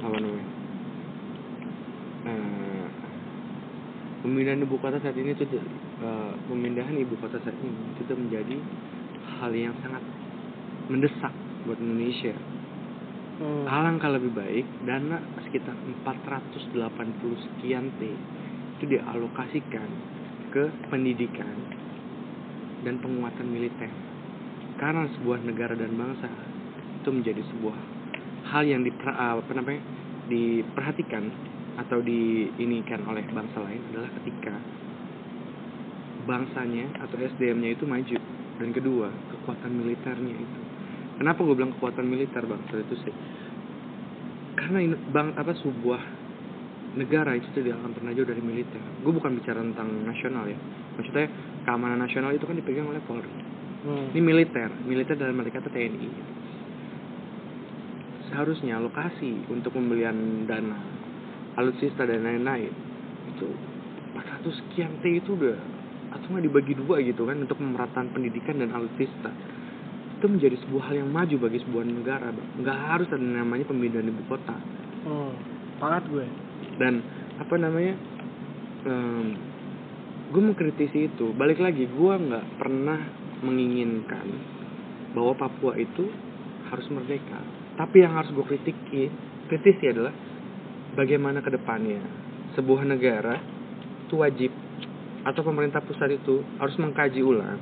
apa 0.00 0.16
namanya 0.16 0.51
Eh, 2.22 2.86
pemindahan 4.22 4.62
ibu 4.62 4.78
kota 4.78 5.02
saat 5.02 5.18
ini 5.18 5.34
itu 5.34 5.42
eh, 5.42 6.32
pemindahan 6.46 6.94
ibu 6.94 7.18
kota 7.18 7.42
saat 7.42 7.56
ini 7.58 7.98
itu 7.98 8.12
menjadi 8.14 8.56
hal 9.42 9.50
yang 9.50 9.74
sangat 9.82 10.02
mendesak 10.86 11.34
buat 11.66 11.78
Indonesia 11.82 12.34
Hmm. 13.42 13.66
alangkah 13.66 14.12
lebih 14.12 14.38
baik 14.38 14.62
dana 14.86 15.18
sekitar 15.42 15.74
480 16.06 16.78
sekian 17.42 17.90
T 17.98 18.14
itu 18.78 18.84
dialokasikan 18.86 19.88
ke 20.54 20.70
pendidikan 20.86 21.50
dan 22.86 23.02
penguatan 23.02 23.50
militer 23.50 23.90
karena 24.78 25.10
sebuah 25.18 25.42
negara 25.42 25.74
dan 25.74 25.96
bangsa 25.98 26.30
itu 27.02 27.08
menjadi 27.10 27.42
sebuah 27.50 27.78
hal 28.52 28.62
yang 28.62 28.86
diper, 28.86 29.10
apa 29.10 29.52
namanya 29.58 29.82
diperhatikan 30.30 31.32
atau 31.80 31.98
diinikan 32.04 33.06
oleh 33.08 33.24
bangsa 33.32 33.58
lain 33.64 33.80
adalah 33.92 34.10
ketika 34.20 34.54
bangsanya 36.28 36.86
atau 37.02 37.16
SDM-nya 37.16 37.74
itu 37.74 37.84
maju. 37.88 38.16
Dan 38.60 38.70
kedua 38.70 39.08
kekuatan 39.32 39.72
militernya 39.74 40.36
itu. 40.36 40.60
Kenapa 41.18 41.40
gue 41.42 41.54
bilang 41.56 41.72
kekuatan 41.76 42.06
militer 42.06 42.44
bangsa 42.44 42.78
itu 42.78 42.94
sih 43.02 43.14
karena 44.52 44.78
ini, 44.84 44.96
bang 45.10 45.32
apa 45.34 45.56
sebuah 45.58 46.02
negara 46.94 47.34
itu 47.34 47.48
tidak 47.56 47.80
akan 47.80 47.96
pernah 47.96 48.12
jauh 48.12 48.28
dari 48.28 48.42
militer. 48.44 48.78
Gue 49.00 49.12
bukan 49.16 49.40
bicara 49.40 49.64
tentang 49.64 49.88
nasional 50.04 50.44
ya. 50.46 50.58
Maksudnya 51.00 51.26
keamanan 51.64 52.04
nasional 52.04 52.36
itu 52.36 52.44
kan 52.44 52.54
dipegang 52.54 52.86
oleh 52.86 53.02
Polri. 53.02 53.32
Hmm. 53.82 54.14
ini 54.14 54.22
militer. 54.22 54.70
Militer 54.86 55.18
dalam 55.18 55.34
mereka 55.34 55.58
itu 55.58 55.70
TNI 55.72 56.10
seharusnya 58.32 58.80
lokasi 58.80 59.44
untuk 59.52 59.76
pembelian 59.76 60.48
dana 60.48 60.91
alutsista 61.56 62.08
dan 62.08 62.24
lain-lain 62.24 62.72
itu 63.32 63.48
400 64.16 64.60
sekian 64.64 64.92
T 65.00 65.04
itu 65.22 65.36
udah 65.36 65.58
atau 66.12 66.26
nggak 66.28 66.44
dibagi 66.44 66.74
dua 66.76 67.00
gitu 67.00 67.24
kan 67.24 67.40
untuk 67.40 67.56
pemerataan 67.56 68.12
pendidikan 68.12 68.60
dan 68.60 68.72
alutsista 68.76 69.32
itu 70.20 70.26
menjadi 70.28 70.56
sebuah 70.62 70.92
hal 70.92 70.96
yang 71.02 71.10
maju 71.10 71.34
bagi 71.48 71.58
sebuah 71.66 71.82
negara 71.82 72.28
Bang. 72.30 72.48
nggak 72.62 72.78
harus 72.78 73.08
ada 73.10 73.24
namanya 73.24 73.64
pemindahan 73.66 74.08
ibu 74.08 74.24
kota 74.28 74.56
Hmm. 75.02 75.34
Sepakat 75.82 76.14
gue. 76.14 76.26
dan 76.78 77.02
apa 77.42 77.58
namanya 77.58 77.98
gue 80.32 80.42
mengkritisi 80.42 81.12
itu 81.12 81.34
balik 81.36 81.60
lagi 81.60 81.84
gue 81.84 82.14
nggak 82.16 82.46
pernah 82.56 82.98
menginginkan 83.44 84.26
bahwa 85.12 85.36
Papua 85.36 85.76
itu 85.76 86.08
harus 86.72 86.86
merdeka 86.88 87.42
tapi 87.76 88.00
yang 88.00 88.16
harus 88.16 88.32
gue 88.32 88.46
kritiki 88.46 89.12
kritisi 89.50 89.92
adalah 89.92 90.14
bagaimana 90.96 91.40
ke 91.40 91.50
depannya. 91.52 92.00
Sebuah 92.56 92.84
negara 92.84 93.40
itu 94.06 94.14
wajib. 94.20 94.52
Atau 95.22 95.46
pemerintah 95.46 95.78
pusat 95.78 96.18
itu 96.18 96.42
harus 96.58 96.74
mengkaji 96.82 97.22
ulang 97.22 97.58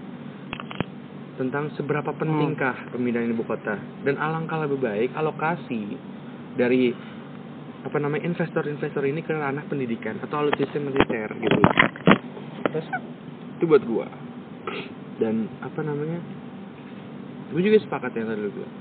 tentang 1.36 1.72
seberapa 1.76 2.12
pentingkah 2.16 2.92
pemindahan 2.92 3.32
ibu 3.32 3.44
kota. 3.44 3.76
Dan 4.04 4.16
alangkah 4.16 4.64
lebih 4.64 4.80
baik 4.80 5.10
alokasi 5.12 5.96
dari 6.56 6.92
apa 7.80 7.96
namanya 7.96 8.28
investor-investor 8.28 9.04
ini 9.08 9.24
ke 9.24 9.32
ranah 9.32 9.64
pendidikan 9.68 10.20
atau 10.20 10.44
alutsista 10.44 10.76
militer 10.76 11.32
gitu. 11.36 11.60
Terus 12.72 12.86
itu 13.56 13.64
buat 13.64 13.82
gua. 13.84 14.08
Dan 15.20 15.48
apa 15.60 15.80
namanya 15.84 16.20
gue 17.50 17.60
juga 17.60 17.82
sepakat 17.82 18.14
yang 18.14 18.30
tadi 18.30 18.40
lu 18.40 18.50
bilang 18.54 18.74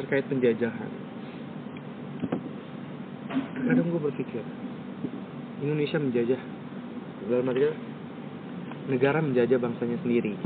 terkait 0.00 0.24
penjajahan 0.26 0.90
kadang 3.64 3.88
gue 3.88 4.00
berpikir 4.00 4.44
Indonesia 5.64 5.96
menjajah 5.96 6.40
dalam 7.24 7.48
arti 7.48 7.64
negara 8.84 9.18
menjajah 9.24 9.56
bangsanya 9.56 9.96
sendiri. 10.04 10.36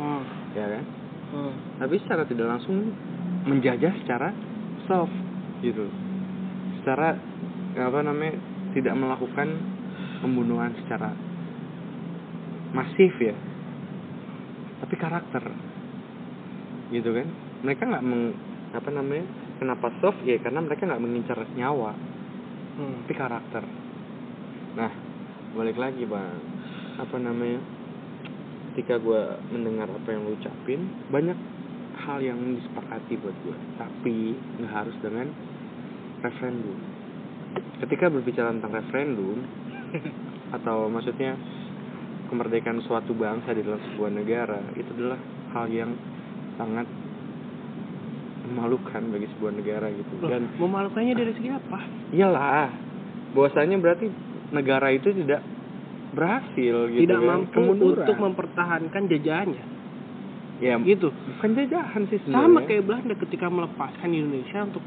Hmm. 0.00 0.24
ya 0.56 0.64
kan? 0.64 0.84
Hmm. 1.30 1.54
tapi 1.78 1.94
secara 2.02 2.26
tidak 2.26 2.58
langsung 2.58 2.90
menjajah 3.46 3.92
secara 4.02 4.34
soft 4.88 5.14
gitu. 5.62 5.86
Secara 6.80 7.14
apa 7.76 8.00
namanya 8.02 8.34
tidak 8.72 8.96
melakukan 8.96 9.48
pembunuhan 10.24 10.72
secara 10.82 11.12
masif 12.72 13.12
ya. 13.20 13.36
Tapi 14.80 14.94
karakter 14.96 15.44
gitu 16.90 17.10
kan? 17.12 17.28
Mereka 17.62 17.82
nggak 17.84 18.04
meng 18.04 18.34
apa 18.72 18.88
namanya 18.90 19.26
kenapa 19.60 19.92
soft? 20.00 20.24
Ya 20.24 20.40
karena 20.40 20.64
mereka 20.64 20.88
nggak 20.88 21.04
mengincar 21.04 21.38
nyawa. 21.52 21.92
Hmm. 22.80 23.04
tapi 23.04 23.12
karakter. 23.12 23.64
Nah 24.74 24.92
balik 25.52 25.76
lagi 25.76 26.08
bang. 26.08 26.40
Apa 26.96 27.20
namanya? 27.20 27.60
Ketika 28.72 28.96
gue 28.96 29.22
mendengar 29.52 29.92
apa 29.92 30.08
yang 30.08 30.24
lu 30.24 30.32
ucapin 30.38 30.88
banyak 31.12 31.36
hal 32.00 32.22
yang 32.24 32.40
disepakati 32.56 33.20
buat 33.20 33.36
gue 33.44 33.56
tapi 33.76 34.32
nggak 34.62 34.72
harus 34.72 34.96
dengan 35.04 35.28
referendum. 36.24 36.78
Ketika 37.84 38.08
berbicara 38.08 38.54
tentang 38.56 38.72
referendum 38.72 39.38
atau 40.56 40.88
maksudnya 40.88 41.36
kemerdekaan 42.30 42.78
suatu 42.86 43.10
bangsa 43.12 43.50
di 43.52 43.66
dalam 43.66 43.82
sebuah 43.92 44.10
negara 44.14 44.62
itu 44.78 44.86
adalah 44.94 45.18
hal 45.50 45.66
yang 45.66 45.90
sangat 46.54 46.86
memalukan 48.50 49.02
bagi 49.08 49.30
sebuah 49.30 49.52
negara 49.54 49.86
gitu 49.88 50.12
Loh, 50.18 50.28
dan 50.28 50.42
memalukannya 50.54 51.14
dari 51.14 51.32
segi 51.32 51.48
apa? 51.48 51.78
iyalah 52.10 52.68
bahwasanya 53.30 53.78
berarti 53.78 54.10
negara 54.50 54.90
itu 54.90 55.14
tidak 55.14 55.40
berhasil 56.10 56.90
gitu 56.90 57.06
Tidak 57.06 57.16
kan. 57.16 57.28
mampu 57.30 57.54
Kemunduran. 57.54 58.02
untuk 58.02 58.16
mempertahankan 58.18 59.02
jajahannya. 59.06 59.64
ya 60.58 60.74
Gitu. 60.76 61.08
bukan 61.08 61.50
jajahan 61.54 62.02
sih 62.04 62.18
Sama 62.20 62.34
sebenarnya 62.58 62.66
kayak 62.66 62.82
Belanda 62.84 63.14
ketika 63.16 63.46
melepaskan 63.46 64.10
Indonesia 64.10 64.58
untuk 64.60 64.82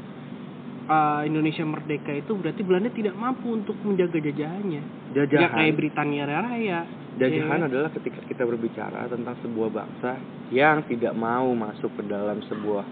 uh, 0.86 1.24
Indonesia 1.24 1.64
merdeka 1.64 2.12
itu 2.12 2.30
berarti 2.30 2.60
Belanda 2.60 2.90
tidak 2.90 3.16
mampu 3.16 3.48
untuk 3.50 3.74
menjaga 3.80 4.20
jajahannya. 4.20 4.82
Ya 5.10 5.24
jajahan 5.24 5.56
kayak 5.56 5.74
Britania 5.74 6.24
Raya. 6.28 6.80
jajahan 7.14 7.58
ya. 7.58 7.66
adalah 7.66 7.90
ketika 7.90 8.20
kita 8.22 8.42
berbicara 8.44 9.08
tentang 9.08 9.34
sebuah 9.40 9.70
bangsa 9.72 10.12
yang 10.52 10.84
tidak 10.84 11.14
mau 11.14 11.48
masuk 11.50 11.88
ke 11.94 12.02
dalam 12.04 12.38
sebuah 12.44 12.84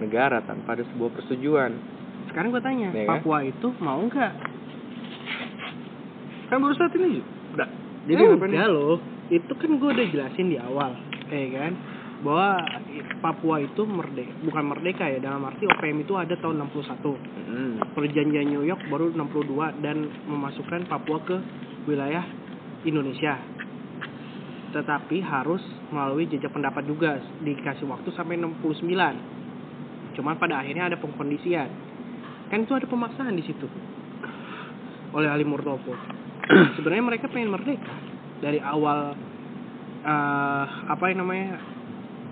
negara 0.00 0.44
tanpa 0.44 0.76
ada 0.76 0.84
sebuah 0.94 1.10
persetujuan 1.16 1.72
Sekarang 2.32 2.52
gue 2.52 2.62
tanya, 2.62 2.88
Ya 2.92 3.06
kan? 3.06 3.22
Papua 3.22 3.38
itu 3.46 3.68
mau 3.80 4.02
nggak? 4.02 4.32
kan 6.46 6.62
baru 6.62 6.74
saat 6.78 6.94
ini 6.94 7.18
udah 7.58 7.68
Jadi 8.06 8.22
nih 8.22 8.38
enggak 8.38 8.70
loh. 8.70 9.02
Itu 9.26 9.52
kan 9.58 9.70
gue 9.82 9.90
udah 9.90 10.06
jelasin 10.14 10.46
di 10.46 10.58
awal, 10.62 10.94
ya 11.26 11.48
kan? 11.58 11.72
Bahwa 12.22 12.62
Papua 13.18 13.58
itu 13.58 13.82
merdeka, 13.82 14.30
bukan 14.46 14.64
merdeka 14.70 15.04
ya 15.10 15.18
dalam 15.18 15.42
arti 15.42 15.66
OPM 15.66 16.06
itu 16.06 16.14
ada 16.14 16.38
tahun 16.38 16.62
61. 16.70 17.02
Hmm. 17.02 17.74
Perjanjian 17.98 18.46
New 18.46 18.62
York 18.62 18.86
baru 18.86 19.10
62 19.10 19.82
dan 19.82 20.06
memasukkan 20.30 20.86
Papua 20.86 21.18
ke 21.26 21.36
wilayah 21.90 22.22
Indonesia. 22.86 23.42
Tetapi 24.70 25.18
harus 25.18 25.62
melalui 25.90 26.30
jejak 26.30 26.54
pendapat 26.54 26.86
juga 26.86 27.18
dikasih 27.42 27.90
waktu 27.90 28.14
sampai 28.14 28.38
69. 28.38 29.35
Cuman 30.16 30.40
pada 30.40 30.64
akhirnya 30.64 30.88
ada 30.88 30.96
pengkondisian. 30.96 31.68
Kan 32.48 32.64
itu 32.64 32.72
ada 32.72 32.88
pemaksaan 32.88 33.36
di 33.36 33.44
situ. 33.44 33.68
Oleh 35.12 35.28
Ali 35.28 35.44
Murtopo. 35.44 35.92
Sebenarnya 36.80 37.04
mereka 37.04 37.28
pengen 37.28 37.52
merdeka 37.52 37.92
dari 38.40 38.58
awal 38.58 39.12
eh, 40.02 40.64
apa 40.88 41.04
yang 41.12 41.22
namanya 41.26 41.60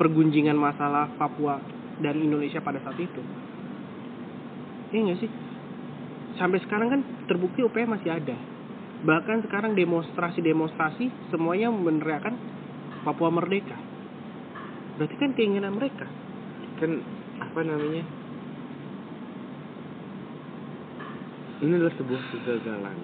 pergunjingan 0.01 0.57
masalah 0.57 1.12
Papua 1.20 1.61
dan 2.01 2.18
Indonesia 2.18 2.59
pada 2.64 2.80
saat 2.82 2.99
itu. 2.99 3.22
Iya 4.95 5.01
nggak 5.11 5.18
sih? 5.20 5.30
Sampai 6.39 6.59
sekarang 6.66 6.89
kan 6.91 7.01
terbukti 7.30 7.62
UPM 7.62 7.95
masih 7.95 8.11
ada. 8.11 8.35
Bahkan 9.05 9.45
sekarang 9.47 9.76
demonstrasi-demonstrasi 9.76 11.30
semuanya 11.30 11.68
meneriakan 11.68 12.35
Papua 13.05 13.28
merdeka. 13.28 13.76
Berarti 14.97 15.14
kan 15.18 15.30
keinginan 15.37 15.76
mereka. 15.76 16.09
kan 16.74 16.91
apa 17.41 17.61
namanya? 17.64 18.05
Ini 21.64 21.72
adalah 21.80 21.95
sebuah 21.97 22.22
kegagalan. 22.35 22.99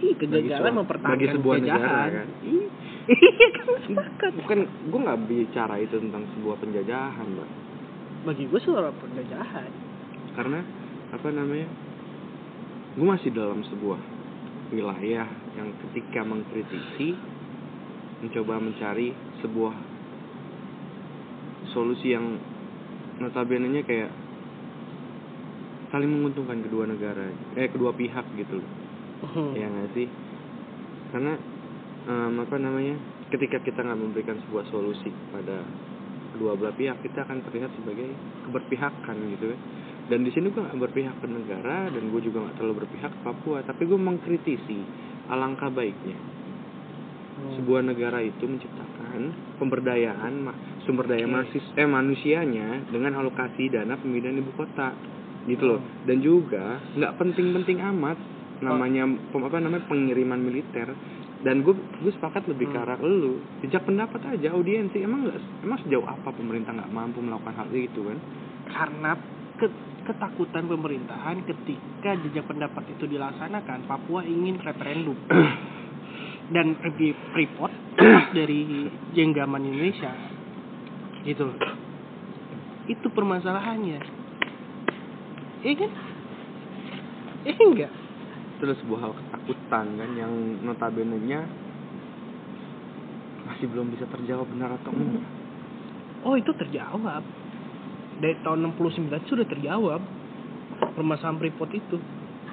Ih, 0.00 0.14
kegagalan 0.16 0.72
mempertahankan 0.82 1.18
bagi 1.18 1.28
sebuah 1.34 1.54
penjajahan. 1.60 1.82
negara, 1.82 2.22
kan? 2.22 2.28
Ih, 2.46 2.66
iya 3.14 3.48
kan 4.18 4.30
bukan 4.34 4.58
gue 4.66 5.00
nggak 5.06 5.20
bicara 5.30 5.74
itu 5.78 5.96
tentang 5.98 6.24
sebuah 6.34 6.56
penjajahan 6.58 7.26
mbak. 7.26 7.50
Bagi 8.26 8.44
gue 8.50 8.60
suara 8.62 8.90
penjajahan. 8.90 9.70
Karena 10.34 10.60
apa 11.14 11.28
namanya? 11.30 11.68
Gue 12.96 13.06
masih 13.06 13.30
dalam 13.30 13.60
sebuah 13.62 14.00
wilayah 14.72 15.28
yang 15.54 15.70
ketika 15.86 16.26
mengkritisi 16.26 17.14
mencoba 18.24 18.58
mencari 18.58 19.12
sebuah 19.44 19.74
solusi 21.76 22.16
yang 22.16 22.40
notabene 23.18 23.68
nya 23.68 23.82
kayak 23.82 24.10
saling 25.88 26.10
menguntungkan 26.10 26.60
kedua 26.60 26.84
negara 26.84 27.24
eh 27.54 27.68
kedua 27.70 27.94
pihak 27.94 28.26
gitu 28.36 28.60
loh 28.60 28.70
Hmm. 29.16 29.56
ya 29.56 29.64
nggak 29.64 29.96
sih 29.96 30.04
karena 31.08 31.40
em, 32.04 32.36
apa 32.36 32.56
namanya 32.60 33.00
ketika 33.32 33.64
kita 33.64 33.80
nggak 33.80 33.96
memberikan 33.96 34.36
sebuah 34.44 34.68
solusi 34.68 35.08
pada 35.32 35.64
kedua 36.36 36.52
belah 36.52 36.76
pihak 36.76 37.00
kita 37.00 37.24
akan 37.24 37.40
terlihat 37.48 37.72
sebagai 37.80 38.12
keberpihakan 38.44 39.16
gitu 39.32 39.56
kan 39.56 39.60
dan 40.12 40.20
di 40.20 40.30
sini 40.30 40.52
gue 40.52 40.60
nggak 40.60 40.76
berpihak 40.78 41.16
ke 41.16 41.26
negara 41.26 41.88
dan 41.88 42.12
gue 42.12 42.20
juga 42.22 42.44
nggak 42.44 42.60
terlalu 42.60 42.84
berpihak 42.84 43.08
ke 43.08 43.20
Papua 43.24 43.64
tapi 43.64 43.88
gue 43.88 43.96
mengkritisi 43.96 44.78
alangkah 45.32 45.72
baiknya 45.72 46.18
Hmm. 47.36 47.52
sebuah 47.56 47.84
negara 47.84 48.20
itu 48.20 48.48
menciptakan 48.48 49.28
pemberdayaan 49.56 50.40
sumber 50.86 51.04
daya 51.04 51.26
Oke. 51.26 51.34
masis 51.34 51.64
eh 51.74 51.84
manusianya 51.84 52.86
dengan 52.88 53.18
alokasi 53.18 53.68
dana 53.68 53.98
pemindahan 53.98 54.38
ibu 54.38 54.54
kota. 54.54 54.94
Gitu 55.46 55.62
loh. 55.62 55.78
Oh. 55.78 55.82
dan 56.02 56.18
juga 56.18 56.64
nggak 56.94 57.12
penting-penting 57.18 57.78
amat. 57.94 58.18
Namanya 58.56 59.04
pem- 59.04 59.44
apa 59.44 59.58
namanya 59.60 59.84
pengiriman 59.86 60.40
militer. 60.40 60.90
Dan 61.44 61.62
gue 61.62 61.70
gue 61.76 62.10
sepakat 62.10 62.48
lebih 62.48 62.66
ke 62.66 62.74
Hmm. 62.74 62.82
arah 62.82 62.98
lu. 62.98 63.38
Jejak 63.60 63.84
pendapat 63.84 64.18
aja 64.26 64.50
audiensi. 64.50 64.98
Emang 64.98 65.22
nggak 65.22 65.38
emang 65.62 65.78
sejauh 65.84 66.02
apa 66.02 66.32
pemerintah 66.32 66.72
nggak 66.72 66.90
mampu 66.90 67.20
melakukan 67.20 67.54
hal 67.54 67.68
itu 67.70 68.00
kan? 68.02 68.18
Karena 68.66 69.12
ke- 69.54 69.78
ketakutan 70.02 70.66
pemerintahan 70.66 71.44
ketika 71.44 72.10
jejak 72.26 72.46
pendapat 72.46 72.82
itu 72.90 73.06
dilaksanakan 73.06 73.86
Papua 73.86 74.22
ingin 74.22 74.58
referendum. 74.58 75.14
Dan 76.54 76.74
di 76.96 77.10
Freeport 77.30 77.74
dari 78.38 78.86
jenggaman 79.12 79.62
Indonesia 79.62 80.10
gitu 81.26 81.42
loh. 81.50 81.58
Itu 82.86 83.10
permasalahannya. 83.10 83.98
Iya 85.66 85.74
kan? 85.74 85.92
Iya 87.42 87.54
enggak? 87.58 87.92
Itu 88.56 88.62
adalah 88.62 88.78
sebuah 88.78 89.00
hal 89.02 89.12
ketakutan 89.18 89.86
kan 89.98 90.10
yang 90.14 90.32
notabene 90.62 91.18
nya 91.26 91.42
masih 93.46 93.66
belum 93.70 93.90
bisa 93.90 94.06
terjawab 94.06 94.46
benar 94.46 94.78
atau 94.78 94.94
enggak. 94.94 95.26
Oh 96.22 96.38
itu 96.38 96.54
terjawab. 96.54 97.26
Dari 98.16 98.32
tahun 98.40 98.72
69 98.72 99.28
sudah 99.28 99.44
terjawab 99.44 100.00
permasalahan 100.94 101.36
Freeport 101.42 101.70
itu. 101.74 101.98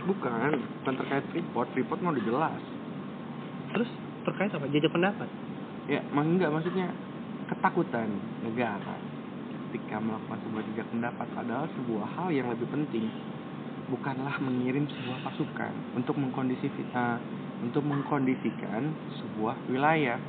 Bukan 0.03 0.49
bukan 0.83 0.93
terkait 0.99 1.23
Freeport 1.31 1.69
Freeport 1.71 1.99
mau 2.01 2.11
udah 2.11 2.25
jelas. 2.25 2.61
Terus 3.71 3.89
terkait 4.25 4.51
apa? 4.51 4.65
Jejak 4.67 4.91
pendapat? 4.91 5.29
Ya 5.87 6.01
mak 6.11 6.25
enggak 6.25 6.51
maksudnya 6.51 6.91
ketakutan 7.47 8.09
negara 8.43 8.95
ketika 9.69 9.97
melakukan 9.97 10.39
sebuah 10.45 10.63
jejak 10.71 10.87
pendapat. 10.93 11.27
Adalah 11.33 11.67
sebuah 11.73 12.07
hal 12.17 12.27
yang 12.29 12.47
lebih 12.53 12.67
penting 12.69 13.09
bukanlah 13.91 14.39
mengirim 14.39 14.87
sebuah 14.87 15.19
pasukan 15.27 15.73
untuk 15.97 16.15
mengkondisi 16.15 16.71
eh, 16.71 17.17
untuk 17.63 17.83
mengkondisikan 17.83 18.93
sebuah 19.19 19.55
wilayah. 19.67 20.19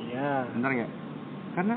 Iya. 0.00 0.50
Benar 0.56 0.70
nggak? 0.72 0.92
Karena 1.54 1.76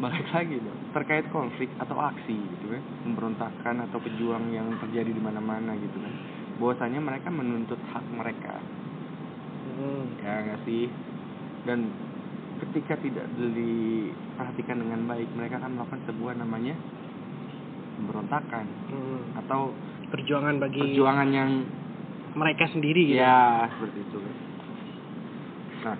balik 0.00 0.32
lagi 0.32 0.56
dong 0.56 0.80
terkait 0.96 1.28
konflik 1.28 1.68
atau 1.76 2.00
aksi 2.00 2.32
gitu 2.32 2.72
kan 2.72 2.80
pemberontakan 3.04 3.84
atau 3.84 4.00
pejuang 4.00 4.48
yang 4.48 4.72
terjadi 4.80 5.12
di 5.12 5.20
mana-mana 5.20 5.76
gitu 5.76 6.00
kan 6.00 6.14
bahwasanya 6.56 7.04
mereka 7.04 7.28
menuntut 7.28 7.76
hak 7.92 8.04
mereka. 8.08 8.56
Hmm. 9.76 10.12
ya 10.20 10.34
nggak 10.44 10.60
sih? 10.64 10.88
Dan 11.64 11.92
ketika 12.60 12.94
tidak 13.00 13.26
diperhatikan 13.32 14.76
dengan 14.84 15.00
baik 15.08 15.28
mereka 15.32 15.56
akan 15.58 15.80
melakukan 15.80 16.02
sebuah 16.06 16.32
namanya 16.36 16.74
pemberontakan 17.96 18.66
Hmm. 18.90 19.20
atau 19.44 19.72
perjuangan 20.10 20.56
bagi 20.58 20.80
perjuangan 20.80 21.28
yang 21.30 21.50
mereka 22.34 22.64
sendiri 22.70 23.10
gitu. 23.10 23.20
ya 23.20 23.66
seperti 23.76 23.98
itu 24.06 24.18
nah 25.80 25.96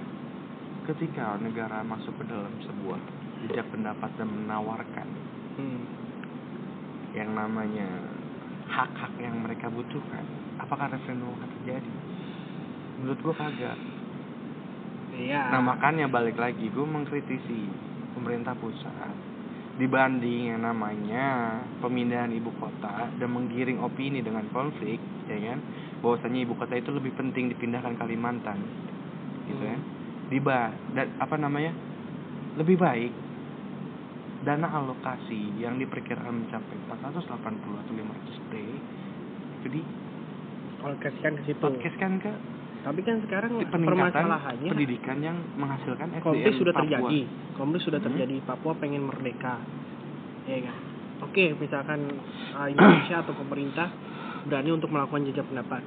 ketika 0.87 1.39
negara 1.41 1.81
masuk 1.85 2.13
ke 2.21 2.25
dalam 2.29 2.53
sebuah 2.65 3.01
jejak 3.47 3.67
pendapat 3.73 4.11
dan 4.17 4.29
menawarkan 4.29 5.09
Hmm. 5.57 5.83
yang 7.13 7.35
namanya 7.35 7.89
hak-hak 8.71 9.13
yang 9.19 9.35
mereka 9.43 9.67
butuhkan 9.67 10.23
apakah 10.63 10.93
referendum 10.93 11.35
akan 11.35 11.51
terjadi 11.61 11.93
menurut 13.01 13.19
gua 13.25 13.35
kagak 13.35 13.77
Iya. 15.17 15.51
Nah 15.51 15.61
makanya 15.63 16.07
balik 16.07 16.39
lagi 16.39 16.71
gue 16.71 16.87
mengkritisi 16.87 17.67
pemerintah 18.15 18.55
pusat 18.59 19.15
dibanding 19.81 20.53
yang 20.53 20.61
namanya 20.61 21.57
pemindahan 21.81 22.29
ibu 22.37 22.53
kota 22.61 23.09
dan 23.17 23.29
menggiring 23.33 23.81
opini 23.81 24.21
dengan 24.21 24.45
konflik 24.53 25.01
ya 25.27 25.39
kan? 25.41 25.59
Bahwasanya 26.05 26.45
ibu 26.45 26.55
kota 26.55 26.77
itu 26.77 26.93
lebih 26.93 27.17
penting 27.17 27.49
dipindahkan 27.51 27.97
Kalimantan 27.97 28.61
gitu 29.49 29.65
ya. 29.65 29.79
Diba 30.29 30.71
dan 30.93 31.11
apa 31.17 31.35
namanya? 31.41 31.73
Lebih 32.61 32.77
baik 32.77 33.13
dana 34.41 34.69
alokasi 34.73 35.61
yang 35.61 35.77
diperkirakan 35.77 36.49
mencapai 36.49 36.77
480 36.89 37.29
atau 37.85 37.93
500 37.93 38.49
t 38.49 38.55
itu 39.61 39.69
di 39.69 39.83
kalau 40.81 40.97
kasihkan 40.97 41.37
ke 41.37 41.43
situ. 41.45 41.61
podcastkan 41.61 42.13
ke 42.25 42.33
Tapi 42.81 43.01
kan 43.05 43.21
sekarang 43.21 43.61
permasalahannya 43.69 44.71
pendidikan 44.73 45.21
yang 45.21 45.37
menghasilkan 45.55 46.17
SDM 46.17 46.25
konflik 46.25 46.53
sudah 46.57 46.73
Papua. 46.73 46.85
terjadi. 46.89 47.21
Konflik 47.55 47.81
sudah 47.85 48.01
Hmm. 48.01 48.09
terjadi. 48.09 48.37
Papua 48.43 48.73
pengen 48.77 49.03
merdeka. 49.05 49.61
Ya 50.49 50.59
kan? 50.65 50.77
Oke, 51.21 51.53
misalkan 51.61 52.01
uh, 52.57 52.69
Indonesia 52.73 53.21
atau 53.21 53.37
pemerintah 53.37 53.93
berani 54.49 54.71
untuk 54.73 54.89
melakukan 54.89 55.29
jejak 55.29 55.45
pendapat. 55.45 55.85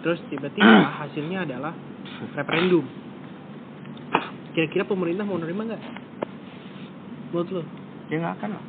Terus 0.00 0.22
tiba-tiba 0.30 0.70
hasilnya 1.02 1.42
adalah 1.42 1.74
referendum. 2.38 2.86
Kira-kira 4.52 4.84
pemerintah 4.84 5.24
mau 5.24 5.40
nerima 5.40 5.66
nggak? 5.66 5.82
Menurut 7.32 7.50
lo? 7.50 7.62
ya 8.06 8.20
nggak 8.20 8.34
akan 8.36 8.50
lah 8.52 8.64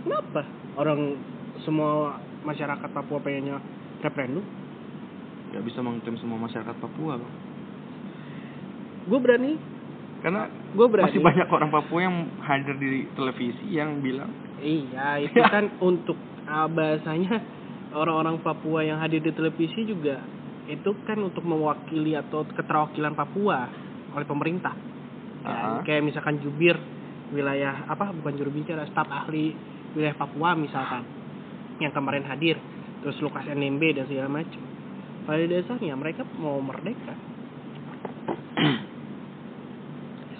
Kenapa? 0.00 0.42
Orang 0.78 1.00
semua 1.60 2.14
masyarakat 2.46 2.88
Papua 2.88 3.18
pengennya 3.18 3.58
referendum? 3.98 4.46
Nggak 5.50 5.64
bisa 5.66 5.78
mengklaim 5.82 6.16
semua 6.18 6.38
masyarakat 6.38 6.76
Papua 6.78 7.18
bang. 7.18 7.34
Gue 9.10 9.18
berani. 9.18 9.52
karena 10.20 10.52
Gue 10.76 10.86
berani. 10.86 11.08
masih 11.08 11.22
banyak 11.24 11.48
orang 11.48 11.70
Papua 11.72 12.00
yang 12.04 12.16
hadir 12.44 12.76
di 12.76 13.08
televisi 13.16 13.66
yang 13.72 14.04
bilang 14.04 14.28
Iya, 14.60 15.16
itu 15.26 15.40
kan 15.40 15.80
untuk 15.80 16.16
uh, 16.44 16.68
bahasanya 16.68 17.40
orang-orang 17.96 18.38
Papua 18.44 18.84
yang 18.84 19.00
hadir 19.00 19.24
di 19.24 19.32
televisi 19.32 19.88
juga 19.88 20.20
itu 20.70 20.92
kan 21.02 21.18
untuk 21.18 21.42
mewakili 21.42 22.14
atau 22.14 22.46
keterwakilan 22.46 23.16
Papua 23.16 23.66
oleh 24.14 24.26
pemerintah. 24.28 24.76
Ah. 25.42 25.80
Kan? 25.82 25.88
Kayak 25.88 26.02
misalkan 26.06 26.38
jubir 26.44 26.76
wilayah 27.32 27.88
apa 27.88 28.10
bukan 28.14 28.34
juru 28.38 28.50
bicara 28.52 28.86
staf 28.90 29.08
ahli 29.08 29.54
wilayah 29.96 30.14
Papua 30.14 30.54
misalkan 30.54 31.02
yang 31.80 31.90
kemarin 31.90 32.26
hadir 32.28 32.60
terus 33.00 33.16
Lukas 33.24 33.48
NMB 33.48 33.82
dan 33.96 34.04
segala 34.06 34.28
macam. 34.28 34.69
Pada 35.30 35.46
dasarnya 35.46 35.94
mereka 35.94 36.26
mau 36.42 36.58
merdeka. 36.58 37.14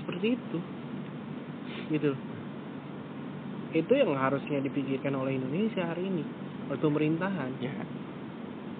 Seperti 0.03 0.35
itu. 0.35 0.59
Gitu. 1.95 2.11
Itu 3.71 3.93
yang 3.95 4.19
harusnya 4.19 4.59
dipikirkan 4.59 5.15
oleh 5.15 5.39
Indonesia 5.39 5.87
hari 5.87 6.11
ini, 6.11 6.27
oleh 6.67 6.79
pemerintahan. 6.83 7.51
ya 7.63 7.71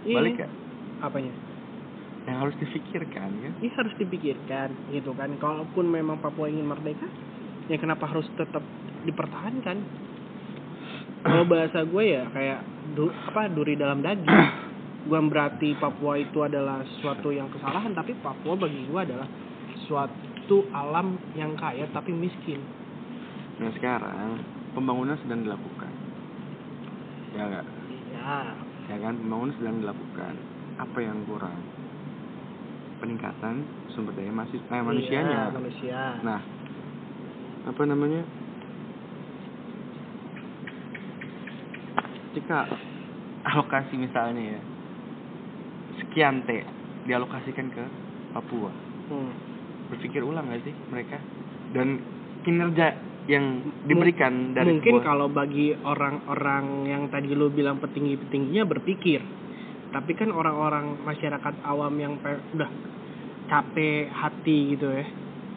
Iya. 0.03 0.17
balik 0.19 0.35
ya 0.35 0.49
Apanya? 1.07 1.31
yang 2.27 2.43
harus 2.43 2.59
difikirkan 2.59 3.31
kan 3.31 3.53
Ini 3.63 3.71
harus 3.79 3.95
dipikirkan 4.03 4.69
gitu 4.91 5.15
kan. 5.15 5.31
Kalaupun 5.39 5.87
memang 5.95 6.19
Papua 6.19 6.51
ingin 6.51 6.67
merdeka, 6.67 7.07
ya 7.71 7.79
kenapa 7.79 8.11
harus 8.11 8.27
tetap 8.35 8.67
dipertahankan? 9.07 9.79
Kalau 11.23 11.45
bahasa 11.47 11.87
gue 11.87 12.03
ya 12.03 12.27
kayak 12.35 12.61
du, 12.99 13.15
apa 13.31 13.47
duri 13.47 13.79
dalam 13.79 14.03
daging. 14.03 14.27
Bukan 15.09 15.33
berarti 15.33 15.73
Papua 15.81 16.21
itu 16.21 16.45
adalah 16.45 16.85
suatu 17.01 17.33
yang 17.33 17.49
kesalahan, 17.49 17.97
tapi 17.97 18.13
Papua 18.21 18.53
bagi 18.59 18.85
gue 18.85 19.01
adalah 19.01 19.29
suatu 19.89 20.69
alam 20.71 21.17
yang 21.35 21.57
kaya 21.57 21.87
tapi 21.91 22.15
miskin. 22.15 22.63
nah 23.61 23.69
sekarang 23.77 24.41
pembangunan 24.73 25.19
sedang 25.21 25.45
dilakukan. 25.45 25.93
Ya 27.37 27.43
nggak? 27.45 27.67
Iya. 27.91 28.39
ya 28.89 28.97
kan 29.03 29.15
pembangunan 29.21 29.55
sedang 29.59 29.77
dilakukan. 29.85 30.35
Apa 30.81 30.99
yang 31.03 31.19
kurang? 31.29 31.61
Peningkatan 33.03 33.67
sumber 33.93 34.17
daya 34.17 34.33
masih 34.33 34.63
eh, 34.63 34.81
manusianya. 34.81 35.51
Iya, 35.51 35.57
manusia. 35.59 36.01
Nah 36.25 36.41
apa 37.69 37.83
namanya? 37.85 38.23
Ketika 42.31 42.65
alokasi 43.45 43.99
misalnya 43.99 44.57
ya 44.57 44.61
sekian 46.05 46.45
T. 46.45 46.65
Dialokasikan 47.07 47.67
ke 47.73 47.85
Papua. 48.33 48.73
Hmm. 49.11 49.33
berpikir 49.91 50.23
ulang 50.23 50.47
gak 50.47 50.63
sih 50.63 50.75
mereka? 50.95 51.19
Dan 51.75 51.99
kinerja 52.47 52.95
yang 53.27 53.59
diberikan 53.83 54.55
dari 54.55 54.79
mungkin 54.79 55.03
sebuah- 55.03 55.07
kalau 55.07 55.27
bagi 55.27 55.75
orang-orang 55.83 56.87
yang 56.87 57.03
tadi 57.11 57.35
lu 57.35 57.51
bilang 57.51 57.83
petinggi-petingginya 57.83 58.71
berpikir. 58.71 59.19
Tapi 59.91 60.15
kan 60.15 60.31
orang-orang 60.31 60.95
masyarakat 61.03 61.67
awam 61.67 61.99
yang 61.99 62.15
pe- 62.23 62.39
udah 62.55 62.71
capek 63.51 64.07
hati 64.15 64.79
gitu 64.79 64.95
ya 64.95 65.03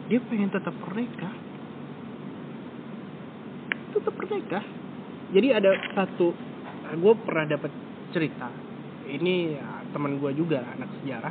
dia 0.04 0.20
pengen 0.28 0.52
tetap 0.52 0.74
merdeka. 0.76 1.30
Tetap 3.92 4.12
merdeka. 4.12 4.60
Jadi 5.32 5.48
ada 5.54 5.70
satu 5.96 6.36
gue 6.94 7.14
pernah 7.24 7.48
dapat 7.48 7.72
cerita. 8.12 8.52
Ini 9.04 9.34
ya, 9.56 9.68
teman 9.94 10.18
gue 10.18 10.30
juga 10.34 10.66
anak 10.74 10.90
sejarah. 11.00 11.30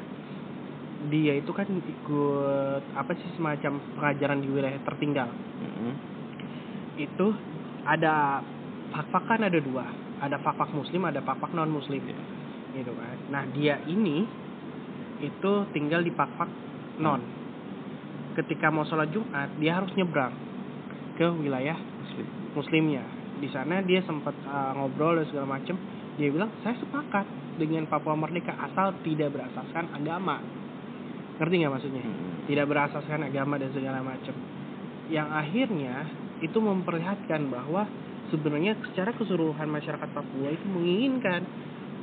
Dia 1.11 1.35
itu 1.35 1.51
kan 1.51 1.67
ikut 1.67 2.83
apa 2.95 3.11
sih 3.19 3.27
semacam 3.35 3.83
pengajaran 3.99 4.39
di 4.39 4.47
wilayah 4.47 4.79
tertinggal. 4.87 5.27
Mm-mm. 5.59 5.93
itu 6.93 7.27
ada 7.83 8.39
fak-fak 8.95 9.23
kan 9.27 9.41
ada 9.43 9.59
dua. 9.59 9.83
Ada 10.23 10.39
fak-fak 10.39 10.71
muslim 10.71 11.03
ada 11.03 11.19
fak-fak 11.19 11.51
non 11.51 11.67
muslim 11.67 11.99
gitu 12.73 12.91
kan. 12.95 13.17
Nah 13.29 13.43
dia 13.51 13.83
ini 13.83 14.23
itu 15.19 15.51
tinggal 15.75 15.99
di 15.99 16.15
fak-fak 16.15 16.49
non. 17.03 17.19
Ketika 18.39 18.71
mau 18.71 18.87
sholat 18.87 19.11
jumat 19.11 19.51
dia 19.59 19.77
harus 19.77 19.91
nyebrang 19.99 20.33
ke 21.19 21.27
wilayah 21.37 21.77
Muslim. 21.77 22.27
muslimnya. 22.57 23.03
Di 23.37 23.49
sana 23.51 23.83
dia 23.85 24.01
sempat 24.07 24.33
uh, 24.47 24.73
ngobrol 24.77 25.19
dan 25.19 25.25
segala 25.29 25.59
macem. 25.59 25.75
Dia 26.17 26.29
bilang 26.29 26.49
saya 26.61 26.77
sepakat 26.77 27.25
dengan 27.57 27.85
Papua 27.85 28.17
Merdeka 28.17 28.55
asal 28.57 28.97
tidak 29.05 29.33
berasaskan 29.33 29.93
agama 29.93 30.41
ngerti 31.37 31.55
nggak 31.65 31.73
maksudnya 31.73 32.03
Mm-mm. 32.05 32.45
tidak 32.45 32.65
berasaskan 32.69 33.25
agama 33.25 33.57
dan 33.57 33.69
segala 33.73 33.99
macam. 34.05 34.35
Yang 35.09 35.27
akhirnya 35.33 35.95
itu 36.45 36.57
memperlihatkan 36.61 37.41
bahwa 37.49 37.89
sebenarnya 38.29 38.77
secara 38.91 39.11
keseluruhan 39.17 39.67
masyarakat 39.69 40.09
Papua 40.13 40.49
itu 40.53 40.65
menginginkan 40.69 41.41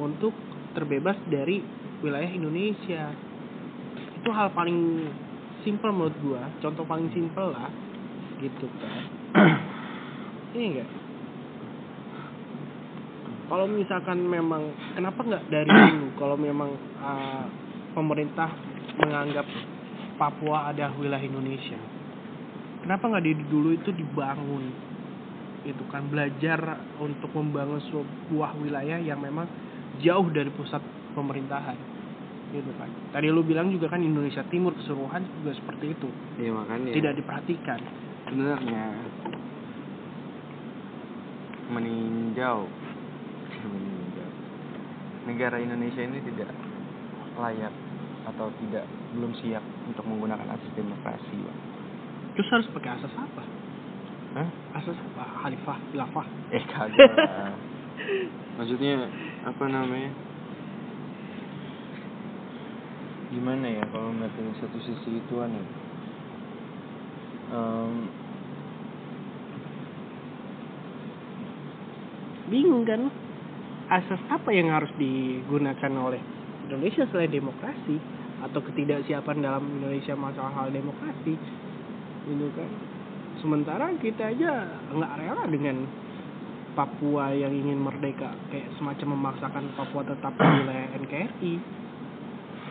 untuk 0.03 0.35
terbebas 0.75 1.17
dari 1.31 1.63
wilayah 2.03 2.31
Indonesia. 2.31 3.15
Itu 4.19 4.29
hal 4.35 4.53
paling 4.53 5.09
simpel 5.63 5.93
menurut 5.95 6.17
gua, 6.25 6.43
contoh 6.59 6.85
paling 6.85 7.09
simpel 7.15 7.55
lah 7.55 7.71
gitu 8.43 8.67
kan. 8.81 9.05
Iya 10.51 10.67
enggak? 10.67 10.91
Kalau 13.51 13.67
misalkan 13.67 14.23
memang 14.31 14.63
kenapa 14.95 15.27
nggak 15.27 15.45
dari 15.51 15.67
dulu 15.91 16.07
kalau 16.15 16.39
memang 16.39 16.71
uh, 17.03 17.45
pemerintah 17.99 18.47
menganggap 19.03 19.43
Papua 20.15 20.71
ada 20.71 20.93
wilayah 20.95 21.25
Indonesia. 21.25 21.81
Kenapa 22.87 23.11
nggak 23.11 23.25
dari 23.27 23.43
dulu 23.51 23.75
itu 23.75 23.91
dibangun? 23.91 24.71
Itu 25.67 25.83
kan 25.91 26.07
belajar 26.07 26.79
untuk 27.03 27.35
membangun 27.35 27.83
sebuah 27.91 28.55
wilayah 28.63 29.03
yang 29.03 29.19
memang 29.19 29.49
jauh 29.99 30.31
dari 30.31 30.53
pusat 30.55 30.81
pemerintahan. 31.19 31.75
Gitu 32.55 32.71
kan. 32.79 32.91
Tadi 33.11 33.33
lu 33.35 33.43
bilang 33.43 33.73
juga 33.75 33.91
kan 33.91 33.99
Indonesia 34.05 34.47
Timur 34.47 34.79
keseluruhan 34.79 35.27
juga 35.43 35.59
seperti 35.59 35.91
itu. 35.91 36.09
Iya 36.39 36.53
makanya 36.55 36.93
Tidak 36.95 37.13
diperhatikan. 37.19 37.81
sebenarnya 38.31 38.85
meninjau 41.71 42.67
negara 45.29 45.57
Indonesia 45.61 46.03
ini 46.03 46.19
tidak 46.33 46.51
layak 47.37 47.73
atau 48.27 48.53
tidak 48.61 48.85
belum 49.17 49.33
siap 49.41 49.63
untuk 49.89 50.05
menggunakan 50.05 50.45
asas 50.55 50.71
demokrasi 50.77 51.37
Bang. 51.41 51.59
Terus 52.37 52.49
harus 52.53 52.69
pakai 52.73 52.91
asas 53.01 53.15
apa? 53.17 53.43
Hah? 54.39 54.49
Asas 54.79 54.97
apa? 54.97 55.23
Khalifah, 55.45 55.79
khilafah. 55.91 56.27
eh 56.51 56.65
kagak 56.67 57.11
maksudnya 58.59 59.07
apa 59.47 59.65
namanya 59.71 60.11
gimana 63.31 63.67
ya 63.71 63.85
kalau 63.89 64.11
ngeliat 64.11 64.35
dari 64.35 64.53
satu 64.59 64.79
sisi 64.83 65.23
ituan 65.23 65.55
ya 65.55 65.65
Em, 67.51 68.07
Bingung 72.47 72.87
kan? 72.87 73.11
Asas 73.91 74.23
apa 74.31 74.55
yang 74.55 74.71
harus 74.71 74.91
digunakan 74.95 75.93
oleh 75.99 76.23
Indonesia 76.71 77.03
selain 77.11 77.35
demokrasi? 77.35 77.99
Atau 78.41 78.63
ketidaksiapan 78.65 79.43
dalam 79.43 79.67
Indonesia 79.67 80.15
masalah 80.15 80.55
hal 80.55 80.71
demokrasi? 80.71 81.35
Gitu 82.31 82.47
kan. 82.55 82.71
Sementara 83.43 83.91
kita 83.99 84.31
aja 84.31 84.79
nggak 84.95 85.15
rela 85.19 85.45
dengan 85.51 85.77
Papua 86.79 87.35
yang 87.35 87.51
ingin 87.51 87.83
merdeka. 87.83 88.31
Kayak 88.55 88.71
semacam 88.79 89.19
memaksakan 89.19 89.75
Papua 89.75 90.07
tetap 90.07 90.39
di 90.39 90.47
wilayah 90.47 90.89
NKRI 90.95 91.55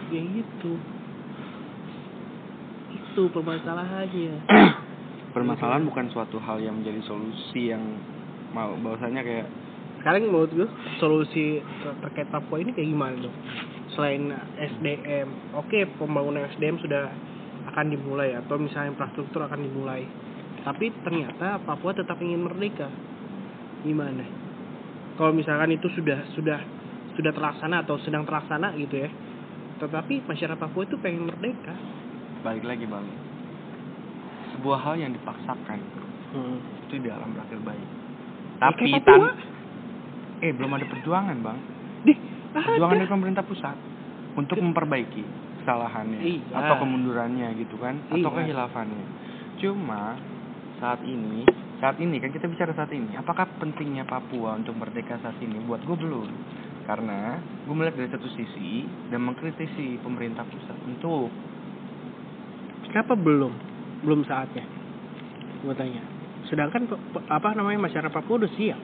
ya 0.09 0.21
gitu. 0.23 0.73
Itu 2.95 3.23
permasalahannya. 3.35 4.47
Permasalahan 5.35 5.85
bukan 5.85 6.09
suatu 6.09 6.41
hal 6.41 6.57
yang 6.63 6.81
menjadi 6.81 7.03
solusi 7.05 7.69
yang 7.69 7.83
mau. 8.55 8.73
Bahwasanya 8.81 9.21
kayak 9.21 9.47
sekarang 9.99 10.27
menurut 10.27 10.51
gue 10.55 10.67
solusi 10.97 11.59
ter- 11.59 11.97
terkait 12.07 12.27
Papua 12.31 12.63
ini 12.63 12.71
kayak 12.71 12.87
gimana 12.87 13.15
dong 13.19 13.35
selain 13.93 14.31
SDM 14.55 15.27
oke 15.55 15.79
pembangunan 15.99 16.47
SDM 16.55 16.79
sudah 16.79 17.11
akan 17.69 17.85
dimulai 17.93 18.33
atau 18.33 18.57
misalnya 18.57 18.97
infrastruktur 18.97 19.45
akan 19.45 19.61
dimulai. 19.61 20.01
Tapi 20.65 20.91
ternyata 21.05 21.61
Papua 21.63 21.93
tetap 21.93 22.17
ingin 22.19 22.41
merdeka. 22.41 22.89
Gimana? 23.85 24.25
Kalau 25.15 25.31
misalkan 25.31 25.71
itu 25.71 25.87
sudah 25.93 26.25
sudah 26.35 26.59
sudah 27.15 27.31
terlaksana 27.35 27.83
atau 27.83 27.99
sedang 28.01 28.23
terlaksana 28.23 28.73
gitu 28.79 29.03
ya 29.03 29.09
tetapi 29.79 30.27
masyarakat 30.27 30.59
Papua 30.59 30.83
itu 30.83 30.99
pengen 30.99 31.31
merdeka. 31.31 31.71
Balik 32.43 32.67
lagi 32.67 32.83
bang. 32.83 33.07
Sebuah 34.55 34.79
hal 34.83 34.95
yang 34.99 35.11
dipaksakan 35.15 35.79
hmm. 36.35 36.57
itu 36.87 36.99
di 36.99 37.07
alam 37.07 37.31
berakhir 37.31 37.59
baik. 37.63 37.79
Ya, 37.79 37.95
tapi 38.59 38.91
tan 39.07 39.23
eh 40.39 40.51
belum 40.51 40.71
ada 40.71 40.85
perjuangan 40.85 41.37
bang 41.39 41.59
Dih, 42.01 42.17
perjuangan 42.53 42.95
ada. 42.95 43.01
dari 43.01 43.11
pemerintah 43.11 43.43
pusat 43.43 43.75
untuk 44.33 44.57
memperbaiki 44.57 45.23
kesalahannya 45.59 46.19
Iya. 46.21 46.55
atau 46.55 46.75
kemundurannya 46.79 47.47
gitu 47.59 47.75
kan 47.77 47.99
atau 48.07 48.29
Iya. 48.29 48.37
kehilafannya 48.39 49.05
cuma 49.59 50.15
saat 50.79 51.03
ini 51.03 51.43
saat 51.79 51.99
ini 51.99 52.19
kan 52.19 52.31
kita 52.31 52.47
bicara 52.47 52.71
saat 52.71 52.91
ini 52.91 53.11
apakah 53.13 53.47
pentingnya 53.59 54.03
Papua 54.03 54.55
untuk 54.55 54.75
merdeka 54.75 55.19
saat 55.19 55.35
ini 55.39 55.59
buat 55.63 55.83
gue 55.83 55.95
belum 55.95 56.27
karena 56.83 57.37
gue 57.67 57.75
melihat 57.75 57.95
dari 57.95 58.09
satu 58.09 58.27
sisi 58.31 58.81
dan 59.07 59.21
mengkritisi 59.21 59.99
pemerintah 59.99 60.43
pusat 60.43 60.75
untuk 60.83 61.27
Kenapa 62.89 63.13
belum? 63.13 63.53
Belum 64.01 64.25
saatnya. 64.25 64.65
Gue 65.61 65.77
tanya. 65.77 66.01
Sedangkan 66.49 66.89
apa 67.29 67.53
namanya 67.53 67.85
masyarakat 67.85 68.09
Papua 68.09 68.41
udah 68.41 68.51
siap. 68.57 68.81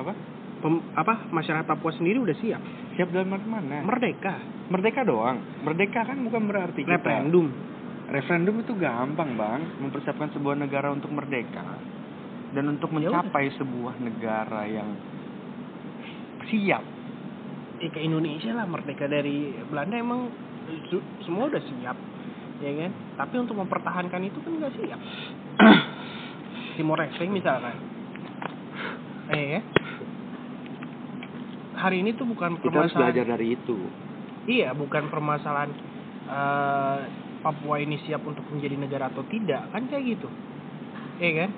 apa 0.00 0.16
Pem- 0.60 0.84
apa 0.92 1.32
masyarakat 1.32 1.64
Papua 1.64 1.92
sendiri 1.92 2.20
udah 2.20 2.36
siap. 2.36 2.60
siap 2.94 3.08
dalam 3.10 3.32
arti 3.32 3.48
mana 3.48 3.80
Merdeka. 3.80 4.36
merdeka 4.70 5.02
doang 5.02 5.40
merdeka 5.60 6.04
kan 6.04 6.20
bukan 6.20 6.46
berarti 6.46 6.86
kita 6.86 6.94
Referendum. 6.94 7.50
referendum 8.06 8.54
itu 8.60 8.72
gampang 8.76 9.34
bang 9.34 9.60
mempersiapkan 9.80 10.30
sebuah 10.30 10.54
negara 10.54 10.92
untuk 10.92 11.10
merdeka 11.10 11.64
dan 12.50 12.64
untuk 12.68 12.92
Ya 12.92 13.10
mencapai 13.10 13.50
sebuah 13.56 13.98
negara 13.98 14.66
yang 14.66 14.94
siap 16.46 16.82
Ya 17.80 17.88
ke 17.88 17.98
Indonesia 17.98 18.52
lah 18.52 18.68
merdeka 18.68 19.08
dari 19.08 19.56
Belanda 19.64 19.96
emang 19.96 20.28
semua 21.24 21.48
udah 21.48 21.64
siap. 21.64 21.96
Ya 22.60 22.72
kan? 22.76 22.92
Tapi 23.16 23.34
untuk 23.40 23.56
mempertahankan 23.56 24.20
itu 24.20 24.36
kan 24.36 24.52
nggak 24.52 24.74
siap. 24.76 25.00
Timor 26.76 27.00
Leste 27.00 27.24
misalkan. 27.24 27.72
Eh 29.32 29.44
ya. 29.56 29.60
Hari 31.80 31.96
ini 32.04 32.10
tuh 32.12 32.26
bukan 32.28 32.60
kita 32.60 32.76
harus 32.76 32.92
permasalahan 32.92 32.98
belajar 33.00 33.26
dari 33.36 33.46
itu 33.56 33.76
Iya, 34.48 34.68
bukan 34.72 35.04
permasalahan 35.12 35.70
eh, 36.26 36.98
Papua 37.40 37.80
ini 37.80 37.96
siap 38.04 38.20
untuk 38.28 38.44
menjadi 38.52 38.76
negara 38.76 39.08
atau 39.08 39.24
tidak, 39.24 39.72
kan 39.72 39.88
kayak 39.88 40.04
gitu. 40.16 40.28
Iya 41.16 41.30
kan? 41.40 41.50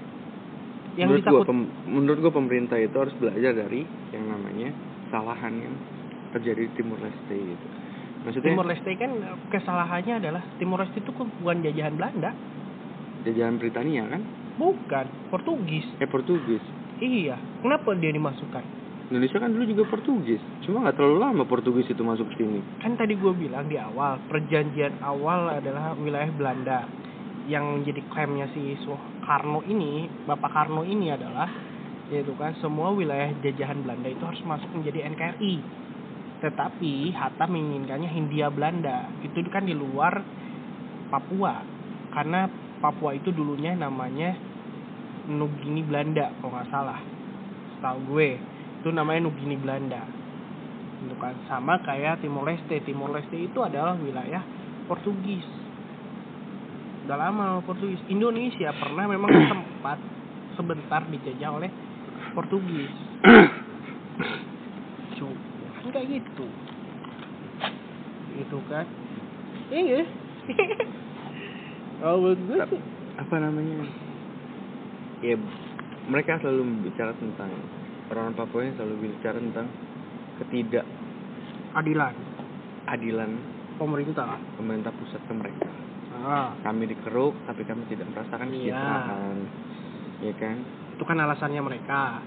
Yang 0.94 1.08
menurut 1.10 1.22
gua 1.26 1.42
ditakut 1.42 1.46
pem- 1.50 1.70
menurut 1.88 2.18
gua 2.22 2.32
pemerintah 2.34 2.78
itu 2.78 2.96
harus 2.98 3.14
belajar 3.18 3.52
dari 3.56 3.80
yang 4.14 4.24
namanya 4.30 4.68
kesalahan 5.08 5.54
yang 5.58 5.74
terjadi 6.30 6.68
di 6.68 6.72
Timur 6.76 6.98
Leste 7.02 7.36
gitu 7.36 7.66
Maksudnya 8.22 8.54
Timor 8.54 8.66
Leste 8.70 8.90
kan 8.94 9.10
kesalahannya 9.50 10.14
adalah 10.22 10.42
Timor 10.62 10.78
Leste 10.86 11.02
itu 11.02 11.10
kan 11.10 11.26
bukan 11.34 11.66
jajahan 11.66 11.94
Belanda, 11.98 12.30
jajahan 13.26 13.56
Britania 13.58 14.04
kan? 14.06 14.22
bukan 14.54 15.06
Portugis. 15.32 15.86
Eh 15.98 16.06
Portugis. 16.06 16.62
Iya, 17.02 17.42
kenapa 17.58 17.98
dia 17.98 18.14
dimasukkan? 18.14 18.81
Indonesia 19.12 19.44
kan 19.44 19.52
dulu 19.52 19.68
juga 19.68 19.84
Portugis. 19.92 20.40
Cuma 20.64 20.80
nggak 20.80 20.96
terlalu 20.96 21.20
lama 21.20 21.44
Portugis 21.44 21.84
itu 21.84 22.00
masuk 22.00 22.32
sini. 22.32 22.64
Kan 22.80 22.96
tadi 22.96 23.12
gue 23.12 23.32
bilang 23.36 23.68
di 23.68 23.76
awal, 23.76 24.24
perjanjian 24.24 25.04
awal 25.04 25.52
adalah 25.52 25.92
wilayah 26.00 26.32
Belanda. 26.32 26.88
Yang 27.44 27.64
menjadi 27.76 28.00
klaimnya 28.08 28.48
si 28.56 28.72
Soekarno 28.80 29.60
ini, 29.68 30.08
Bapak 30.24 30.48
Karno 30.48 30.80
ini 30.88 31.12
adalah 31.12 31.44
yaitu 32.08 32.32
kan 32.40 32.56
semua 32.64 32.92
wilayah 32.96 33.36
jajahan 33.44 33.84
Belanda 33.84 34.08
itu 34.08 34.24
harus 34.24 34.40
masuk 34.48 34.72
menjadi 34.80 35.12
NKRI. 35.12 35.54
Tetapi 36.40 37.12
Hatta 37.12 37.44
menginginkannya 37.44 38.08
Hindia 38.08 38.48
Belanda. 38.48 39.12
Itu 39.20 39.44
kan 39.52 39.68
di 39.68 39.76
luar 39.76 40.24
Papua. 41.12 41.60
Karena 42.16 42.48
Papua 42.80 43.12
itu 43.12 43.28
dulunya 43.28 43.76
namanya 43.76 44.32
Nugini 45.28 45.84
Belanda 45.84 46.32
kalau 46.40 46.56
nggak 46.56 46.70
salah. 46.72 47.00
Setahu 47.76 48.16
gue 48.16 48.51
itu 48.82 48.90
namanya 48.90 49.30
Nugini 49.30 49.54
Belanda. 49.54 50.02
Itu 51.06 51.14
kan 51.22 51.38
sama 51.46 51.78
kayak 51.86 52.18
Timor 52.18 52.50
Leste. 52.50 52.82
Timor 52.82 53.14
Leste 53.14 53.38
itu 53.38 53.62
adalah 53.62 53.94
wilayah 53.94 54.42
Portugis. 54.90 55.46
Udah 57.06 57.14
lama 57.14 57.62
Portugis. 57.62 58.02
Indonesia 58.10 58.74
pernah 58.74 59.06
memang 59.06 59.30
sempat 59.54 60.02
sebentar 60.58 61.06
dijajah 61.06 61.50
oleh 61.62 61.70
Portugis. 62.34 62.90
Cuma 65.22 65.70
kan 65.78 65.86
kayak 65.94 66.18
gitu. 66.18 66.46
Itu 68.34 68.58
kan. 68.66 68.86
Iya. 69.70 70.02
Oh, 72.02 72.18
menurut 72.18 72.42
gue 72.50 72.58
sih. 72.66 72.82
Apa 73.14 73.38
namanya? 73.38 73.86
Ya 75.22 75.38
mereka 76.10 76.42
selalu 76.42 76.82
bicara 76.82 77.14
tentang 77.14 77.46
orang 78.14 78.34
Papua 78.34 78.60
yang 78.62 78.74
selalu 78.74 78.94
bicara 79.02 79.36
tentang 79.36 79.66
ketidakadilan 80.38 82.14
Adilan 82.84 83.30
pemerintah. 83.76 84.36
pemerintah 84.54 84.92
pusat 84.92 85.22
ke 85.22 85.32
mereka. 85.32 85.70
Ah, 86.14 86.52
Kami 86.60 86.84
dikeruk 86.84 87.34
tapi 87.46 87.62
kami 87.62 87.86
tidak 87.86 88.10
merasakan 88.10 88.46
Iya. 88.48 88.74
kesejahteraan. 88.74 89.38
Ya 90.20 90.32
kan? 90.36 90.56
itu 90.92 91.02
kan 91.02 91.18
alasannya 91.18 91.62
mereka. 91.62 92.20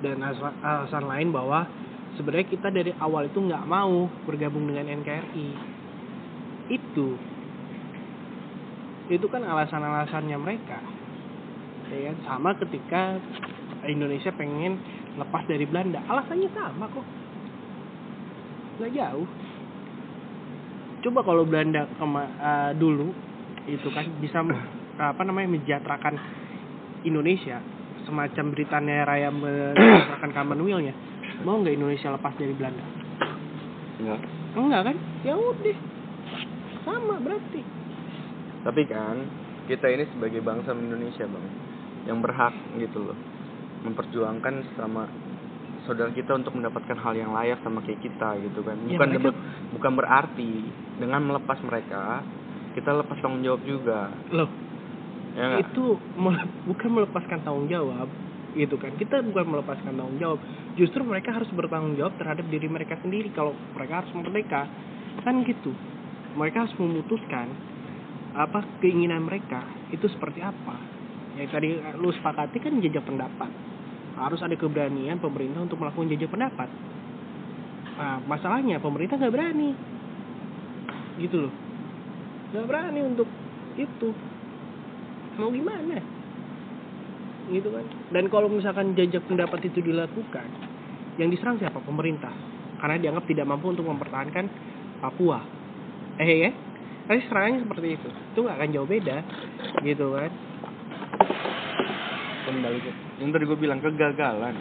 dan 0.00 0.16
alasan, 0.18 0.56
alasan 0.58 1.04
lain 1.06 1.28
bahwa 1.28 1.68
sebenarnya 2.16 2.48
kita 2.48 2.68
dari 2.68 2.90
awal 2.96 3.24
itu 3.24 3.36
nggak 3.36 3.64
mau 3.64 4.08
bergabung 4.24 4.64
dengan 4.64 4.88
NKRI 4.90 5.48
itu 6.68 7.08
itu 9.08 9.26
kan 9.26 9.42
alasan-alasannya 9.42 10.38
mereka 10.38 10.80
ya 11.88 12.08
kan 12.08 12.16
sama 12.24 12.56
ketika 12.56 13.20
Indonesia 13.84 14.32
pengen 14.32 14.80
lepas 15.18 15.42
dari 15.46 15.64
Belanda. 15.66 16.04
Alasannya 16.06 16.50
sama 16.54 16.86
kok. 16.90 17.06
Nggak 18.78 18.92
jauh. 18.94 19.28
Coba 21.00 21.20
kalau 21.24 21.48
Belanda 21.48 21.88
kema- 21.96 22.34
eh, 22.36 22.72
dulu 22.76 23.08
itu 23.64 23.88
kan 23.92 24.04
bisa 24.20 24.44
apa 25.00 25.22
namanya 25.24 25.56
menjaterakan 25.56 26.20
Indonesia. 27.08 27.60
Semacam 28.04 28.52
Britania 28.52 29.04
Raya 29.04 29.28
menjaterakan 29.32 30.30
Commonwealth-nya. 30.32 30.94
Mau 31.44 31.60
nggak 31.60 31.76
Indonesia 31.76 32.12
lepas 32.12 32.32
dari 32.36 32.52
Belanda? 32.52 32.84
Enggak. 34.00 34.20
enggak 34.56 34.82
kan? 34.92 34.96
Ya 35.24 35.34
udah. 35.36 35.76
Sama 36.84 37.14
berarti. 37.20 37.60
Tapi 38.60 38.82
kan 38.88 39.16
kita 39.68 39.86
ini 39.88 40.04
sebagai 40.12 40.40
bangsa 40.44 40.76
Indonesia 40.76 41.24
bang, 41.24 41.46
yang 42.04 42.18
berhak 42.20 42.52
gitu 42.76 42.98
loh, 43.08 43.16
memperjuangkan 43.82 44.54
sama 44.76 45.08
saudara 45.84 46.12
kita 46.12 46.36
untuk 46.36 46.52
mendapatkan 46.52 46.96
hal 47.00 47.14
yang 47.16 47.32
layak 47.32 47.58
sama 47.64 47.80
kayak 47.80 48.00
kita 48.00 48.36
gitu 48.44 48.60
kan. 48.60 48.76
Ya, 48.84 49.00
Bukan 49.00 49.08
mereka- 49.10 49.40
bukan 49.72 49.92
berarti 49.96 50.50
dengan 51.00 51.20
melepas 51.24 51.58
mereka 51.64 52.20
kita 52.76 52.90
lepas 52.94 53.16
tanggung 53.18 53.42
jawab 53.42 53.62
juga. 53.64 54.12
loh 54.30 54.50
Ya 55.30 55.62
itu 55.62 55.84
mele- 56.18 56.50
bukan 56.66 56.90
melepaskan 56.90 57.38
tanggung 57.40 57.70
jawab 57.70 58.10
gitu 58.52 58.74
kan. 58.76 58.90
Kita 58.98 59.22
bukan 59.22 59.46
melepaskan 59.46 59.94
tanggung 59.94 60.18
jawab. 60.18 60.42
Justru 60.74 61.06
mereka 61.06 61.30
harus 61.30 61.46
bertanggung 61.54 61.94
jawab 61.94 62.18
terhadap 62.18 62.50
diri 62.50 62.66
mereka 62.66 62.98
sendiri. 62.98 63.30
Kalau 63.30 63.54
mereka 63.78 64.02
harus 64.02 64.10
merdeka 64.10 64.66
kan 65.22 65.34
gitu. 65.46 65.70
Mereka 66.34 66.66
harus 66.66 66.74
memutuskan 66.76 67.46
apa 68.34 68.62
keinginan 68.82 69.22
mereka 69.22 69.62
itu 69.90 70.06
seperti 70.10 70.42
apa. 70.42 70.76
Ya 71.38 71.46
tadi 71.46 71.78
lu 71.94 72.10
sepakati 72.10 72.58
kan 72.58 72.74
jajak 72.82 73.06
pendapat 73.06 73.50
harus 74.20 74.40
ada 74.44 74.52
keberanian 74.52 75.16
pemerintah 75.16 75.64
untuk 75.64 75.80
melakukan 75.80 76.12
jajak 76.12 76.28
pendapat. 76.28 76.68
Nah 77.96 78.20
masalahnya 78.28 78.76
pemerintah 78.76 79.16
nggak 79.16 79.32
berani. 79.32 79.70
Gitu 81.16 81.36
loh. 81.48 81.52
Nggak 82.52 82.66
berani 82.68 83.00
untuk 83.04 83.28
itu. 83.80 84.08
Mau 85.40 85.48
gimana? 85.48 85.96
Gitu 87.48 87.68
kan. 87.72 87.86
Dan 88.12 88.24
kalau 88.28 88.52
misalkan 88.52 88.92
jajak 88.92 89.24
pendapat 89.24 89.72
itu 89.72 89.80
dilakukan 89.80 90.48
yang 91.16 91.32
diserang 91.32 91.56
siapa? 91.56 91.80
Pemerintah. 91.80 92.32
Karena 92.80 92.96
dianggap 93.00 93.24
tidak 93.24 93.48
mampu 93.48 93.72
untuk 93.72 93.88
mempertahankan 93.88 94.46
Papua. 95.00 95.40
Eh 96.20 96.44
ya? 96.44 96.50
Tapi 97.08 97.20
serangannya 97.24 97.64
seperti 97.64 97.88
itu. 97.96 98.08
Itu 98.36 98.38
nggak 98.44 98.56
akan 98.60 98.70
jauh 98.76 98.88
beda. 98.88 99.18
Gitu 99.80 100.06
kan 100.12 100.49
kembali 102.50 102.78
ke 102.82 102.90
yang 103.22 103.30
tadi 103.30 103.44
gue 103.46 103.58
bilang 103.58 103.78
kegagalan. 103.78 104.54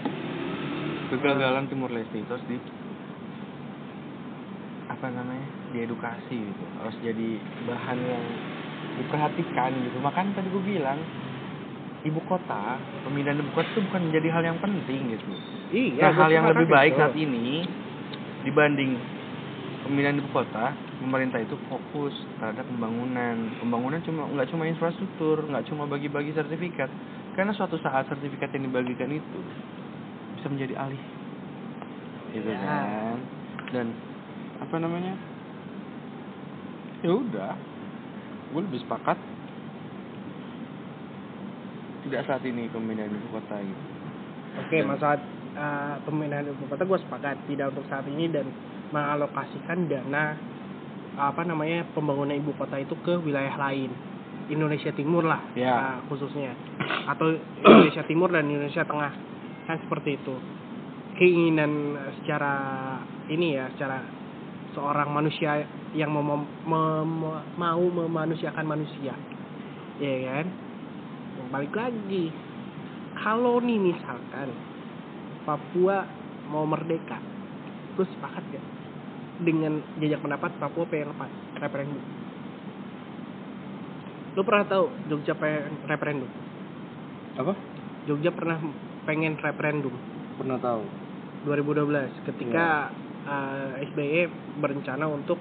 Kegagalan 1.09 1.65
Timur 1.67 1.89
Leste 1.89 2.21
itu 2.21 2.29
harus 2.29 2.45
di 2.45 2.57
apa 4.89 5.07
namanya 5.09 5.45
diedukasi 5.73 6.37
gitu. 6.37 6.65
Harus 6.81 6.95
jadi 7.01 7.29
bahan 7.65 7.97
yang 7.97 8.25
diperhatikan 9.01 9.71
gitu. 9.85 9.97
Makanya 10.01 10.37
tadi 10.37 10.47
gue 10.53 10.63
bilang 10.63 10.99
ibu 12.07 12.21
kota 12.31 12.79
pemindahan 13.03 13.43
ibu 13.43 13.51
kota 13.51 13.67
itu 13.75 13.81
bukan 13.91 14.01
menjadi 14.07 14.27
hal 14.31 14.43
yang 14.45 14.59
penting 14.61 15.01
gitu. 15.15 15.31
Iya 15.69 16.09
nah, 16.09 16.13
hal 16.15 16.29
yang 16.31 16.45
lebih 16.47 16.67
baik 16.71 16.95
itu. 16.95 16.99
saat 16.99 17.15
ini 17.15 17.67
dibanding 18.47 18.95
pemindahan 19.83 20.19
ibu 20.21 20.29
kota 20.31 20.71
pemerintah 20.99 21.39
itu 21.43 21.55
fokus 21.67 22.15
terhadap 22.39 22.63
pembangunan. 22.67 23.35
Pembangunan 23.59 23.99
cuma 24.03 24.21
nggak 24.31 24.47
cuma 24.51 24.63
infrastruktur 24.67 25.43
nggak 25.47 25.65
cuma 25.67 25.83
bagi-bagi 25.87 26.31
sertifikat 26.31 26.87
karena 27.39 27.55
suatu 27.55 27.79
saat 27.79 28.03
sertifikat 28.11 28.51
yang 28.51 28.67
dibagikan 28.67 29.07
itu 29.15 29.39
bisa 30.35 30.51
menjadi 30.51 30.75
alih. 30.75 30.99
Gitu 32.35 32.51
Ya. 32.51 32.59
kan? 32.59 33.17
Dan 33.71 33.87
apa 34.59 34.75
namanya? 34.75 35.15
Ya 36.99 37.15
udah. 37.15 37.55
Gue 38.51 38.61
lebih 38.67 38.83
sepakat. 38.83 39.15
Tidak 42.03 42.27
saat 42.27 42.43
ini 42.43 42.67
pemindahan 42.67 43.07
ibu 43.07 43.31
kota 43.31 43.55
gitu. 43.63 43.83
Oke 44.59 44.83
masalah 44.83 45.23
uh, 45.55 45.95
pemindahan 46.03 46.43
ibu 46.43 46.67
kota 46.67 46.83
gue 46.83 46.99
sepakat. 47.07 47.39
Tidak 47.47 47.71
untuk 47.71 47.87
saat 47.87 48.03
ini 48.11 48.27
dan 48.27 48.51
mengalokasikan 48.91 49.87
dana 49.87 50.35
apa 51.15 51.47
namanya 51.47 51.87
pembangunan 51.95 52.35
ibu 52.35 52.51
kota 52.59 52.83
itu 52.83 52.99
ke 52.99 53.15
wilayah 53.15 53.55
lain 53.55 54.08
Indonesia 54.49 54.91
Timur 54.91 55.23
lah 55.25 55.53
Ya. 55.53 55.73
uh, 55.73 55.97
khususnya. 56.09 56.53
Atau 57.07 57.37
Indonesia 57.61 58.03
Timur 58.05 58.33
dan 58.33 58.49
Indonesia 58.49 58.83
Tengah. 58.83 59.13
Kan 59.69 59.77
seperti 59.85 60.17
itu. 60.17 60.35
Keinginan 61.15 61.95
secara 62.21 62.53
ini 63.29 63.55
ya 63.55 63.69
secara 63.77 64.01
seorang 64.73 65.09
manusia 65.13 65.65
yang 65.93 66.13
mau 66.13 66.21
mem- 66.21 66.53
mem- 66.65 67.45
mau 67.57 67.83
memanusiakan 67.83 68.65
manusia. 68.65 69.13
Ya 70.01 70.15
kan? 70.25 70.47
Balik 71.53 71.73
lagi. 71.73 72.29
Kalau 73.19 73.59
nih 73.59 73.79
misalkan 73.79 74.49
Papua 75.43 76.05
mau 76.47 76.63
merdeka 76.63 77.19
terus 77.95 78.07
sepakat 78.15 78.43
gak 78.53 78.65
dengan 79.43 79.83
jajak 79.99 80.23
pendapat 80.23 80.51
Papua 80.55 80.87
pengen 80.87 81.11
lepas 81.11 81.31
referendum 81.59 81.99
lu 84.39 84.47
pernah 84.47 84.63
tahu 84.63 84.87
Jogja 85.11 85.35
pengen 85.35 85.83
referendum 85.83 86.31
apa 87.35 87.53
Jogja 88.07 88.31
pernah 88.31 88.55
pengen 89.03 89.35
referendum 89.35 89.91
pernah 90.39 90.55
tahu 90.55 90.87
2012 91.43 92.23
ketika 92.31 92.87
eh, 93.27 93.83
SBY 93.91 94.31
berencana 94.63 95.11
untuk 95.11 95.35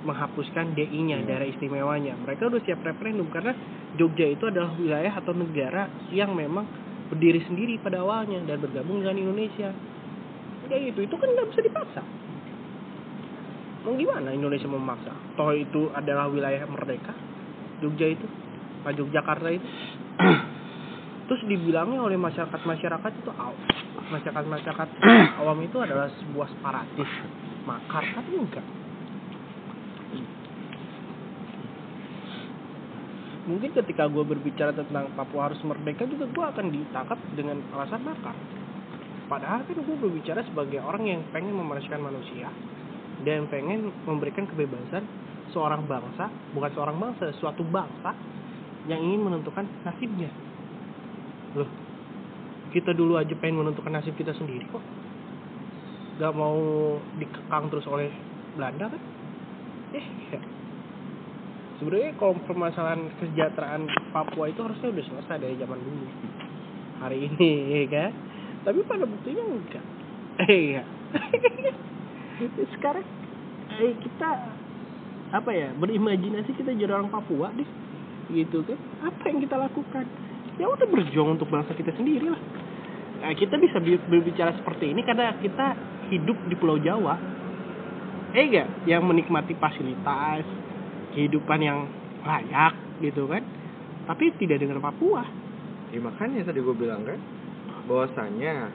menghapuskan 0.00 0.72
DI-nya 0.72 1.20
Iya. 1.20 1.26
daerah 1.28 1.48
istimewanya. 1.52 2.16
Mereka 2.24 2.48
udah 2.48 2.60
siap 2.64 2.80
referendum 2.80 3.28
karena 3.28 3.52
Jogja 4.00 4.32
itu 4.32 4.48
adalah 4.48 4.72
wilayah 4.80 5.12
atau 5.12 5.36
negara 5.36 5.92
yang 6.08 6.32
memang 6.32 6.64
berdiri 7.12 7.44
sendiri 7.44 7.76
pada 7.84 8.00
awalnya 8.00 8.40
dan 8.48 8.64
bergabung 8.64 9.04
dengan 9.04 9.18
Indonesia. 9.18 9.68
Udah 10.64 10.78
itu, 10.78 11.04
itu 11.04 11.14
kan 11.20 11.28
nggak 11.28 11.48
bisa 11.52 11.60
dipaksa. 11.60 12.02
mau 13.80 13.96
gimana 13.96 14.28
Indonesia 14.36 14.68
memaksa 14.68 15.08
toh 15.40 15.56
itu 15.56 15.88
adalah 15.96 16.28
wilayah 16.28 16.68
merdeka 16.68 17.16
Jogja 17.80 18.06
itu 18.12 18.26
Pak 18.84 18.96
Yogyakarta 18.96 19.48
itu. 19.52 19.68
Terus 21.30 21.42
dibilangnya 21.46 22.00
oleh 22.02 22.18
masyarakat 22.18 22.60
masyarakat 22.64 23.12
itu 23.22 23.30
masyarakat 24.10 24.44
masyarakat 24.46 24.88
awam 25.40 25.58
itu 25.62 25.76
adalah 25.80 26.08
sebuah 26.10 26.48
separatis. 26.50 27.10
Makar 27.64 28.04
kan 28.16 28.24
enggak. 28.28 28.66
Mungkin 33.50 33.74
ketika 33.74 34.06
gue 34.06 34.22
berbicara 34.22 34.70
tentang 34.70 35.10
Papua 35.18 35.50
harus 35.50 35.58
merdeka 35.66 36.06
juga 36.06 36.28
gue 36.30 36.44
akan 36.54 36.66
ditangkap 36.70 37.18
dengan 37.34 37.58
alasan 37.74 38.04
makar. 38.06 38.36
Padahal 39.26 39.66
kan 39.66 39.78
gue 39.78 39.96
berbicara 39.96 40.42
sebagai 40.46 40.78
orang 40.82 41.06
yang 41.06 41.20
pengen 41.34 41.54
memanusiakan 41.58 42.10
manusia 42.14 42.50
dan 43.26 43.50
pengen 43.50 43.90
memberikan 44.04 44.46
kebebasan 44.48 45.06
seorang 45.50 45.86
bangsa 45.86 46.30
bukan 46.54 46.70
seorang 46.74 46.96
bangsa 46.98 47.30
suatu 47.38 47.62
bangsa 47.66 48.14
yang 48.88 49.00
ingin 49.02 49.20
menentukan 49.26 49.66
nasibnya. 49.84 50.30
Loh 51.58 51.68
kita 52.70 52.94
dulu 52.94 53.18
aja 53.18 53.34
pengen 53.34 53.66
menentukan 53.66 53.90
nasib 53.90 54.14
kita 54.14 54.30
sendiri 54.38 54.62
kok. 54.70 54.82
Gak 56.22 56.32
mau 56.36 56.56
dikekang 57.18 57.66
terus 57.68 57.86
oleh 57.90 58.08
Belanda 58.54 58.86
kan? 58.90 59.02
Eh 59.90 60.06
ya. 60.30 60.40
sebenarnya 61.82 62.12
kalau 62.20 62.36
permasalahan 62.44 63.08
kesejahteraan 63.18 63.88
Papua 64.12 64.52
itu 64.52 64.60
harusnya 64.60 64.92
udah 64.92 65.04
selesai 65.10 65.36
dari 65.40 65.56
zaman 65.58 65.80
dulu. 65.82 66.06
Hari 67.02 67.18
ini 67.26 67.50
ya 67.74 67.82
kan? 67.90 68.12
Tapi 68.68 68.78
pada 68.86 69.04
buktinya 69.08 69.42
enggak. 69.50 69.84
Eh 70.46 70.78
ya. 70.78 70.82
Sekarang 72.78 73.04
eh, 73.80 73.94
kita 73.98 74.30
apa 75.30 75.50
ya 75.54 75.70
berimajinasi 75.78 76.50
kita 76.58 76.74
jadi 76.74 76.98
orang 76.98 77.10
Papua 77.10 77.54
deh. 77.54 77.68
Gitu 78.30 78.62
kan. 78.66 78.78
Apa 79.06 79.22
yang 79.30 79.38
kita 79.42 79.56
lakukan? 79.58 80.04
Ya 80.58 80.66
udah 80.66 80.86
berjuang 80.86 81.38
untuk 81.38 81.48
bangsa 81.50 81.74
kita 81.74 81.94
sendiri 81.94 82.30
lah. 82.30 82.42
Nah, 83.20 83.32
kita 83.36 83.60
bisa 83.60 83.76
berbicara 83.80 84.56
seperti 84.56 84.96
ini 84.96 85.04
karena 85.04 85.36
kita 85.38 85.76
hidup 86.08 86.38
di 86.48 86.54
Pulau 86.56 86.80
Jawa. 86.80 87.14
Eh 88.32 88.46
enggak? 88.48 88.68
Yang 88.86 89.02
menikmati 89.06 89.54
fasilitas 89.58 90.46
kehidupan 91.14 91.58
yang 91.60 91.84
layak 92.22 92.74
gitu 93.02 93.26
kan. 93.26 93.42
Tapi 94.06 94.34
tidak 94.40 94.62
dengan 94.62 94.82
Papua. 94.82 95.22
Ya 95.90 95.98
makanya 95.98 96.46
tadi 96.46 96.62
gue 96.62 96.74
bilang 96.74 97.02
kan 97.02 97.18
bahwasanya 97.90 98.70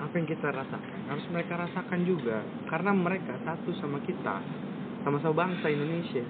apa 0.00 0.14
yang 0.16 0.24
kita 0.24 0.48
rasakan 0.48 1.00
harus 1.12 1.26
mereka 1.30 1.52
rasakan 1.60 2.00
juga. 2.08 2.40
Karena 2.66 2.90
mereka 2.96 3.36
satu 3.44 3.70
sama 3.78 4.00
kita 4.02 4.40
sama-sama 5.02 5.46
bangsa 5.46 5.66
Indonesia. 5.68 6.24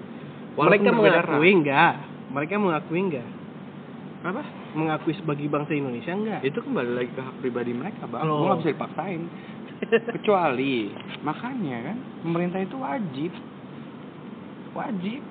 Mereka 0.53 0.89
berbeda 0.93 1.21
mengakui 1.25 1.49
ras. 1.49 1.57
enggak 1.57 1.93
mereka 2.33 2.53
mengakui 2.57 3.01
enggak 3.01 3.27
apa? 4.23 4.43
Mengakui 4.73 5.13
sebagai 5.19 5.45
bangsa 5.51 5.75
Indonesia 5.75 6.13
enggak 6.15 6.41
itu 6.47 6.59
kembali 6.63 6.91
lagi 6.95 7.11
ke 7.11 7.21
hak 7.21 7.35
pribadi 7.43 7.71
mereka 7.75 8.07
bang. 8.09 8.25
Gua 8.25 8.53
nggak 8.53 8.59
bisa 8.63 8.71
dipaksain. 8.73 9.21
Kecuali 10.15 10.75
makanya 11.21 11.77
kan 11.91 11.97
pemerintah 12.23 12.59
itu 12.63 12.75
wajib. 12.79 13.31
Wajib. 14.73 15.21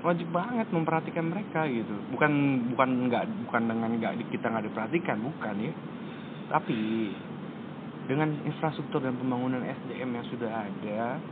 Wajib 0.00 0.28
banget 0.32 0.66
memperhatikan 0.72 1.28
mereka 1.28 1.68
gitu. 1.68 1.92
Bukan 2.10 2.32
bukan 2.72 2.88
nggak 3.08 3.24
bukan 3.46 3.62
dengan 3.68 3.90
nggak 4.00 4.12
kita 4.32 4.48
nggak 4.48 4.66
diperhatikan 4.72 5.16
bukan 5.20 5.54
ya. 5.60 5.72
Tapi 6.50 6.80
dengan 8.10 8.34
infrastruktur 8.42 8.98
dan 8.98 9.14
pembangunan 9.14 9.62
SDM 9.62 10.10
yang 10.18 10.26
sudah 10.26 10.50
ada 10.66 11.22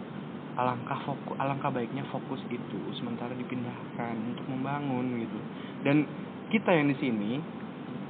alangkah 0.59 0.99
fokus 1.07 1.37
alangkah 1.39 1.71
baiknya 1.71 2.03
fokus 2.11 2.43
itu 2.51 2.81
sementara 2.99 3.31
dipindahkan 3.33 4.15
untuk 4.35 4.45
membangun 4.51 5.23
gitu. 5.23 5.39
Dan 5.87 6.03
kita 6.51 6.75
yang 6.75 6.91
di 6.91 6.97
sini 6.99 7.33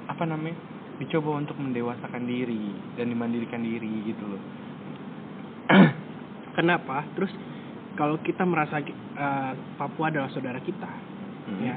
apa 0.08 0.24
namanya 0.24 0.56
dicoba 0.98 1.38
untuk 1.38 1.60
mendewasakan 1.60 2.24
diri 2.24 2.72
dan 2.96 3.12
dimandirikan 3.12 3.60
diri 3.60 4.08
gitu 4.08 4.24
loh. 4.24 4.42
Kenapa? 6.58 7.04
Terus 7.14 7.30
kalau 7.94 8.16
kita 8.24 8.42
merasa 8.48 8.80
eh, 8.80 9.52
Papua 9.76 10.08
adalah 10.08 10.32
saudara 10.32 10.58
kita 10.64 11.08
Hmm. 11.48 11.64
ya 11.64 11.76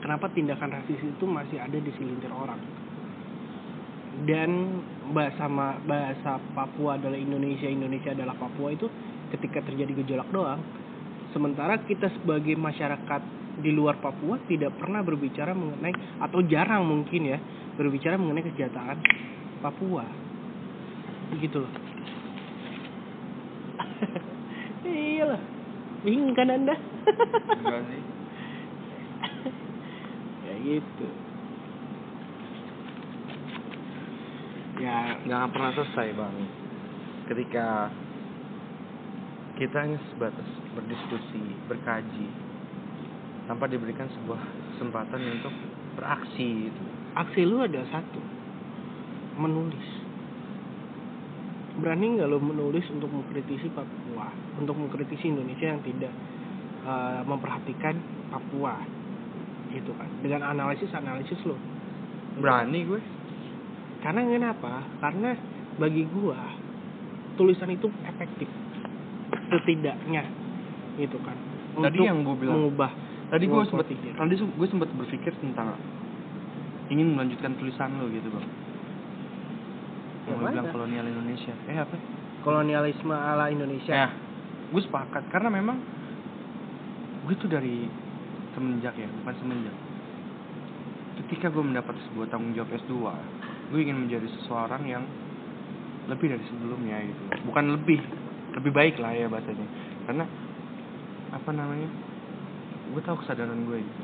kenapa 0.00 0.32
tindakan 0.32 0.80
rasis 0.80 0.96
itu 1.04 1.24
masih 1.28 1.60
ada 1.60 1.76
di 1.76 1.92
segelintir 1.92 2.32
orang? 2.32 2.56
Dan 4.24 4.80
bahasa 5.12 5.44
bahasa 5.84 6.40
Papua 6.56 6.96
adalah 6.96 7.20
Indonesia 7.20 7.68
Indonesia 7.68 8.16
adalah 8.16 8.32
Papua 8.32 8.72
itu 8.72 8.88
ketika 9.34 9.62
terjadi 9.64 9.92
gejolak 10.04 10.28
doang 10.30 10.60
sementara 11.36 11.82
kita 11.84 12.08
sebagai 12.16 12.56
masyarakat 12.56 13.22
di 13.56 13.72
luar 13.72 13.96
Papua 14.00 14.36
tidak 14.48 14.76
pernah 14.76 15.00
berbicara 15.00 15.56
mengenai 15.56 15.92
atau 16.20 16.44
jarang 16.44 16.84
mungkin 16.84 17.22
ya 17.24 17.38
berbicara 17.76 18.20
mengenai 18.20 18.44
kesejahteraan 18.52 18.98
Papua. 19.64 20.04
Gitu 21.40 21.56
loh. 21.60 21.72
Iyalah 24.86 25.42
bingung 26.04 26.36
kan 26.36 26.52
anda? 26.52 26.76
Enggak 27.60 27.82
sih. 27.88 28.02
Ya 30.46 30.54
gitu. 30.62 31.08
Ya 34.78 35.18
nggak 35.26 35.50
pernah 35.50 35.74
selesai 35.74 36.14
bang. 36.14 36.36
Ketika 37.26 37.90
kita 39.56 39.76
hanya 39.80 39.96
sebatas 40.12 40.44
berdiskusi 40.76 41.40
berkaji 41.64 42.28
tanpa 43.48 43.64
diberikan 43.64 44.04
sebuah 44.12 44.40
kesempatan 44.76 45.20
untuk 45.40 45.54
beraksi 45.96 46.68
gitu. 46.68 46.82
aksi 47.16 47.40
lu 47.48 47.64
ada 47.64 47.80
satu 47.88 48.20
menulis. 49.40 49.88
Berani 51.80 52.20
nggak 52.20 52.28
lo 52.28 52.40
menulis 52.40 52.84
untuk 52.92 53.08
mengkritisi 53.08 53.72
Papua 53.72 54.28
untuk 54.60 54.76
mengkritisi 54.76 55.32
Indonesia 55.32 55.72
yang 55.72 55.80
tidak 55.80 56.12
eh, 56.84 57.20
memperhatikan 57.24 57.96
Papua? 58.28 58.76
Gitu 59.72 59.92
kan 59.96 60.08
dengan 60.20 60.52
analisis 60.52 60.92
analisis 60.92 61.40
lo 61.48 61.56
berani 62.36 62.84
gue. 62.84 63.00
Karena 64.04 64.20
kenapa? 64.20 64.84
Karena 65.00 65.32
bagi 65.80 66.04
gua 66.12 66.36
tulisan 67.36 67.72
itu 67.72 67.88
efektif 68.04 68.48
setidaknya 69.48 70.22
gitu 70.96 71.18
kan. 71.20 71.36
Tadi 71.76 71.92
Untuk 71.92 72.04
yang 72.04 72.24
gua 72.24 72.36
bilang- 72.36 72.56
mengubah 72.58 72.90
tadi 73.26 73.44
gue 73.44 73.52
Gua 73.52 73.64
sempat 73.64 73.84
berpikir. 73.84 74.12
tadi 74.14 74.34
gue 74.38 74.66
sempat 74.66 74.88
berpikir 74.92 75.32
tentang 75.36 75.74
ingin 76.88 77.12
melanjutkan 77.12 77.52
tulisan 77.56 77.90
lo 77.98 78.06
gitu 78.08 78.28
bang. 78.28 78.46
Yang 80.26 80.36
mau 80.36 80.48
bilang 80.48 80.68
kolonial 80.70 81.04
Indonesia. 81.04 81.54
Eh 81.66 81.76
apa? 81.76 81.96
Kolonialisme 82.42 83.12
ala 83.12 83.50
Indonesia. 83.50 83.92
Ya 83.92 84.08
gue 84.66 84.82
sepakat. 84.82 85.26
Karena 85.28 85.50
memang 85.50 85.78
gue 87.26 87.34
tuh 87.36 87.46
dari 87.46 87.86
semenjak 88.52 88.94
ya 88.94 89.06
bukan 89.22 89.34
semenjak. 89.36 89.76
Ketika 91.16 91.48
gue 91.48 91.64
mendapat 91.64 91.96
sebuah 92.08 92.26
tanggung 92.28 92.52
jawab 92.52 92.70
S2 92.76 92.94
gue 93.66 93.80
ingin 93.82 93.98
menjadi 93.98 94.26
seseorang 94.32 94.86
yang 94.86 95.02
lebih 96.06 96.30
dari 96.30 96.44
sebelumnya 96.46 97.02
gitu. 97.02 97.22
Bukan 97.44 97.74
lebih 97.74 97.98
lebih 98.56 98.72
baik 98.72 98.96
lah 98.98 99.12
ya 99.12 99.28
bahasanya 99.28 99.68
karena 100.08 100.24
apa 101.32 101.50
namanya 101.52 101.88
gue 102.92 103.02
tahu 103.04 103.20
kesadaran 103.20 103.68
gue 103.68 103.78
gitu 103.84 104.02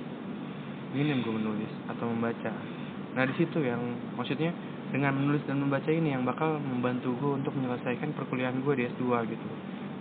ingin 0.92 1.24
gue 1.24 1.32
menulis 1.32 1.72
atau 1.88 2.04
membaca. 2.12 2.52
Nah 3.16 3.24
di 3.24 3.34
situ 3.40 3.64
yang 3.64 3.80
maksudnya 4.16 4.52
dengan 4.92 5.16
menulis 5.16 5.40
dan 5.48 5.56
membaca 5.56 5.88
ini 5.88 6.12
yang 6.12 6.28
bakal 6.28 6.60
membantu 6.60 7.16
gue 7.16 7.32
untuk 7.40 7.56
menyelesaikan 7.56 8.12
perkuliahan 8.12 8.60
gue 8.60 8.74
di 8.76 8.84
S2 8.92 9.04
gitu. 9.32 9.48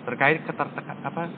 Terkait 0.04 0.44
keterteka 0.44 0.94
apa 1.00 1.32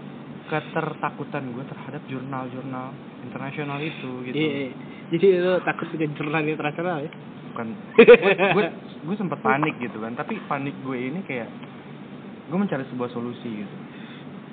ketertakutan 0.49 1.53
gue 1.53 1.63
terhadap 1.69 2.01
jurnal-jurnal 2.09 2.97
internasional 3.21 3.79
itu 3.79 4.25
gitu. 4.27 4.35
Iya, 4.37 4.73
jadi 5.13 5.25
lo 5.39 5.61
takut 5.61 5.87
dengan 5.93 6.17
jurnal 6.17 6.41
internasional 6.43 6.97
ya? 7.05 7.11
Bukan. 7.53 7.67
Gue, 8.57 8.65
gue 9.05 9.15
sempat 9.17 9.39
panik 9.45 9.77
gitu 9.77 10.01
kan. 10.01 10.17
Tapi 10.17 10.41
panik 10.49 10.73
gue 10.81 10.97
ini 10.97 11.21
kayak 11.21 11.47
gue 12.53 12.59
mencari 12.61 12.85
sebuah 12.85 13.09
solusi 13.09 13.49
gitu. 13.49 13.75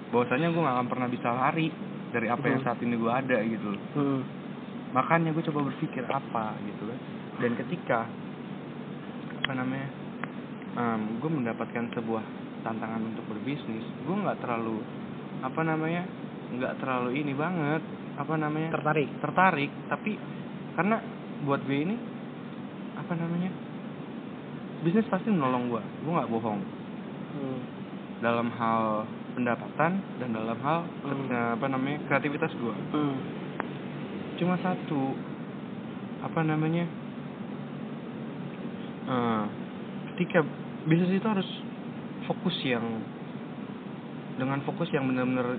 Bahwasanya 0.08 0.48
gue 0.48 0.56
gak 0.58 0.74
akan 0.74 0.88
pernah 0.88 1.08
bisa 1.12 1.28
lari 1.28 1.68
dari 2.10 2.26
apa 2.26 2.42
yang 2.42 2.58
Hmm. 2.58 2.66
saat 2.66 2.80
ini 2.80 2.96
gue 2.96 3.12
ada 3.12 3.38
gitu. 3.44 3.70
Hmm. 3.94 4.20
makanya 4.90 5.30
gue 5.30 5.44
coba 5.46 5.70
berpikir 5.70 6.02
apa 6.02 6.56
gitu 6.64 6.82
kan. 6.82 6.98
Dan 7.38 7.52
ketika 7.54 8.08
apa 9.38 9.52
namanya 9.54 9.86
gue 11.14 11.30
mendapatkan 11.30 11.84
sebuah 11.92 12.24
tantangan 12.60 13.02
untuk 13.04 13.22
berbisnis 13.28 13.86
gue 14.02 14.16
nggak 14.16 14.42
terlalu 14.42 14.82
apa 15.40 15.60
namanya 15.62 16.02
nggak 16.50 16.74
terlalu 16.82 17.22
ini 17.22 17.32
banget 17.38 17.82
apa 18.18 18.34
namanya 18.34 18.74
tertarik. 18.74 19.08
tertarik. 19.22 19.70
Tapi 19.86 20.18
karena 20.74 20.96
buat 21.46 21.62
gue 21.62 21.78
ini 21.78 21.96
apa 22.98 23.14
namanya 23.14 23.50
bisnis 24.82 25.06
pasti 25.06 25.30
menolong 25.30 25.70
gue 25.70 25.82
gue 26.02 26.12
nggak 26.18 26.30
bohong. 26.34 26.60
Hmm. 27.30 27.58
Dalam 28.20 28.48
hal 28.50 29.04
pendapatan 29.32 29.92
dan 30.20 30.28
dalam 30.30 30.58
hal 30.60 30.84
Hmm. 31.02 31.56
apa 31.56 31.66
namanya 31.66 31.98
kreativitas 32.06 32.52
gue 32.52 32.74
Hmm. 32.92 33.16
cuma 34.36 34.56
satu 34.58 35.16
apa 36.20 36.40
namanya 36.42 36.84
eh, 39.06 39.44
ketika 40.12 40.44
bisnis 40.84 41.12
itu 41.12 41.26
harus 41.26 41.48
fokus 42.24 42.56
yang 42.62 42.84
dengan 44.36 44.60
fokus 44.62 44.88
yang 44.90 45.04
benar-benar 45.06 45.56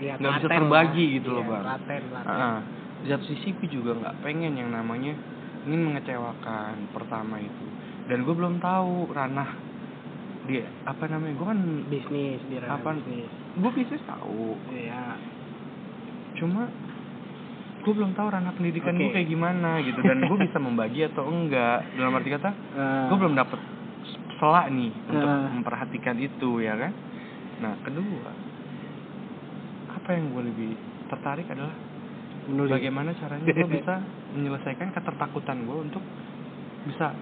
Ya, 0.00 0.16
Nggak 0.16 0.32
bisa 0.40 0.48
terbagi 0.48 1.04
lah. 1.04 1.14
gitu 1.20 1.28
loh, 1.28 1.44
Iya, 1.44 1.50
Bang. 1.52 1.64
telaten. 1.84 2.02
Ah, 2.24 2.58
di 3.04 3.06
satu 3.06 3.24
sisi 3.26 3.52
gue 3.52 3.68
juga 3.68 3.92
nggak 3.92 4.24
pengen 4.24 4.56
yang 4.56 4.72
namanya 4.72 5.12
ingin 5.60 5.82
mengecewakan 5.84 6.88
pertama 6.88 7.36
itu 7.36 7.66
dan 8.08 8.24
gue 8.24 8.32
belum 8.32 8.64
tahu 8.64 9.12
ranah 9.12 9.52
di 10.50 10.58
apa 10.82 11.04
namanya 11.06 11.32
gue 11.32 11.46
kan 11.46 11.58
bisnis 11.86 12.40
di 12.44 12.54
Apa? 12.58 12.90
bisnis. 12.92 13.30
gue 13.54 13.70
bisnis 13.72 14.02
tahu. 14.04 14.58
Iya. 14.68 15.14
Cuma 16.34 16.66
gue 17.80 17.92
belum 17.92 18.12
tahu 18.12 18.28
ranah 18.28 18.52
pendidikan 18.52 18.92
gue 18.92 19.06
Oke. 19.06 19.14
kayak 19.14 19.28
gimana 19.28 19.78
gitu. 19.80 20.00
Dan 20.00 20.20
gue 20.20 20.38
bisa 20.40 20.58
membagi 20.58 21.06
atau 21.06 21.24
enggak. 21.24 21.86
Dalam 21.94 22.12
arti 22.12 22.28
kata 22.28 22.50
Eh, 22.50 23.04
gue 23.06 23.16
belum 23.16 23.34
dapet 23.34 23.60
selak 24.36 24.66
nih 24.68 24.90
untuk 25.06 25.28
Eh. 25.28 25.48
memperhatikan 25.52 26.16
itu 26.16 26.50
ya 26.58 26.74
kan? 26.74 26.92
Nah 27.60 27.76
kedua 27.80 28.32
apa 29.90 30.08
yang 30.10 30.30
gue 30.30 30.42
lebih 30.44 30.70
tertarik 31.06 31.46
adalah 31.46 31.74
menulis. 32.46 32.72
bagaimana 32.72 33.10
caranya 33.14 33.44
gue 33.44 33.68
bisa 33.76 33.94
menyelesaikan 34.32 34.90
ketertakutan 34.90 35.62
gue 35.62 35.78
untuk 35.82 36.02
bisa 36.82 37.12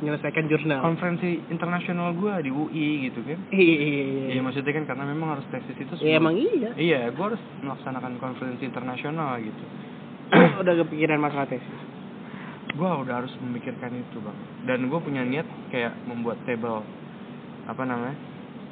menyelesaikan 0.00 0.48
jurnal. 0.48 0.80
Konferensi 0.80 1.44
internasional 1.46 2.12
gue 2.12 2.34
di 2.40 2.50
UI 2.50 2.88
gitu 3.06 3.20
kan 3.20 3.38
iya 3.52 3.76
iya 4.32 4.40
maksudnya 4.40 4.72
kan 4.72 4.84
karena 4.84 5.04
memang 5.06 5.36
harus 5.36 5.46
tesis 5.48 5.76
itu 5.76 5.92
Iya, 6.00 6.16
sebelum- 6.16 6.18
emang 6.18 6.34
iya. 6.36 6.70
Iya, 6.74 7.00
gue 7.12 7.24
harus 7.24 7.42
melaksanakan 7.60 8.12
konferensi 8.16 8.64
internasional 8.64 9.36
gitu. 9.38 9.64
Udah 10.62 10.74
kepikiran 10.80 11.20
masalah 11.20 11.46
tesis? 11.46 11.80
Gue 12.70 12.86
udah 12.86 13.18
harus 13.18 13.34
memikirkan 13.42 13.90
itu 13.92 14.18
bang. 14.18 14.38
Dan 14.62 14.86
gue 14.86 14.98
punya 14.98 15.20
niat 15.20 15.44
kayak 15.68 16.06
membuat 16.06 16.38
table 16.44 16.80
apa 17.66 17.82
namanya? 17.82 18.16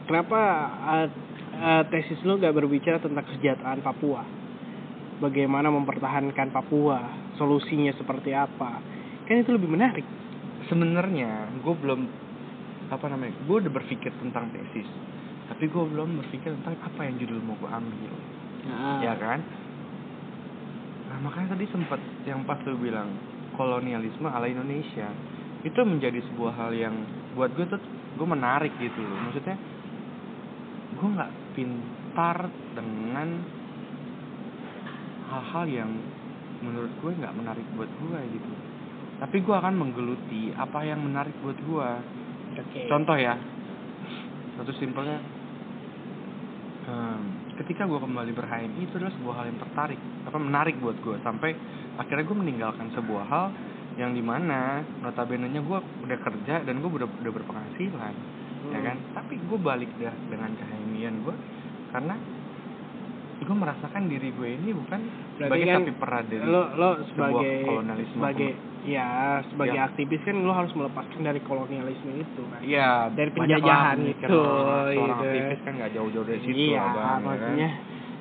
kenapa 0.06 0.40
uh, 0.80 1.06
uh, 1.52 1.82
tesis 1.86 2.16
lu 2.24 2.40
gak 2.40 2.56
berbicara 2.56 2.96
tentang 2.96 3.26
kesejahteraan 3.26 3.84
Papua? 3.84 4.22
Bagaimana 5.18 5.68
mempertahankan 5.68 6.48
Papua? 6.48 6.98
Solusinya 7.36 7.92
seperti 7.92 8.32
apa? 8.32 8.80
Kan 9.26 9.42
itu 9.42 9.52
lebih 9.52 9.68
menarik 9.68 10.06
Sebenarnya 10.66 11.54
gue 11.62 11.74
belum 11.78 12.00
apa 12.90 13.06
namanya? 13.06 13.38
Gue 13.46 13.62
udah 13.62 13.72
berpikir 13.72 14.10
tentang 14.18 14.50
tesis, 14.50 14.88
tapi 15.46 15.70
gue 15.70 15.84
belum 15.86 16.18
berpikir 16.26 16.50
tentang 16.58 16.74
apa 16.82 17.00
yang 17.06 17.14
judul 17.22 17.38
mau 17.46 17.54
gue 17.62 17.70
ambil, 17.70 18.12
nah, 18.66 18.98
ya 19.04 19.14
kan? 19.14 19.40
Nah 21.08 21.18
makanya 21.22 21.54
tadi 21.54 21.64
sempat 21.70 22.00
yang 22.26 22.42
pas 22.44 22.58
lu 22.66 22.76
bilang 22.80 23.08
kolonialisme 23.54 24.28
ala 24.28 24.46
Indonesia 24.50 25.08
itu 25.66 25.80
menjadi 25.82 26.22
sebuah 26.32 26.52
hal 26.54 26.70
yang 26.74 26.94
buat 27.34 27.50
gue 27.54 27.66
tuh 27.66 27.80
gue 28.18 28.28
menarik 28.28 28.72
gitu 28.78 28.98
loh. 28.98 29.18
Maksudnya 29.30 29.56
gue 30.98 31.08
nggak 31.14 31.32
pintar 31.54 32.50
dengan 32.74 33.28
hal-hal 35.28 35.64
yang 35.68 35.90
menurut 36.64 36.90
gue 37.02 37.10
nggak 37.18 37.34
menarik 37.36 37.66
buat 37.76 37.90
gue 37.90 38.18
gitu. 38.32 38.52
Tapi 39.18 39.36
gue 39.42 39.54
akan 39.54 39.74
menggeluti 39.74 40.54
apa 40.54 40.86
yang 40.86 41.02
menarik 41.02 41.34
buat 41.42 41.58
gue. 41.58 41.88
oke 42.54 42.80
Contoh 42.86 43.18
ya, 43.18 43.34
satu 44.54 44.70
simpelnya, 44.78 45.18
em, 46.86 47.20
ketika 47.58 47.82
gue 47.84 47.98
kembali 47.98 48.30
ber-HMI 48.30 48.80
itu 48.86 48.94
adalah 48.98 49.14
sebuah 49.18 49.34
hal 49.42 49.44
yang 49.50 49.58
tertarik, 49.58 50.00
apa 50.22 50.38
menarik 50.38 50.78
buat 50.78 50.96
gue 51.02 51.18
sampai 51.26 51.50
akhirnya 51.98 52.24
gue 52.24 52.38
meninggalkan 52.38 52.94
sebuah 52.94 53.24
hal 53.26 53.46
yang 53.98 54.14
di 54.14 54.22
mana 54.22 54.86
notabene-nya 55.02 55.58
gue 55.66 55.78
udah 56.06 56.18
kerja 56.22 56.62
dan 56.62 56.78
gue 56.78 56.90
udah 56.90 57.10
udah 57.10 57.32
berpenghasilan, 57.34 58.14
ya 58.70 58.78
Hmm. 58.78 58.86
kan? 58.86 58.96
Tapi 59.18 59.34
gue 59.42 59.58
balik 59.58 59.90
dah 59.98 60.14
dengan 60.30 60.54
kehamian 60.54 61.26
gue 61.26 61.34
karena 61.90 62.14
gue 63.38 63.56
merasakan 63.56 64.10
diri 64.10 64.28
gue 64.34 64.48
ini 64.60 64.70
bukan 64.74 65.00
Berarti 65.38 65.46
sebagai 65.46 65.66
kan 65.66 65.76
sapi 65.80 65.92
perah 65.94 66.22
dari 66.26 66.42
lo 66.44 66.62
lo 66.74 66.90
sebuah 67.00 67.30
sebagai 67.32 67.52
kolonialisme 67.64 68.14
sebagai 68.18 68.50
ya 68.80 69.08
sebagai 69.44 69.74
Ya. 69.74 69.86
aktivis 69.86 70.22
kan 70.22 70.38
lo 70.38 70.52
harus 70.52 70.70
melepaskan 70.72 71.20
dari 71.20 71.40
kolonialisme 71.40 72.14
itu 72.14 72.42
kan 72.46 72.60
Iya, 72.60 73.10
Dari 73.10 73.30
penjajahan 73.30 73.98
itu, 74.00 74.24
orang- 74.24 74.88
seorang 74.88 75.08
gitu. 75.10 75.24
aktivis 75.24 75.60
kan 75.60 75.72
nggak 75.74 75.92
jauh-jauh 75.92 76.26
dari 76.26 76.40
situ 76.40 76.58
iya 76.68 76.82
bang, 76.84 76.94
ya 76.94 77.00
kan? 77.00 77.18
maksudnya 77.22 77.70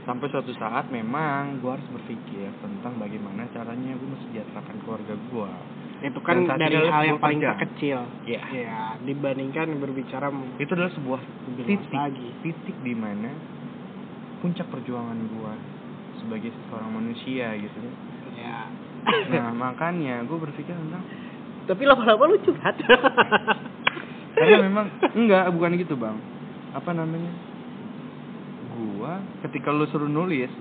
Sampai 0.07 0.31
suatu 0.31 0.55
saat 0.55 0.87
memang 0.87 1.59
gue 1.59 1.67
harus 1.67 1.83
berpikir 1.91 2.47
tentang 2.57 2.95
bagaimana 2.95 3.43
caranya 3.51 3.91
gue 3.91 4.07
mensejahterakan 4.07 4.75
keluarga 4.79 5.13
gue. 5.13 5.51
itu 5.99 6.19
kan 6.21 6.37
dari 6.55 6.77
hal 6.79 7.03
yang 7.05 7.17
paling 7.17 7.41
kerjaan. 7.41 7.57
terkecil 7.59 7.99
Iya. 8.23 8.41
ya 8.47 8.79
dibandingkan 8.99 9.67
berbicara 9.75 10.31
Itu 10.55 10.71
adalah 10.71 10.93
sebuah 10.93 11.19
titik, 11.59 11.91
lagi 11.91 12.29
titik 12.39 12.77
di 12.79 12.93
mana 12.93 13.33
puncak 14.39 14.69
perjuangan 14.69 15.17
gue 15.19 15.53
sebagai 16.17 16.53
seorang 16.67 16.91
manusia 16.93 17.51
gitu. 17.57 17.81
ya 18.31 18.69
Nah 19.07 19.51
makanya 19.55 20.23
gue 20.27 20.37
berpikir 20.37 20.73
tentang 20.73 21.03
tapi 21.67 21.83
lama-lama 21.83 22.31
lu 22.31 22.39
curhat 22.47 22.79
karena 24.39 24.63
memang 24.63 24.87
enggak 25.17 25.51
bukan 25.51 25.75
gitu 25.75 25.99
bang. 25.99 26.15
Apa 26.71 26.95
namanya? 26.95 27.31
Gua 28.71 29.19
ketika 29.43 29.75
lu 29.75 29.83
suruh 29.91 30.07
nulis 30.07 30.51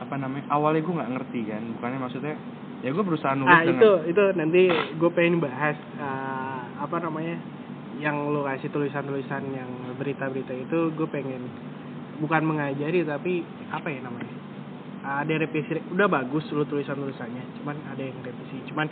apa 0.00 0.16
namanya 0.16 0.48
awalnya 0.48 0.80
gue 0.80 0.96
nggak 0.96 1.12
ngerti 1.12 1.40
kan 1.44 1.62
bukannya 1.76 1.98
maksudnya 2.00 2.34
ya 2.80 2.88
gue 2.88 3.04
berusaha 3.04 3.36
nulis 3.36 3.52
ah 3.52 3.60
dengan 3.60 3.76
itu 3.76 3.90
itu 4.08 4.22
nanti 4.32 4.62
gue 4.96 5.10
pengen 5.12 5.44
bahas 5.44 5.76
eh, 5.76 6.60
apa 6.80 6.96
namanya 7.04 7.36
yang 8.00 8.16
lu 8.32 8.40
kasih 8.48 8.72
tulisan-tulisan 8.72 9.44
yang 9.52 9.68
berita-berita 10.00 10.56
itu 10.56 10.88
gue 10.96 11.08
pengen 11.12 11.44
bukan 12.24 12.42
mengajari 12.48 13.04
tapi 13.04 13.44
apa 13.68 13.92
ya 13.92 14.00
namanya 14.00 14.39
ada 15.00 15.32
revisi 15.32 15.80
udah 15.96 16.08
bagus 16.12 16.44
lu 16.52 16.68
tulisan 16.68 16.92
tulisannya 17.00 17.60
cuman 17.60 17.76
ada 17.88 18.02
yang 18.04 18.20
revisi. 18.20 18.60
Cuman 18.68 18.86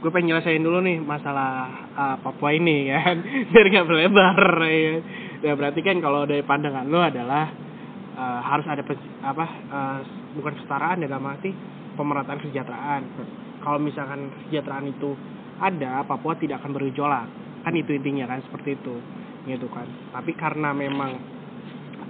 gue 0.00 0.10
pengen 0.12 0.36
nyelesain 0.36 0.60
dulu 0.60 0.84
nih 0.84 1.00
masalah 1.00 1.72
uh, 1.96 2.16
Papua 2.20 2.52
ini 2.52 2.88
kan? 2.92 3.16
Biar 3.48 3.66
nggak 3.72 3.86
berlebar 3.88 4.40
ya. 4.68 4.94
ya 5.40 5.52
berarti 5.56 5.80
kan 5.80 6.00
kalau 6.04 6.28
dari 6.28 6.44
pandangan 6.44 6.84
lu 6.84 7.00
adalah 7.00 7.48
uh, 8.12 8.40
harus 8.44 8.66
ada 8.68 8.84
apa 9.24 9.46
uh, 9.72 9.98
bukan 10.36 10.52
kesetaraan 10.60 11.00
ya 11.00 11.08
dalam 11.08 11.32
arti 11.32 11.50
pemerataan 11.96 12.38
kesejahteraan. 12.44 13.02
Kalau 13.64 13.80
misalkan 13.80 14.28
kesejahteraan 14.44 14.86
itu 14.92 15.16
ada 15.64 16.04
Papua 16.04 16.36
tidak 16.36 16.60
akan 16.60 16.76
bergejolak. 16.76 17.26
Kan 17.64 17.72
itu 17.72 17.96
intinya 17.96 18.28
kan 18.28 18.44
seperti 18.44 18.76
itu. 18.76 19.00
Gitu 19.48 19.66
kan. 19.72 19.88
Tapi 20.12 20.36
karena 20.36 20.76
memang 20.76 21.16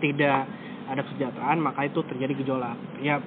tidak 0.02 0.50
ada 0.84 1.00
kesejahteraan 1.06 1.62
maka 1.62 1.86
itu 1.86 2.02
terjadi 2.02 2.32
gejolak. 2.42 2.76
Ya 2.98 3.22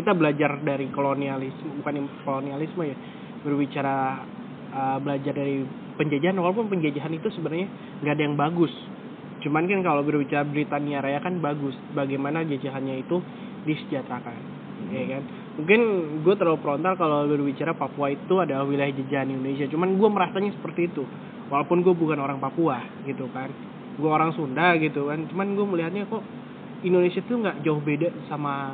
kita 0.00 0.16
belajar 0.16 0.56
dari 0.64 0.88
kolonialisme 0.88 1.84
bukan 1.84 2.08
kolonialisme 2.24 2.82
ya 2.88 2.96
berbicara 3.44 4.24
uh, 4.72 4.98
belajar 5.00 5.32
dari 5.36 5.64
penjajahan 6.00 6.36
walaupun 6.40 6.72
penjajahan 6.72 7.12
itu 7.12 7.28
sebenarnya 7.36 7.68
nggak 8.00 8.14
ada 8.16 8.24
yang 8.24 8.36
bagus. 8.40 8.72
Cuman 9.40 9.64
kan 9.68 9.80
kalau 9.80 10.04
berbicara 10.04 10.44
Britania 10.44 11.00
Raya 11.00 11.20
kan 11.20 11.40
bagus 11.40 11.72
bagaimana 11.96 12.44
jajahannya 12.44 13.04
itu 13.04 13.20
disejahterakan 13.68 14.60
ya 14.88 15.04
kan? 15.16 15.22
Mungkin 15.60 15.80
gue 16.24 16.34
terlalu 16.40 16.58
frontal 16.64 16.96
kalau 16.96 17.28
berbicara 17.28 17.76
Papua 17.76 18.08
itu 18.08 18.40
adalah 18.40 18.64
wilayah 18.64 18.96
jajahan 18.96 19.28
Indonesia. 19.28 19.68
Cuman 19.68 20.00
gue 20.00 20.08
merasanya 20.08 20.56
seperti 20.56 20.88
itu 20.88 21.04
walaupun 21.52 21.84
gue 21.84 21.92
bukan 21.92 22.16
orang 22.16 22.40
Papua 22.40 22.80
gitu 23.04 23.28
kan. 23.36 23.52
Gue 24.00 24.08
orang 24.08 24.32
Sunda 24.32 24.72
gitu 24.80 25.12
kan. 25.12 25.28
Cuman 25.28 25.52
gue 25.52 25.66
melihatnya 25.68 26.08
kok 26.08 26.24
Indonesia 26.80 27.20
tuh 27.28 27.44
nggak 27.44 27.60
jauh 27.60 27.80
beda 27.84 28.08
sama 28.32 28.72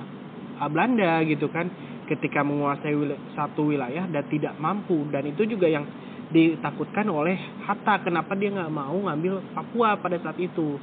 Belanda 0.73 1.21
gitu 1.29 1.53
kan 1.53 1.69
ketika 2.07 2.41
menguasai 2.41 2.95
wil- 2.97 3.21
satu 3.37 3.75
wilayah 3.75 4.09
dan 4.09 4.25
tidak 4.33 4.57
mampu. 4.57 5.05
Dan 5.13 5.29
itu 5.29 5.45
juga 5.45 5.69
yang 5.69 5.85
ditakutkan 6.33 7.07
oleh 7.07 7.39
Hatta 7.69 8.03
kenapa 8.03 8.35
dia 8.35 8.51
nggak 8.51 8.73
mau 8.73 8.97
ngambil 8.97 9.43
Papua 9.55 10.01
pada 10.01 10.19
saat 10.23 10.39
itu 10.41 10.79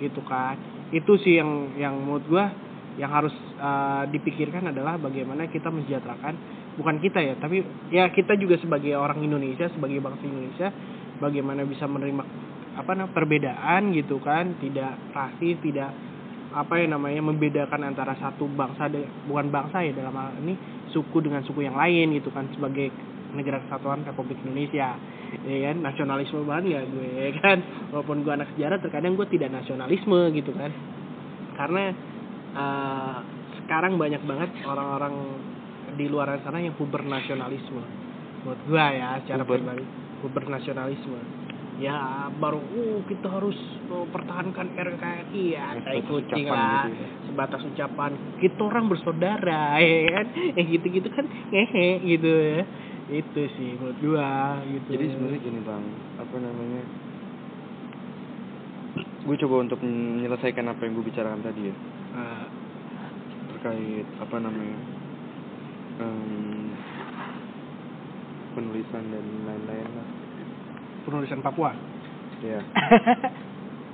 gitu 0.00 0.20
kan. 0.26 0.56
Itu 0.90 1.20
sih 1.20 1.38
yang 1.38 1.76
yang 1.76 1.94
menurut 1.98 2.24
gua 2.26 2.44
yang 2.98 3.14
harus 3.14 3.34
uh, 3.62 4.10
dipikirkan 4.10 4.74
adalah 4.74 4.98
bagaimana 4.98 5.46
kita 5.46 5.70
mensejahterakan 5.70 6.34
bukan 6.74 6.98
kita 6.98 7.22
ya 7.22 7.38
tapi 7.38 7.62
ya 7.94 8.10
kita 8.10 8.34
juga 8.34 8.58
sebagai 8.58 8.98
orang 8.98 9.22
Indonesia 9.22 9.70
sebagai 9.70 10.02
bangsa 10.02 10.26
Indonesia 10.26 10.68
bagaimana 11.22 11.62
bisa 11.62 11.86
menerima 11.86 12.22
apa 12.78 12.90
namanya 12.94 13.14
perbedaan 13.14 13.90
gitu 13.94 14.22
kan. 14.22 14.54
Tidak 14.62 15.14
rasis 15.14 15.58
tidak 15.62 15.90
apa 16.58 16.74
ya 16.82 16.90
namanya 16.90 17.22
membedakan 17.22 17.86
antara 17.86 18.18
satu 18.18 18.50
bangsa 18.50 18.90
bukan 19.30 19.46
bangsa 19.54 19.86
ya 19.86 19.94
dalam 19.94 20.10
hal 20.10 20.34
ini 20.42 20.58
suku 20.90 21.22
dengan 21.22 21.46
suku 21.46 21.62
yang 21.62 21.78
lain 21.78 22.18
gitu 22.18 22.34
kan 22.34 22.50
sebagai 22.50 22.90
negara 23.38 23.62
kesatuan 23.62 24.02
Republik 24.02 24.40
Indonesia. 24.42 24.98
Ya 25.44 25.58
kan? 25.70 25.76
Nasionalisme 25.84 26.42
banget 26.48 26.64
ya 26.74 26.80
gue 26.82 27.08
ya 27.14 27.30
kan? 27.38 27.58
Walaupun 27.94 28.24
gue 28.24 28.32
anak 28.32 28.48
sejarah 28.56 28.80
terkadang 28.80 29.14
gue 29.14 29.28
tidak 29.30 29.52
nasionalisme 29.52 30.32
gitu 30.34 30.50
kan. 30.56 30.72
Karena 31.54 31.94
eh, 32.56 33.16
sekarang 33.62 34.00
banyak 34.00 34.22
banget 34.24 34.50
orang-orang 34.64 35.14
di 35.94 36.06
luar 36.10 36.40
sana 36.42 36.58
yang 36.58 36.74
puber 36.74 37.04
nasionalisme. 37.04 37.82
Buat 38.46 38.60
gua 38.70 38.86
ya 38.94 39.08
secara 39.22 39.44
pribadi. 39.44 39.84
Puber 40.18 40.46
nasionalisme 40.50 41.47
ya 41.78 42.26
baru 42.42 42.58
uh 42.58 43.00
kita 43.06 43.30
harus 43.30 43.54
uh, 43.86 44.06
pertahankan 44.10 44.74
RKRI 44.74 45.44
ya. 45.54 45.78
Kayak 45.78 46.04
kucing 46.10 46.46
lah 46.50 46.90
gitu 46.90 46.98
ya. 46.98 47.08
sebatas 47.30 47.62
ucapan 47.62 48.12
kita 48.42 48.60
orang 48.66 48.90
bersaudara 48.90 49.78
ya 49.82 50.10
kan? 50.10 50.26
Eh 50.58 50.64
gitu-gitu 50.74 51.08
kan 51.14 51.24
ngehe 51.54 52.02
gitu 52.02 52.32
ya. 52.34 52.62
Itu 53.08 53.40
sih 53.56 53.78
menurut 53.78 53.98
gua 54.02 54.60
gitu. 54.66 54.90
Jadi 54.90 55.04
sebenarnya 55.14 55.40
gini 55.40 55.60
bang, 55.62 55.84
apa 56.18 56.36
namanya? 56.36 56.82
Gue 59.22 59.36
coba 59.38 59.60
untuk 59.60 59.78
menyelesaikan 59.84 60.66
apa 60.72 60.80
yang 60.88 60.92
gue 60.98 61.04
bicarakan 61.04 61.44
tadi 61.44 61.68
ya. 61.68 61.74
Eh, 62.16 62.46
terkait 63.54 64.08
apa 64.18 64.36
namanya 64.40 64.78
em, 66.00 66.72
penulisan 68.56 69.04
dan 69.12 69.26
lain-lain 69.46 69.88
lah. 69.94 70.08
Penulisan 71.08 71.40
Papua 71.40 71.72
Ya 72.44 72.60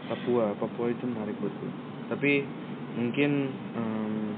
Papua, 0.04 0.52
Papua 0.60 0.92
itu 0.92 1.04
menarik 1.08 1.32
buat 1.40 1.48
gue. 1.48 1.72
Tapi 2.12 2.44
mungkin 3.00 3.30
em, 3.72 4.36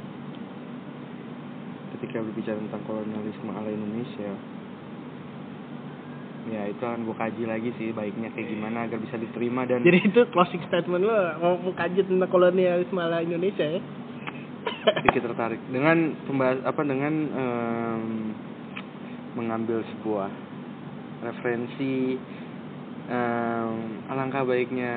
ketika 1.99 2.23
berbicara 2.23 2.63
tentang 2.63 2.87
kolonialisme 2.87 3.51
ala 3.51 3.67
Indonesia, 3.67 4.31
ya 6.55 6.71
itu 6.71 6.83
akan 6.87 7.03
gue 7.03 7.17
kaji 7.19 7.43
lagi 7.51 7.71
sih 7.83 7.91
baiknya 7.91 8.31
kayak 8.31 8.47
gimana 8.47 8.87
agar 8.87 9.03
bisa 9.03 9.19
diterima 9.19 9.67
dan 9.67 9.83
Jadi 9.83 10.07
itu 10.07 10.23
closing 10.31 10.63
statement 10.71 11.03
lo 11.03 11.19
mau 11.43 11.75
kaji 11.75 12.07
tentang 12.07 12.31
kolonialisme 12.31 13.03
ala 13.03 13.27
Indonesia 13.27 13.67
ya? 13.67 13.83
sedikit 14.87 15.35
tertarik 15.35 15.59
dengan 15.75 16.15
pembahas 16.31 16.63
apa 16.63 16.83
dengan 16.87 17.15
em, 17.35 18.03
mengambil 19.35 19.83
sebuah 19.83 20.31
referensi 21.27 22.15
em, 23.07 23.75
alangkah 24.07 24.43
baiknya 24.43 24.93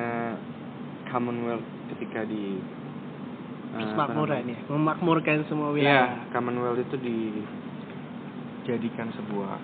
Commonwealth 1.06 1.66
ketika 1.90 2.22
di 2.22 2.58
eh, 3.72 3.82
ya, 4.48 4.58
memakmurkan 4.68 5.42
semua 5.46 5.70
Iya, 5.70 5.74
wilayah. 5.74 6.08
Commonwealth 6.30 6.80
itu 6.80 6.96
dijadikan 8.60 9.10
sebuah 9.12 9.58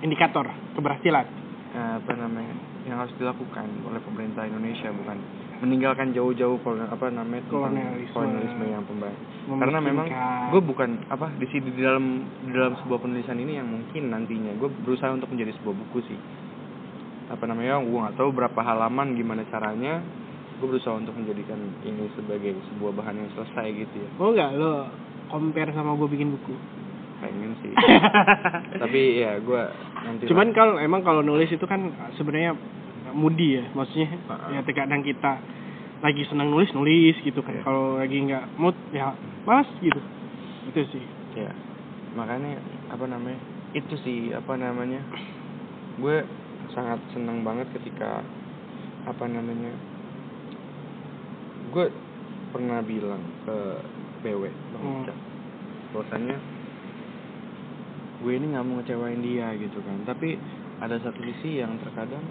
Indikator 0.00 0.44
keberhasilan. 0.74 1.26
eh, 1.72 1.92
apa 1.98 2.12
namanya 2.14 2.54
yang 2.84 3.00
harus 3.00 3.16
dilakukan 3.16 3.64
oleh 3.82 3.98
pemerintah 3.98 4.44
Indonesia 4.44 4.92
bukan 4.92 5.16
meninggalkan 5.56 6.12
jauh-jauh 6.12 6.60
kolon 6.60 6.84
apa 6.84 7.08
namanya 7.08 7.40
Kolonialisme. 7.48 8.12
kolonialisme 8.12 8.64
yang 8.68 8.84
pembahas 8.84 9.16
karena 9.48 9.78
memang 9.80 10.06
gue 10.50 10.60
bukan 10.60 10.90
apa 11.08 11.32
di 11.34 11.48
sini 11.48 11.72
di 11.72 11.80
dalam 11.80 12.04
di 12.44 12.52
dalam 12.52 12.76
sebuah 12.76 13.00
penulisan 13.00 13.38
ini 13.38 13.56
yang 13.56 13.66
mungkin 13.66 14.06
nantinya 14.06 14.52
gue 14.54 14.68
berusaha 14.84 15.08
untuk 15.10 15.32
menjadi 15.32 15.56
sebuah 15.56 15.74
buku 15.74 15.98
sih 16.04 16.18
apa 17.32 17.44
namanya 17.48 17.80
gue 17.80 17.98
nggak 17.98 18.16
tahu 18.20 18.30
berapa 18.32 18.60
halaman 18.60 19.16
gimana 19.16 19.42
caranya 19.48 20.04
gue 20.60 20.66
berusaha 20.68 20.96
untuk 20.96 21.16
menjadikan 21.16 21.58
ini 21.82 22.08
sebagai 22.14 22.56
sebuah 22.72 22.92
bahan 22.94 23.16
yang 23.20 23.30
selesai 23.34 23.66
gitu 23.74 23.94
ya 23.96 24.08
mau 24.20 24.30
nggak 24.30 24.50
lo 24.56 24.88
compare 25.32 25.72
sama 25.72 25.96
gue 25.96 26.08
bikin 26.08 26.30
buku? 26.36 26.54
pengen 27.24 27.56
sih 27.64 27.72
tapi 28.82 29.00
ya 29.24 29.40
gue 29.40 29.62
nanti 30.04 30.28
Cuman 30.28 30.52
kalau 30.52 30.76
emang 30.76 31.00
kalau 31.00 31.24
nulis 31.24 31.48
itu 31.48 31.64
kan 31.64 31.80
sebenarnya 32.20 32.52
moody 33.14 33.62
ya, 33.62 33.64
maksudnya 33.72 34.10
ya 34.52 34.60
kadang 34.66 35.00
kita 35.00 35.40
lagi 36.04 36.20
senang 36.28 36.52
nulis 36.52 36.68
nulis 36.76 37.16
gitu 37.24 37.40
kan. 37.40 37.56
Iya. 37.56 37.62
Kalau 37.64 37.96
lagi 37.96 38.18
nggak 38.28 38.44
mood 38.60 38.76
ya 38.92 39.16
malas 39.48 39.70
gitu. 39.80 40.00
Itu 40.68 40.80
sih. 40.92 41.04
ya 41.34 41.50
makanya 42.14 42.62
apa 42.94 43.10
namanya 43.10 43.40
itu 43.74 43.94
sih 44.06 44.30
apa 44.30 44.54
namanya 44.54 45.02
gue 45.98 46.16
sangat 46.72 47.00
senang 47.12 47.44
banget 47.44 47.68
ketika 47.76 48.24
apa 49.04 49.24
namanya 49.28 49.74
gue 51.74 51.86
pernah 52.54 52.80
bilang 52.80 53.22
ke 53.44 53.56
BW 54.24 54.42
bang 54.48 54.84
Hmm. 54.84 55.06
Bahwasanya 55.94 56.36
gue 58.24 58.32
ini 58.34 58.46
nggak 58.56 58.64
mau 58.64 58.80
ngecewain 58.80 59.20
dia 59.20 59.52
gitu 59.60 59.78
kan 59.84 60.00
tapi 60.08 60.40
ada 60.80 60.96
satu 60.98 61.20
sisi 61.22 61.60
yang 61.60 61.76
terkadang 61.78 62.24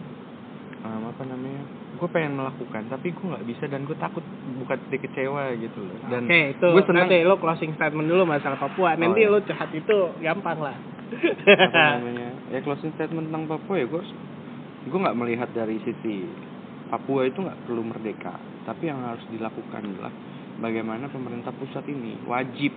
em, 0.84 1.01
apa 1.05 1.23
namanya 1.23 1.64
gue 1.95 2.07
pengen 2.10 2.34
melakukan 2.35 2.89
tapi 2.89 3.14
gue 3.14 3.26
nggak 3.30 3.45
bisa 3.45 3.69
dan 3.69 3.85
gue 3.85 3.95
takut 4.01 4.26
bukan 4.57 4.77
titik 4.89 5.07
kecewa 5.07 5.53
gitu 5.55 5.85
loh 5.85 5.97
dan 6.10 6.26
Oke, 6.26 6.57
itu 6.57 6.65
gue 6.65 6.84
senang 6.89 7.07
nanti 7.07 7.22
lo 7.23 7.38
closing 7.38 7.72
statement 7.77 8.10
dulu 8.10 8.26
masalah 8.26 8.57
Papua. 8.57 8.97
Nanti 8.97 9.22
iya. 9.23 9.31
lo 9.31 9.39
curhat 9.45 9.69
itu 9.72 9.97
gampang 10.19 10.60
lah. 10.60 10.77
apa 11.14 12.01
namanya 12.01 12.32
ya 12.52 12.60
closing 12.65 12.91
statement 12.98 13.32
tentang 13.32 13.48
Papua 13.48 13.76
ya 13.80 13.88
gue 13.88 14.03
gue 14.84 14.99
nggak 14.99 15.18
melihat 15.20 15.49
dari 15.56 15.80
sisi 15.84 16.28
Papua 16.94 17.26
itu 17.26 17.41
nggak 17.41 17.65
perlu 17.65 17.82
merdeka. 17.82 18.38
Tapi 18.70 18.86
yang 18.86 19.02
harus 19.02 19.26
dilakukan 19.34 19.82
adalah 19.82 20.14
bagaimana 20.61 21.10
pemerintah 21.10 21.49
pusat 21.57 21.82
ini 21.90 22.22
wajib 22.30 22.70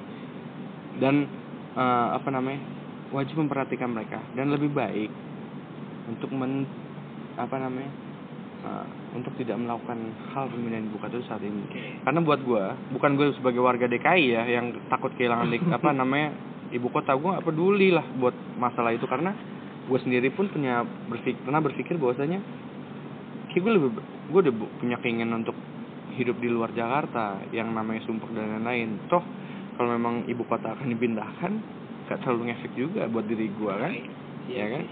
dan 0.96 1.28
eh, 1.76 2.08
apa 2.16 2.28
namanya 2.32 2.64
wajib 3.12 3.36
memperhatikan 3.36 3.92
mereka 3.92 4.24
dan 4.32 4.48
lebih 4.48 4.72
baik 4.72 5.12
untuk 6.08 6.32
men 6.32 6.64
apa 7.36 7.60
namanya 7.60 7.92
eh, 8.64 8.86
untuk 9.12 9.36
tidak 9.36 9.60
melakukan 9.60 10.00
hal 10.32 10.48
pemindahan 10.48 10.88
ibu 10.88 10.96
kota 10.96 11.20
itu 11.20 11.26
saat 11.28 11.44
ini. 11.44 11.68
Karena 12.00 12.24
buat 12.24 12.40
gue 12.40 12.64
bukan 12.96 13.10
gue 13.20 13.36
sebagai 13.36 13.60
warga 13.60 13.84
DKI 13.84 14.24
ya 14.32 14.42
yang 14.48 14.72
takut 14.88 15.12
kehilangan 15.12 15.52
apa 15.76 15.92
namanya 15.92 16.32
ibu 16.72 16.88
kota 16.88 17.12
gue 17.12 17.36
nggak 17.36 17.44
peduli 17.44 17.92
lah 17.92 18.06
buat 18.16 18.32
masalah 18.56 18.96
itu. 18.96 19.04
Karena 19.04 19.36
gue 19.86 19.98
sendiri 20.02 20.28
pun 20.34 20.50
punya 20.50 20.82
berpikir 20.82 21.38
pernah 21.46 21.62
berpikir 21.62 21.94
bahwasanya 21.96 22.42
kayak 23.50 23.62
gue 23.62 23.72
lebih 23.72 23.90
gue 24.02 24.40
udah 24.46 24.54
punya 24.82 24.96
keinginan 25.00 25.46
untuk 25.46 25.54
hidup 26.16 26.36
di 26.40 26.48
luar 26.50 26.72
Jakarta 26.72 27.44
yang 27.52 27.70
namanya 27.76 28.02
Sumpek 28.08 28.32
dan 28.32 28.58
lain-lain. 28.58 28.98
Toh 29.06 29.22
kalau 29.76 29.92
memang 29.94 30.24
ibu 30.26 30.42
kota 30.48 30.72
akan 30.72 30.88
dipindahkan 30.96 31.52
gak 32.08 32.18
terlalu 32.24 32.50
ngefek 32.50 32.72
juga 32.74 33.06
buat 33.06 33.26
diri 33.28 33.46
gue 33.52 33.72
kan? 33.72 33.92
Iya 34.50 34.56
ya 34.56 34.66
kan? 34.72 34.84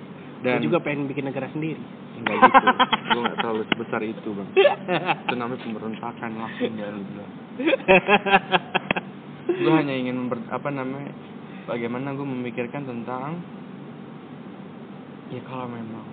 Dan 0.44 0.60
dan 0.60 0.64
juga 0.66 0.78
pengen 0.84 1.08
bikin 1.08 1.24
negara 1.24 1.48
sendiri. 1.50 1.80
enggak 2.14 2.36
gitu. 2.38 2.66
Gue 3.10 3.20
gak 3.26 3.38
terlalu 3.42 3.62
sebesar 3.72 4.00
itu 4.06 4.28
bang. 4.30 4.48
Itu 5.26 5.34
namanya 5.34 5.60
pemberontakan 5.64 6.30
langsung 6.38 6.72
dari 6.78 7.02
bilang 7.02 7.32
gue 9.44 9.72
hanya 9.72 9.94
ingin 9.94 10.16
memper, 10.18 10.40
apa 10.50 10.68
namanya 10.72 11.12
bagaimana 11.68 12.16
gue 12.16 12.26
memikirkan 12.26 12.82
tentang 12.88 13.38
ya 15.34 15.42
kalau 15.44 15.66
memang. 15.66 16.06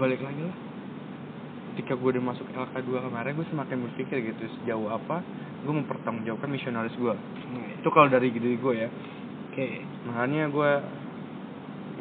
Balik 0.00 0.24
lagi 0.24 0.40
lah. 0.40 0.56
Ketika 1.72 1.96
gue 1.96 2.08
udah 2.16 2.24
masuk 2.32 2.46
LK2 2.52 2.88
kemarin 3.08 3.32
gue 3.36 3.46
semakin 3.48 3.78
berpikir 3.88 4.16
gitu 4.28 4.44
sejauh 4.60 4.92
apa 4.92 5.24
gue 5.62 5.72
mempertanggungjawabkan 5.72 6.50
misionaris 6.52 6.92
gue 6.98 7.14
itu 7.82 7.88
kalau 7.90 8.06
dari 8.06 8.30
diri 8.30 8.60
gue 8.60 8.74
ya. 8.78 8.88
Oke. 9.52 9.84
makanya 10.08 10.48
gue 10.48 10.70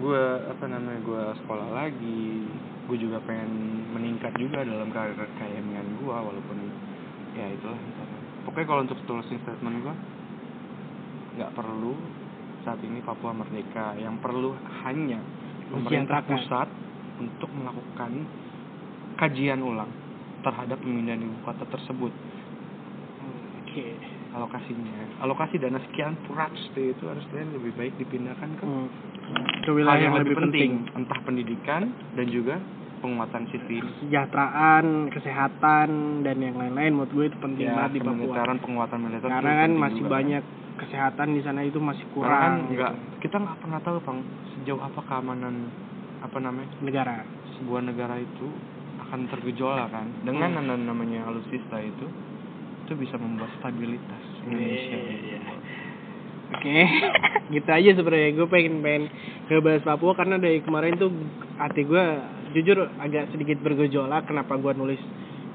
gue 0.02 0.24
apa 0.50 0.66
namanya 0.70 1.02
gue 1.02 1.24
sekolah 1.44 1.70
lagi. 1.74 2.48
Gue 2.86 2.98
juga 3.00 3.24
pengen 3.24 3.50
meningkat 3.96 4.36
juga 4.36 4.62
dalam 4.62 4.92
karir 4.92 5.16
KMN 5.16 6.04
gue 6.04 6.14
walaupun 6.14 6.58
ya 7.34 7.48
itulah. 7.50 7.80
Pokoknya 8.46 8.68
kalau 8.68 8.82
untuk 8.86 9.00
closing 9.10 9.40
statement 9.42 9.78
gue 9.82 9.96
nggak 11.40 11.52
perlu 11.56 11.96
saat 12.62 12.80
ini 12.80 13.02
Papua 13.02 13.32
merdeka 13.32 13.94
yang 13.96 14.18
perlu 14.18 14.54
hanya 14.84 15.20
pemerintah 15.68 16.22
pusat 16.22 16.68
untuk 17.18 17.50
melakukan 17.50 18.12
kajian 19.16 19.62
ulang 19.62 19.90
terhadap 20.42 20.78
pemindahan 20.78 21.22
ibu 21.22 21.38
kota 21.42 21.64
tersebut 21.68 22.10
Oke. 23.62 23.86
alokasinya 24.32 25.22
alokasi 25.22 25.56
dana 25.56 25.80
sekian 25.82 26.16
prats 26.26 26.60
itu 26.74 27.04
harusnya 27.04 27.46
lebih 27.52 27.72
baik 27.76 27.94
dipindahkan 27.98 28.50
ke 28.58 28.66
Hmm. 29.22 29.48
Ke 29.64 29.72
wilayah 29.72 29.96
yang 29.96 30.12
yang 30.12 30.28
lebih 30.28 30.36
penting, 30.36 30.72
penting. 30.84 30.98
entah 30.98 31.20
pendidikan 31.24 31.82
dan 32.20 32.26
juga 32.28 32.60
penguatan 33.00 33.48
sipil 33.48 33.86
Kesejahteraan, 34.02 35.08
kesehatan 35.08 35.90
dan 36.22 36.36
yang 36.36 36.60
lain-lain 36.60 36.92
menurut 36.92 37.12
gue 37.14 37.26
itu 37.30 37.38
penting 37.40 37.64
ya 37.64 37.78
banget 37.80 37.92
di 37.96 38.00
Papua. 38.02 38.60
penguatan 38.60 39.00
militer 39.00 39.30
Karena 39.32 39.54
kan 39.64 39.72
masih 39.72 40.04
juga. 40.04 40.12
banyak 40.12 40.44
kesehatan 40.76 41.34
di 41.34 41.42
sana 41.42 41.62
itu 41.62 41.78
masih 41.78 42.04
kurang 42.12 42.32
kan 42.32 42.54
gitu. 42.68 42.80
nggak 42.80 42.94
kita 43.20 43.36
nggak 43.38 43.60
pernah 43.60 43.80
tahu 43.82 43.98
bang 44.00 44.20
sejauh 44.54 44.82
apa 44.82 45.00
keamanan 45.04 45.56
apa 46.22 46.38
namanya 46.38 46.70
negara. 46.80 47.26
sebuah 47.58 47.82
negara 47.84 48.16
itu 48.18 48.48
akan 49.02 49.28
tergejolak 49.28 49.90
kan 49.90 50.08
dengan 50.24 50.54
Hmm. 50.54 50.66
nama 50.66 50.74
namanya 50.78 51.28
alutsista 51.28 51.78
itu 51.78 52.06
itu 52.84 52.94
bisa 52.98 53.16
membuat 53.16 53.50
stabilitas 53.58 54.24
Indonesia 54.42 54.98
Iya, 54.98 55.12
gitu. 55.12 55.26
iya. 55.28 55.40
Oke, 56.52 56.78
gitu 57.56 57.70
aja 57.70 57.90
sebenarnya 57.96 58.30
gue 58.34 58.48
pengen 58.48 58.84
pengen 58.84 59.04
ngebahas 59.48 59.84
Papua 59.86 60.12
karena 60.14 60.36
dari 60.36 60.60
kemarin 60.60 60.98
tuh 60.98 61.08
hati 61.56 61.84
gue 61.84 62.04
jujur 62.52 62.92
agak 62.98 63.32
sedikit 63.32 63.62
bergejolak 63.62 64.28
kenapa 64.28 64.60
gue 64.60 64.74
nulis 64.74 65.00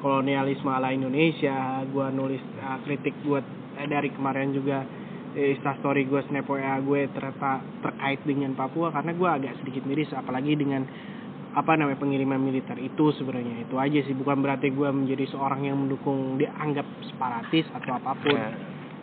kolonialisme 0.00 0.68
ala 0.68 0.92
Indonesia 0.92 1.84
gue 1.84 2.06
nulis 2.10 2.40
uh, 2.58 2.80
kritik 2.82 3.12
gue 3.20 3.40
eh, 3.76 3.86
dari 3.86 4.08
kemarin 4.08 4.52
juga 4.52 4.84
instastory 5.36 6.08
gue 6.08 6.20
snap 6.26 6.48
WA 6.48 6.80
gue 6.80 7.12
ternyata 7.12 7.60
terkait 7.84 8.20
dengan 8.24 8.56
Papua 8.56 8.88
karena 8.90 9.12
gue 9.12 9.28
agak 9.28 9.52
sedikit 9.60 9.84
miris 9.84 10.10
apalagi 10.16 10.56
dengan 10.56 10.88
apa 11.56 11.72
namanya 11.72 11.96
pengiriman 11.96 12.40
militer 12.40 12.76
itu 12.76 13.16
sebenarnya 13.16 13.64
itu 13.64 13.76
aja 13.80 14.00
sih 14.04 14.12
bukan 14.12 14.44
berarti 14.44 14.72
gue 14.72 14.88
menjadi 14.92 15.24
seorang 15.32 15.64
yang 15.64 15.76
mendukung 15.76 16.36
dianggap 16.36 16.84
separatis 17.04 17.64
atau 17.72 17.96
apa 17.96 18.12
pun 18.16 18.36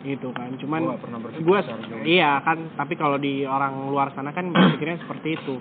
Ya, 0.04 0.12
gitu 0.12 0.36
kan 0.36 0.52
cuman 0.60 1.00
gue 1.40 1.60
iya 2.04 2.36
kan 2.44 2.76
tapi 2.76 2.92
kalau 2.92 3.16
di 3.16 3.48
orang 3.48 3.88
luar 3.88 4.12
sana 4.12 4.36
kan 4.36 4.52
berpikirnya 4.52 5.00
seperti 5.00 5.40
itu 5.40 5.56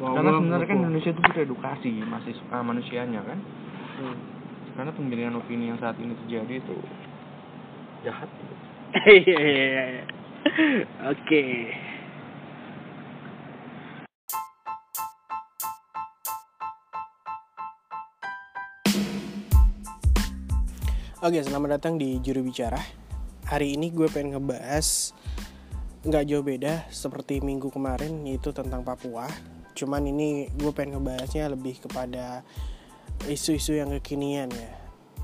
bahwa 0.00 0.16
Karena 0.16 0.32
sebenarnya 0.40 0.66
kan. 0.66 0.78
Indonesia 0.80 1.10
itu 1.12 1.20
butuh 1.20 1.42
edukasi 1.44 1.90
masih 2.08 2.34
uh, 2.48 2.64
manusianya 2.64 3.20
kan. 3.20 3.38
Hmm. 4.00 4.16
Karena 4.72 4.92
pemilihan 4.96 5.36
opini 5.36 5.68
yang 5.68 5.76
saat 5.76 6.00
ini 6.00 6.16
terjadi 6.24 6.64
itu 6.64 6.76
jahat. 8.08 8.26
Iya, 8.32 8.56
iya, 8.90 9.38
iya, 9.38 9.84
iya. 9.86 10.04
Oke. 11.06 11.42
Oke, 21.20 21.38
selamat 21.44 21.78
datang 21.78 22.00
di 22.00 22.18
Juru 22.18 22.42
Bicara. 22.42 22.80
Hari 23.46 23.78
ini 23.78 23.94
gue 23.94 24.10
pengen 24.10 24.40
ngebahas 24.40 25.14
nggak 26.00 26.24
jauh 26.26 26.42
beda 26.42 26.88
seperti 26.90 27.44
minggu 27.44 27.70
kemarin 27.70 28.26
yaitu 28.26 28.50
tentang 28.50 28.82
Papua. 28.82 29.30
Cuman 29.78 30.02
ini 30.10 30.50
gue 30.50 30.72
pengen 30.74 30.98
ngebahasnya 30.98 31.46
lebih 31.52 31.78
kepada 31.78 32.42
isu-isu 33.30 33.78
yang 33.78 33.94
kekinian 34.02 34.50
ya. 34.50 34.72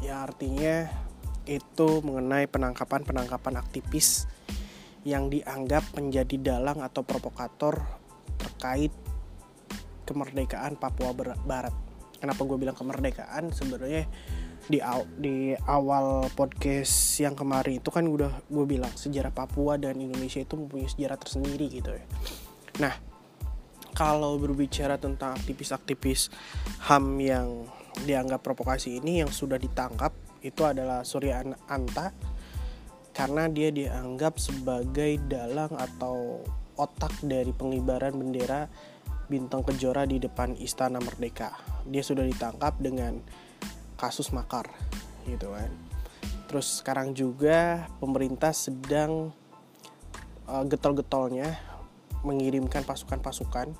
Ya 0.05 0.15
artinya 0.23 1.06
itu 1.47 2.03
mengenai 2.03 2.51
penangkapan-penangkapan 2.51 3.55
aktivis 3.59 4.27
yang 5.07 5.31
dianggap 5.31 5.87
menjadi 5.95 6.37
dalang 6.55 6.83
atau 6.83 7.07
provokator 7.07 7.79
terkait 8.37 8.91
kemerdekaan 10.03 10.75
Papua 10.75 11.15
Barat. 11.47 11.75
Kenapa 12.19 12.43
gue 12.43 12.59
bilang 12.59 12.75
kemerdekaan? 12.75 13.55
Sebenarnya 13.55 14.11
di 14.67 14.83
aw- 14.83 15.07
di 15.15 15.55
awal 15.71 16.27
podcast 16.35 17.23
yang 17.23 17.39
kemarin 17.39 17.79
itu 17.79 17.91
kan 17.95 18.03
udah 18.03 18.51
gue 18.51 18.67
bilang 18.67 18.91
sejarah 18.91 19.31
Papua 19.31 19.79
dan 19.79 20.03
Indonesia 20.03 20.43
itu 20.43 20.59
mempunyai 20.59 20.91
sejarah 20.91 21.19
tersendiri 21.23 21.71
gitu 21.71 21.95
ya. 21.95 22.05
Nah, 22.83 22.95
kalau 23.95 24.37
berbicara 24.43 24.99
tentang 24.99 25.39
aktivis-aktivis 25.39 26.35
HAM 26.91 27.07
yang 27.23 27.49
dianggap 28.03 28.43
provokasi 28.43 28.99
ini 28.99 29.23
yang 29.25 29.31
sudah 29.31 29.57
ditangkap 29.57 30.13
itu 30.47 30.63
adalah 30.63 31.03
Surya 31.03 31.43
An- 31.43 31.59
Anta 31.67 32.15
karena 33.17 33.49
dia 33.49 33.73
dianggap 33.73 34.37
sebagai 34.37 35.17
dalang 35.25 35.73
atau 35.73 36.45
otak 36.77 37.17
dari 37.25 37.51
pengibaran 37.51 38.13
bendera 38.13 38.69
bintang 39.27 39.67
kejora 39.67 40.07
di 40.07 40.23
depan 40.23 40.55
Istana 40.55 41.03
Merdeka. 41.03 41.51
Dia 41.89 42.05
sudah 42.05 42.23
ditangkap 42.23 42.79
dengan 42.79 43.19
kasus 43.97 44.31
makar 44.31 44.69
gitu 45.27 45.57
kan. 45.57 45.73
Terus 46.47 46.85
sekarang 46.85 47.17
juga 47.17 47.91
pemerintah 47.99 48.55
sedang 48.55 49.35
uh, 50.47 50.65
getol-getolnya 50.69 51.59
mengirimkan 52.23 52.87
pasukan-pasukan 52.87 53.75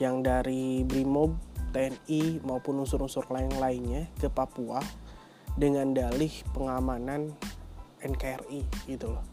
yang 0.00 0.24
dari 0.24 0.80
BRIMOB, 0.88 1.36
TNI 1.76 2.40
maupun 2.40 2.80
unsur-unsur 2.80 3.28
lain 3.28 3.52
lainnya 3.60 4.08
ke 4.16 4.32
Papua 4.32 4.80
dengan 5.60 5.92
dalih 5.92 6.32
pengamanan 6.56 7.36
NKRI 8.00 8.88
gitu 8.88 9.12
loh. 9.12 9.24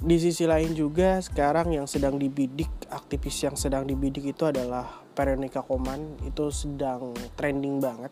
Di 0.00 0.16
sisi 0.18 0.48
lain 0.48 0.74
juga 0.74 1.22
sekarang 1.22 1.76
yang 1.76 1.86
sedang 1.86 2.18
dibidik 2.18 2.90
aktivis 2.90 3.36
yang 3.46 3.54
sedang 3.54 3.86
dibidik 3.86 4.34
itu 4.34 4.48
adalah 4.48 5.04
Veronica 5.14 5.62
Koman 5.62 6.18
itu 6.26 6.48
sedang 6.50 7.14
trending 7.36 7.78
banget 7.78 8.10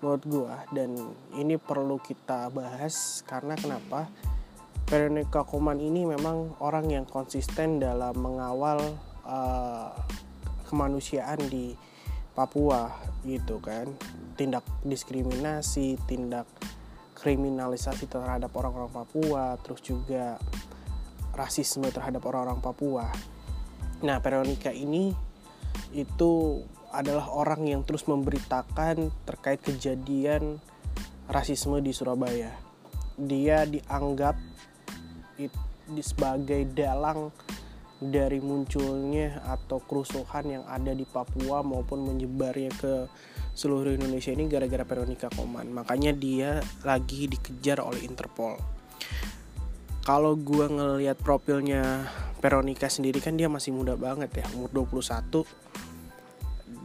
menurut 0.00 0.24
gua 0.24 0.64
dan 0.72 0.96
ini 1.36 1.60
perlu 1.60 2.00
kita 2.00 2.48
bahas 2.48 3.20
karena 3.28 3.52
kenapa 3.52 4.08
Veronica 4.88 5.44
Koman 5.44 5.78
ini 5.78 6.08
memang 6.08 6.56
orang 6.64 6.88
yang 6.88 7.04
konsisten 7.04 7.78
dalam 7.78 8.16
mengawal 8.16 8.80
uh, 9.28 9.92
kemanusiaan 10.66 11.38
di 11.52 11.76
Papua 12.40 12.96
gitu 13.28 13.60
kan 13.60 13.92
tindak 14.40 14.64
diskriminasi 14.80 16.00
tindak 16.08 16.48
kriminalisasi 17.12 18.08
terhadap 18.08 18.48
orang-orang 18.56 18.88
Papua 18.88 19.60
terus 19.60 19.84
juga 19.84 20.40
rasisme 21.36 21.84
terhadap 21.92 22.24
orang-orang 22.24 22.64
Papua 22.64 23.06
nah 24.00 24.16
Veronica 24.24 24.72
ini 24.72 25.12
itu 25.92 26.64
adalah 26.90 27.30
orang 27.30 27.66
yang 27.66 27.82
terus 27.86 28.06
memberitakan 28.06 29.14
terkait 29.22 29.62
kejadian 29.62 30.58
rasisme 31.30 31.78
di 31.78 31.94
Surabaya. 31.94 32.50
Dia 33.14 33.62
dianggap 33.62 34.34
sebagai 36.02 36.66
dalang 36.74 37.30
dari 38.00 38.40
munculnya 38.40 39.44
atau 39.44 39.84
kerusuhan 39.84 40.48
yang 40.48 40.64
ada 40.64 40.96
di 40.96 41.04
Papua 41.04 41.60
maupun 41.60 42.08
menyebarnya 42.08 42.72
ke 42.80 42.94
seluruh 43.52 43.92
Indonesia 43.92 44.32
ini 44.32 44.48
gara-gara 44.48 44.88
Veronica 44.88 45.28
Koman. 45.28 45.68
Makanya 45.68 46.16
dia 46.16 46.64
lagi 46.80 47.28
dikejar 47.28 47.84
oleh 47.84 48.00
Interpol. 48.08 48.56
Kalau 50.00 50.32
gua 50.32 50.72
ngelihat 50.72 51.20
profilnya 51.20 52.08
Veronica 52.40 52.88
sendiri 52.88 53.20
kan 53.20 53.36
dia 53.36 53.52
masih 53.52 53.76
muda 53.76 54.00
banget 54.00 54.32
ya, 54.32 54.48
umur 54.56 54.72
21 54.88 55.44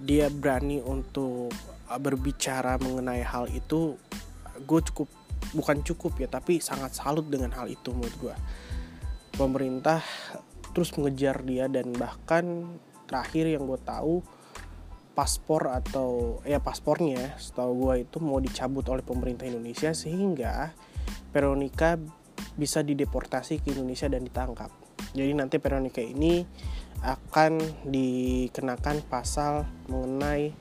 dia 0.05 0.29
berani 0.29 0.85
untuk 0.85 1.49
uh, 1.89 1.99
berbicara 1.99 2.77
mengenai 2.77 3.25
hal 3.25 3.49
itu 3.49 3.97
gue 4.63 4.81
cukup 4.93 5.09
bukan 5.51 5.81
cukup 5.81 6.13
ya 6.21 6.29
tapi 6.29 6.61
sangat 6.61 6.93
salut 6.93 7.25
dengan 7.27 7.51
hal 7.57 7.67
itu 7.67 7.91
menurut 7.91 8.15
gue 8.21 8.35
pemerintah 9.35 9.99
terus 10.75 10.91
mengejar 10.99 11.41
dia 11.47 11.71
dan 11.71 11.95
bahkan 11.95 12.75
terakhir 13.07 13.47
yang 13.47 13.63
gue 13.63 13.79
tahu 13.79 14.19
paspor 15.15 15.71
atau 15.71 16.43
ya 16.43 16.59
paspornya 16.59 17.39
setahu 17.39 17.87
gue 17.87 18.03
itu 18.03 18.19
mau 18.19 18.43
dicabut 18.43 18.83
oleh 18.91 18.99
pemerintah 18.99 19.47
Indonesia 19.47 19.95
sehingga 19.95 20.75
Veronica 21.31 21.95
bisa 22.59 22.83
dideportasi 22.83 23.63
ke 23.63 23.71
Indonesia 23.71 24.11
dan 24.11 24.27
ditangkap 24.27 24.67
jadi 25.15 25.31
nanti 25.31 25.63
Veronica 25.63 26.03
ini 26.03 26.43
akan 26.99 27.85
dikenakan 27.87 29.07
pasal 29.07 29.63
mengenai 29.87 30.51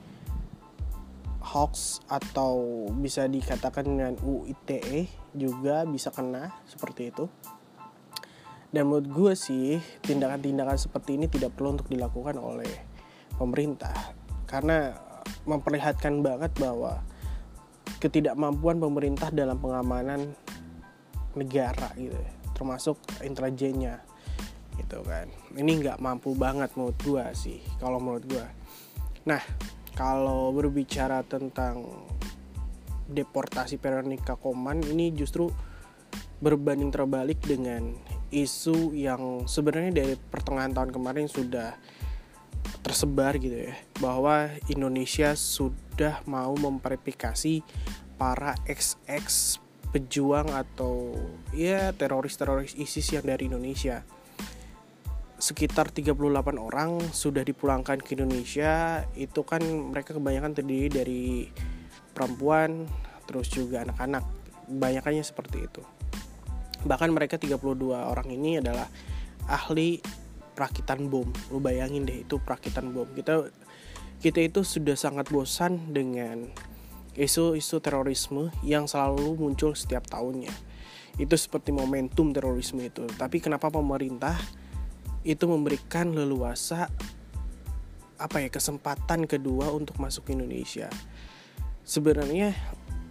hoax 1.45 2.01
atau 2.09 2.87
bisa 2.91 3.29
dikatakan 3.29 3.85
dengan 3.85 4.13
UITE 4.19 5.07
juga 5.37 5.85
bisa 5.85 6.09
kena 6.09 6.51
seperti 6.65 7.13
itu. 7.13 7.29
Dan 8.75 8.91
menurut 8.91 9.07
gue 9.07 9.33
sih 9.39 9.79
tindakan-tindakan 10.03 10.75
seperti 10.75 11.15
ini 11.15 11.31
tidak 11.31 11.55
perlu 11.55 11.79
untuk 11.79 11.87
dilakukan 11.87 12.35
oleh 12.35 12.67
pemerintah. 13.39 13.95
Karena 14.43 14.91
memperlihatkan 15.47 16.19
banget 16.19 16.51
bahwa 16.59 16.99
ketidakmampuan 18.03 18.83
pemerintah 18.83 19.31
dalam 19.31 19.55
pengamanan 19.63 20.35
negara 21.39 21.95
gitu 21.95 22.19
termasuk 22.55 22.99
intelijennya 23.23 23.99
gitu 24.79 25.03
kan. 25.03 25.27
Ini 25.55 25.71
nggak 25.83 25.99
mampu 25.99 26.35
banget 26.35 26.71
menurut 26.79 26.95
gua 27.03 27.31
sih 27.35 27.59
kalau 27.79 27.99
menurut 27.99 28.27
gua. 28.27 28.47
Nah 29.27 29.43
kalau 29.95 30.51
berbicara 30.51 31.23
tentang 31.23 31.83
deportasi 33.05 33.79
Veronica 33.79 34.35
Koman 34.35 34.81
ini 34.83 35.15
justru 35.15 35.51
berbanding 36.43 36.91
terbalik 36.91 37.39
dengan 37.43 37.95
isu 38.33 38.91
yang 38.91 39.47
sebenarnya 39.47 40.03
dari 40.03 40.13
pertengahan 40.17 40.75
tahun 40.75 40.91
kemarin 40.91 41.27
sudah 41.31 41.77
tersebar 42.81 43.37
gitu 43.37 43.69
ya 43.69 43.73
bahwa 44.01 44.49
Indonesia 44.69 45.33
sudah 45.37 46.25
mau 46.27 46.53
memverifikasi 46.57 47.61
para 48.17 48.57
XX 48.67 49.61
pejuang 49.93 50.51
atau 50.51 51.15
ya 51.55 51.95
teroris-teroris 51.95 52.75
ISIS 52.75 53.15
yang 53.15 53.25
dari 53.25 53.47
Indonesia. 53.47 54.03
Sekitar 55.35 55.91
38 55.91 56.15
orang 56.57 57.11
sudah 57.11 57.43
dipulangkan 57.43 57.99
ke 58.03 58.15
Indonesia. 58.15 59.03
Itu 59.15 59.43
kan 59.47 59.61
mereka 59.63 60.15
kebanyakan 60.15 60.55
terdiri 60.55 60.89
dari 60.91 61.23
perempuan 62.11 62.87
terus 63.23 63.51
juga 63.51 63.87
anak-anak. 63.87 64.23
Banyakannya 64.65 65.23
seperti 65.23 65.63
itu 65.63 65.94
bahkan 66.85 67.09
mereka 67.09 67.41
32 67.41 67.57
orang 67.91 68.29
ini 68.29 68.61
adalah 68.61 68.85
ahli 69.49 69.99
perakitan 70.55 71.11
bom 71.11 71.27
lu 71.51 71.59
bayangin 71.59 72.07
deh 72.07 72.23
itu 72.23 72.39
perakitan 72.39 72.95
bom 72.95 73.09
kita 73.11 73.49
kita 74.23 74.39
itu 74.41 74.63
sudah 74.63 74.95
sangat 74.95 75.27
bosan 75.29 75.91
dengan 75.91 76.47
isu-isu 77.15 77.79
terorisme 77.79 78.51
yang 78.61 78.85
selalu 78.85 79.39
muncul 79.39 79.71
setiap 79.73 80.05
tahunnya. 80.11 80.51
Itu 81.15 81.39
seperti 81.39 81.71
momentum 81.71 82.35
terorisme 82.35 82.83
itu. 82.83 83.07
Tapi 83.15 83.39
kenapa 83.39 83.71
pemerintah 83.71 84.35
itu 85.23 85.47
memberikan 85.47 86.11
leluasa 86.11 86.91
apa 88.15 88.37
ya 88.39 88.49
kesempatan 88.51 89.27
kedua 89.27 89.71
untuk 89.71 89.95
masuk 89.99 90.27
ke 90.27 90.31
Indonesia? 90.35 90.91
Sebenarnya 91.87 92.51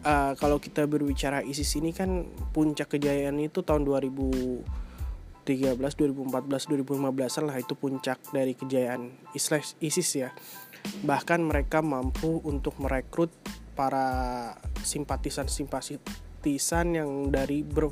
uh, 0.05 0.37
kalau 0.37 0.61
kita 0.61 0.85
berbicara 0.87 1.43
ISIS 1.43 1.75
ini 1.81 1.97
kan 1.97 2.29
puncak 2.53 2.93
kejayaan 2.95 3.41
itu 3.41 3.65
tahun 3.65 3.89
2013, 3.89 5.75
2014, 5.75 5.81
2015 5.81 7.49
lah 7.49 7.57
itu 7.59 7.75
puncak 7.75 8.21
dari 8.31 8.55
kejayaan 8.55 9.11
ISIS 9.81 10.11
ya. 10.15 10.31
Bahkan 11.03 11.43
mereka 11.43 11.81
mampu 11.81 12.45
untuk 12.45 12.77
merekrut 12.79 13.33
para 13.75 14.55
simpatisan-simpatisan 14.85 16.87
yang 16.95 17.11
dari 17.33 17.65
ber 17.67 17.91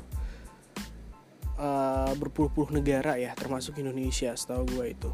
uh, 1.59 2.13
berpuluh-puluh 2.15 2.71
negara 2.71 3.19
ya 3.19 3.35
termasuk 3.35 3.75
Indonesia 3.81 4.31
setahu 4.33 4.63
gue 4.79 4.95
itu 4.95 5.11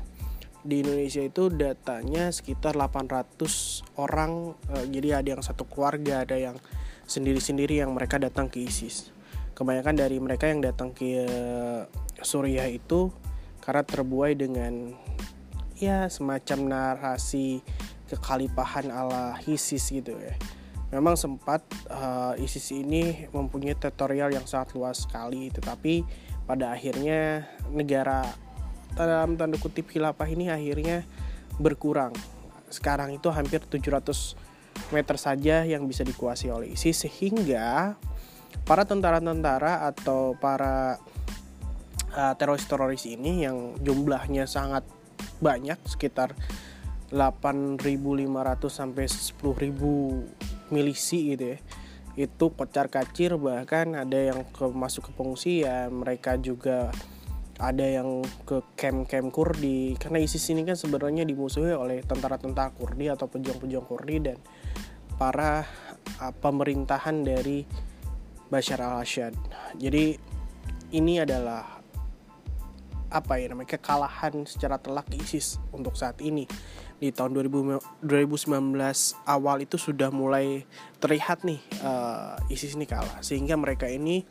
di 0.60 0.84
Indonesia 0.84 1.24
itu 1.24 1.48
datanya 1.48 2.36
sekitar 2.36 2.76
800 2.76 3.96
orang 3.96 4.60
uh, 4.70 4.86
jadi 4.92 5.24
ada 5.24 5.40
yang 5.40 5.44
satu 5.44 5.64
keluarga 5.66 6.28
ada 6.28 6.36
yang 6.36 6.60
sendiri-sendiri 7.10 7.82
yang 7.82 7.90
mereka 7.98 8.22
datang 8.22 8.46
ke 8.46 8.62
ISIS. 8.62 9.10
Kebanyakan 9.58 9.98
dari 9.98 10.22
mereka 10.22 10.46
yang 10.46 10.62
datang 10.62 10.94
ke 10.94 11.26
Suriah 12.22 12.70
itu 12.70 13.10
karena 13.66 13.82
terbuai 13.82 14.38
dengan 14.38 14.94
ya 15.82 16.06
semacam 16.08 16.60
narasi 16.70 17.66
kekhalifahan 18.06 18.94
ala 18.94 19.42
ISIS 19.50 19.90
gitu 19.90 20.14
ya. 20.14 20.38
Memang 20.90 21.18
sempat 21.18 21.66
uh, 21.90 22.34
ISIS 22.38 22.74
ini 22.74 23.30
mempunyai 23.30 23.78
tutorial 23.78 24.34
yang 24.34 24.46
sangat 24.46 24.74
luas 24.78 25.06
sekali 25.06 25.50
tetapi 25.54 26.06
pada 26.50 26.74
akhirnya 26.74 27.46
negara 27.70 28.26
dalam 28.98 29.38
tanda 29.38 29.58
kutip 29.62 29.86
khilafah 29.90 30.26
ini 30.30 30.50
akhirnya 30.50 31.06
berkurang. 31.62 32.14
Sekarang 32.74 33.14
itu 33.14 33.30
hampir 33.30 33.62
700 33.62 34.49
meter 34.90 35.18
saja 35.20 35.64
yang 35.68 35.86
bisa 35.86 36.02
dikuasai 36.08 36.50
oleh 36.50 36.74
ISIS 36.74 37.06
sehingga 37.06 37.98
para 38.66 38.84
tentara-tentara 38.86 39.86
atau 39.90 40.34
para 40.38 40.98
uh, 42.14 42.34
teroris-teroris 42.38 43.06
ini 43.10 43.46
yang 43.46 43.78
jumlahnya 43.82 44.50
sangat 44.50 44.86
banyak 45.40 45.78
sekitar 45.86 46.36
8.500 47.10 47.82
sampai 48.70 49.06
10.000 49.10 50.70
milisi 50.70 51.34
gitu 51.34 51.46
ya 51.56 51.60
itu 52.20 52.52
kocar 52.52 52.92
kacir 52.92 53.40
bahkan 53.40 53.96
ada 53.96 54.20
yang 54.20 54.44
masuk 54.76 55.08
ke 55.08 55.12
pengungsian 55.16 55.88
mereka 55.94 56.36
juga 56.36 56.92
ada 57.60 57.84
yang 57.84 58.24
ke 58.48 58.64
camp-camp 58.80 59.36
Kurdi. 59.36 60.00
Karena 60.00 60.24
ISIS 60.24 60.48
ini 60.56 60.64
kan 60.64 60.80
sebenarnya 60.80 61.28
dimusuhi 61.28 61.76
oleh 61.76 62.00
tentara-tentara 62.08 62.72
Kurdi 62.72 63.12
atau 63.12 63.28
pejuang-pejuang 63.28 63.86
Kurdi 63.86 64.16
dan 64.24 64.38
para 65.20 65.68
uh, 66.24 66.34
pemerintahan 66.40 67.28
dari 67.28 67.68
Bashar 68.48 68.80
al-Assad. 68.80 69.36
Jadi 69.76 70.16
ini 70.96 71.22
adalah 71.22 71.78
apa 73.10 73.42
ya 73.42 73.50
namanya 73.50 73.78
kekalahan 73.78 74.46
secara 74.46 74.78
telak 74.80 75.12
ISIS 75.14 75.60
untuk 75.76 76.00
saat 76.00 76.18
ini. 76.24 76.48
Di 77.00 77.16
tahun 77.16 77.32
2019 77.32 78.04
awal 79.24 79.64
itu 79.64 79.80
sudah 79.80 80.12
mulai 80.12 80.68
terlihat 81.00 81.48
nih 81.48 81.60
uh, 81.84 82.40
ISIS 82.48 82.80
ini 82.80 82.88
kalah. 82.88 83.20
Sehingga 83.20 83.60
mereka 83.60 83.88
ini 83.88 84.24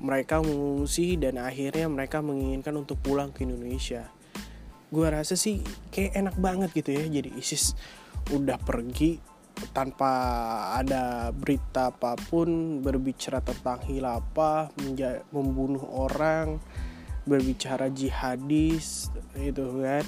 mereka 0.00 0.40
mengungsi 0.40 1.20
dan 1.20 1.36
akhirnya 1.36 1.86
mereka 1.86 2.24
menginginkan 2.24 2.72
untuk 2.80 2.96
pulang 3.04 3.30
ke 3.30 3.44
Indonesia. 3.44 4.08
Gue 4.88 5.06
rasa 5.06 5.36
sih 5.36 5.60
kayak 5.92 6.16
enak 6.16 6.36
banget 6.40 6.70
gitu 6.72 6.90
ya. 6.96 7.04
Jadi 7.06 7.36
ISIS 7.36 7.76
udah 8.32 8.56
pergi 8.58 9.20
tanpa 9.76 10.12
ada 10.80 11.28
berita 11.36 11.92
apa 11.92 12.16
pun 12.16 12.80
berbicara 12.80 13.44
tentang 13.44 13.84
hilafah, 13.84 14.72
membunuh 15.30 15.84
orang, 15.84 16.56
berbicara 17.28 17.92
jihadis 17.92 19.12
itu 19.36 19.64
kan. 19.84 20.04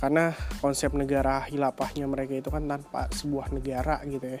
Karena 0.00 0.32
konsep 0.64 0.96
negara 0.96 1.44
hilapahnya 1.44 2.08
mereka 2.08 2.32
itu 2.32 2.48
kan 2.48 2.64
tanpa 2.64 3.12
sebuah 3.12 3.52
negara 3.52 4.00
gitu 4.08 4.40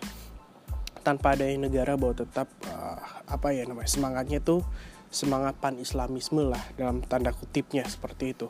tanpa 1.00 1.34
ada 1.34 1.48
yang 1.48 1.66
negara 1.66 1.96
bahwa 1.96 2.14
tetap 2.16 2.48
uh, 2.68 2.98
apa 3.26 3.52
ya 3.56 3.64
namanya 3.64 3.90
semangatnya 3.90 4.38
tuh 4.40 4.62
semangat 5.10 5.58
pan 5.58 5.74
islamisme 5.80 6.46
lah 6.46 6.62
dalam 6.78 7.02
tanda 7.02 7.34
kutipnya 7.34 7.82
seperti 7.88 8.36
itu 8.36 8.46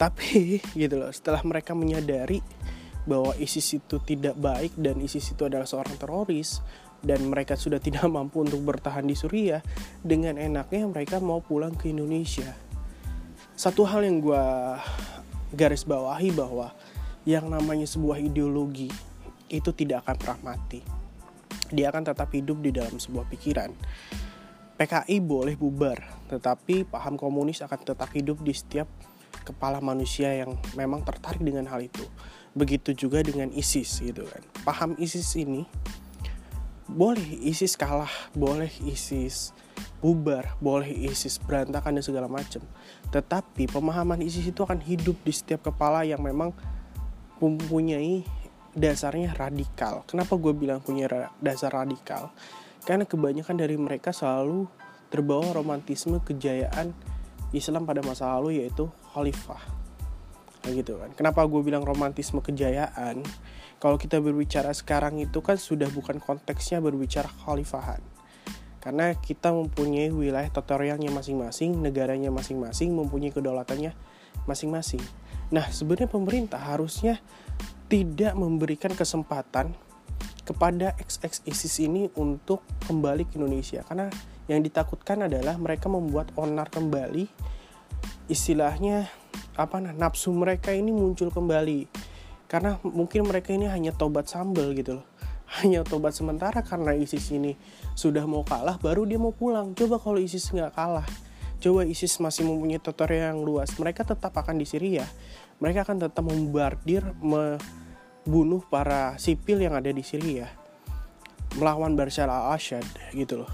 tapi 0.00 0.58
gitu 0.80 0.96
loh 0.96 1.10
setelah 1.12 1.42
mereka 1.44 1.76
menyadari 1.76 2.40
bahwa 3.08 3.32
ISIS 3.40 3.80
itu 3.80 3.96
tidak 4.04 4.36
baik 4.36 4.76
dan 4.76 5.00
ISIS 5.00 5.32
itu 5.32 5.48
adalah 5.48 5.64
seorang 5.64 5.96
teroris 5.96 6.60
dan 7.00 7.24
mereka 7.28 7.56
sudah 7.56 7.80
tidak 7.80 8.04
mampu 8.14 8.44
untuk 8.44 8.60
bertahan 8.64 9.04
di 9.04 9.14
Suriah 9.16 9.60
dengan 10.00 10.36
enaknya 10.36 10.88
mereka 10.88 11.20
mau 11.20 11.44
pulang 11.44 11.74
ke 11.76 11.92
Indonesia 11.92 12.68
satu 13.58 13.82
hal 13.90 14.06
yang 14.06 14.22
gue 14.22 14.44
garis 15.50 15.82
bawahi 15.82 16.30
bahwa 16.30 16.70
yang 17.26 17.50
namanya 17.50 17.90
sebuah 17.90 18.22
ideologi 18.22 18.86
itu 19.48 19.70
tidak 19.72 20.04
akan 20.06 20.16
pernah 20.16 20.40
mati. 20.54 20.97
Dia 21.72 21.92
akan 21.92 22.08
tetap 22.08 22.32
hidup 22.32 22.60
di 22.64 22.70
dalam 22.72 22.96
sebuah 22.96 23.28
pikiran. 23.28 23.70
PKI 24.78 25.18
boleh 25.18 25.58
bubar, 25.58 25.98
tetapi 26.30 26.86
paham 26.86 27.18
komunis 27.18 27.66
akan 27.66 27.82
tetap 27.82 28.14
hidup 28.14 28.38
di 28.46 28.54
setiap 28.54 28.86
kepala 29.42 29.82
manusia 29.82 30.30
yang 30.30 30.54
memang 30.78 31.02
tertarik 31.02 31.42
dengan 31.42 31.66
hal 31.66 31.82
itu. 31.82 32.06
Begitu 32.54 32.94
juga 32.94 33.24
dengan 33.26 33.50
ISIS 33.50 33.98
gitu 33.98 34.22
kan. 34.22 34.42
Paham 34.62 34.94
ISIS 35.00 35.34
ini 35.34 35.66
boleh 36.88 37.42
ISIS 37.44 37.76
kalah, 37.76 38.12
boleh 38.32 38.70
ISIS 38.86 39.52
bubar, 39.98 40.54
boleh 40.62 40.88
ISIS 40.88 41.42
berantakan 41.42 41.98
dan 41.98 42.04
segala 42.06 42.28
macam. 42.30 42.62
Tetapi 43.10 43.66
pemahaman 43.68 44.22
ISIS 44.22 44.48
itu 44.48 44.62
akan 44.62 44.78
hidup 44.80 45.18
di 45.26 45.32
setiap 45.34 45.68
kepala 45.68 46.06
yang 46.06 46.22
memang 46.22 46.54
mempunyai 47.38 48.26
dasarnya 48.76 49.32
radikal. 49.36 50.04
Kenapa 50.04 50.36
gue 50.36 50.52
bilang 50.52 50.80
punya 50.82 51.08
dasar 51.40 51.72
radikal? 51.72 52.32
Karena 52.84 53.04
kebanyakan 53.04 53.56
dari 53.56 53.76
mereka 53.76 54.12
selalu 54.12 54.68
terbawa 55.08 55.52
romantisme 55.56 56.20
kejayaan 56.20 56.92
Islam 57.56 57.88
pada 57.88 58.04
masa 58.04 58.28
lalu 58.36 58.60
yaitu 58.64 58.88
khalifah. 59.12 59.60
Nah, 60.64 60.70
gitu 60.72 61.00
kan. 61.00 61.10
Kenapa 61.16 61.44
gue 61.48 61.60
bilang 61.64 61.84
romantisme 61.84 62.44
kejayaan? 62.44 63.24
Kalau 63.78 63.96
kita 63.96 64.18
berbicara 64.18 64.74
sekarang 64.74 65.22
itu 65.22 65.38
kan 65.40 65.56
sudah 65.56 65.86
bukan 65.88 66.18
konteksnya 66.18 66.82
berbicara 66.82 67.30
khalifahan 67.46 68.02
karena 68.78 69.12
kita 69.18 69.50
mempunyai 69.50 70.08
wilayah 70.08 70.48
teritorialnya 70.48 71.10
masing-masing, 71.10 71.82
negaranya 71.82 72.30
masing-masing, 72.30 72.94
mempunyai 72.94 73.34
kedaulatannya 73.34 73.92
masing-masing. 74.46 75.02
Nah, 75.50 75.66
sebenarnya 75.68 76.08
pemerintah 76.08 76.56
harusnya 76.56 77.18
tidak 77.88 78.36
memberikan 78.36 78.92
kesempatan 78.92 79.72
kepada 80.44 80.96
XX 81.00 81.44
ISIS 81.48 81.74
ini 81.84 82.08
untuk 82.16 82.64
kembali 82.88 83.28
ke 83.28 83.40
Indonesia. 83.40 83.84
Karena 83.84 84.08
yang 84.48 84.64
ditakutkan 84.64 85.24
adalah 85.24 85.56
mereka 85.56 85.88
membuat 85.88 86.32
onar 86.36 86.68
kembali. 86.72 87.28
Istilahnya 88.28 89.08
apa 89.56 89.80
nah 89.80 89.92
nafsu 89.92 90.32
mereka 90.32 90.72
ini 90.72 90.92
muncul 90.92 91.32
kembali. 91.32 91.88
Karena 92.48 92.80
mungkin 92.80 93.28
mereka 93.28 93.52
ini 93.52 93.68
hanya 93.68 93.92
tobat 93.92 94.28
sambal 94.28 94.72
gitu 94.72 95.00
loh. 95.00 95.06
Hanya 95.60 95.80
tobat 95.80 96.12
sementara 96.12 96.60
karena 96.60 96.92
ISIS 96.92 97.32
ini 97.32 97.56
sudah 97.96 98.28
mau 98.28 98.44
kalah 98.44 98.76
baru 98.76 99.08
dia 99.08 99.16
mau 99.16 99.32
pulang. 99.32 99.72
Coba 99.72 99.96
kalau 99.96 100.20
ISIS 100.20 100.52
nggak 100.52 100.76
kalah 100.76 101.08
coba 101.58 101.82
ISIS 101.82 102.22
masih 102.22 102.46
mempunyai 102.46 102.78
teritori 102.78 103.18
yang 103.18 103.42
luas 103.42 103.74
mereka 103.82 104.06
tetap 104.06 104.30
akan 104.30 104.62
di 104.62 104.66
Syria 104.66 105.02
mereka 105.58 105.86
akan 105.86 106.06
tetap 106.06 106.24
membardir 106.24 107.02
membunuh 107.18 108.62
para 108.66 109.18
sipil 109.18 109.62
yang 109.62 109.74
ada 109.74 109.90
di 109.90 110.02
Syria 110.02 110.50
melawan 111.56 111.98
Bashar 111.98 112.30
al-Assad 112.30 112.84
gitu 113.14 113.42
loh 113.42 113.50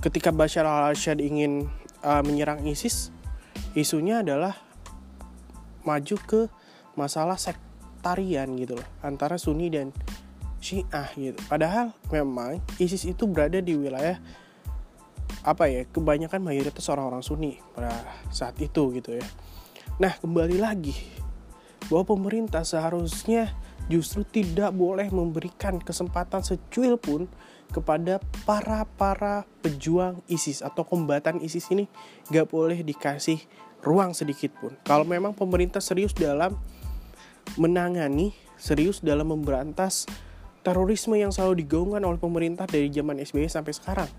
ketika 0.00 0.32
Bashar 0.32 0.64
al-Assad 0.64 1.20
ingin 1.20 1.68
uh, 2.04 2.22
menyerang 2.24 2.64
ISIS 2.64 3.12
isunya 3.74 4.24
adalah 4.24 4.58
maju 5.84 6.16
ke 6.20 6.40
masalah 6.98 7.38
sektarian 7.38 8.52
gitu 8.58 8.76
loh 8.76 8.88
antara 9.00 9.40
Sunni 9.40 9.72
dan 9.72 9.94
Syiah 10.60 11.08
gitu. 11.16 11.40
Padahal 11.48 11.96
memang 12.12 12.60
ISIS 12.76 13.08
itu 13.08 13.24
berada 13.24 13.58
di 13.64 13.72
wilayah 13.72 14.20
apa 15.40 15.72
ya 15.72 15.88
kebanyakan 15.88 16.44
mayoritas 16.44 16.84
orang-orang 16.92 17.24
Sunni 17.24 17.56
pada 17.72 17.96
saat 18.28 18.60
itu 18.60 18.92
gitu 18.92 19.16
ya. 19.16 19.24
Nah 20.00 20.16
kembali 20.16 20.56
lagi 20.56 20.96
bahwa 21.92 22.16
pemerintah 22.16 22.64
seharusnya 22.64 23.52
justru 23.92 24.24
tidak 24.24 24.72
boleh 24.72 25.12
memberikan 25.12 25.76
kesempatan 25.76 26.40
secuil 26.40 26.96
pun 26.96 27.28
kepada 27.68 28.16
para 28.48 28.88
para 28.96 29.44
pejuang 29.60 30.24
ISIS 30.24 30.64
atau 30.64 30.88
kombatan 30.88 31.44
ISIS 31.44 31.68
ini 31.68 31.84
gak 32.32 32.48
boleh 32.48 32.80
dikasih 32.80 33.44
ruang 33.84 34.16
sedikit 34.16 34.56
pun. 34.56 34.72
Kalau 34.88 35.04
memang 35.04 35.36
pemerintah 35.36 35.84
serius 35.84 36.16
dalam 36.16 36.56
menangani, 37.60 38.32
serius 38.56 39.04
dalam 39.04 39.28
memberantas 39.28 40.08
terorisme 40.64 41.20
yang 41.20 41.28
selalu 41.28 41.60
digaungkan 41.64 42.00
oleh 42.04 42.16
pemerintah 42.16 42.64
dari 42.64 42.88
zaman 42.88 43.20
SBY 43.20 43.52
sampai 43.52 43.72
sekarang, 43.76 44.10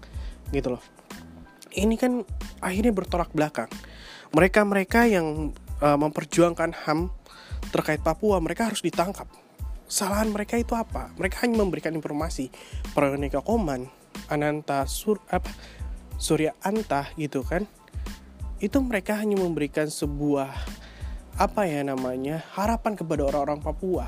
gitu 0.53 0.77
loh. 0.77 0.83
Ini 1.71 1.95
kan 1.95 2.21
akhirnya 2.59 2.91
bertolak 2.91 3.31
belakang. 3.31 3.69
Mereka-mereka 4.31 5.07
yang 5.07 5.55
uh, 5.81 5.97
memperjuangkan 5.97 6.85
HAM 6.85 7.09
terkait 7.73 8.01
Papua, 8.01 8.39
mereka 8.41 8.69
harus 8.69 8.81
ditangkap 8.81 9.27
kesalahan 9.91 10.31
mereka 10.31 10.55
itu 10.55 10.71
apa? 10.71 11.11
Mereka 11.19 11.43
hanya 11.43 11.59
memberikan 11.59 11.91
informasi. 11.91 12.47
Prayonika 12.95 13.43
Koman, 13.43 13.91
Ananta 14.31 14.87
Sur 14.87 15.19
apa 15.27 15.51
Surya 16.15 16.55
Anta 16.63 17.11
gitu 17.19 17.43
kan. 17.43 17.67
Itu 18.63 18.79
mereka 18.79 19.19
hanya 19.19 19.35
memberikan 19.35 19.91
sebuah 19.91 20.47
apa 21.35 21.67
ya 21.67 21.83
namanya 21.83 22.39
harapan 22.55 22.95
kepada 22.95 23.27
orang-orang 23.27 23.59
Papua. 23.59 24.07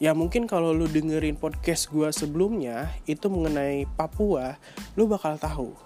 Ya 0.00 0.16
mungkin 0.16 0.48
kalau 0.48 0.72
lu 0.72 0.88
dengerin 0.88 1.36
podcast 1.36 1.92
gue 1.92 2.08
sebelumnya 2.08 2.88
itu 3.04 3.28
mengenai 3.28 3.84
Papua, 3.92 4.56
lu 4.96 5.04
bakal 5.04 5.36
tahu 5.36 5.76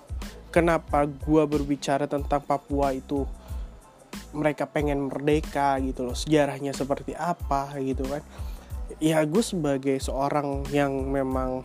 kenapa 0.54 1.08
gue 1.08 1.42
berbicara 1.48 2.04
tentang 2.06 2.44
Papua 2.44 2.92
itu 2.94 3.24
mereka 4.32 4.64
pengen 4.68 5.12
merdeka 5.12 5.76
gitu 5.84 6.08
loh 6.08 6.16
sejarahnya 6.16 6.72
seperti 6.72 7.12
apa 7.16 7.76
gitu 7.80 8.04
kan. 8.08 8.22
Ya 9.00 9.24
gue 9.24 9.42
sebagai 9.44 9.96
seorang 9.98 10.68
yang 10.70 10.92
memang 11.10 11.64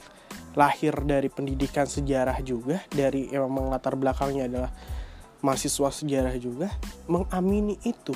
lahir 0.57 0.95
dari 1.05 1.29
pendidikan 1.29 1.85
sejarah 1.85 2.41
juga 2.41 2.81
dari 2.89 3.29
yang 3.29 3.45
memang 3.51 3.69
latar 3.69 3.93
belakangnya 3.93 4.49
adalah 4.49 4.71
mahasiswa 5.45 5.93
sejarah 5.93 6.33
juga 6.41 6.73
mengamini 7.05 7.77
itu 7.85 8.15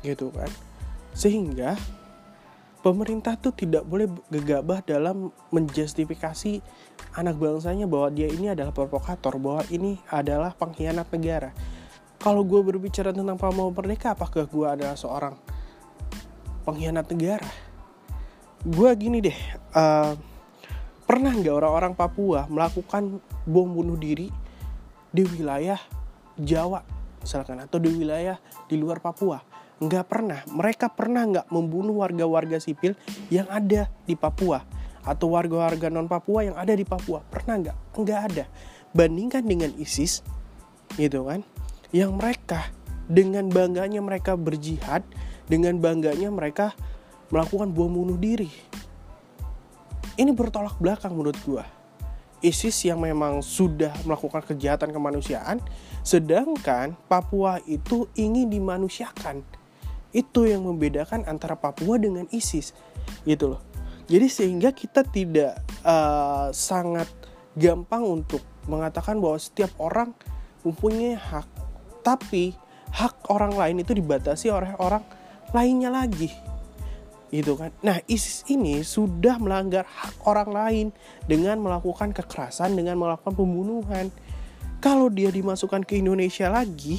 gitu 0.00 0.32
kan. 0.32 0.48
Sehingga 1.12 1.76
pemerintah 2.80 3.36
tuh 3.36 3.52
tidak 3.52 3.84
boleh 3.84 4.08
gegabah 4.32 4.80
dalam 4.88 5.28
menjustifikasi 5.52 6.64
anak 7.16 7.36
bangsanya 7.36 7.84
bahwa 7.84 8.08
dia 8.08 8.28
ini 8.30 8.52
adalah 8.56 8.72
provokator 8.72 9.36
bahwa 9.36 9.62
ini 9.68 10.00
adalah 10.08 10.56
pengkhianat 10.56 11.08
negara 11.12 11.52
kalau 12.20 12.44
gue 12.44 12.60
berbicara 12.60 13.16
tentang 13.16 13.40
Papua 13.40 13.72
Merdeka 13.72 14.12
apakah 14.12 14.44
gue 14.44 14.66
adalah 14.68 14.92
seorang 14.92 15.34
pengkhianat 16.68 17.08
negara? 17.08 17.48
Gue 18.60 18.92
gini 18.92 19.24
deh 19.24 19.38
uh, 19.72 20.12
pernah 21.08 21.32
nggak 21.32 21.54
orang-orang 21.56 21.96
Papua 21.96 22.44
melakukan 22.52 23.24
bom 23.48 23.72
bunuh 23.72 23.96
diri 23.96 24.28
di 25.10 25.24
wilayah 25.24 25.80
Jawa 26.36 26.84
misalkan 27.24 27.64
atau 27.64 27.80
di 27.80 27.88
wilayah 27.88 28.36
di 28.68 28.76
luar 28.76 29.00
Papua? 29.00 29.40
Nggak 29.80 30.04
pernah. 30.04 30.44
Mereka 30.44 30.92
pernah 30.92 31.24
nggak 31.24 31.48
membunuh 31.48 32.04
warga-warga 32.04 32.60
sipil 32.60 32.92
yang 33.32 33.48
ada 33.48 33.88
di 34.04 34.12
Papua? 34.12 34.60
Atau 35.08 35.32
warga-warga 35.32 35.88
non 35.88 36.04
Papua 36.04 36.44
yang 36.44 36.56
ada 36.60 36.76
di 36.76 36.84
Papua? 36.84 37.24
Pernah 37.24 37.56
nggak? 37.64 37.76
Nggak 37.96 38.20
ada. 38.28 38.44
Bandingkan 38.92 39.40
dengan 39.48 39.72
ISIS 39.80 40.20
gitu 40.98 41.24
kan 41.24 41.40
yang 41.90 42.14
mereka 42.18 42.70
dengan 43.10 43.50
bangganya 43.50 43.98
mereka 43.98 44.38
berjihad 44.38 45.02
dengan 45.50 45.82
bangganya 45.82 46.30
mereka 46.30 46.74
melakukan 47.34 47.74
bom 47.74 47.90
bunuh 47.90 48.18
diri. 48.18 48.50
Ini 50.14 50.30
bertolak 50.34 50.78
belakang 50.78 51.14
menurut 51.14 51.38
gua. 51.42 51.64
ISIS 52.40 52.88
yang 52.88 53.04
memang 53.04 53.44
sudah 53.44 53.92
melakukan 54.08 54.40
kejahatan 54.40 54.96
kemanusiaan, 54.96 55.60
sedangkan 56.00 56.96
Papua 57.04 57.60
itu 57.68 58.08
ingin 58.16 58.48
dimanusiakan. 58.48 59.44
Itu 60.10 60.48
yang 60.48 60.64
membedakan 60.64 61.28
antara 61.28 61.54
Papua 61.54 62.00
dengan 62.00 62.24
ISIS, 62.32 62.72
gitu 63.28 63.56
loh. 63.56 63.62
Jadi 64.10 64.26
sehingga 64.26 64.72
kita 64.72 65.06
tidak 65.06 65.60
uh, 65.84 66.50
sangat 66.50 67.06
gampang 67.54 68.02
untuk 68.02 68.42
mengatakan 68.66 69.20
bahwa 69.20 69.38
setiap 69.38 69.70
orang 69.78 70.16
mempunyai 70.64 71.14
hak, 71.14 71.46
tapi 72.02 72.56
hak 72.90 73.30
orang 73.30 73.54
lain 73.54 73.86
itu 73.86 73.94
dibatasi 73.94 74.50
oleh 74.50 74.74
orang 74.82 75.04
lainnya 75.54 75.90
lagi 75.92 76.30
gitu 77.30 77.54
kan. 77.54 77.70
Nah, 77.86 78.02
ISIS 78.10 78.42
ini 78.50 78.82
sudah 78.82 79.38
melanggar 79.38 79.86
hak 79.86 80.26
orang 80.26 80.50
lain 80.50 80.86
dengan 81.30 81.62
melakukan 81.62 82.10
kekerasan, 82.10 82.74
dengan 82.74 82.98
melakukan 82.98 83.38
pembunuhan. 83.38 84.10
Kalau 84.82 85.06
dia 85.06 85.30
dimasukkan 85.30 85.86
ke 85.86 86.02
Indonesia 86.02 86.50
lagi, 86.50 86.98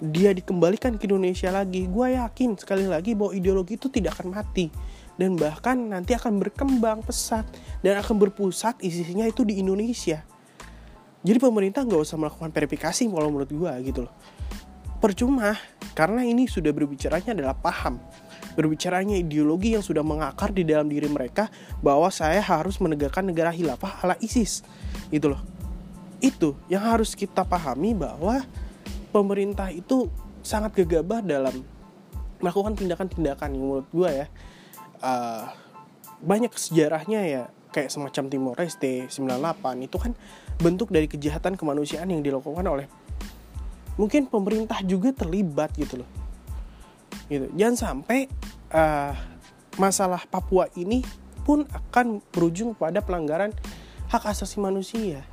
dia 0.00 0.32
dikembalikan 0.32 0.96
ke 0.96 1.04
Indonesia 1.04 1.52
lagi, 1.52 1.84
gue 1.84 2.06
yakin 2.16 2.56
sekali 2.56 2.88
lagi 2.88 3.12
bahwa 3.12 3.36
ideologi 3.36 3.76
itu 3.76 3.92
tidak 3.92 4.16
akan 4.16 4.32
mati 4.32 4.72
dan 5.20 5.36
bahkan 5.36 5.76
nanti 5.76 6.16
akan 6.16 6.40
berkembang 6.40 7.04
pesat 7.04 7.44
dan 7.84 8.00
akan 8.00 8.16
berpusat 8.16 8.80
isinya 8.80 9.28
itu 9.28 9.44
di 9.44 9.60
Indonesia. 9.60 10.24
Jadi 11.20 11.38
pemerintah 11.40 11.84
nggak 11.84 12.00
usah 12.00 12.16
melakukan 12.16 12.48
verifikasi 12.48 13.02
kalau 13.08 13.28
menurut 13.28 13.50
gue 13.50 13.72
gitu 13.84 14.00
loh. 14.08 14.14
Percuma 15.00 15.56
karena 15.96 16.24
ini 16.24 16.44
sudah 16.44 16.72
berbicaranya 16.72 17.32
adalah 17.32 17.56
paham 17.56 18.00
berbicaranya 18.54 19.14
ideologi 19.14 19.78
yang 19.78 19.84
sudah 19.84 20.02
mengakar 20.02 20.50
di 20.50 20.66
dalam 20.66 20.90
diri 20.90 21.06
mereka 21.06 21.48
bahwa 21.80 22.10
saya 22.10 22.42
harus 22.42 22.76
menegakkan 22.82 23.24
negara 23.24 23.54
hilafah 23.54 24.02
ala 24.02 24.14
ISIS. 24.20 24.66
Itu 25.08 25.32
loh. 25.32 25.42
Itu 26.20 26.58
yang 26.68 26.84
harus 26.84 27.16
kita 27.16 27.46
pahami 27.46 27.96
bahwa 27.96 28.44
pemerintah 29.14 29.72
itu 29.72 30.10
sangat 30.44 30.76
gegabah 30.84 31.24
dalam 31.24 31.64
melakukan 32.40 32.76
tindakan-tindakan 32.76 33.52
menurut 33.52 33.86
gue 33.92 34.08
ya 34.24 34.26
uh, 35.04 35.52
banyak 36.24 36.52
sejarahnya 36.56 37.20
ya 37.28 37.42
kayak 37.72 37.92
semacam 37.92 38.24
Timor 38.32 38.56
Leste 38.56 39.08
98 39.12 39.86
itu 39.86 39.96
kan 40.00 40.12
bentuk 40.60 40.92
dari 40.92 41.08
kejahatan 41.08 41.56
kemanusiaan 41.56 42.12
yang 42.12 42.20
dilakukan 42.20 42.64
oleh 42.68 42.86
mungkin 44.00 44.28
pemerintah 44.28 44.80
juga 44.80 45.12
terlibat 45.12 45.76
gitu 45.76 46.00
loh. 46.04 46.10
Gitu. 47.28 47.52
Jangan 47.52 47.76
sampai 47.76 48.32
uh, 48.72 49.12
masalah 49.76 50.24
Papua 50.24 50.72
ini 50.76 51.04
pun 51.44 51.68
akan 51.68 52.24
berujung 52.32 52.72
pada 52.72 53.04
pelanggaran 53.04 53.52
hak 54.08 54.24
asasi 54.24 54.56
manusia. 54.60 55.24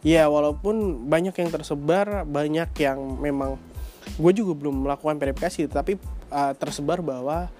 Ya 0.00 0.30
walaupun 0.32 1.06
banyak 1.10 1.36
yang 1.36 1.50
tersebar 1.52 2.24
banyak 2.24 2.72
yang 2.80 2.98
memang 3.20 3.60
gue 4.16 4.32
juga 4.32 4.56
belum 4.56 4.88
melakukan 4.88 5.20
verifikasi 5.20 5.68
tapi 5.68 6.00
uh, 6.32 6.56
tersebar 6.56 7.04
bahwa 7.04 7.52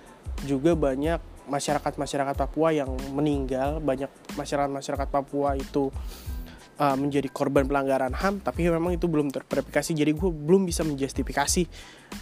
juga 0.49 0.73
banyak 0.73 1.21
masyarakat 1.51 2.01
masyarakat 2.01 2.35
Papua 2.39 2.73
yang 2.73 2.97
meninggal 3.13 3.83
banyak 3.85 4.09
masyarakat 4.39 4.73
masyarakat 4.73 5.09
Papua 5.11 5.59
itu 5.59 5.93
uh, 6.81 6.97
menjadi 6.97 7.29
korban 7.29 7.69
pelanggaran 7.69 8.17
HAM 8.17 8.41
tapi 8.41 8.67
memang 8.67 8.97
itu 8.97 9.05
belum 9.05 9.29
terverifikasi. 9.29 9.93
Jadi 9.93 10.11
gue 10.17 10.31
belum 10.33 10.65
bisa 10.65 10.83
menjustifikasi 10.83 11.63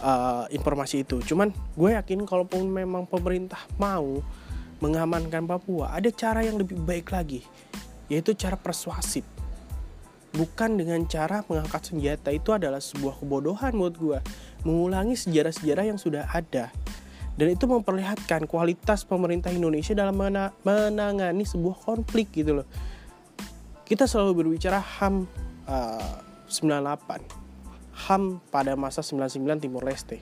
uh, 0.03 0.45
informasi 0.51 1.07
itu. 1.07 1.23
Cuman 1.23 1.55
gue 1.79 1.95
yakin 1.95 2.27
kalaupun 2.27 2.67
memang 2.67 3.07
pemerintah 3.07 3.63
mau 3.79 4.19
mengamankan 4.83 5.47
Papua 5.47 5.95
ada 5.95 6.07
cara 6.11 6.43
yang 6.43 6.59
lebih 6.59 6.79
baik 6.83 7.11
lagi 7.15 7.41
yaitu 8.11 8.35
cara 8.35 8.59
persuasif. 8.59 9.23
Bukan 10.29 10.77
dengan 10.77 11.01
cara 11.09 11.41
mengangkat 11.49 11.89
senjata. 11.89 12.29
Itu 12.29 12.53
adalah 12.53 12.77
sebuah 12.77 13.17
kebodohan 13.17 13.73
menurut 13.73 13.97
gue 13.97 14.19
mengulangi 14.61 15.17
sejarah-sejarah 15.17 15.89
yang 15.89 15.97
sudah 15.97 16.29
ada. 16.29 16.69
Dan 17.33 17.55
itu 17.55 17.65
memperlihatkan 17.65 18.45
kualitas 18.45 19.07
pemerintah 19.07 19.49
Indonesia 19.49 19.95
dalam 19.95 20.19
menangani 20.61 21.47
sebuah 21.47 21.81
konflik 21.81 22.35
gitu 22.35 22.61
loh 22.61 22.67
kita 23.89 24.05
selalu 24.05 24.45
berbicara 24.45 24.77
HAM 24.77 25.25
uh, 25.65 26.21
98 26.45 27.49
HAM 28.05 28.37
pada 28.53 28.77
masa 28.77 29.01
99 29.01 29.65
Timur 29.65 29.81
Leste. 29.81 30.21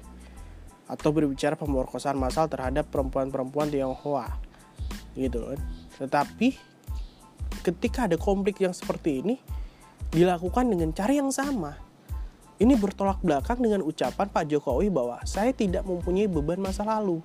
Atau 0.88 1.12
berbicara 1.12 1.60
pemerkosaan 1.60 2.16
massal 2.16 2.48
terhadap 2.48 2.88
perempuan-perempuan 2.88 3.68
Tionghoa. 3.68 4.40
Gitu 5.14 5.44
kan. 5.44 5.60
Tetapi 6.00 6.56
ketika 7.62 8.08
ada 8.08 8.16
konflik 8.16 8.64
yang 8.64 8.72
seperti 8.72 9.20
ini 9.20 9.36
dilakukan 10.16 10.72
dengan 10.72 10.96
cara 10.96 11.12
yang 11.12 11.30
sama. 11.30 11.76
Ini 12.58 12.74
bertolak 12.74 13.22
belakang 13.22 13.62
dengan 13.62 13.86
ucapan 13.86 14.34
Pak 14.34 14.50
Jokowi 14.50 14.90
bahwa 14.90 15.22
saya 15.30 15.54
tidak 15.54 15.86
mempunyai 15.86 16.26
beban 16.26 16.58
masa 16.58 16.82
lalu 16.82 17.22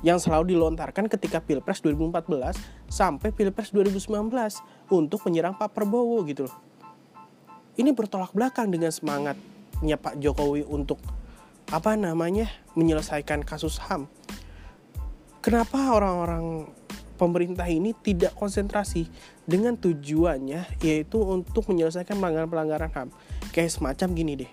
yang 0.00 0.16
selalu 0.16 0.56
dilontarkan 0.56 1.08
ketika 1.12 1.44
Pilpres 1.44 1.84
2014 1.84 2.56
sampai 2.88 3.32
Pilpres 3.32 3.68
2019 3.72 4.32
untuk 4.90 5.26
menyerang 5.26 5.58
Pak 5.58 5.74
Prabowo 5.74 6.22
gitu 6.26 6.46
loh. 6.46 6.56
Ini 7.76 7.92
bertolak 7.92 8.32
belakang 8.32 8.72
dengan 8.72 8.88
semangatnya 8.88 9.96
Pak 10.00 10.16
Jokowi 10.16 10.64
untuk 10.64 11.02
apa 11.66 11.98
namanya 11.98 12.46
menyelesaikan 12.78 13.42
kasus 13.42 13.82
HAM. 13.82 14.06
kenapa 15.42 15.94
orang-orang 15.94 16.70
pemerintah 17.18 17.66
ini 17.66 17.90
tidak 17.90 18.34
konsentrasi 18.38 19.10
dengan 19.42 19.74
tujuannya 19.74 20.78
yaitu 20.82 21.18
untuk 21.22 21.66
menyelesaikan 21.66 22.18
pelanggaran-pelanggaran 22.18 22.90
HAM 22.94 23.08
kayak 23.50 23.74
semacam 23.74 24.08
gini 24.14 24.32
deh 24.46 24.52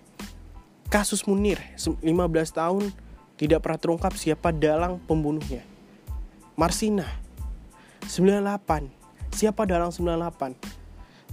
kasus 0.89 1.25
Munir 1.29 1.61
15 1.77 2.01
tahun 2.49 2.89
tidak 3.37 3.61
pernah 3.61 3.79
terungkap 3.81 4.13
siapa 4.17 4.49
dalang 4.49 4.97
pembunuhnya 5.05 5.61
Marsina 6.57 7.05
98 8.09 9.02
siapa 9.33 9.65
dalang 9.65 9.89
98 9.89 10.83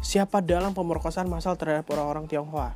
siapa 0.00 0.40
dalang 0.40 0.72
pemerkosaan 0.72 1.28
massal 1.28 1.54
terhadap 1.54 1.86
orang-orang 1.92 2.24
Tionghoa? 2.24 2.72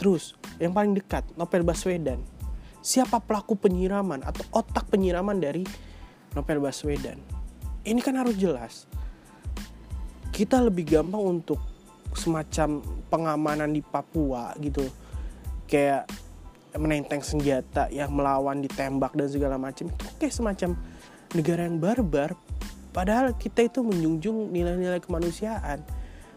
Terus 0.00 0.34
yang 0.58 0.72
paling 0.72 0.96
dekat 0.96 1.22
Novel 1.36 1.62
Baswedan. 1.62 2.18
Siapa 2.82 3.22
pelaku 3.22 3.54
penyiraman 3.54 4.26
atau 4.26 4.42
otak 4.50 4.90
penyiraman 4.90 5.38
dari 5.38 5.62
Novel 6.34 6.58
Baswedan? 6.58 7.20
Ini 7.86 8.00
kan 8.02 8.18
harus 8.18 8.34
jelas. 8.34 8.90
Kita 10.32 10.58
lebih 10.58 10.88
gampang 10.88 11.22
untuk 11.22 11.60
semacam 12.16 12.82
pengamanan 13.06 13.70
di 13.70 13.84
Papua 13.84 14.50
gitu. 14.58 14.82
Kayak 15.70 16.10
menenteng 16.74 17.20
senjata 17.20 17.92
yang 17.92 18.10
melawan 18.10 18.64
ditembak 18.64 19.14
dan 19.14 19.28
segala 19.28 19.60
macam. 19.60 19.92
Kayak 20.18 20.34
semacam 20.34 20.70
negara 21.36 21.68
yang 21.68 21.78
barbar 21.78 22.34
padahal 22.92 23.34
kita 23.34 23.66
itu 23.66 23.80
menjunjung 23.80 24.52
nilai-nilai 24.52 25.00
kemanusiaan 25.00 25.82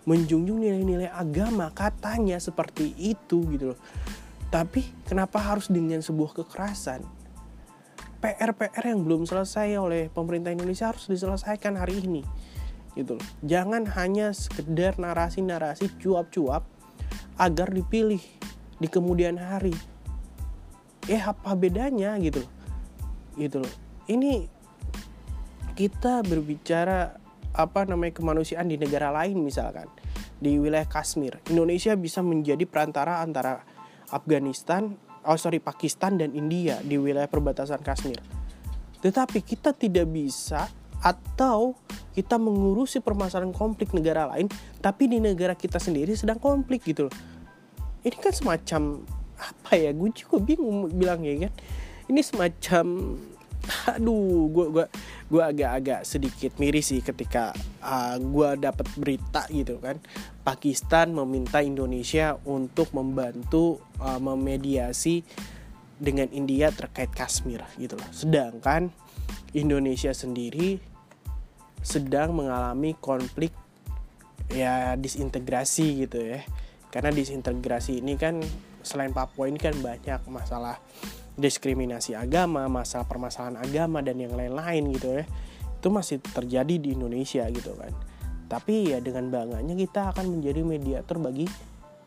menjunjung 0.05 0.61
nilai-nilai 0.61 1.09
agama 1.09 1.73
katanya 1.73 2.37
seperti 2.37 2.93
itu 2.95 3.41
gitu 3.49 3.73
loh. 3.73 3.79
Tapi 4.53 4.85
kenapa 5.03 5.41
harus 5.41 5.67
dengan 5.67 5.99
sebuah 5.99 6.37
kekerasan? 6.41 7.01
PR-PR 8.21 8.95
yang 8.95 9.05
belum 9.05 9.27
selesai 9.27 9.75
oleh 9.77 10.09
pemerintah 10.09 10.53
Indonesia 10.53 10.89
harus 10.89 11.09
diselesaikan 11.09 11.77
hari 11.77 12.01
ini 12.05 12.23
gitu 12.95 13.19
loh. 13.19 13.25
Jangan 13.43 13.89
hanya 13.97 14.31
sekedar 14.31 14.95
narasi-narasi 14.95 15.99
cuap-cuap 15.99 16.63
agar 17.35 17.67
dipilih 17.73 18.21
di 18.79 18.87
kemudian 18.87 19.35
hari. 19.35 19.75
Eh 21.05 21.19
apa 21.21 21.53
bedanya 21.57 22.15
gitu 22.21 22.45
loh? 22.45 22.51
Gitu 23.35 23.57
loh. 23.59 23.73
Ini 24.07 24.54
kita 25.75 26.23
berbicara 26.23 27.19
apa 27.55 27.87
namanya 27.87 28.15
kemanusiaan 28.15 28.71
di 28.71 28.79
negara 28.79 29.11
lain 29.11 29.43
misalkan 29.43 29.87
di 30.39 30.55
wilayah 30.59 30.87
Kashmir. 30.87 31.39
Indonesia 31.51 31.95
bisa 31.95 32.23
menjadi 32.23 32.63
perantara 32.63 33.19
antara 33.23 33.63
Afghanistan 34.11 34.95
oh 35.27 35.39
sorry 35.39 35.59
Pakistan 35.59 36.15
dan 36.15 36.31
India 36.31 36.79
di 36.79 36.95
wilayah 36.95 37.27
perbatasan 37.27 37.83
Kashmir. 37.83 38.19
Tetapi 39.03 39.43
kita 39.43 39.75
tidak 39.75 40.07
bisa 40.07 40.71
atau 41.03 41.75
kita 42.15 42.39
mengurusi 42.39 43.03
permasalahan 43.03 43.51
konflik 43.51 43.91
negara 43.91 44.31
lain 44.31 44.47
tapi 44.79 45.11
di 45.11 45.19
negara 45.19 45.53
kita 45.53 45.77
sendiri 45.77 46.15
sedang 46.15 46.39
konflik 46.39 46.87
gitu 46.87 47.11
loh. 47.11 47.15
Ini 48.05 48.15
kan 48.15 48.31
semacam 48.31 49.03
apa 49.35 49.75
ya 49.75 49.91
gue 49.91 50.09
juga 50.15 50.39
bingung 50.39 50.87
bilangnya 50.95 51.49
kan. 51.49 51.53
Ini 52.05 52.21
semacam 52.21 52.85
aduh 53.95 54.49
gue 54.49 54.65
gue 54.71 54.85
gue 55.25 55.43
agak-agak 55.43 56.05
sedikit 56.05 56.53
miris 56.61 56.93
sih 56.93 57.01
ketika 57.01 57.51
uh, 57.81 58.13
ah, 58.13 58.15
gue 58.17 58.49
dapat 58.61 58.87
berita 58.97 59.45
gitu 59.49 59.81
kan. 59.81 59.97
Pakistan 60.45 61.13
meminta 61.17 61.65
Indonesia 61.65 62.37
untuk 62.45 62.93
membantu 62.93 63.81
uh, 63.97 64.21
memediasi 64.21 65.25
dengan 65.97 66.29
India 66.29 66.69
terkait 66.69 67.09
Kashmir 67.09 67.65
gitu 67.81 67.97
loh. 67.97 68.09
Sedangkan 68.13 68.93
Indonesia 69.55 70.13
sendiri 70.13 70.77
sedang 71.81 72.33
mengalami 72.37 72.97
konflik 72.97 73.53
ya 74.51 74.93
disintegrasi 74.93 76.05
gitu 76.05 76.21
ya. 76.21 76.45
Karena 76.93 77.11
disintegrasi 77.11 77.99
ini 77.99 78.15
kan 78.15 78.39
selain 78.85 79.11
Papua 79.11 79.49
ini 79.49 79.57
kan 79.57 79.73
banyak 79.81 80.21
masalah 80.29 80.77
diskriminasi 81.35 82.15
agama, 82.15 82.65
masalah 82.71 83.03
permasalahan 83.07 83.59
agama 83.59 83.99
dan 83.99 84.19
yang 84.19 84.33
lain-lain 84.33 84.83
gitu 84.95 85.21
ya. 85.21 85.23
Itu 85.79 85.91
masih 85.91 86.23
terjadi 86.23 86.75
di 86.79 86.95
Indonesia 86.95 87.43
gitu 87.51 87.75
kan. 87.75 87.91
Tapi 88.47 88.95
ya 88.95 89.03
dengan 89.03 89.27
bangganya 89.29 89.75
kita 89.75 90.15
akan 90.15 90.39
menjadi 90.39 90.63
mediator 90.63 91.19
bagi 91.19 91.45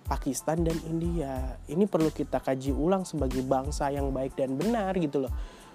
Pakistan 0.09 0.65
dan 0.65 0.77
India. 0.89 1.61
Ini 1.69 1.85
perlu 1.85 2.09
kita 2.09 2.41
kaji 2.41 2.73
ulang 2.73 3.05
sebagai 3.05 3.45
bangsa 3.45 3.93
yang 3.93 4.09
baik 4.09 4.35
dan 4.41 4.57
benar 4.57 4.97
gitu 4.97 5.29
loh. 5.29 5.33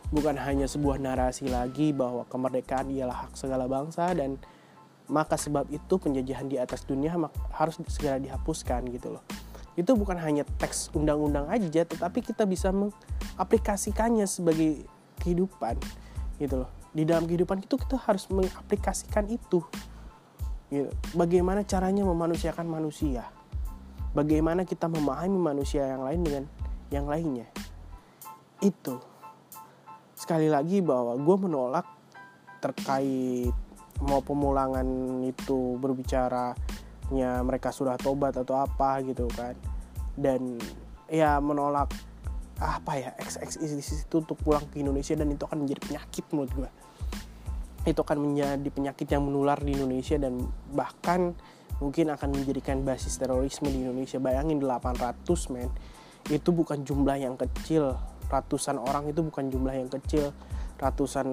Bukan 0.09 0.35
hanya 0.41 0.65
sebuah 0.65 0.97
narasi 0.97 1.47
lagi 1.47 1.93
bahwa 1.93 2.25
kemerdekaan 2.25 2.89
ialah 2.89 3.29
hak 3.29 3.37
segala 3.37 3.69
bangsa 3.69 4.09
dan 4.17 4.41
maka 5.11 5.37
sebab 5.37 5.69
itu 5.69 5.99
penjajahan 5.99 6.47
di 6.49 6.57
atas 6.57 6.87
dunia 6.87 7.13
harus 7.53 7.75
segera 7.91 8.17
dihapuskan 8.17 8.87
gitu 8.87 9.19
loh 9.19 9.23
itu 9.73 9.91
bukan 9.97 10.21
hanya 10.21 10.45
teks 10.61 10.93
undang-undang 10.93 11.49
aja 11.49 11.81
tetapi 11.81 12.21
kita 12.21 12.45
bisa 12.45 12.69
mengaplikasikannya 12.69 14.29
sebagai 14.29 14.85
kehidupan 15.21 15.77
gitu 16.37 16.65
loh. 16.65 16.69
Di 16.93 17.09
dalam 17.09 17.25
kehidupan 17.25 17.65
itu 17.65 17.75
kita 17.79 17.97
harus 17.97 18.29
mengaplikasikan 18.29 19.29
itu. 19.29 19.65
Gitu. 20.73 20.89
bagaimana 21.13 21.61
caranya 21.61 22.01
memanusiakan 22.01 22.65
manusia? 22.65 23.29
Bagaimana 24.17 24.65
kita 24.65 24.89
memahami 24.89 25.37
manusia 25.37 25.85
yang 25.85 26.01
lain 26.01 26.21
dengan 26.25 26.43
yang 26.89 27.05
lainnya? 27.05 27.45
Itu. 28.57 28.97
Sekali 30.17 30.49
lagi 30.49 30.81
bahwa 30.81 31.13
gue 31.13 31.37
menolak 31.37 31.85
terkait 32.57 33.53
mau 34.01 34.25
pemulangan 34.25 34.85
itu 35.21 35.77
berbicara 35.77 36.57
nya 37.11 37.43
mereka 37.43 37.73
sudah 37.73 37.99
tobat 37.99 38.37
atau 38.37 38.61
apa 38.61 39.03
gitu 39.03 39.27
kan. 39.33 39.57
Dan 40.15 40.61
ya 41.09 41.41
menolak 41.43 41.91
apa 42.61 42.93
ya 42.95 43.11
XX 43.19 43.59
itu 44.07 44.15
untuk 44.21 44.39
pulang 44.39 44.63
ke 44.71 44.79
Indonesia 44.79 45.17
dan 45.17 45.27
itu 45.33 45.43
akan 45.43 45.65
menjadi 45.65 45.81
penyakit 45.83 46.25
menurut 46.31 46.53
gue 46.53 46.69
itu 47.83 47.99
akan 47.99 48.17
menjadi 48.19 48.69
penyakit 48.71 49.07
yang 49.11 49.27
menular 49.27 49.59
di 49.59 49.75
Indonesia 49.75 50.15
dan 50.15 50.39
bahkan 50.71 51.35
mungkin 51.83 52.15
akan 52.15 52.31
menjadikan 52.31 52.79
basis 52.87 53.19
terorisme 53.19 53.67
di 53.67 53.83
Indonesia. 53.83 54.23
Bayangin 54.23 54.63
800 54.63 55.51
men 55.51 55.67
itu 56.31 56.49
bukan 56.55 56.87
jumlah 56.87 57.19
yang 57.19 57.35
kecil. 57.35 57.99
Ratusan 58.31 58.79
orang 58.79 59.11
itu 59.11 59.19
bukan 59.19 59.51
jumlah 59.51 59.75
yang 59.75 59.91
kecil. 59.91 60.31
Ratusan 60.79 61.27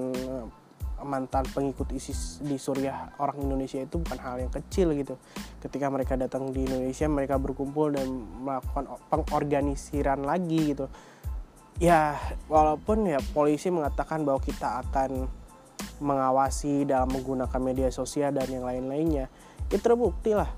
mantan 1.04 1.44
pengikut 1.50 1.88
ISIS 1.92 2.40
di 2.44 2.56
Suriah 2.60 3.14
orang 3.20 3.40
Indonesia 3.40 3.80
itu 3.80 4.00
bukan 4.00 4.18
hal 4.20 4.36
yang 4.40 4.52
kecil 4.52 4.92
gitu. 4.96 5.16
Ketika 5.60 5.88
mereka 5.88 6.14
datang 6.16 6.52
di 6.52 6.64
Indonesia, 6.64 7.06
mereka 7.08 7.36
berkumpul 7.36 7.94
dan 7.96 8.08
melakukan 8.44 8.96
pengorganisiran 9.08 10.24
lagi 10.24 10.76
gitu. 10.76 10.86
Ya, 11.80 12.20
walaupun 12.48 13.08
ya 13.08 13.20
polisi 13.32 13.72
mengatakan 13.72 14.24
bahwa 14.24 14.40
kita 14.44 14.84
akan 14.84 15.28
mengawasi 16.00 16.84
dalam 16.84 17.08
menggunakan 17.08 17.60
media 17.60 17.88
sosial 17.88 18.36
dan 18.36 18.48
yang 18.52 18.68
lain-lainnya, 18.68 19.32
ya 19.72 19.78
terbukti 19.80 20.36
lah 20.36 20.48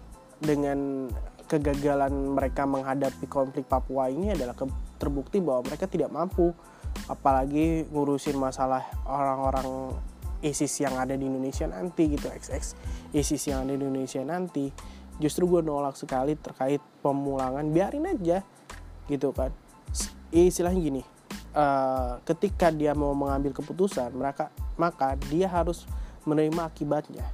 dengan 0.43 1.07
kegagalan 1.47 2.33
mereka 2.33 2.65
menghadapi 2.65 3.29
konflik 3.31 3.69
Papua 3.69 4.11
ini 4.11 4.33
adalah 4.33 4.57
terbukti 4.99 5.39
bahwa 5.39 5.69
mereka 5.69 5.85
tidak 5.85 6.09
mampu 6.09 6.51
apalagi 7.11 7.89
ngurusin 7.91 8.37
masalah 8.41 8.89
orang-orang 9.05 9.93
ISIS 10.43 10.83
yang 10.83 10.99
ada 10.99 11.15
di 11.15 11.25
Indonesia 11.25 11.71
nanti 11.71 12.19
gitu 12.19 12.27
XX 12.29 12.75
ISIS 13.15 13.43
yang 13.49 13.65
ada 13.65 13.73
di 13.73 13.83
Indonesia 13.87 14.21
nanti 14.27 14.67
justru 15.23 15.47
gue 15.47 15.63
nolak 15.63 15.95
sekali 15.95 16.35
terkait 16.35 16.83
pemulangan 17.05 17.63
biarin 17.71 18.11
aja 18.11 18.43
gitu 19.07 19.31
kan. 19.31 19.55
Istilahnya 20.33 20.81
gini 20.81 21.03
uh, 21.55 22.19
ketika 22.25 22.73
dia 22.73 22.97
mau 22.97 23.13
mengambil 23.13 23.53
keputusan 23.55 24.11
mereka 24.17 24.51
maka 24.75 25.15
dia 25.31 25.47
harus 25.47 25.87
menerima 26.27 26.67
akibatnya. 26.67 27.27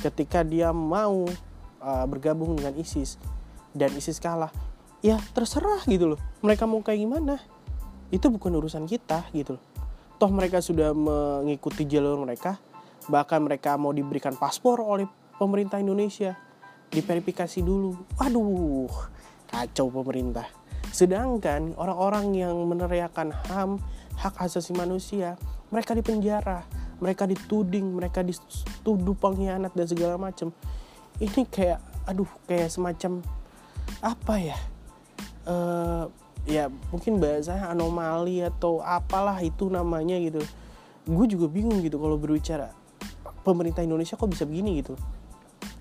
Ketika 0.00 0.40
dia 0.46 0.70
mau 0.72 1.28
uh, 1.82 2.06
bergabung 2.08 2.56
dengan 2.56 2.72
ISIS 2.78 3.20
dan 3.76 3.92
ISIS 3.92 4.16
kalah 4.16 4.52
ya 5.04 5.20
terserah 5.36 5.84
gitu 5.84 6.16
loh 6.16 6.20
mereka 6.40 6.64
mau 6.64 6.80
kayak 6.80 7.04
gimana. 7.04 7.36
Itu 8.08 8.30
bukan 8.30 8.54
urusan 8.54 8.86
kita 8.86 9.28
gitu 9.34 9.58
loh 9.58 9.75
toh 10.16 10.30
mereka 10.32 10.58
sudah 10.64 10.92
mengikuti 10.92 11.88
jalur 11.88 12.20
mereka. 12.20 12.58
Bahkan 13.06 13.38
mereka 13.44 13.78
mau 13.78 13.94
diberikan 13.94 14.34
paspor 14.34 14.82
oleh 14.82 15.06
pemerintah 15.38 15.78
Indonesia. 15.78 16.34
Diverifikasi 16.90 17.60
dulu. 17.62 18.16
Waduh 18.18 18.90
kacau 19.46 19.92
pemerintah. 19.92 20.46
Sedangkan 20.90 21.76
orang-orang 21.78 22.34
yang 22.34 22.56
meneriakan 22.66 23.30
HAM 23.30 23.78
hak 24.16 24.34
asasi 24.40 24.72
manusia 24.72 25.36
mereka 25.68 25.92
dipenjara 25.92 26.64
mereka 27.00 27.28
dituding 27.28 27.92
mereka 27.92 28.24
dituduh 28.24 29.16
pengkhianat 29.16 29.72
dan 29.76 29.86
segala 29.86 30.16
macam. 30.16 30.52
Ini 31.20 31.48
kayak 31.48 31.80
aduh 32.08 32.28
kayak 32.48 32.72
semacam 32.72 33.20
apa 34.00 34.34
ya? 34.40 34.58
Uh, 35.46 36.08
ya 36.46 36.70
mungkin 36.94 37.18
bahasanya 37.18 37.74
anomali 37.74 38.40
atau 38.40 38.78
apalah 38.80 39.36
itu 39.42 39.66
namanya 39.66 40.16
gitu. 40.22 40.40
Gue 41.06 41.26
juga 41.26 41.50
bingung 41.50 41.82
gitu 41.82 41.98
kalau 41.98 42.18
berbicara 42.18 42.70
pemerintah 43.42 43.82
Indonesia 43.82 44.14
kok 44.14 44.30
bisa 44.30 44.46
begini 44.46 44.82
gitu? 44.82 44.94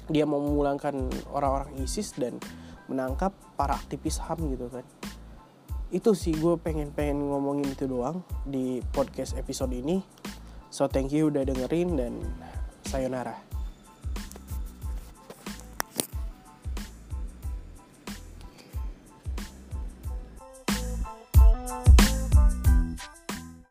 Dia 0.09 0.25
mau 0.25 0.41
memulangkan 0.41 1.09
orang-orang 1.33 1.81
ISIS 1.81 2.13
dan 2.17 2.37
menangkap 2.85 3.33
para 3.57 3.73
aktivis 3.77 4.21
HAM 4.21 4.53
gitu 4.53 4.69
kan. 4.69 4.85
Itu 5.89 6.17
sih 6.17 6.33
gue 6.33 6.57
pengen 6.61 6.93
pengen 6.93 7.25
ngomongin 7.29 7.69
itu 7.69 7.85
doang 7.89 8.21
di 8.45 8.81
podcast 8.93 9.37
episode 9.37 9.73
ini. 9.73 10.01
So 10.69 10.89
thank 10.89 11.13
you 11.13 11.29
udah 11.29 11.45
dengerin 11.45 11.97
dan 11.97 12.13
sayonara 12.85 13.44